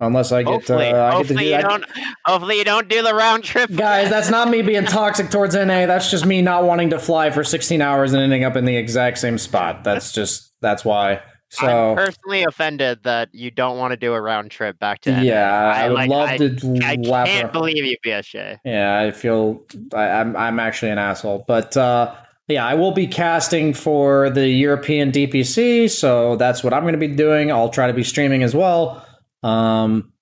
Unless 0.00 0.32
I 0.32 0.42
get, 0.42 0.52
hopefully, 0.52 0.88
uh, 0.88 1.04
I 1.04 1.12
hopefully 1.12 1.48
get 1.50 1.62
to 1.62 1.68
do, 1.68 1.72
you 1.74 1.78
don't, 1.78 1.84
hopefully 2.24 2.58
you 2.58 2.64
don't 2.64 2.88
do 2.88 3.02
the 3.02 3.14
round 3.14 3.44
trip. 3.44 3.70
Guys, 3.74 4.10
that's 4.10 4.28
not 4.28 4.48
me 4.48 4.60
being 4.60 4.84
toxic 4.84 5.30
towards 5.30 5.54
NA. 5.54 5.86
That's 5.86 6.10
just 6.10 6.26
me 6.26 6.42
not 6.42 6.64
wanting 6.64 6.90
to 6.90 6.98
fly 6.98 7.30
for 7.30 7.44
16 7.44 7.80
hours 7.80 8.12
and 8.12 8.20
ending 8.20 8.42
up 8.42 8.56
in 8.56 8.64
the 8.64 8.76
exact 8.76 9.18
same 9.18 9.38
spot. 9.38 9.84
That's 9.84 10.10
just 10.10 10.52
that's 10.60 10.84
why. 10.84 11.20
So 11.50 11.90
I'm 11.90 11.96
personally 11.96 12.42
offended 12.42 13.04
that 13.04 13.28
you 13.32 13.50
don't 13.50 13.78
want 13.78 13.92
to 13.92 13.96
do 13.96 14.12
a 14.12 14.20
round 14.20 14.50
trip 14.50 14.78
back 14.78 15.00
to. 15.02 15.22
Yeah, 15.22 15.50
I, 15.50 15.82
I 15.82 15.88
would 15.88 15.94
like, 15.94 16.10
love 16.10 16.28
I, 16.28 16.38
to. 16.38 16.80
I 16.82 16.96
can't 17.26 17.52
believe 17.52 17.84
you, 17.84 17.96
BSJ. 18.04 18.58
Yeah, 18.64 18.98
I 18.98 19.12
feel 19.12 19.62
I, 19.94 20.06
am 20.06 20.28
I'm, 20.30 20.36
I'm 20.36 20.60
actually 20.60 20.90
an 20.90 20.98
asshole, 20.98 21.44
but 21.46 21.76
uh, 21.76 22.14
yeah, 22.48 22.66
I 22.66 22.74
will 22.74 22.92
be 22.92 23.06
casting 23.06 23.72
for 23.72 24.30
the 24.30 24.48
European 24.48 25.12
DPC, 25.12 25.90
so 25.90 26.36
that's 26.36 26.64
what 26.64 26.74
I'm 26.74 26.82
going 26.82 26.92
to 26.92 26.98
be 26.98 27.08
doing. 27.08 27.52
I'll 27.52 27.70
try 27.70 27.86
to 27.86 27.94
be 27.94 28.04
streaming 28.04 28.42
as 28.42 28.54
well. 28.54 29.06
Um, 29.42 30.12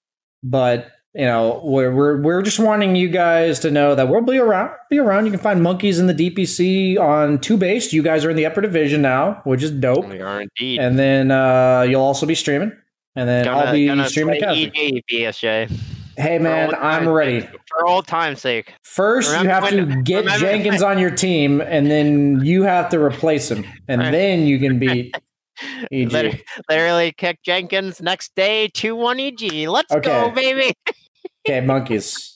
but 0.43 0.91
you 1.15 1.27
know, 1.27 1.61
we're, 1.63 1.93
we're 1.95 2.21
we're 2.23 2.43
just 2.43 2.59
wanting 2.59 2.97
you 2.97 3.09
guys 3.09 3.59
to 3.61 3.71
know 3.71 3.95
that 3.95 4.09
we'll 4.09 4.23
be 4.23 4.39
around. 4.39 4.71
Be 4.89 4.99
around. 4.99 5.27
You 5.27 5.31
can 5.31 5.41
find 5.41 5.63
monkeys 5.63 5.99
in 5.99 6.07
the 6.07 6.15
DPC 6.15 6.99
on 6.99 7.39
two 7.39 7.59
base. 7.59 7.93
You 7.93 8.03
guys 8.03 8.25
are 8.25 8.31
in 8.31 8.37
the 8.37 8.47
upper 8.47 8.63
division 8.63 9.03
now, 9.03 9.43
which 9.45 9.63
is 9.63 9.71
dope. 9.71 10.09
We 10.09 10.21
are 10.21 10.41
indeed. 10.41 10.81
And 10.81 10.99
then 10.99 11.31
uh, 11.31 11.83
you'll 11.83 12.01
also 12.01 12.25
be 12.25 12.35
streaming, 12.35 12.73
and 13.15 13.29
then 13.29 13.45
gonna, 13.45 13.67
I'll 13.67 13.73
be 13.73 14.09
streaming. 14.09 14.41
BSJ. 14.41 15.71
Hey 16.17 16.39
man, 16.39 16.75
I'm 16.75 17.09
ready. 17.09 17.41
For 17.41 17.87
old 17.87 18.07
time's 18.07 18.41
sake. 18.41 18.75
First, 18.83 19.31
remember 19.31 19.49
you 19.49 19.55
have 19.55 19.63
when, 19.65 19.89
to 19.89 20.03
get 20.03 20.27
Jenkins 20.41 20.83
on 20.83 20.99
your 20.99 21.11
team, 21.11 21.61
and 21.61 21.91
then 21.91 22.43
you 22.43 22.63
have 22.63 22.89
to 22.91 22.99
replace 22.99 23.51
him, 23.51 23.67
and 23.89 24.01
then 24.01 24.47
you 24.47 24.59
can 24.59 24.79
beat 24.79 25.15
EG. 25.93 26.43
Literally 26.71 27.13
kick 27.13 27.39
Jenkins 27.43 28.01
next 28.01 28.35
day, 28.35 28.69
2 28.69 28.97
1 28.97 29.21
EG. 29.21 29.69
Let's 29.69 29.93
okay. 29.93 30.09
go, 30.09 30.31
baby. 30.31 30.75
okay, 31.47 31.61
monkeys. 31.61 32.35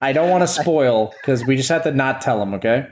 I 0.00 0.12
don't 0.12 0.30
want 0.30 0.42
to 0.42 0.48
spoil 0.48 1.14
because 1.20 1.46
we 1.46 1.56
just 1.56 1.68
have 1.70 1.82
to 1.84 1.92
not 1.92 2.20
tell 2.20 2.38
them, 2.38 2.54
okay? 2.54 2.86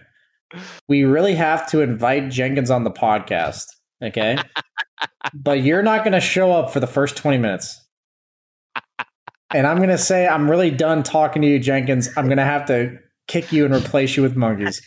We 0.88 1.04
really 1.04 1.34
have 1.34 1.68
to 1.70 1.80
invite 1.80 2.30
Jenkins 2.30 2.70
on 2.70 2.84
the 2.84 2.90
podcast, 2.90 3.64
okay? 4.02 4.38
but 5.34 5.62
you're 5.62 5.82
not 5.82 6.04
going 6.04 6.12
to 6.12 6.20
show 6.20 6.52
up 6.52 6.72
for 6.72 6.80
the 6.80 6.86
first 6.86 7.16
20 7.16 7.38
minutes. 7.38 7.78
And 9.54 9.66
I'm 9.66 9.76
going 9.76 9.90
to 9.90 9.98
say, 9.98 10.26
I'm 10.26 10.50
really 10.50 10.70
done 10.70 11.02
talking 11.02 11.42
to 11.42 11.48
you, 11.48 11.58
Jenkins. 11.58 12.08
I'm 12.16 12.26
going 12.26 12.38
to 12.38 12.44
have 12.44 12.64
to 12.66 12.98
kick 13.28 13.52
you 13.52 13.66
and 13.66 13.74
replace 13.74 14.16
you 14.16 14.22
with 14.22 14.34
monkeys. 14.34 14.80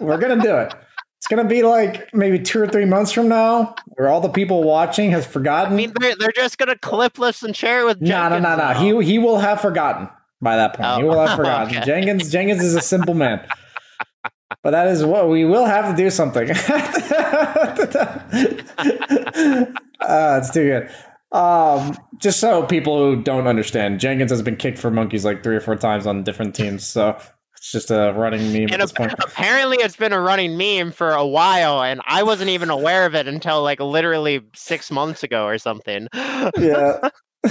We're 0.00 0.18
going 0.18 0.38
to 0.38 0.44
do 0.46 0.56
it. 0.56 0.72
It's 1.18 1.26
gonna 1.28 1.48
be 1.48 1.62
like 1.62 2.12
maybe 2.14 2.38
two 2.38 2.60
or 2.60 2.68
three 2.68 2.84
months 2.84 3.10
from 3.10 3.28
now, 3.28 3.74
where 3.88 4.08
all 4.08 4.20
the 4.20 4.28
people 4.28 4.62
watching 4.62 5.10
has 5.10 5.26
forgotten. 5.26 5.72
I 5.72 5.76
mean, 5.76 5.92
they're, 5.98 6.14
they're 6.14 6.32
just 6.32 6.58
gonna 6.58 6.78
clip 6.78 7.14
this 7.14 7.42
and 7.42 7.56
share 7.56 7.80
it 7.80 7.84
with. 7.86 8.00
No, 8.00 8.28
no, 8.28 8.38
no, 8.38 8.56
no. 8.56 8.72
He 8.74 9.04
he 9.04 9.18
will 9.18 9.38
have 9.38 9.60
forgotten 9.60 10.08
by 10.40 10.56
that 10.56 10.74
point. 10.74 10.88
Oh, 10.88 10.96
he 10.98 11.04
will 11.04 11.20
have 11.20 11.30
oh, 11.30 11.36
forgotten. 11.42 11.76
Okay. 11.76 11.86
Jenkins 11.86 12.30
Jenkins 12.30 12.62
is 12.62 12.74
a 12.74 12.80
simple 12.80 13.14
man. 13.14 13.46
But 14.62 14.70
that 14.70 14.88
is 14.88 15.04
what 15.04 15.28
we 15.28 15.44
will 15.44 15.64
have 15.64 15.90
to 15.90 15.96
do 16.02 16.10
something. 16.10 16.50
uh, 16.50 16.56
it's 20.40 20.50
too 20.50 20.64
good. 20.64 20.90
Um, 21.32 21.96
just 22.18 22.40
so 22.40 22.64
people 22.64 22.98
who 22.98 23.22
don't 23.22 23.46
understand, 23.46 24.00
Jenkins 24.00 24.30
has 24.30 24.42
been 24.42 24.56
kicked 24.56 24.78
for 24.78 24.90
monkeys 24.90 25.24
like 25.24 25.42
three 25.42 25.56
or 25.56 25.60
four 25.60 25.76
times 25.76 26.06
on 26.06 26.22
different 26.22 26.54
teams. 26.54 26.86
So 26.86 27.18
it's 27.66 27.72
just 27.72 27.90
a 27.90 28.12
running 28.12 28.52
meme 28.52 28.62
and 28.62 28.74
at 28.74 28.80
this 28.80 28.92
point. 28.92 29.12
Apparently, 29.18 29.78
it's 29.78 29.96
been 29.96 30.12
a 30.12 30.20
running 30.20 30.56
meme 30.56 30.92
for 30.92 31.10
a 31.10 31.26
while, 31.26 31.82
and 31.82 32.00
I 32.06 32.22
wasn't 32.22 32.50
even 32.50 32.70
aware 32.70 33.06
of 33.06 33.16
it 33.16 33.26
until 33.26 33.60
like 33.60 33.80
literally 33.80 34.40
six 34.54 34.88
months 34.92 35.24
ago 35.24 35.46
or 35.46 35.58
something. 35.58 36.06
yeah. 36.14 37.08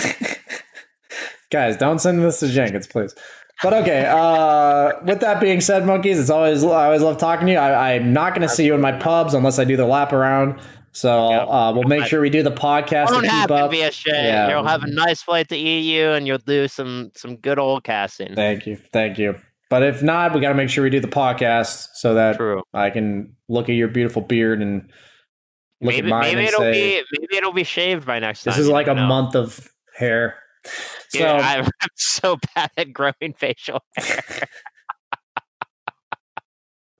Guys, 1.52 1.76
don't 1.76 2.00
send 2.00 2.24
this 2.24 2.40
to 2.40 2.48
Jenkins, 2.48 2.88
please. 2.88 3.14
But 3.62 3.74
okay. 3.74 4.06
Uh, 4.06 4.94
with 5.04 5.20
that 5.20 5.42
being 5.42 5.60
said, 5.60 5.86
monkeys, 5.86 6.18
it's 6.18 6.30
always 6.30 6.64
I 6.64 6.86
always 6.86 7.02
love 7.02 7.18
talking 7.18 7.48
to 7.48 7.54
you. 7.54 7.60
I, 7.60 7.92
am 7.94 8.14
not 8.14 8.36
going 8.36 8.48
to 8.48 8.54
see 8.54 8.66
you 8.66 8.74
in 8.74 8.80
my 8.80 8.94
pubs 8.94 9.34
unless 9.34 9.60
I 9.60 9.66
do 9.66 9.76
the 9.76 9.86
lap 9.86 10.14
around. 10.14 10.62
So 10.94 11.12
uh, 11.12 11.74
we'll 11.74 11.90
make 11.90 12.06
sure 12.06 12.22
we 12.22 12.30
do 12.30 12.42
the 12.42 12.52
podcast 12.52 13.08
Don't 13.08 13.24
to 13.24 13.30
keep 13.30 13.52
up. 13.52 13.70
Be 13.70 13.82
a 13.82 13.92
Yeah. 14.06 14.50
You'll 14.50 14.66
have 14.66 14.84
a 14.84 14.88
nice 14.88 15.22
flight 15.22 15.50
to 15.50 15.58
EU, 15.58 16.12
and 16.12 16.26
you'll 16.26 16.38
do 16.38 16.70
some 16.70 17.12
some 17.16 17.36
good 17.36 17.60
old 17.60 17.84
casting. 17.84 18.34
Thank 18.34 18.66
you, 18.66 18.78
thank 18.94 19.18
you. 19.18 19.36
But 19.70 19.84
if 19.84 20.04
not, 20.04 20.34
we 20.34 20.42
got 20.42 20.50
to 20.50 20.56
make 20.56 20.70
sure 20.70 20.84
we 20.84 20.90
do 20.90 21.00
the 21.00 21.08
podcast 21.08 21.90
so 21.96 22.14
that 22.14 22.38
True. 22.38 22.62
I 22.74 22.90
can 22.92 23.36
look 23.50 23.70
at 23.70 23.74
your 23.74 23.88
beautiful 23.88 24.22
beard 24.22 24.62
and 24.62 24.92
look 25.82 25.96
maybe, 25.96 26.08
at 26.08 26.10
mine 26.10 26.22
maybe 26.22 26.40
and 26.40 26.48
it'll 26.48 26.60
say, 26.60 27.02
be 27.02 27.20
maybe 27.20 27.38
it'll 27.38 27.54
be 27.54 27.64
shaved 27.64 28.06
by 28.06 28.20
next 28.20 28.44
this 28.44 28.54
time. 28.54 28.60
This 28.60 28.68
is 28.68 28.72
like 28.72 28.88
a 28.88 28.94
know. 28.94 29.08
month 29.08 29.36
of 29.36 29.68
hair. 29.98 30.36
Dude, 31.12 31.22
so 31.22 31.28
I'm 31.38 31.68
so 31.96 32.38
bad 32.56 32.72
at 32.78 32.94
growing 32.94 33.34
facial 33.38 33.82
hair. 33.96 34.24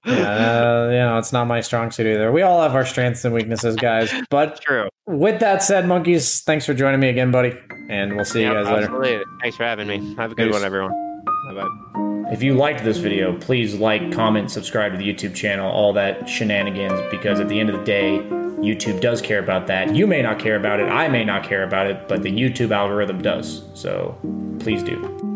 yeah, 0.04 0.12
uh, 0.12 0.88
you 0.90 0.98
know, 0.98 1.18
it's 1.18 1.32
not 1.32 1.46
my 1.46 1.60
strong 1.60 1.90
suit 1.90 2.06
either. 2.06 2.32
We 2.32 2.42
all 2.42 2.62
have 2.62 2.74
our 2.74 2.86
strengths 2.86 3.24
and 3.24 3.32
weaknesses, 3.32 3.76
guys. 3.76 4.12
But 4.30 4.60
true. 4.60 4.88
With 5.06 5.40
that 5.40 5.62
said, 5.62 5.86
monkeys, 5.86 6.40
thanks 6.42 6.66
for 6.66 6.74
joining 6.74 7.00
me 7.00 7.08
again, 7.08 7.30
buddy, 7.30 7.56
and 7.90 8.16
we'll 8.16 8.24
see 8.24 8.42
yep, 8.42 8.52
you 8.52 8.64
guys 8.64 8.66
absolutely. 8.66 9.10
later. 9.12 9.24
Thanks 9.40 9.56
for 9.56 9.64
having 9.64 9.86
me. 9.86 10.14
Have 10.16 10.32
a 10.32 10.34
good 10.34 10.46
Peace. 10.46 10.52
one, 10.52 10.64
everyone. 10.64 10.92
Bye 11.48 11.62
bye. 11.62 12.05
If 12.28 12.42
you 12.42 12.54
liked 12.54 12.82
this 12.82 12.98
video, 12.98 13.38
please 13.38 13.76
like, 13.76 14.10
comment, 14.10 14.50
subscribe 14.50 14.90
to 14.90 14.98
the 14.98 15.04
YouTube 15.04 15.32
channel, 15.32 15.70
all 15.70 15.92
that 15.92 16.28
shenanigans, 16.28 17.00
because 17.08 17.38
at 17.38 17.48
the 17.48 17.60
end 17.60 17.70
of 17.70 17.78
the 17.78 17.84
day, 17.84 18.18
YouTube 18.58 19.00
does 19.00 19.22
care 19.22 19.38
about 19.38 19.68
that. 19.68 19.94
You 19.94 20.08
may 20.08 20.22
not 20.22 20.40
care 20.40 20.56
about 20.56 20.80
it, 20.80 20.88
I 20.88 21.06
may 21.06 21.24
not 21.24 21.44
care 21.44 21.62
about 21.62 21.86
it, 21.86 22.08
but 22.08 22.22
the 22.22 22.30
YouTube 22.30 22.72
algorithm 22.72 23.22
does. 23.22 23.62
So 23.74 24.18
please 24.58 24.82
do. 24.82 25.35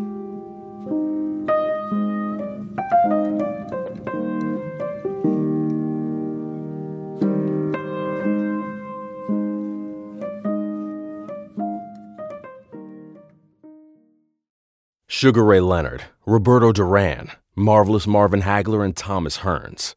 Sugar 15.13 15.43
Ray 15.43 15.59
Leonard, 15.59 16.05
Roberto 16.25 16.71
Duran, 16.71 17.31
Marvelous 17.53 18.07
Marvin 18.07 18.43
Hagler, 18.43 18.83
and 18.85 18.95
Thomas 18.95 19.39
Hearns. 19.39 19.93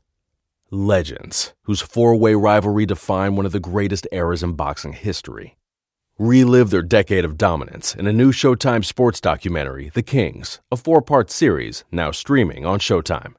Legends, 0.73 1.55
whose 1.63 1.81
four 1.81 2.17
way 2.17 2.35
rivalry 2.35 2.85
defined 2.85 3.37
one 3.37 3.47
of 3.47 3.53
the 3.53 3.61
greatest 3.61 4.09
eras 4.11 4.43
in 4.43 4.55
boxing 4.55 4.93
history. 4.93 5.57
Relive 6.19 6.71
their 6.71 6.83
decade 6.83 7.25
of 7.25 7.39
dominance 7.39 7.95
in 7.95 8.09
a 8.09 8.13
new 8.13 8.33
Showtime 8.33 8.85
sports 8.85 9.21
documentary, 9.21 9.89
The 9.95 10.03
Kings, 10.03 10.61
a 10.73 10.77
four 10.77 11.01
part 11.01 11.31
series 11.31 11.85
now 11.93 12.11
streaming 12.11 12.67
on 12.67 12.81
Showtime. 12.81 13.35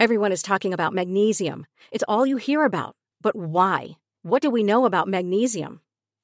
Everyone 0.00 0.32
is 0.32 0.40
talking 0.40 0.72
about 0.72 0.94
magnesium. 0.94 1.66
It's 1.92 2.04
all 2.08 2.26
you 2.26 2.38
hear 2.38 2.64
about. 2.64 2.96
But 3.20 3.36
why? 3.36 3.98
What 4.22 4.40
do 4.40 4.48
we 4.48 4.62
know 4.62 4.86
about 4.86 5.08
magnesium? 5.08 5.82